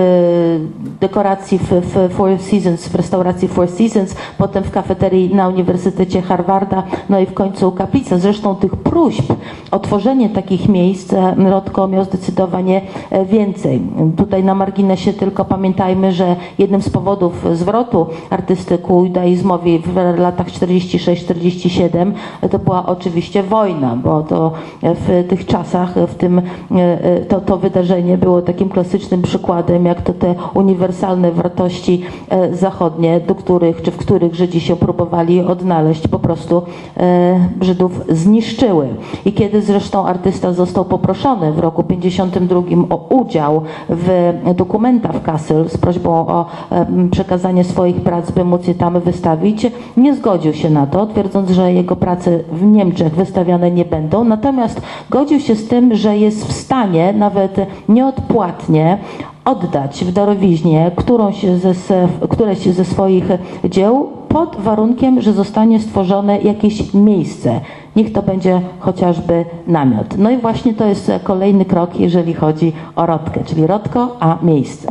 dekoracji 1.02 1.58
w, 1.58 1.70
w 1.70 2.14
Four 2.14 2.40
Seasons, 2.40 2.88
w 2.88 2.96
restauracji 2.96 3.48
Four 3.48 3.68
Seasons, 3.68 4.16
potem 4.38 4.64
w 4.64 4.72
kafeterii 4.72 5.36
na 5.36 5.48
Uniwersytecie 5.48 6.22
Harvarda, 6.22 6.84
no 7.10 7.20
i 7.20 7.26
w 7.26 7.34
końcu 7.34 7.72
kaplica. 7.72 8.18
Zresztą 8.18 8.56
tych 8.56 8.76
próśb 8.76 9.34
o 9.72 9.80
tworzenie 10.04 10.30
takich 10.30 10.70
miejsc 10.70 11.14
e, 11.14 11.36
Rodko 11.50 11.88
miał 11.88 12.04
zdecydowanie 12.04 12.82
e, 13.10 13.26
więcej. 13.26 13.82
Tutaj 14.18 14.44
na 14.44 14.56
marginesie 14.56 15.14
tylko 15.14 15.46
pamiętajmy, 15.46 16.12
że 16.12 16.36
jednym 16.58 16.82
z 16.82 16.90
powodów 16.90 17.46
zwrotu 17.54 18.08
artysty 18.30 18.78
ku 18.78 19.06
judaizmowi 19.06 19.80
w 19.80 19.96
latach 20.20 20.48
46-47 20.48 22.12
to 22.52 22.60
była 22.60 22.86
oczywiście 22.86 23.44
wojna, 23.44 23.96
bo 23.96 24.22
to 24.22 24.52
w 24.82 25.26
tych 25.30 25.46
czasach, 25.46 25.94
w 26.08 26.16
tym 26.16 26.42
e, 26.72 27.20
to, 27.20 27.42
to 27.42 27.58
wydarzenie 27.58 28.18
było 28.18 28.42
takim 28.42 28.70
klasycznym 28.70 29.22
przykładem, 29.22 29.86
jak 29.86 30.02
to 30.02 30.14
te 30.14 30.36
uniwersalne 30.54 31.32
wartości 31.32 32.02
e, 32.30 32.56
zachodnie, 32.56 33.20
do 33.20 33.36
których, 33.36 33.82
czy 33.82 33.92
w 33.92 33.98
których 33.98 34.36
Żydzi 34.36 34.60
się 34.60 34.76
próbowali 34.76 35.42
odnaleźć, 35.42 36.08
po 36.08 36.20
prostu 36.20 36.62
e, 36.98 37.50
Żydów 37.62 38.02
zniszczyły. 38.10 38.88
I 39.26 39.34
kiedy 39.34 39.62
zresztą 39.62 39.93
artysta 40.02 40.54
został 40.54 40.86
poproszony 40.86 41.52
w 41.52 41.60
roku 41.60 41.84
52 41.84 42.62
o 42.90 42.96
udział 42.96 43.62
w 43.90 44.34
dokumentach 44.56 45.22
Kassel 45.22 45.70
z 45.70 45.78
prośbą 45.78 46.12
o 46.12 46.46
przekazanie 47.12 47.64
swoich 47.64 48.02
prac, 48.02 48.32
by 48.32 48.44
móc 48.46 48.68
je 48.68 48.76
tam 48.76 49.00
wystawić, 49.00 49.68
nie 49.98 50.16
zgodził 50.16 50.54
się 50.54 50.70
na 50.70 50.88
to, 50.88 51.06
twierdząc, 51.06 51.52
że 51.52 51.74
jego 51.74 51.96
prace 51.96 52.40
w 52.52 52.64
Niemczech 52.64 53.16
wystawiane 53.16 53.72
nie 53.72 53.86
będą. 53.86 54.24
Natomiast 54.24 54.82
godził 55.10 55.40
się 55.40 55.56
z 55.56 55.68
tym, 55.68 55.96
że 55.96 56.18
jest 56.18 56.48
w 56.48 56.52
stanie 56.52 57.14
nawet 57.14 57.56
nieodpłatnie 57.90 58.98
oddać 59.46 60.06
w 60.06 60.12
darowiźnie 60.12 60.92
którąś 60.96 61.44
ze, 61.44 61.74
któreś 62.30 62.60
ze 62.60 62.86
swoich 62.86 63.26
dzieł 63.70 64.10
pod 64.30 64.56
warunkiem, 64.60 65.22
że 65.22 65.34
zostanie 65.34 65.80
stworzone 65.80 66.42
jakieś 66.42 66.94
miejsce. 66.94 67.62
Niech 67.96 68.14
to 68.14 68.22
będzie 68.22 68.62
chociażby 68.80 69.46
namiot. 69.68 70.18
No 70.18 70.32
i 70.32 70.38
właśnie 70.38 70.74
to 70.74 70.86
jest 70.86 71.12
kolejny 71.24 71.66
krok, 71.66 72.00
jeżeli 72.00 72.34
chodzi 72.34 72.74
o 72.96 73.06
Rodkę, 73.06 73.44
czyli 73.46 73.68
Rodko, 73.68 74.18
a 74.20 74.38
miejsce. 74.42 74.88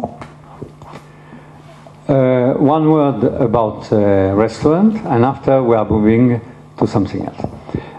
Uh, 2.09 2.71
one 2.71 2.87
word 2.87 3.25
about 3.41 3.93
uh, 3.93 4.39
restaurant, 4.39 4.95
and 5.07 5.25
after 5.25 5.63
we 5.63 5.79
are 5.79 5.91
moving 5.91 6.41
to 6.77 6.87
something 6.87 7.25
else. 7.29 7.49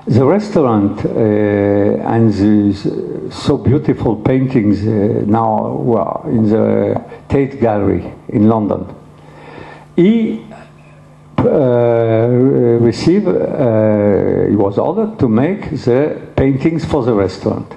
The 0.07 0.25
restaurant 0.25 1.05
uh, 1.05 2.05
and 2.05 2.33
these 2.33 2.89
so 3.29 3.57
beautiful 3.57 4.15
paintings 4.15 4.85
uh, 4.85 5.23
now 5.25 5.77
were 5.77 6.29
in 6.29 6.49
the 6.49 7.01
Tate 7.27 7.61
Gallery 7.61 8.03
in 8.29 8.49
London. 8.49 8.85
He 9.95 10.41
uh, 11.45 12.27
received, 12.81 13.27
uh, 13.27 14.47
he 14.49 14.55
was 14.55 14.77
ordered 14.77 15.19
to 15.19 15.27
make 15.27 15.69
the 15.71 16.19
paintings 16.35 16.85
for 16.85 17.03
the 17.03 17.13
restaurant. 17.13 17.71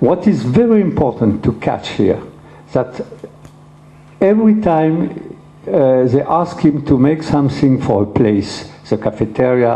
What 0.00 0.26
is 0.26 0.42
very 0.42 0.80
important 0.80 1.42
to 1.44 1.52
catch 1.54 1.90
here, 1.90 2.20
that 2.72 3.00
every 4.20 4.60
time 4.60 5.36
uh, 5.66 6.04
they 6.04 6.22
ask 6.22 6.58
him 6.60 6.84
to 6.86 6.98
make 6.98 7.22
something 7.22 7.80
for 7.80 8.02
a 8.02 8.06
place, 8.06 8.70
the 8.88 8.98
cafeteria, 8.98 9.72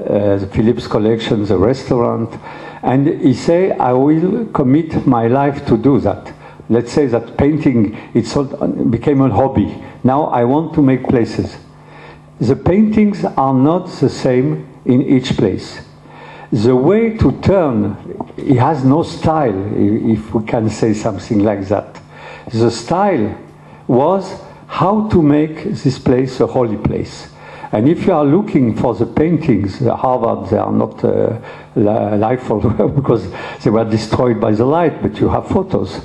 uh, 0.00 0.36
the 0.36 0.46
Philips 0.46 0.86
collection, 0.86 1.44
the 1.44 1.58
restaurant, 1.58 2.32
and 2.82 3.06
he 3.20 3.34
say, 3.34 3.70
I 3.72 3.92
will 3.92 4.46
commit 4.46 5.06
my 5.06 5.26
life 5.26 5.64
to 5.66 5.76
do 5.76 6.00
that. 6.00 6.32
Let's 6.68 6.92
say 6.92 7.06
that 7.06 7.36
painting 7.36 7.96
it 8.14 8.90
became 8.90 9.20
a 9.20 9.28
hobby. 9.28 9.82
Now 10.04 10.24
I 10.24 10.44
want 10.44 10.74
to 10.74 10.82
make 10.82 11.04
places. 11.04 11.56
The 12.42 12.56
paintings 12.56 13.24
are 13.24 13.54
not 13.54 13.86
the 14.00 14.08
same 14.08 14.66
in 14.84 15.00
each 15.00 15.36
place. 15.36 15.80
The 16.50 16.74
way 16.74 17.16
to 17.18 17.30
turn, 17.40 17.96
he 18.36 18.56
has 18.56 18.84
no 18.84 19.04
style, 19.04 19.54
if 19.76 20.34
we 20.34 20.44
can 20.44 20.68
say 20.68 20.92
something 20.92 21.44
like 21.44 21.68
that. 21.68 22.00
The 22.52 22.68
style 22.72 23.38
was 23.86 24.40
how 24.66 25.08
to 25.10 25.22
make 25.22 25.62
this 25.62 26.00
place 26.00 26.40
a 26.40 26.48
holy 26.48 26.78
place. 26.78 27.28
And 27.70 27.88
if 27.88 28.06
you 28.06 28.12
are 28.12 28.24
looking 28.24 28.74
for 28.74 28.96
the 28.96 29.06
paintings, 29.06 29.78
the 29.78 29.94
Harvard, 29.94 30.50
they 30.50 30.58
are 30.58 30.72
not 30.72 31.04
uh, 31.04 31.38
li- 31.76 32.16
lifeful 32.16 32.58
because 32.96 33.24
they 33.62 33.70
were 33.70 33.88
destroyed 33.88 34.40
by 34.40 34.50
the 34.50 34.66
light, 34.66 35.00
but 35.00 35.20
you 35.20 35.28
have 35.28 35.46
photos. 35.46 36.00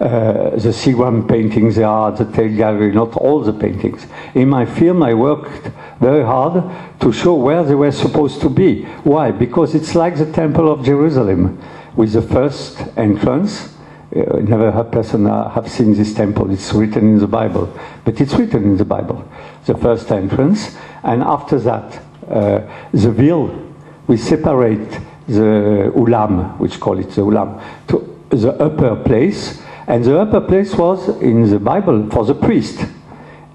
Uh, 0.00 0.50
the 0.50 0.70
Seagram 0.70 1.28
paintings, 1.28 1.76
they 1.76 1.84
are 1.84 2.10
at 2.10 2.18
the 2.18 2.24
Tate 2.24 2.56
Gallery, 2.56 2.92
not 2.92 3.14
all 3.16 3.40
the 3.40 3.52
paintings. 3.52 4.06
In 4.34 4.48
my 4.48 4.64
film, 4.64 5.02
I 5.02 5.14
worked 5.14 5.70
very 6.00 6.24
hard 6.24 6.64
to 7.00 7.12
show 7.12 7.34
where 7.34 7.62
they 7.62 7.74
were 7.74 7.92
supposed 7.92 8.40
to 8.40 8.48
be. 8.48 8.84
Why? 9.04 9.30
Because 9.30 9.74
it's 9.74 9.94
like 9.94 10.16
the 10.16 10.30
Temple 10.32 10.72
of 10.72 10.84
Jerusalem, 10.84 11.60
with 11.94 12.12
the 12.12 12.22
first 12.22 12.82
entrance, 12.96 13.72
uh, 14.14 14.40
never 14.40 14.68
a 14.68 14.84
person 14.84 15.26
uh, 15.26 15.48
have 15.50 15.70
seen 15.70 15.94
this 15.94 16.12
temple. 16.12 16.50
It's 16.50 16.72
written 16.74 17.14
in 17.14 17.18
the 17.18 17.26
Bible, 17.26 17.72
but 18.04 18.20
it's 18.20 18.34
written 18.34 18.64
in 18.64 18.76
the 18.76 18.84
Bible. 18.84 19.26
The 19.64 19.74
first 19.74 20.10
entrance, 20.10 20.76
and 21.02 21.22
after 21.22 21.58
that, 21.60 22.02
uh, 22.28 22.60
the 22.92 23.10
veil. 23.10 23.58
We 24.06 24.16
separate 24.16 24.90
the 25.26 25.92
ulam, 25.94 26.58
which 26.58 26.78
call 26.80 26.98
it 26.98 27.10
the 27.10 27.22
ulam, 27.22 27.62
to 27.88 28.18
the 28.30 28.52
upper 28.62 28.96
place, 28.96 29.61
and 29.86 30.04
the 30.04 30.18
upper 30.18 30.40
place 30.40 30.74
was 30.74 31.08
in 31.20 31.48
the 31.48 31.58
Bible 31.58 32.08
for 32.10 32.24
the 32.24 32.34
priest. 32.34 32.84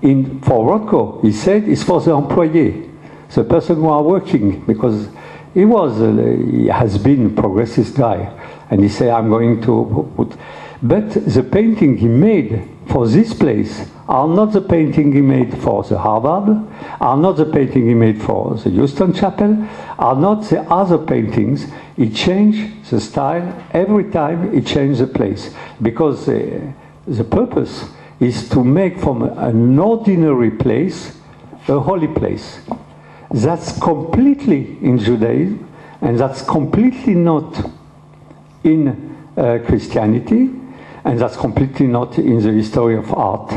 In 0.02 0.42
for 0.42 0.80
Rothko, 0.80 1.24
he 1.24 1.32
said 1.32 1.68
it's 1.68 1.84
for 1.84 2.00
the 2.02 2.12
employee, 2.12 2.90
the 3.34 3.44
person 3.44 3.78
who 3.78 3.88
are 3.88 4.04
working, 4.04 4.64
because 4.66 5.10
he 5.54 5.66
was 5.66 6.00
uh, 6.00 6.12
he 6.52 6.68
has 6.68 6.98
been 6.98 7.26
a 7.26 7.30
progressist 7.30 7.98
guy, 7.98 8.32
and 8.70 8.82
he 8.82 8.90
said 8.90 9.10
I'm 9.10 9.30
going 9.30 9.62
to 9.64 10.14
put. 10.16 10.38
But 10.84 11.10
the 11.10 11.44
painting 11.44 11.98
he 11.98 12.08
made 12.08 12.68
for 12.88 13.08
this 13.08 13.34
place 13.34 13.90
are 14.08 14.28
not 14.28 14.54
the 14.54 14.62
painting 14.62 15.12
he 15.12 15.22
made 15.22 15.58
for 15.58 15.84
the 15.84 15.98
Harvard, 15.98 16.66
are 17.02 17.18
not 17.18 17.34
the 17.34 17.46
painting 17.46 17.88
he 17.88 17.94
made 17.94 18.22
for 18.22 18.56
the 18.56 18.70
Houston 18.70 19.14
Chapel, 19.14 19.68
are 20.00 20.16
not 20.16 20.44
the 20.50 20.62
other 20.62 20.98
paintings. 20.98 21.68
He 21.96 22.10
changed 22.10 22.90
the 22.90 23.02
style 23.02 23.66
every 23.72 24.10
time 24.12 24.54
he 24.54 24.62
changed 24.62 25.02
the 25.02 25.08
place 25.08 25.54
because 25.82 26.28
uh, 26.30 26.72
the 27.06 27.24
purpose 27.24 27.86
is 28.20 28.50
to 28.50 28.64
make 28.64 29.00
from 29.00 29.24
an 29.24 29.78
ordinary 29.78 30.52
place 30.52 31.18
a 31.68 31.80
holy 31.80 32.08
place. 32.08 32.60
That's 33.32 33.78
completely 33.80 34.78
in 34.82 35.00
Judaism, 35.00 35.70
and 36.00 36.18
that's 36.18 36.42
completely 36.44 37.14
not 37.14 37.72
in 38.64 39.18
uh, 39.36 39.60
Christianity, 39.66 40.50
and 41.04 41.20
that's 41.20 41.36
completely 41.36 41.88
not 41.88 42.18
in 42.18 42.42
the 42.42 42.54
history 42.54 42.96
of 42.96 43.14
art. 43.14 43.54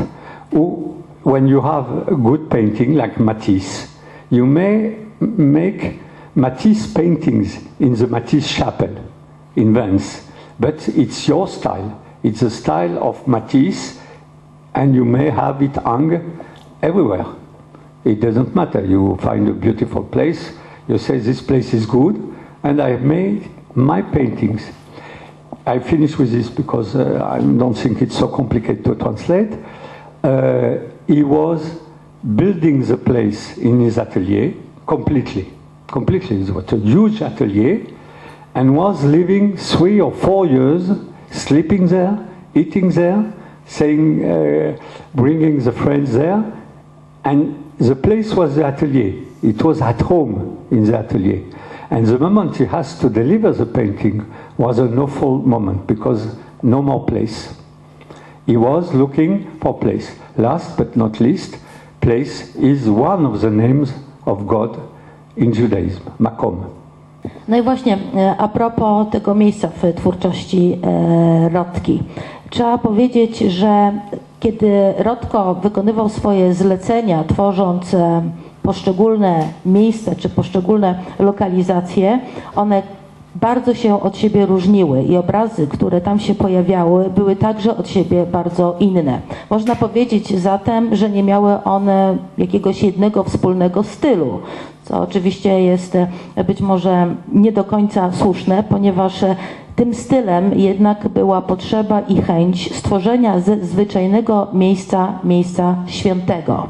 When 0.51 1.47
you 1.47 1.61
have 1.61 2.09
a 2.09 2.15
good 2.15 2.49
painting 2.51 2.95
like 2.95 3.19
Matisse, 3.19 3.87
you 4.29 4.45
may 4.45 4.97
make 5.19 5.99
Matisse 6.35 6.91
paintings 6.91 7.57
in 7.79 7.95
the 7.95 8.07
Matisse 8.07 8.53
Chapel 8.53 8.93
in 9.55 9.73
Venice, 9.73 10.27
but 10.59 10.89
it's 10.89 11.27
your 11.27 11.47
style. 11.47 12.01
It's 12.23 12.41
the 12.41 12.49
style 12.49 13.01
of 13.01 13.25
Matisse, 13.27 13.99
and 14.75 14.93
you 14.93 15.05
may 15.05 15.29
have 15.29 15.61
it 15.61 15.75
hung 15.77 16.45
everywhere. 16.81 17.25
It 18.03 18.19
doesn't 18.19 18.53
matter. 18.53 18.83
You 18.85 19.17
find 19.21 19.47
a 19.47 19.53
beautiful 19.53 20.03
place, 20.03 20.51
you 20.87 20.97
say 20.97 21.19
this 21.19 21.41
place 21.41 21.73
is 21.73 21.85
good, 21.85 22.15
and 22.63 22.81
I 22.81 22.89
have 22.89 23.03
made 23.03 23.49
my 23.75 24.01
paintings. 24.01 24.63
I 25.65 25.79
finish 25.79 26.17
with 26.17 26.31
this 26.31 26.49
because 26.49 26.95
uh, 26.95 27.23
I 27.23 27.39
don't 27.39 27.75
think 27.75 28.01
it's 28.01 28.17
so 28.17 28.27
complicated 28.27 28.83
to 28.85 28.95
translate. 28.95 29.51
Uh, 30.23 30.77
he 31.07 31.23
was 31.23 31.79
building 32.35 32.85
the 32.85 32.97
place 32.97 33.57
in 33.57 33.79
his 33.79 33.97
atelier 33.97 34.53
completely. 34.85 35.51
Completely. 35.87 36.41
It 36.41 36.49
was 36.51 36.71
a 36.71 36.77
huge 36.77 37.21
atelier 37.21 37.85
and 38.53 38.75
was 38.75 39.03
living 39.03 39.57
three 39.57 39.99
or 39.99 40.11
four 40.11 40.45
years, 40.45 40.89
sleeping 41.31 41.87
there, 41.87 42.27
eating 42.53 42.89
there, 42.91 43.33
saying, 43.65 44.23
uh, 44.23 44.77
bringing 45.15 45.63
the 45.63 45.71
friends 45.71 46.13
there. 46.13 46.43
And 47.23 47.71
the 47.77 47.95
place 47.95 48.33
was 48.33 48.55
the 48.55 48.65
atelier. 48.65 49.25
It 49.41 49.63
was 49.63 49.81
at 49.81 50.01
home 50.01 50.67
in 50.69 50.85
the 50.85 50.99
atelier. 50.99 51.43
And 51.89 52.05
the 52.05 52.17
moment 52.17 52.57
he 52.57 52.65
has 52.65 52.99
to 52.99 53.09
deliver 53.09 53.51
the 53.51 53.65
painting 53.65 54.31
was 54.57 54.79
an 54.79 54.97
awful 54.97 55.39
moment 55.39 55.87
because 55.87 56.35
no 56.61 56.81
more 56.81 57.05
place. 57.05 57.53
He 58.47 58.57
was 58.57 58.93
looking 58.93 59.45
for 59.59 59.79
place. 59.79 60.11
Last 60.37 60.77
but 60.77 60.95
not 60.95 61.19
least, 61.19 61.57
place 61.99 62.55
is 62.55 62.87
one 62.87 63.27
of 63.27 63.41
the 63.41 63.51
names 63.51 63.93
of 64.25 64.45
God 64.45 64.77
in 65.37 65.53
Judaism, 65.53 66.01
Makom. 66.19 66.55
No 67.47 67.57
i 67.57 67.61
właśnie 67.61 67.97
e, 68.15 68.35
a 68.37 68.47
propos 68.47 69.09
tego 69.11 69.35
miejsca 69.35 69.67
w 69.67 69.93
twórczości 69.93 70.79
e, 70.83 71.49
Rotki. 71.49 72.03
Trzeba 72.49 72.77
powiedzieć, 72.77 73.39
że 73.39 73.91
kiedy 74.39 74.93
Rotko 74.97 75.55
wykonywał 75.55 76.09
swoje 76.09 76.53
zlecenia, 76.53 77.23
tworząc 77.23 77.93
e, 77.93 78.21
poszczególne 78.63 79.43
miejsca 79.65 80.15
czy 80.15 80.29
poszczególne 80.29 80.95
lokalizacje, 81.19 82.19
one 82.55 82.81
bardzo 83.35 83.73
się 83.73 84.01
od 84.01 84.17
siebie 84.17 84.45
różniły 84.45 85.03
i 85.03 85.17
obrazy, 85.17 85.67
które 85.67 86.01
tam 86.01 86.19
się 86.19 86.35
pojawiały, 86.35 87.09
były 87.09 87.35
także 87.35 87.77
od 87.77 87.89
siebie 87.89 88.25
bardzo 88.25 88.75
inne. 88.79 89.19
Można 89.49 89.75
powiedzieć 89.75 90.39
zatem, 90.39 90.95
że 90.95 91.09
nie 91.09 91.23
miały 91.23 91.63
one 91.63 92.17
jakiegoś 92.37 92.83
jednego 92.83 93.23
wspólnego 93.23 93.83
stylu, 93.83 94.39
co 94.85 95.01
oczywiście 95.01 95.61
jest 95.61 95.95
e, 96.35 96.43
być 96.43 96.61
może 96.61 97.15
nie 97.33 97.51
do 97.51 97.63
końca 97.63 98.11
słuszne, 98.11 98.63
ponieważ 98.69 99.23
e, 99.23 99.35
tym 99.75 99.93
stylem 99.93 100.59
jednak 100.59 101.07
była 101.07 101.41
potrzeba 101.41 101.99
i 102.01 102.21
chęć 102.21 102.75
stworzenia 102.75 103.39
ze 103.39 103.65
zwyczajnego 103.65 104.47
miejsca, 104.53 105.13
miejsca 105.23 105.75
świętego. 105.87 106.67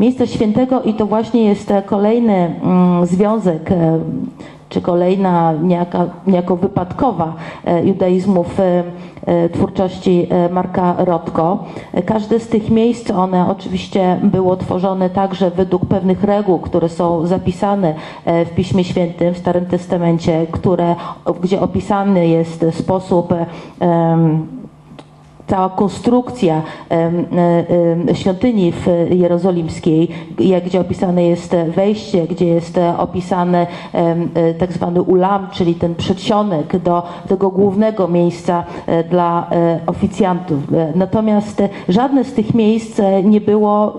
Miejsca 0.00 0.26
świętego 0.26 0.82
i 0.82 0.94
to 0.94 1.06
właśnie 1.06 1.44
jest 1.44 1.70
e, 1.70 1.82
kolejny 1.82 2.34
mm, 2.62 3.06
związek 3.06 3.70
czy 4.74 4.80
kolejna 4.80 5.52
niejaka, 5.52 6.06
niejako 6.26 6.56
wypadkowa 6.56 7.34
e, 7.64 7.84
judaizmu 7.84 8.44
w 8.44 8.60
e, 8.60 8.84
e, 9.26 9.48
twórczości 9.48 10.28
Marka 10.50 10.94
Rotko. 10.98 11.64
Każde 12.06 12.40
z 12.40 12.48
tych 12.48 12.70
miejsc, 12.70 13.10
one 13.10 13.50
oczywiście 13.50 14.18
było 14.22 14.56
tworzone 14.56 15.10
także 15.10 15.50
według 15.50 15.86
pewnych 15.86 16.24
reguł, 16.24 16.58
które 16.58 16.88
są 16.88 17.26
zapisane 17.26 17.94
w 18.26 18.50
Piśmie 18.56 18.84
Świętym, 18.84 19.34
w 19.34 19.38
Starym 19.38 19.66
Testamencie, 19.66 20.46
które, 20.52 20.96
gdzie 21.40 21.60
opisany 21.60 22.28
jest 22.28 22.64
sposób 22.72 23.34
em, 23.80 24.46
cała 25.46 25.68
konstrukcja 25.68 26.62
em, 26.88 27.26
em, 28.08 28.14
świątyni 28.14 28.72
w 28.72 28.86
jerozolimskiej, 29.10 30.08
gdzie 30.66 30.80
opisane 30.80 31.24
jest 31.24 31.56
wejście, 31.76 32.26
gdzie 32.26 32.46
jest 32.46 32.78
e, 32.78 32.98
opisany 32.98 33.66
e, 33.92 34.54
tak 34.54 34.72
zwany 34.72 35.02
ulam, 35.02 35.48
czyli 35.52 35.74
ten 35.74 35.94
przedsionek 35.94 36.76
do 36.76 37.02
tego 37.28 37.50
głównego 37.50 38.08
miejsca 38.08 38.64
e, 38.86 39.04
dla 39.04 39.46
e, 39.50 39.80
oficjantów. 39.86 40.72
E, 40.72 40.92
Natomiast 40.94 41.60
e, 41.60 41.68
żadne 41.88 42.24
z 42.24 42.32
tych 42.32 42.54
miejsc 42.54 43.00
e, 43.00 43.22
nie 43.22 43.40
było 43.40 43.94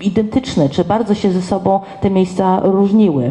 e, 0.00 0.04
identyczne, 0.04 0.68
czy 0.68 0.84
bardzo 0.84 1.14
się 1.14 1.30
ze 1.30 1.42
sobą 1.42 1.80
te 2.00 2.10
miejsca 2.10 2.60
różniły. 2.62 3.30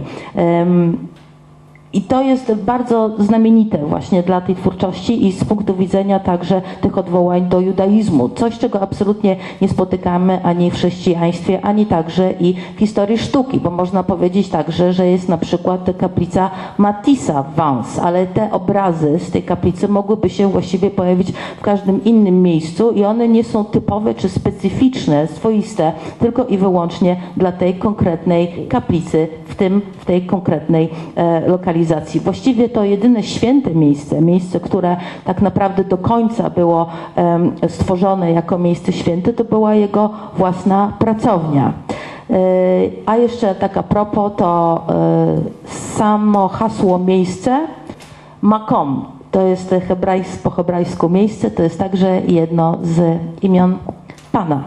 I 1.94 2.02
to 2.02 2.22
jest 2.22 2.54
bardzo 2.54 3.12
znamienite 3.20 3.78
właśnie 3.78 4.24
dla 4.24 4.42
tej 4.42 4.56
twórczości 4.56 5.28
i 5.28 5.32
z 5.32 5.46
punktu 5.46 5.76
widzenia 5.76 6.20
także 6.20 6.62
tych 6.82 6.98
odwołań 6.98 7.50
do 7.50 7.60
judaizmu. 7.60 8.30
Coś, 8.30 8.58
czego 8.58 8.82
absolutnie 8.82 9.36
nie 9.62 9.70
spotykamy 9.70 10.44
ani 10.44 10.72
w 10.72 10.74
chrześcijaństwie, 10.74 11.66
ani 11.66 11.86
także 11.86 12.34
i 12.40 12.54
w 12.76 12.80
historii 12.80 13.18
sztuki, 13.18 13.60
bo 13.60 13.72
można 13.72 14.04
powiedzieć 14.04 14.50
także, 14.50 14.94
że 14.94 15.08
jest 15.08 15.30
na 15.30 15.38
przykład 15.38 15.90
kaplica 15.98 16.52
Matissa 16.78 17.44
w 17.44 17.56
Vence, 17.56 18.02
ale 18.02 18.28
te 18.28 18.52
obrazy 18.52 19.20
z 19.20 19.32
tej 19.32 19.44
kaplicy 19.44 19.88
mogłyby 19.88 20.30
się 20.30 20.52
właściwie 20.52 20.92
pojawić 20.92 21.32
w 21.58 21.62
każdym 21.62 22.04
innym 22.04 22.42
miejscu 22.42 22.92
i 22.92 23.04
one 23.04 23.28
nie 23.28 23.44
są 23.44 23.66
typowe 23.66 24.14
czy 24.14 24.30
specyficzne, 24.30 25.28
swoiste, 25.28 25.92
tylko 26.20 26.46
i 26.46 26.58
wyłącznie 26.58 27.16
dla 27.38 27.52
tej 27.52 27.74
konkretnej 27.74 28.68
kaplicy, 28.70 29.28
w 29.46 29.56
tym 29.56 29.82
w 29.98 30.06
tej 30.06 30.22
konkretnej 30.22 30.90
e, 31.16 31.48
lokalizacji. 31.48 31.79
Właściwie 32.20 32.70
to 32.70 32.84
jedyne 32.84 33.24
święte 33.24 33.76
miejsce, 33.76 34.22
miejsce, 34.22 34.60
które 34.60 34.98
tak 35.26 35.42
naprawdę 35.42 35.84
do 35.84 35.98
końca 35.98 36.50
było 36.50 36.88
stworzone 37.68 38.32
jako 38.32 38.58
miejsce 38.58 38.94
święte, 38.94 39.34
to 39.34 39.44
była 39.44 39.76
jego 39.76 40.10
własna 40.38 40.94
pracownia. 41.00 41.74
E, 42.30 42.34
A 43.06 43.18
jeszcze 43.18 43.56
tak 43.56 43.78
a 43.78 43.84
propos, 43.84 44.32
to 44.38 44.82
e, 44.90 45.70
samo 45.98 46.48
hasło 46.48 47.00
miejsce, 47.00 47.68
makom, 48.42 49.06
to 49.32 49.42
jest 49.42 49.76
hebrajs, 49.88 50.38
po 50.38 50.50
hebrajsku 50.50 51.10
miejsce, 51.10 51.52
to 51.52 51.64
jest 51.64 51.80
także 51.80 52.22
jedno 52.28 52.78
z 52.82 53.20
imion 53.42 53.78
Pana. 54.32 54.64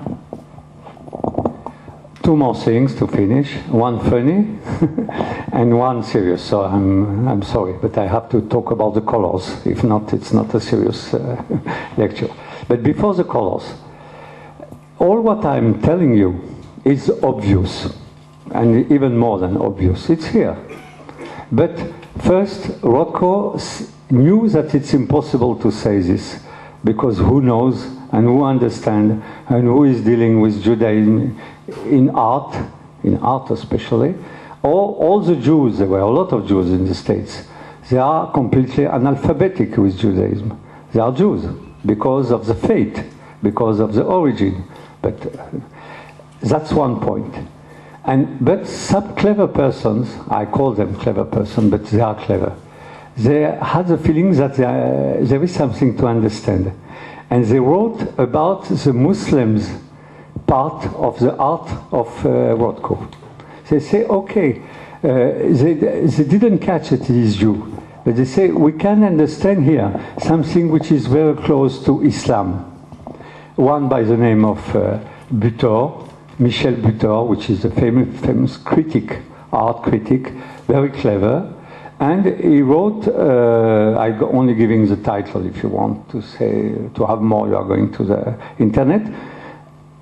Two 2.23 2.37
more 2.37 2.55
things 2.55 2.95
to 2.97 3.07
finish. 3.09 3.53
One 3.69 3.99
funny 3.99 4.59
and 5.53 5.77
one 5.77 6.05
serious. 6.05 6.43
So 6.43 6.63
I'm, 6.63 7.27
I'm 7.27 7.43
sorry, 7.43 7.73
but 7.73 7.99
I 7.99 8.07
have 8.07 8.29
to 8.31 8.43
talk 8.43 8.71
about 8.71 8.95
the 8.95 9.01
colors. 9.01 9.67
If 9.67 9.83
not, 9.83 10.13
it's 10.13 10.33
not 10.33 10.55
a 10.55 10.61
serious 10.61 11.15
uh, 11.15 11.43
lecture. 11.97 12.31
But 12.69 12.85
before 12.85 13.15
the 13.15 13.25
colors, 13.25 13.65
all 15.01 15.21
what 15.21 15.45
I'm 15.45 15.83
telling 15.83 16.17
you 16.17 16.41
is 16.85 17.11
obvious, 17.23 17.89
and 18.53 18.91
even 18.93 19.17
more 19.17 19.41
than 19.41 19.57
obvious. 19.57 20.09
It's 20.09 20.27
here. 20.27 20.57
But 21.51 21.77
first, 22.21 22.63
Rothko 22.83 23.59
knew 24.11 24.49
that 24.51 24.75
it's 24.75 24.95
impossible 24.95 25.57
to 25.57 25.73
say 25.73 26.01
this 26.01 26.39
because 26.85 27.19
who 27.19 27.41
knows 27.41 27.85
and 28.13 28.27
who 28.27 28.45
understand 28.45 29.23
and 29.49 29.65
who 29.65 29.85
is 29.85 30.03
dealing 30.03 30.41
with 30.41 30.63
Judaism 30.63 31.41
in 31.87 32.11
art, 32.11 32.55
in 33.03 33.17
art 33.19 33.51
especially, 33.51 34.15
or 34.63 34.95
all 34.95 35.21
the 35.21 35.35
Jews, 35.37 35.79
there 35.79 35.89
were 35.89 36.01
a 36.01 36.11
lot 36.11 36.33
of 36.33 36.47
Jews 36.47 36.71
in 36.71 36.87
the 36.87 36.95
States, 36.95 37.49
they 37.91 37.99
are 37.99 38.31
completely 38.33 38.85
analphabetic 38.85 39.77
with 39.77 39.99
Judaism. 39.99 40.59
They 40.93 41.01
are 41.01 41.13
Jews 41.13 41.45
because 41.85 42.31
of 42.31 42.47
the 42.47 42.55
fate, 42.55 43.03
because 43.43 43.81
of 43.81 43.93
the 43.93 44.05
origin. 44.05 44.65
But 45.01 45.35
uh, 45.37 45.49
that's 46.41 46.73
one 46.73 47.01
point. 47.01 47.35
And 48.05 48.45
but 48.45 48.67
some 48.67 49.15
clever 49.17 49.47
persons, 49.47 50.09
I 50.29 50.45
call 50.45 50.73
them 50.73 50.95
clever 50.97 51.25
persons, 51.25 51.71
but 51.71 51.87
they 51.87 52.01
are 52.01 52.15
clever. 52.15 52.57
They 53.17 53.43
had 53.43 53.89
the 53.89 53.99
feeling 53.99 54.33
that 54.37 54.55
there, 54.55 55.19
there 55.23 55.43
is 55.43 55.55
something 55.55 55.97
to 55.99 56.07
understand, 56.07 56.73
and 57.33 57.47
they 57.47 57.59
wrote 57.59 58.01
about 58.19 58.65
the 58.67 58.93
Muslims 58.93 59.71
part 60.47 60.85
of 60.95 61.19
the 61.19 61.35
art 61.37 61.69
of 61.91 62.09
uh, 62.27 62.55
Rothko. 62.61 63.11
They 63.71 63.81
say, 63.81 64.05
okay, 64.05 64.61
uh, 65.03 65.09
they, 65.63 65.75
they 65.75 66.25
didn't 66.25 66.59
catch 66.59 66.93
it, 66.93 67.09
is 67.09 67.37
Jew, 67.37 67.57
but 68.05 68.17
they 68.17 68.27
say 68.27 68.49
we 68.49 68.73
can 68.73 69.03
understand 69.03 69.65
here 69.65 69.89
something 70.21 70.69
which 70.69 70.93
is 70.93 71.07
very 71.07 71.35
close 71.35 71.83
to 71.87 72.03
Islam 72.03 72.69
one 73.57 73.89
by 73.89 74.03
the 74.03 74.17
name 74.17 74.45
of 74.45 74.59
uh, 74.77 74.99
Butor, 75.33 76.09
Michel 76.39 76.75
Butor, 76.75 77.27
which 77.27 77.49
is 77.49 77.65
a 77.65 77.71
famous, 77.71 78.21
famous 78.21 78.57
critic, 78.59 79.21
art 79.53 79.83
critic, 79.83 80.29
very 80.67 80.91
clever. 80.91 81.53
And 82.03 82.27
he 82.41 82.63
wrote, 82.63 83.07
uh, 83.07 83.97
I'm 83.97 84.25
only 84.25 84.55
giving 84.55 84.89
the 84.89 84.97
title 84.97 85.47
if 85.47 85.63
you 85.63 85.69
want 85.69 86.11
to 86.11 86.21
say, 86.21 86.75
to 86.97 87.07
have 87.07 87.21
more, 87.21 87.47
you 87.47 87.55
are 87.55 87.65
going 87.65 87.93
to 87.93 88.03
the 88.03 88.37
internet, 88.59 89.03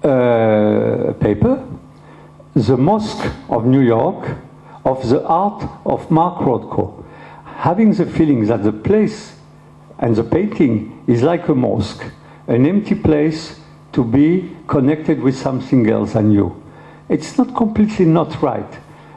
uh, 0.02 1.12
paper, 1.20 1.62
The 2.54 2.78
Mosque 2.78 3.30
of 3.50 3.66
New 3.66 3.82
York, 3.82 4.34
of 4.86 5.06
the 5.10 5.22
art 5.26 5.62
of 5.84 6.10
Mark 6.10 6.38
Rothko, 6.38 7.04
having 7.44 7.92
the 7.92 8.06
feeling 8.06 8.46
that 8.46 8.64
the 8.64 8.72
place 8.72 9.34
and 9.98 10.16
the 10.16 10.24
painting 10.24 11.04
is 11.06 11.22
like 11.22 11.48
a 11.48 11.54
mosque, 11.54 12.02
an 12.48 12.64
empty 12.64 12.94
place 12.94 13.60
to 13.92 14.02
be 14.02 14.56
connected 14.68 15.20
with 15.20 15.36
something 15.36 15.86
else 15.90 16.14
than 16.14 16.30
you. 16.30 16.62
It's 17.10 17.36
not 17.36 17.54
completely 17.54 18.06
not 18.06 18.40
right, 18.40 18.72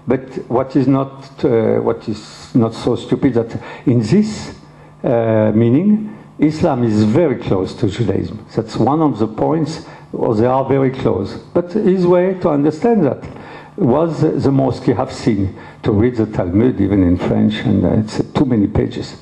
but 0.07 0.21
what 0.49 0.75
is 0.75 0.87
not 0.87 1.43
uh, 1.45 1.79
what 1.79 2.07
is 2.09 2.53
not 2.55 2.73
so 2.73 2.95
stupid 2.95 3.33
that 3.35 3.61
in 3.85 3.99
this 4.01 4.55
uh, 5.03 5.51
meaning, 5.53 6.17
Islam 6.39 6.83
is 6.83 7.03
very 7.03 7.35
close 7.35 7.73
to 7.75 7.89
Judaism. 7.89 8.45
That's 8.55 8.75
one 8.77 9.01
of 9.01 9.19
the 9.19 9.27
points, 9.27 9.85
or 10.11 10.35
they 10.35 10.45
are 10.45 10.65
very 10.65 10.91
close. 10.91 11.35
But 11.53 11.71
his 11.73 12.07
way 12.07 12.35
to 12.35 12.49
understand 12.49 13.05
that 13.05 13.23
was 13.75 14.21
the 14.21 14.51
mosque 14.51 14.87
you 14.87 14.95
have 14.95 15.11
seen, 15.11 15.57
to 15.83 15.91
read 15.91 16.15
the 16.15 16.25
Talmud 16.25 16.79
even 16.79 17.03
in 17.03 17.17
French, 17.17 17.55
and 17.55 17.83
uh, 17.83 17.89
it's 17.99 18.23
too 18.33 18.45
many 18.45 18.67
pages. 18.67 19.17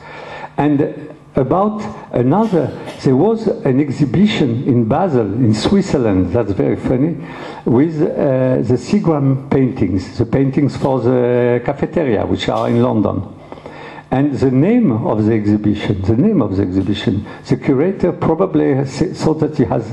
And 0.57 1.10
about 1.35 1.81
another, 2.13 2.67
there 3.03 3.15
was 3.15 3.47
an 3.47 3.79
exhibition 3.79 4.63
in 4.67 4.85
Basel, 4.85 5.33
in 5.33 5.53
Switzerland, 5.53 6.33
that's 6.33 6.51
very 6.51 6.75
funny, 6.75 7.15
with 7.65 8.01
uh, 8.01 8.61
the 8.61 8.77
Seagram 8.77 9.49
paintings, 9.49 10.17
the 10.17 10.25
paintings 10.25 10.75
for 10.75 10.99
the 10.99 11.61
cafeteria, 11.65 12.25
which 12.25 12.49
are 12.49 12.67
in 12.67 12.81
London. 12.81 13.23
And 14.11 14.33
the 14.33 14.51
name 14.51 14.91
of 14.91 15.25
the 15.25 15.33
exhibition, 15.33 16.01
the 16.01 16.17
name 16.17 16.41
of 16.41 16.57
the 16.57 16.63
exhibition, 16.63 17.25
the 17.47 17.55
curator 17.55 18.11
probably 18.11 18.83
thought 18.83 19.39
that 19.39 19.57
he 19.57 19.63
has 19.63 19.89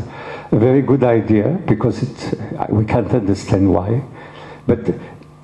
a 0.51 0.57
very 0.59 0.83
good 0.83 1.05
idea 1.05 1.57
because 1.67 2.03
it, 2.03 2.41
we 2.69 2.85
can't 2.85 3.11
understand 3.13 3.73
why. 3.73 4.03
But 4.67 4.93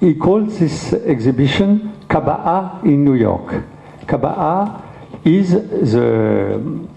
he 0.01 0.15
called 0.15 0.51
this 0.51 0.93
exhibition 0.93 1.95
Kaba'a 2.09 2.83
in 2.85 3.05
New 3.05 3.15
York. 3.15 3.63
Kaba'a 4.07 4.84
is 5.25 5.53
the 5.53 6.89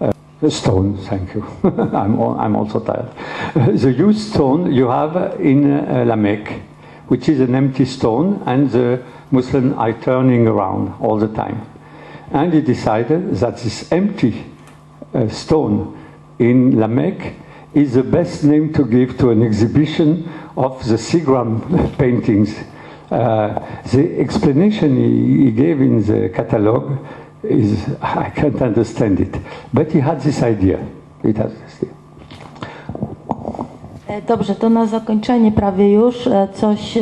uh, 0.00 0.48
stone, 0.48 0.96
thank 0.98 1.34
you. 1.34 1.44
I'm, 1.64 2.20
I'm 2.20 2.56
also 2.56 2.80
tired. 2.80 3.10
the 3.78 3.92
huge 3.92 4.16
stone 4.16 4.72
you 4.72 4.88
have 4.88 5.40
in 5.40 5.70
uh, 5.70 6.04
Lamech, 6.06 6.60
which 7.08 7.28
is 7.28 7.40
an 7.40 7.54
empty 7.54 7.84
stone, 7.84 8.42
and 8.46 8.70
the 8.70 9.02
Muslims 9.30 9.74
are 9.76 9.92
turning 9.92 10.46
around 10.46 10.94
all 11.00 11.18
the 11.18 11.28
time. 11.28 11.66
and 12.30 12.52
he 12.52 12.60
decided 12.60 13.34
that 13.36 13.58
this 13.58 13.90
empty 13.92 14.44
uh, 15.14 15.28
stone 15.28 15.96
in 16.38 16.78
Lamech 16.78 17.34
is 17.74 17.94
the 17.94 18.02
best 18.02 18.44
name 18.44 18.72
to 18.72 18.84
give 18.84 19.18
to 19.18 19.30
an 19.30 19.42
exhibition 19.42 20.28
of 20.56 20.86
the 20.88 20.94
Seagram 20.94 21.96
paintings. 21.98 22.54
Uh, 23.10 23.58
the 23.92 24.20
explanation 24.20 24.96
he, 24.96 25.44
he 25.46 25.50
gave 25.50 25.80
in 25.80 26.04
the 26.04 26.28
catalogue 26.28 27.04
is 27.42 27.78
I 28.02 28.30
can't 28.40 28.62
understand 28.62 29.20
it, 29.20 29.36
but 29.72 29.92
he 29.92 30.00
had 30.00 30.22
this 30.22 30.42
idea. 30.42 30.78
It 31.24 31.36
has 31.38 31.52
this 31.52 31.82
idea. 31.82 32.00
E, 34.08 34.22
Dobrze, 34.22 34.54
to 34.54 34.70
na 34.70 34.86
zakończenie 34.86 35.52
prawie 35.52 35.92
już 35.92 36.26
e, 36.26 36.48
coś 36.54 36.98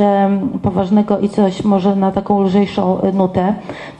poważnego 0.62 1.19
i 1.19 1.28
coś 1.28 1.65
może 1.65 1.97
na 1.97 2.12
taką 2.12 2.43
lżejszą 2.43 3.01
e, 3.01 3.12
nutę. 3.12 3.55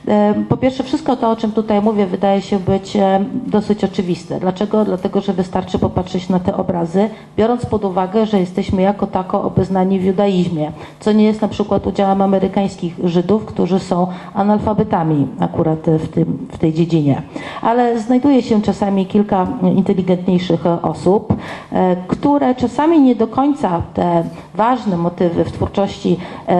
E, 0.09 0.33
Po 0.49 0.57
pierwsze, 0.57 0.83
wszystko 0.83 1.15
to, 1.15 1.31
o 1.31 1.35
czym 1.35 1.51
tutaj 1.51 1.81
mówię, 1.81 2.05
wydaje 2.05 2.41
się 2.41 2.59
być 2.59 2.95
e, 2.95 3.25
dosyć 3.47 3.83
oczywiste. 3.83 4.39
Dlaczego? 4.39 4.85
Dlatego, 4.85 5.21
że 5.21 5.33
wystarczy 5.33 5.79
popatrzeć 5.79 6.29
na 6.29 6.39
te 6.39 6.57
obrazy, 6.57 7.09
biorąc 7.37 7.65
pod 7.65 7.85
uwagę, 7.85 8.25
że 8.25 8.39
jesteśmy 8.39 8.81
jako 8.81 9.07
tako 9.07 9.43
obeznani 9.43 9.99
w 9.99 10.03
judaizmie, 10.03 10.71
co 10.99 11.11
nie 11.11 11.23
jest 11.23 11.41
na 11.41 11.47
przykład 11.47 11.87
udziałem 11.87 12.21
amerykańskich 12.21 12.99
Żydów, 13.03 13.45
którzy 13.45 13.79
są 13.79 14.07
analfabetami 14.33 15.27
akurat 15.39 15.79
w, 15.79 16.07
tym, 16.07 16.47
w 16.51 16.57
tej 16.57 16.73
dziedzinie. 16.73 17.21
Ale 17.61 17.99
znajduje 17.99 18.41
się 18.41 18.61
czasami 18.61 19.05
kilka 19.05 19.47
inteligentniejszych 19.75 20.65
osób, 20.65 21.33
e, 21.71 21.95
które 22.07 22.55
czasami 22.55 23.01
nie 23.01 23.15
do 23.15 23.27
końca 23.27 23.81
te 23.93 24.23
ważne 24.55 24.97
motywy 24.97 25.43
w 25.43 25.51
twórczości 25.51 26.17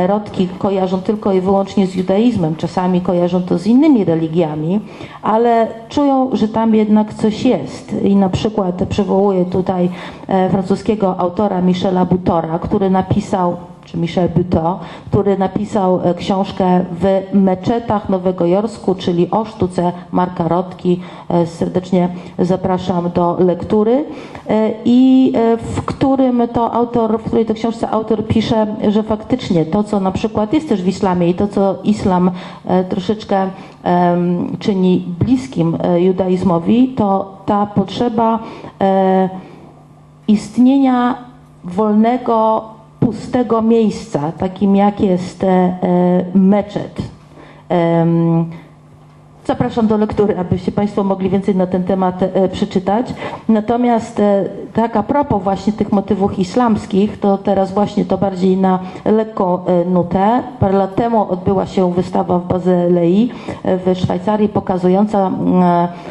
Rodki 0.07 0.47
kojarzą 0.47 1.01
tylko 1.01 1.33
i 1.33 1.41
wyłącznie 1.41 1.87
z 1.87 1.95
judaizmem, 1.95 2.55
czasami 2.55 3.01
kojarzą 3.01 3.38
to 3.39 3.57
z 3.57 3.67
innymi 3.67 4.05
religiami, 4.05 4.79
ale 5.21 5.67
czują, 5.89 6.29
że 6.33 6.47
tam 6.47 6.75
jednak 6.75 7.13
coś 7.13 7.45
jest. 7.45 7.93
I 8.03 8.15
na 8.15 8.29
przykład 8.29 8.83
przywołuję 8.89 9.45
tutaj 9.45 9.89
e, 10.27 10.49
francuskiego 10.49 11.19
autora 11.19 11.61
Michela 11.61 12.05
Butora, 12.05 12.59
który 12.59 12.89
napisał 12.89 13.57
czy 13.91 13.97
Michel 13.97 14.29
Buteau, 14.29 14.79
który 15.09 15.37
napisał 15.37 16.01
e, 16.03 16.13
książkę 16.13 16.85
w 16.91 17.21
meczetach 17.33 18.09
Nowego 18.09 18.45
Jorsku, 18.45 18.95
czyli 18.95 19.31
o 19.31 19.45
sztuce 19.45 19.91
Marka 20.11 20.47
Rotki. 20.47 20.99
E, 21.29 21.45
Serdecznie 21.45 22.09
zapraszam 22.39 23.11
do 23.11 23.37
lektury. 23.39 24.05
E, 24.49 24.71
I 24.85 25.33
w 25.57 25.81
którym 25.81 26.41
to 26.53 26.73
autor, 26.73 27.19
w 27.19 27.23
której 27.23 27.45
to 27.45 27.53
książce 27.53 27.89
autor 27.89 28.27
pisze, 28.27 28.75
że 28.87 29.03
faktycznie 29.03 29.65
to, 29.65 29.83
co 29.83 29.99
na 29.99 30.11
przykład 30.11 30.53
jest 30.53 30.69
też 30.69 30.81
w 30.83 30.87
islamie 30.87 31.29
i 31.29 31.33
to, 31.33 31.47
co 31.47 31.75
islam 31.83 32.31
troszeczkę 32.89 33.47
czyni 34.59 35.05
bliskim 35.19 35.77
judaizmowi, 35.97 36.87
to 36.87 37.37
ta 37.45 37.65
potrzeba 37.65 38.39
istnienia 40.27 41.15
wolnego, 41.63 42.63
pustego 43.09 43.61
miejsca, 43.61 44.31
takim 44.37 44.75
jak 44.75 45.01
jest 45.01 45.43
e, 45.43 45.47
e, 45.47 45.77
meczet. 46.33 47.01
Zapraszam 49.45 49.87
do 49.87 49.97
lektury, 49.97 50.37
abyście 50.37 50.71
Państwo 50.71 51.03
mogli 51.03 51.29
więcej 51.29 51.55
na 51.55 51.67
ten 51.67 51.83
temat 51.83 52.23
e, 52.23 52.49
przeczytać. 52.49 53.13
Natomiast 53.47 54.21
tak 54.73 54.95
a 54.95 55.03
propos 55.03 55.43
właśnie 55.43 55.73
tych 55.73 55.91
motywów 55.91 56.39
islamskich, 56.39 57.19
to 57.19 57.37
teraz 57.37 57.71
właśnie 57.73 58.05
to 58.05 58.17
bardziej 58.17 58.57
na 58.57 58.79
lekką 59.05 59.59
nutę. 59.85 60.43
Parę 60.59 60.77
lat 60.77 60.95
temu 60.95 61.31
odbyła 61.31 61.65
się 61.65 61.93
wystawa 61.93 62.39
w 62.39 62.47
Bazylei 62.47 63.31
w 63.63 63.97
Szwajcarii 63.97 64.49
pokazująca 64.49 65.31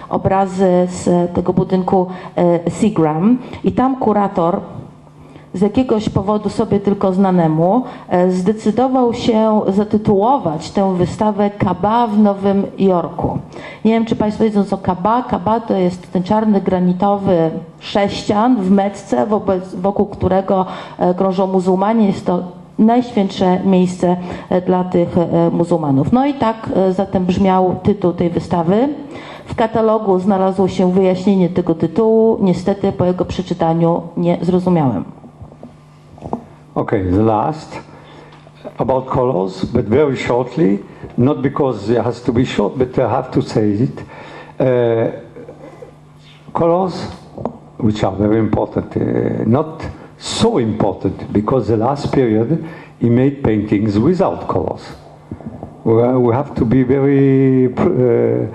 obrazy 0.09 0.87
z 0.89 1.35
tego 1.35 1.53
budynku 1.53 2.07
Seagram 2.69 3.39
i 3.65 3.73
tam 3.73 3.97
kurator 3.97 4.61
z 5.55 5.61
jakiegoś 5.61 6.09
powodu 6.09 6.49
sobie 6.49 6.81
tylko 6.81 7.13
znanemu, 7.13 7.83
e, 8.09 8.31
zdecydował 8.31 9.15
się 9.15 9.61
zatytułować 9.69 10.71
tę 10.71 10.95
wystawę 10.95 11.51
Kaba 11.51 12.07
w 12.07 12.19
Nowym 12.19 12.67
Jorku. 12.79 13.39
Nie 13.85 13.93
wiem, 13.93 14.05
czy 14.05 14.17
Państwo 14.17 14.45
wiedzą, 14.45 14.65
co 14.65 14.79
Kaba. 14.79 15.23
Kaba 15.23 15.61
to 15.61 15.75
jest 15.75 16.13
ten 16.13 16.23
czarny 16.23 16.61
granitowy 16.61 17.51
sześcian 17.81 18.57
w 18.57 18.71
wobec, 19.29 19.75
wokół 19.75 20.07
którego 20.07 20.67
e, 20.99 21.15
krążą 21.15 21.47
muzułmanie. 21.47 22.07
Jest 22.07 22.27
to 22.27 22.43
najświętsze 22.79 23.61
miejsce 23.65 24.17
e, 24.51 24.61
dla 24.61 24.85
tych 24.85 25.09
muzułmanów. 25.53 26.13
No 26.13 26.27
i 26.27 26.35
tak 26.35 26.71
zatem 26.91 27.25
brzmiał 27.25 27.75
tytuł 27.83 28.13
tej 28.13 28.31
wystawy. 28.31 28.89
W 29.47 29.55
katalogu 29.55 30.19
znalazło 30.19 30.69
się 30.69 30.93
wyjaśnienie 30.93 31.49
tego 31.49 31.75
tytułu. 31.75 32.39
Niestety 32.41 32.93
po 32.93 33.05
jego 33.05 33.25
przeczytaniu 33.25 34.03
nie 34.17 34.39
zrozumiałem. 34.43 35.18
Okay, 36.79 37.03
the 37.03 37.25
last 37.25 37.81
about 38.79 39.09
colors, 39.09 39.65
but 39.65 39.87
very 39.87 40.17
shortly, 40.17 40.79
not 41.17 41.43
because 41.43 41.91
it 41.91 42.01
has 42.01 42.23
to 42.23 42.31
be 42.31 42.45
short, 42.45 42.79
but 42.79 42.97
I 43.01 43.11
have 43.11 43.33
to 43.33 43.43
say 43.43 43.73
it. 43.73 43.99
Uh, 44.61 45.11
colors, 46.55 46.95
which 47.79 48.05
are 48.05 48.15
very 48.15 48.39
important, 48.39 48.97
uh, 48.97 49.43
not 49.45 49.85
so 50.19 50.59
important 50.59 51.33
because 51.33 51.67
the 51.67 51.77
last 51.77 52.13
period 52.13 52.65
he 53.01 53.11
made 53.11 53.43
paintings 53.43 53.99
without 53.99 54.47
colors. 54.47 54.85
We, 55.83 56.33
have 56.33 56.55
to 56.55 56.65
be 56.65 56.85
very. 56.85 57.75
Uh, 57.75 58.47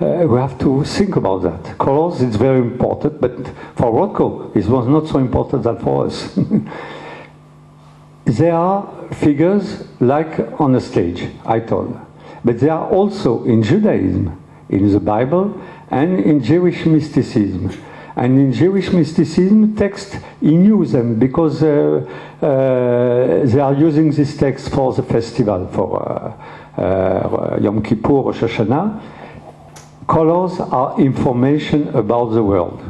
uh, 0.00 0.26
we 0.28 0.38
have 0.38 0.56
to 0.60 0.84
think 0.84 1.16
about 1.16 1.42
that. 1.42 1.78
Colors 1.78 2.22
is 2.22 2.36
very 2.36 2.58
important, 2.58 3.20
but 3.20 3.36
for 3.74 3.90
Rothko, 3.90 4.54
it 4.54 4.66
was 4.66 4.86
not 4.86 5.08
so 5.08 5.18
important 5.18 5.64
than 5.64 5.80
for 5.80 6.06
us. 6.06 6.38
There 8.24 8.54
are 8.54 9.08
figures 9.14 9.84
like 10.00 10.60
on 10.60 10.74
a 10.74 10.80
stage, 10.80 11.28
I 11.44 11.60
told, 11.60 11.98
but 12.44 12.60
they 12.60 12.68
are 12.68 12.88
also 12.88 13.44
in 13.44 13.62
Judaism, 13.62 14.40
in 14.68 14.92
the 14.92 15.00
Bible, 15.00 15.60
and 15.90 16.20
in 16.20 16.42
Jewish 16.42 16.86
mysticism. 16.86 17.70
And 18.14 18.38
in 18.38 18.52
Jewish 18.52 18.92
mysticism, 18.92 19.74
text 19.74 20.18
he 20.40 20.56
knew 20.56 20.84
them 20.84 21.18
because 21.18 21.62
uh, 21.62 22.06
uh, 22.42 23.46
they 23.46 23.58
are 23.58 23.74
using 23.74 24.10
this 24.10 24.36
text 24.36 24.70
for 24.70 24.92
the 24.92 25.02
festival 25.02 25.66
for 25.68 26.36
uh, 26.78 26.80
uh, 26.80 27.58
Yom 27.60 27.82
Kippur, 27.82 28.22
Rosh 28.22 28.40
Hashanah. 28.40 29.00
Colors 30.06 30.60
are 30.60 31.00
information 31.00 31.88
about 31.88 32.30
the 32.30 32.42
world. 32.42 32.82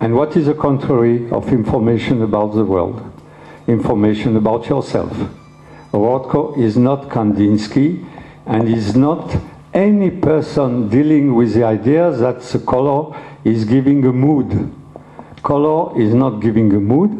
And 0.00 0.14
what 0.14 0.36
is 0.36 0.46
the 0.46 0.54
contrary 0.54 1.30
of 1.30 1.48
information 1.52 2.22
about 2.22 2.54
the 2.54 2.64
world? 2.64 3.02
Information 3.68 4.36
about 4.36 4.66
yourself. 4.68 5.12
Rothko 5.92 6.56
is 6.58 6.76
not 6.76 7.10
Kandinsky 7.10 8.04
and 8.46 8.68
is 8.68 8.96
not 8.96 9.36
any 9.74 10.10
person 10.10 10.88
dealing 10.88 11.34
with 11.34 11.52
the 11.52 11.64
idea 11.64 12.10
that 12.10 12.40
the 12.40 12.58
color 12.60 13.14
is 13.44 13.66
giving 13.66 14.04
a 14.06 14.12
mood. 14.12 14.72
Color 15.42 16.00
is 16.00 16.14
not 16.14 16.40
giving 16.40 16.72
a 16.72 16.80
mood, 16.80 17.10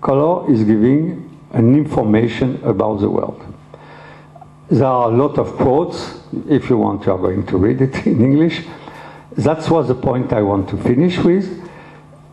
color 0.00 0.50
is 0.50 0.64
giving 0.64 1.30
an 1.52 1.74
information 1.76 2.58
about 2.64 3.00
the 3.00 3.10
world. 3.10 3.40
There 4.70 4.86
are 4.86 5.10
a 5.10 5.14
lot 5.14 5.38
of 5.38 5.54
quotes. 5.56 6.18
If 6.48 6.70
you 6.70 6.78
want, 6.78 7.04
you 7.04 7.12
are 7.12 7.18
going 7.18 7.44
to 7.46 7.58
read 7.58 7.82
it 7.82 8.06
in 8.06 8.24
English. 8.24 8.62
That 9.32 9.68
was 9.70 9.88
the 9.88 9.94
point 9.94 10.32
I 10.32 10.42
want 10.42 10.68
to 10.70 10.76
finish 10.76 11.18
with. 11.18 11.59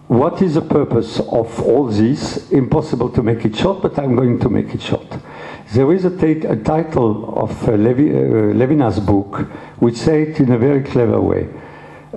What 0.08 0.42
is 0.42 0.54
the 0.54 0.62
purpose 0.62 1.20
of 1.20 1.62
all 1.62 1.88
this? 1.88 2.50
Impossible 2.52 3.10
to 3.10 3.22
make 3.22 3.44
it 3.44 3.58
short, 3.58 3.82
but 3.82 4.00
I'm 4.00 4.16
going 4.16 4.40
to 4.40 4.50
make 4.50 4.74
it 4.74 4.82
short. 4.82 5.06
There 5.74 5.92
is 5.92 6.06
a, 6.06 6.10
title 6.56 7.38
of 7.38 7.68
uh, 7.68 7.74
Levi, 7.74 8.04
uh, 8.04 8.54
Levinas' 8.54 9.06
book 9.06 9.40
which 9.80 9.98
say 9.98 10.22
it 10.24 10.40
in 10.40 10.54
a 10.54 10.58
very 10.58 10.82
clever 10.82 11.20
way. 11.20 11.50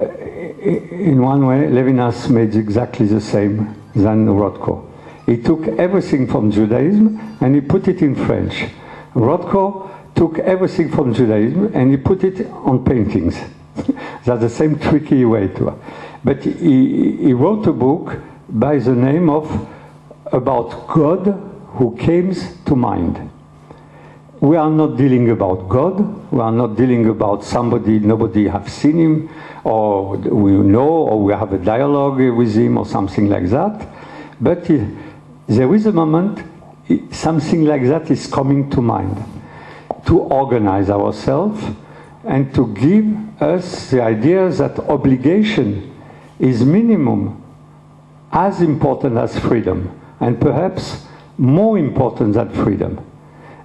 Uh, 0.01 0.07
in 0.07 1.21
one 1.21 1.45
way, 1.45 1.67
Levinas 1.67 2.31
made 2.31 2.55
exactly 2.55 3.07
the 3.07 3.21
same 3.21 3.75
than 3.97 4.27
Rothko. 4.27 4.89
He 5.27 5.37
took 5.39 5.67
everything 5.67 6.29
from 6.29 6.53
Judaism 6.53 7.39
and 7.41 7.57
he 7.57 7.61
put 7.61 7.89
it 7.89 8.03
in 8.03 8.15
French. 8.15 8.67
Rothko 9.15 9.91
took 10.15 10.39
everything 10.39 10.93
from 10.93 11.12
Judaism 11.12 11.73
and 11.75 11.91
he 11.91 11.97
put 11.97 12.23
it 12.23 12.47
on 12.47 12.85
paintings. 12.85 13.37
That's 14.25 14.43
the 14.43 14.49
same 14.49 14.79
tricky 14.79 15.25
way 15.25 15.49
to. 15.49 15.77
But 16.24 16.42
he, 16.42 17.16
he 17.16 17.32
wrote 17.32 17.66
a 17.66 17.72
book 17.72 18.18
by 18.48 18.78
the 18.78 18.94
name 18.94 19.30
of 19.30 19.68
about 20.32 20.86
God 20.88 21.26
who 21.74 21.97
came 21.97 22.34
to 22.66 22.76
mind. 22.76 23.30
We 24.40 24.56
are 24.56 24.70
not 24.70 24.97
dealing 24.97 25.30
about 25.30 25.68
God. 25.68 26.32
We 26.32 26.40
are 26.40 26.52
not 26.52 26.76
dealing 26.76 27.06
about 27.06 27.44
somebody 27.44 27.98
nobody 27.98 28.48
have 28.48 28.68
seen 28.68 28.98
him, 28.98 29.28
or 29.64 30.16
we 30.16 30.52
know, 30.52 30.88
or 30.88 31.22
we 31.22 31.32
have 31.32 31.52
a 31.52 31.59
dialogue 31.59 32.20
with 32.20 32.55
him, 32.55 32.78
or 32.78 32.86
something 32.86 33.28
like 33.28 33.51
that. 33.51 33.86
But 34.40 34.66
he- 34.66 34.86
there 35.47 35.74
is 35.74 35.86
a 35.86 35.92
moment 35.92 36.42
something 37.10 37.64
like 37.66 37.86
that 37.86 38.10
is 38.10 38.26
coming 38.26 38.68
to 38.70 38.80
mind. 38.80 39.16
To 40.06 40.18
organize 40.18 40.90
ourselves, 40.90 41.62
and 42.24 42.52
to 42.55 42.66
give 42.68 43.06
us 43.42 43.90
the 43.90 44.02
idea 44.02 44.48
that 44.48 44.78
obligation 44.88 45.90
is 46.41 46.65
minimum 46.65 47.43
as 48.33 48.61
important 48.62 49.17
as 49.19 49.39
freedom 49.39 50.01
and 50.21 50.41
perhaps 50.41 51.07
more 51.37 51.79
important 51.79 52.35
than 52.35 52.51
freedom. 52.51 52.99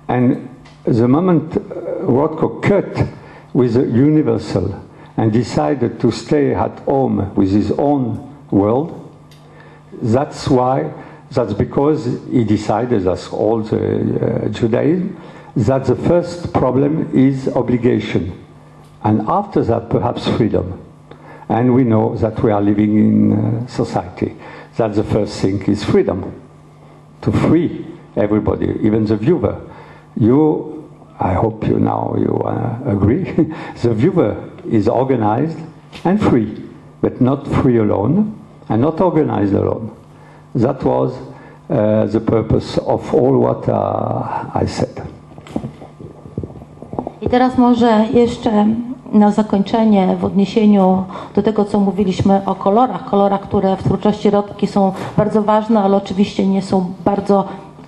And 0.07 0.49
the 0.83 1.07
moment 1.07 1.55
uh, 1.55 1.59
Rothko 2.01 2.61
cut 2.61 3.07
with 3.53 3.73
the 3.73 3.85
universal 3.85 4.81
and 5.17 5.31
decided 5.31 5.99
to 6.01 6.11
stay 6.11 6.53
at 6.53 6.77
home 6.79 7.33
with 7.35 7.51
his 7.51 7.71
own 7.71 8.45
world, 8.51 9.01
that's 10.01 10.47
why, 10.49 10.91
that's 11.31 11.53
because 11.53 12.05
he 12.29 12.43
decided, 12.43 13.07
as 13.07 13.29
all 13.29 13.61
the 13.61 14.45
uh, 14.45 14.49
Judaism, 14.49 15.19
that 15.55 15.85
the 15.85 15.95
first 15.95 16.51
problem 16.51 17.09
is 17.17 17.47
obligation. 17.47 18.43
And 19.03 19.21
after 19.27 19.63
that, 19.63 19.89
perhaps 19.89 20.27
freedom. 20.27 20.84
And 21.49 21.75
we 21.75 21.83
know 21.83 22.15
that 22.17 22.41
we 22.43 22.51
are 22.51 22.61
living 22.61 22.97
in 22.97 23.33
uh, 23.33 23.67
society. 23.67 24.35
That 24.77 24.95
the 24.95 25.03
first 25.03 25.39
thing 25.39 25.61
is 25.63 25.83
freedom. 25.83 26.41
To 27.21 27.31
free 27.31 27.85
everybody, 28.15 28.67
even 28.81 29.05
the 29.05 29.17
viewer. 29.17 29.61
You, 30.17 30.89
I 31.19 31.33
hope 31.33 31.67
you 31.67 31.79
now 31.79 32.15
you 32.17 32.35
uh, 32.45 32.79
agree, 32.85 33.23
the 33.81 33.93
viewer 33.93 34.49
is 34.69 34.87
organized 34.87 35.57
and 36.03 36.21
free, 36.21 36.63
but 37.01 37.21
not 37.21 37.47
free 37.47 37.77
alone 37.77 38.39
and 38.69 38.81
not 38.81 38.99
organized 39.01 39.53
alone. 39.53 39.95
That 40.55 40.83
was 40.83 41.13
uh, 41.69 42.05
the 42.05 42.19
purpose 42.19 42.77
of 42.77 43.13
all 43.13 43.37
what 43.39 43.67
uh, 43.67 44.49
I 44.53 44.65
said. 44.67 45.01
I 47.21 47.29
teraz 47.29 47.57
może 47.57 48.05
jeszcze 48.13 48.65
na 49.15 49.31
zakończenie 49.31 50.15
w 50.19 50.25
odniesieniu 50.25 51.03
do 51.35 51.43
tego, 51.43 51.65
co 51.65 51.79
mówiliśmy 51.79 52.41
o 52.45 52.55
kolorach, 52.55 53.05
kolorach, 53.05 53.41
które 53.41 53.75
w 53.75 53.83
twórczości 53.83 54.29
Rodki 54.29 54.67
są 54.67 54.91
bardzo 55.17 55.41
ważne, 55.41 55.79
ale 55.79 55.97
oczywiście 55.97 56.47
nie 56.47 56.61
są 56.61 56.85
bardzo 57.05 57.45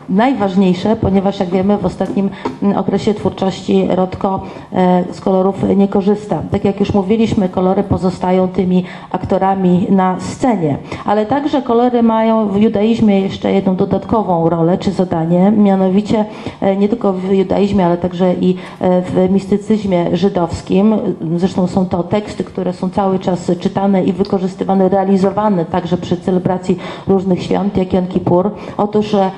najważniejsze, 0.10 0.96
ponieważ 0.96 1.40
jak 1.40 1.50
wiemy 1.50 1.78
w 1.78 1.86
ostatnim 1.86 2.30
mm, 2.64 2.78
okresie 2.78 3.14
twórczości 3.14 3.88
Rodko 3.90 4.44
e, 4.74 5.04
z 5.12 5.22
kolorów 5.22 5.56
nie 5.76 5.88
korzysta. 5.88 6.42
Tak 6.52 6.66
jak 6.66 6.80
już 6.80 6.94
mówiliśmy, 6.94 7.50
kolory 7.50 7.84
pozostają 7.84 8.48
tymi 8.48 8.84
aktorami 9.12 9.88
na 9.90 10.20
scenie, 10.20 10.78
ale 11.06 11.26
także 11.26 11.62
kolory 11.62 12.04
mają 12.04 12.48
w 12.48 12.62
judaizmie 12.62 13.22
jeszcze 13.22 13.52
jedną 13.52 13.76
dodatkową 13.76 14.50
rolę 14.50 14.78
czy 14.78 14.92
zadanie, 14.92 15.52
mianowicie 15.52 16.26
e, 16.62 16.76
nie 16.76 16.90
tylko 16.90 17.14
w 17.14 17.32
judaizmie, 17.34 17.86
ale 17.86 17.98
także 17.98 18.34
i 18.34 18.56
e, 18.80 19.02
w 19.02 19.32
mistycyzmie 19.32 20.18
żydowskim. 20.18 20.96
Zresztą 21.36 21.68
są 21.68 21.86
to 21.86 22.04
teksty, 22.04 22.44
które 22.44 22.74
są 22.74 22.90
cały 22.90 23.20
czas 23.20 23.52
czytane 23.60 24.04
i 24.04 24.14
wykorzystywane, 24.14 24.90
realizowane 24.90 25.66
także 25.66 25.98
przy 25.98 26.18
celebracji 26.18 26.78
różnych 27.08 27.44
świąt, 27.44 27.78
jak 27.78 27.94
Jan 27.94 28.08
Kippur. 28.08 28.52
Otóż 28.78 29.14
e, 29.14 29.32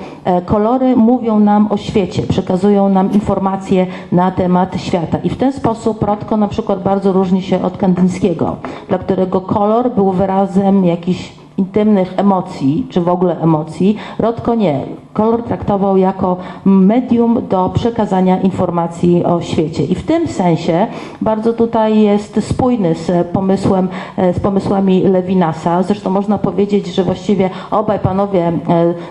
kolory 0.60 0.96
mówią 0.96 1.40
nam 1.40 1.72
o 1.72 1.76
świecie, 1.76 2.22
przekazują 2.22 2.88
nam 2.88 3.12
informacje 3.12 3.86
na 4.12 4.30
temat 4.30 4.80
świata. 4.80 5.18
I 5.24 5.30
w 5.30 5.36
ten 5.36 5.52
sposób 5.52 6.02
Rodko 6.02 6.36
na 6.36 6.48
przykład 6.48 6.82
bardzo 6.82 7.12
różni 7.12 7.42
się 7.42 7.62
od 7.62 7.76
Kandyńskiego, 7.76 8.56
dla 8.88 8.98
którego 8.98 9.40
kolor 9.40 9.90
był 9.94 10.12
wyrazem 10.12 10.84
jakichś 10.84 11.39
intymnych 11.60 12.14
emocji, 12.16 12.86
czy 12.90 13.00
w 13.00 13.08
ogóle 13.08 13.40
emocji. 13.40 13.96
Rodko 14.18 14.54
nie. 14.54 14.80
Kolor 15.12 15.42
traktował 15.42 15.96
jako 15.96 16.36
medium 16.64 17.48
do 17.48 17.70
przekazania 17.74 18.40
informacji 18.40 19.24
o 19.24 19.40
świecie. 19.40 19.84
I 19.84 19.94
w 19.94 20.02
tym 20.02 20.28
sensie 20.28 20.86
bardzo 21.20 21.52
tutaj 21.52 22.00
jest 22.00 22.44
spójny 22.44 22.94
z 22.94 23.26
pomysłem, 23.26 23.88
e, 24.16 24.34
z 24.34 24.40
pomysłami 24.40 25.02
Levinasa. 25.02 25.82
Zresztą 25.82 26.10
można 26.10 26.38
powiedzieć, 26.38 26.86
że 26.86 27.04
właściwie 27.04 27.50
obaj 27.70 27.98
panowie 27.98 28.48
e, 28.48 28.52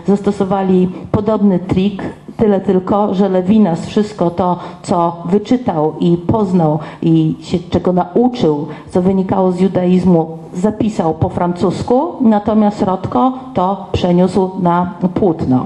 zastosowali 0.08 0.90
podobny 1.12 1.60
trik, 1.60 2.04
Tyle 2.40 2.60
tylko, 2.60 3.14
że 3.14 3.30
Lewinas 3.30 3.86
wszystko 3.86 4.30
to, 4.30 4.58
co 4.82 5.16
wyczytał 5.26 5.94
i 6.00 6.18
poznał 6.18 6.80
i 7.02 7.36
się 7.42 7.58
czego 7.70 7.94
nauczył, 7.94 8.68
co 8.90 9.02
wynikało 9.02 9.52
z 9.52 9.60
judaizmu, 9.60 10.38
zapisał 10.54 11.14
po 11.14 11.30
francusku, 11.30 12.14
natomiast 12.22 12.82
Rodko 12.82 13.34
to 13.54 13.86
przeniósł 13.92 14.52
na 14.62 14.94
płótno. 15.14 15.66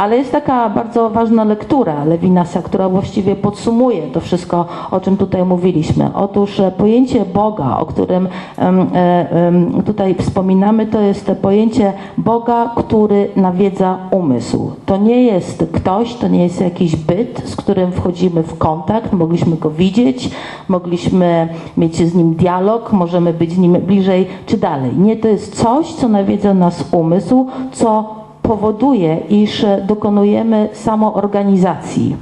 Ale 0.00 0.16
jest 0.16 0.32
taka 0.32 0.68
bardzo 0.68 1.10
ważna 1.10 1.44
lektura 1.44 2.04
Lewinasa, 2.04 2.62
która 2.62 2.88
właściwie 2.88 3.36
podsumuje 3.36 4.02
to 4.02 4.20
wszystko, 4.20 4.66
o 4.90 5.00
czym 5.00 5.16
tutaj 5.16 5.44
mówiliśmy. 5.44 6.10
Otóż 6.14 6.60
e, 6.60 6.70
pojęcie 6.70 7.24
Boga, 7.24 7.78
o 7.78 7.86
którym 7.86 8.28
e, 8.58 9.52
tutaj 9.86 10.14
wspominamy, 10.14 10.86
to 10.86 11.00
jest 11.00 11.32
pojęcie 11.42 11.92
Boga, 12.18 12.70
który 12.76 13.28
nawiedza 13.36 13.98
umysł. 14.10 14.70
To 14.86 14.96
nie 14.96 15.22
jest 15.22 15.64
ktoś, 15.72 16.14
to 16.14 16.28
nie 16.28 16.42
jest 16.42 16.60
jakiś 16.60 16.96
byt, 16.96 17.42
z 17.44 17.56
którym 17.56 17.92
wchodzimy 17.92 18.42
w 18.42 18.58
kontakt, 18.58 19.12
mogliśmy 19.12 19.56
go 19.56 19.70
widzieć, 19.70 20.30
mogliśmy 20.68 21.48
mieć 21.76 21.96
z 21.96 22.14
nim 22.14 22.34
dialog, 22.34 22.92
możemy 22.92 23.32
być 23.32 23.52
z 23.52 23.58
nim 23.58 23.72
bliżej 23.72 24.26
czy 24.46 24.56
dalej. 24.56 24.90
Nie, 24.96 25.16
to 25.16 25.28
jest 25.28 25.56
coś, 25.56 25.92
co 25.92 26.08
nawiedza 26.08 26.54
nas 26.54 26.84
umysł, 26.92 27.46
co 27.72 28.19
powoduje, 28.42 29.18
iż 29.28 29.66
dokonujemy 29.86 30.68
samoorganizacji. 30.72 32.16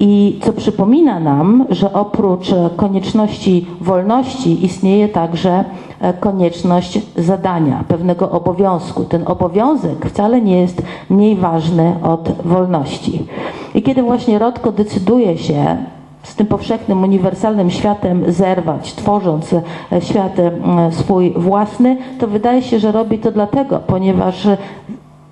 I 0.00 0.38
co 0.42 0.52
przypomina 0.52 1.20
nam, 1.20 1.66
że 1.70 1.92
oprócz 1.92 2.54
konieczności 2.76 3.66
wolności 3.80 4.64
istnieje 4.64 5.08
także 5.08 5.64
e, 6.00 6.12
konieczność 6.12 7.00
zadania, 7.16 7.84
pewnego 7.88 8.30
obowiązku. 8.30 9.04
Ten 9.04 9.22
obowiązek 9.26 10.06
wcale 10.06 10.40
nie 10.40 10.60
jest 10.60 10.82
mniej 11.10 11.36
ważny 11.36 11.94
od 12.02 12.32
wolności. 12.44 13.26
I 13.74 13.82
kiedy 13.82 14.02
właśnie 14.02 14.38
Rodko 14.38 14.72
decyduje 14.72 15.38
się 15.38 15.76
z 16.22 16.34
tym 16.34 16.46
powszechnym, 16.46 17.02
uniwersalnym 17.02 17.70
światem 17.70 18.32
zerwać, 18.32 18.94
tworząc 18.94 19.52
e, 19.52 19.62
świat 20.00 20.38
e, 20.38 20.52
swój 20.92 21.32
własny, 21.36 21.96
to 22.18 22.26
wydaje 22.26 22.62
się, 22.62 22.78
że 22.78 22.92
robi 22.92 23.18
to 23.18 23.32
dlatego, 23.32 23.78
ponieważ 23.86 24.48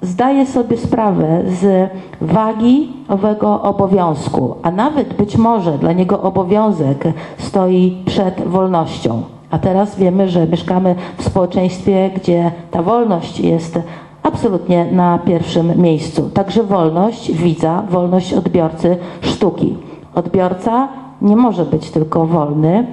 zdaje 0.06 0.46
sobie 0.46 0.76
sprawę 0.76 1.42
z 1.46 1.90
wagi 2.20 2.92
owego 3.08 3.62
obowiązku, 3.62 4.54
a 4.62 4.70
nawet 4.70 5.14
być 5.14 5.36
może 5.36 5.78
dla 5.78 5.92
niego 5.92 6.22
obowiązek 6.22 7.04
stoi 7.38 8.02
przed 8.06 8.48
wolnością. 8.48 9.22
A 9.50 9.58
teraz 9.58 9.96
wiemy, 9.96 10.28
że 10.28 10.46
mieszkamy 10.46 10.94
w 11.18 11.24
społeczeństwie, 11.24 12.10
gdzie 12.16 12.50
ta 12.70 12.82
wolność 12.82 13.40
jest 13.40 13.78
absolutnie 14.22 14.84
na 14.92 15.18
pierwszym 15.18 15.82
miejscu. 15.82 16.30
Także 16.34 16.62
wolność 16.62 17.32
widza, 17.32 17.82
wolność 17.90 18.32
odbiorcy 18.32 18.96
sztuki. 19.20 19.76
Odbiorca 20.14 20.88
nie 21.22 21.36
może 21.36 21.64
być 21.64 21.90
tylko 21.90 22.26
wolny, 22.26 22.86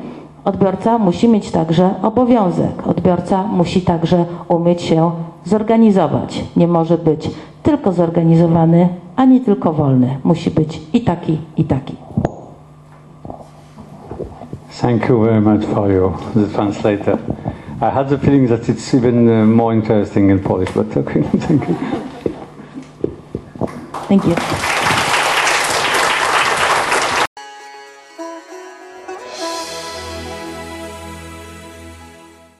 Odbiorca 0.45 0.97
musi 0.97 1.27
mieć 1.27 1.51
także 1.51 1.89
obowiązek. 2.01 2.87
Odbiorca 2.87 3.43
musi 3.43 3.81
także 3.81 4.25
umieć 4.47 4.81
się 4.81 5.11
zorganizować. 5.45 6.43
Nie 6.55 6.67
może 6.67 6.97
być 6.97 7.29
tylko 7.63 7.91
zorganizowany, 7.91 8.89
ani 9.15 9.41
tylko 9.41 9.73
wolny. 9.73 10.17
Musi 10.23 10.51
być 10.51 10.81
i 10.93 11.01
taki, 11.01 11.37
i 11.57 11.63
taki. 11.63 11.95
Thank 14.81 15.09
you 15.09 15.19
very 15.19 15.41
much 15.41 15.65
for 15.65 15.91
your 15.91 16.11
the 16.33 16.47
translator. 16.47 17.17
I 17.81 17.91
had 17.91 18.09
the 18.09 18.17
feeling 18.17 18.49
that 18.49 18.69
it's 18.69 18.93
even 18.97 19.29
uh, 19.29 19.45
more 19.45 19.75
interesting 19.75 20.31
in 20.31 20.39
Polish, 20.39 20.71
but 20.73 20.97
okay, 20.97 21.23
thank 21.47 21.69
you. 21.69 21.75
Thank 24.07 24.25
you. 24.25 24.72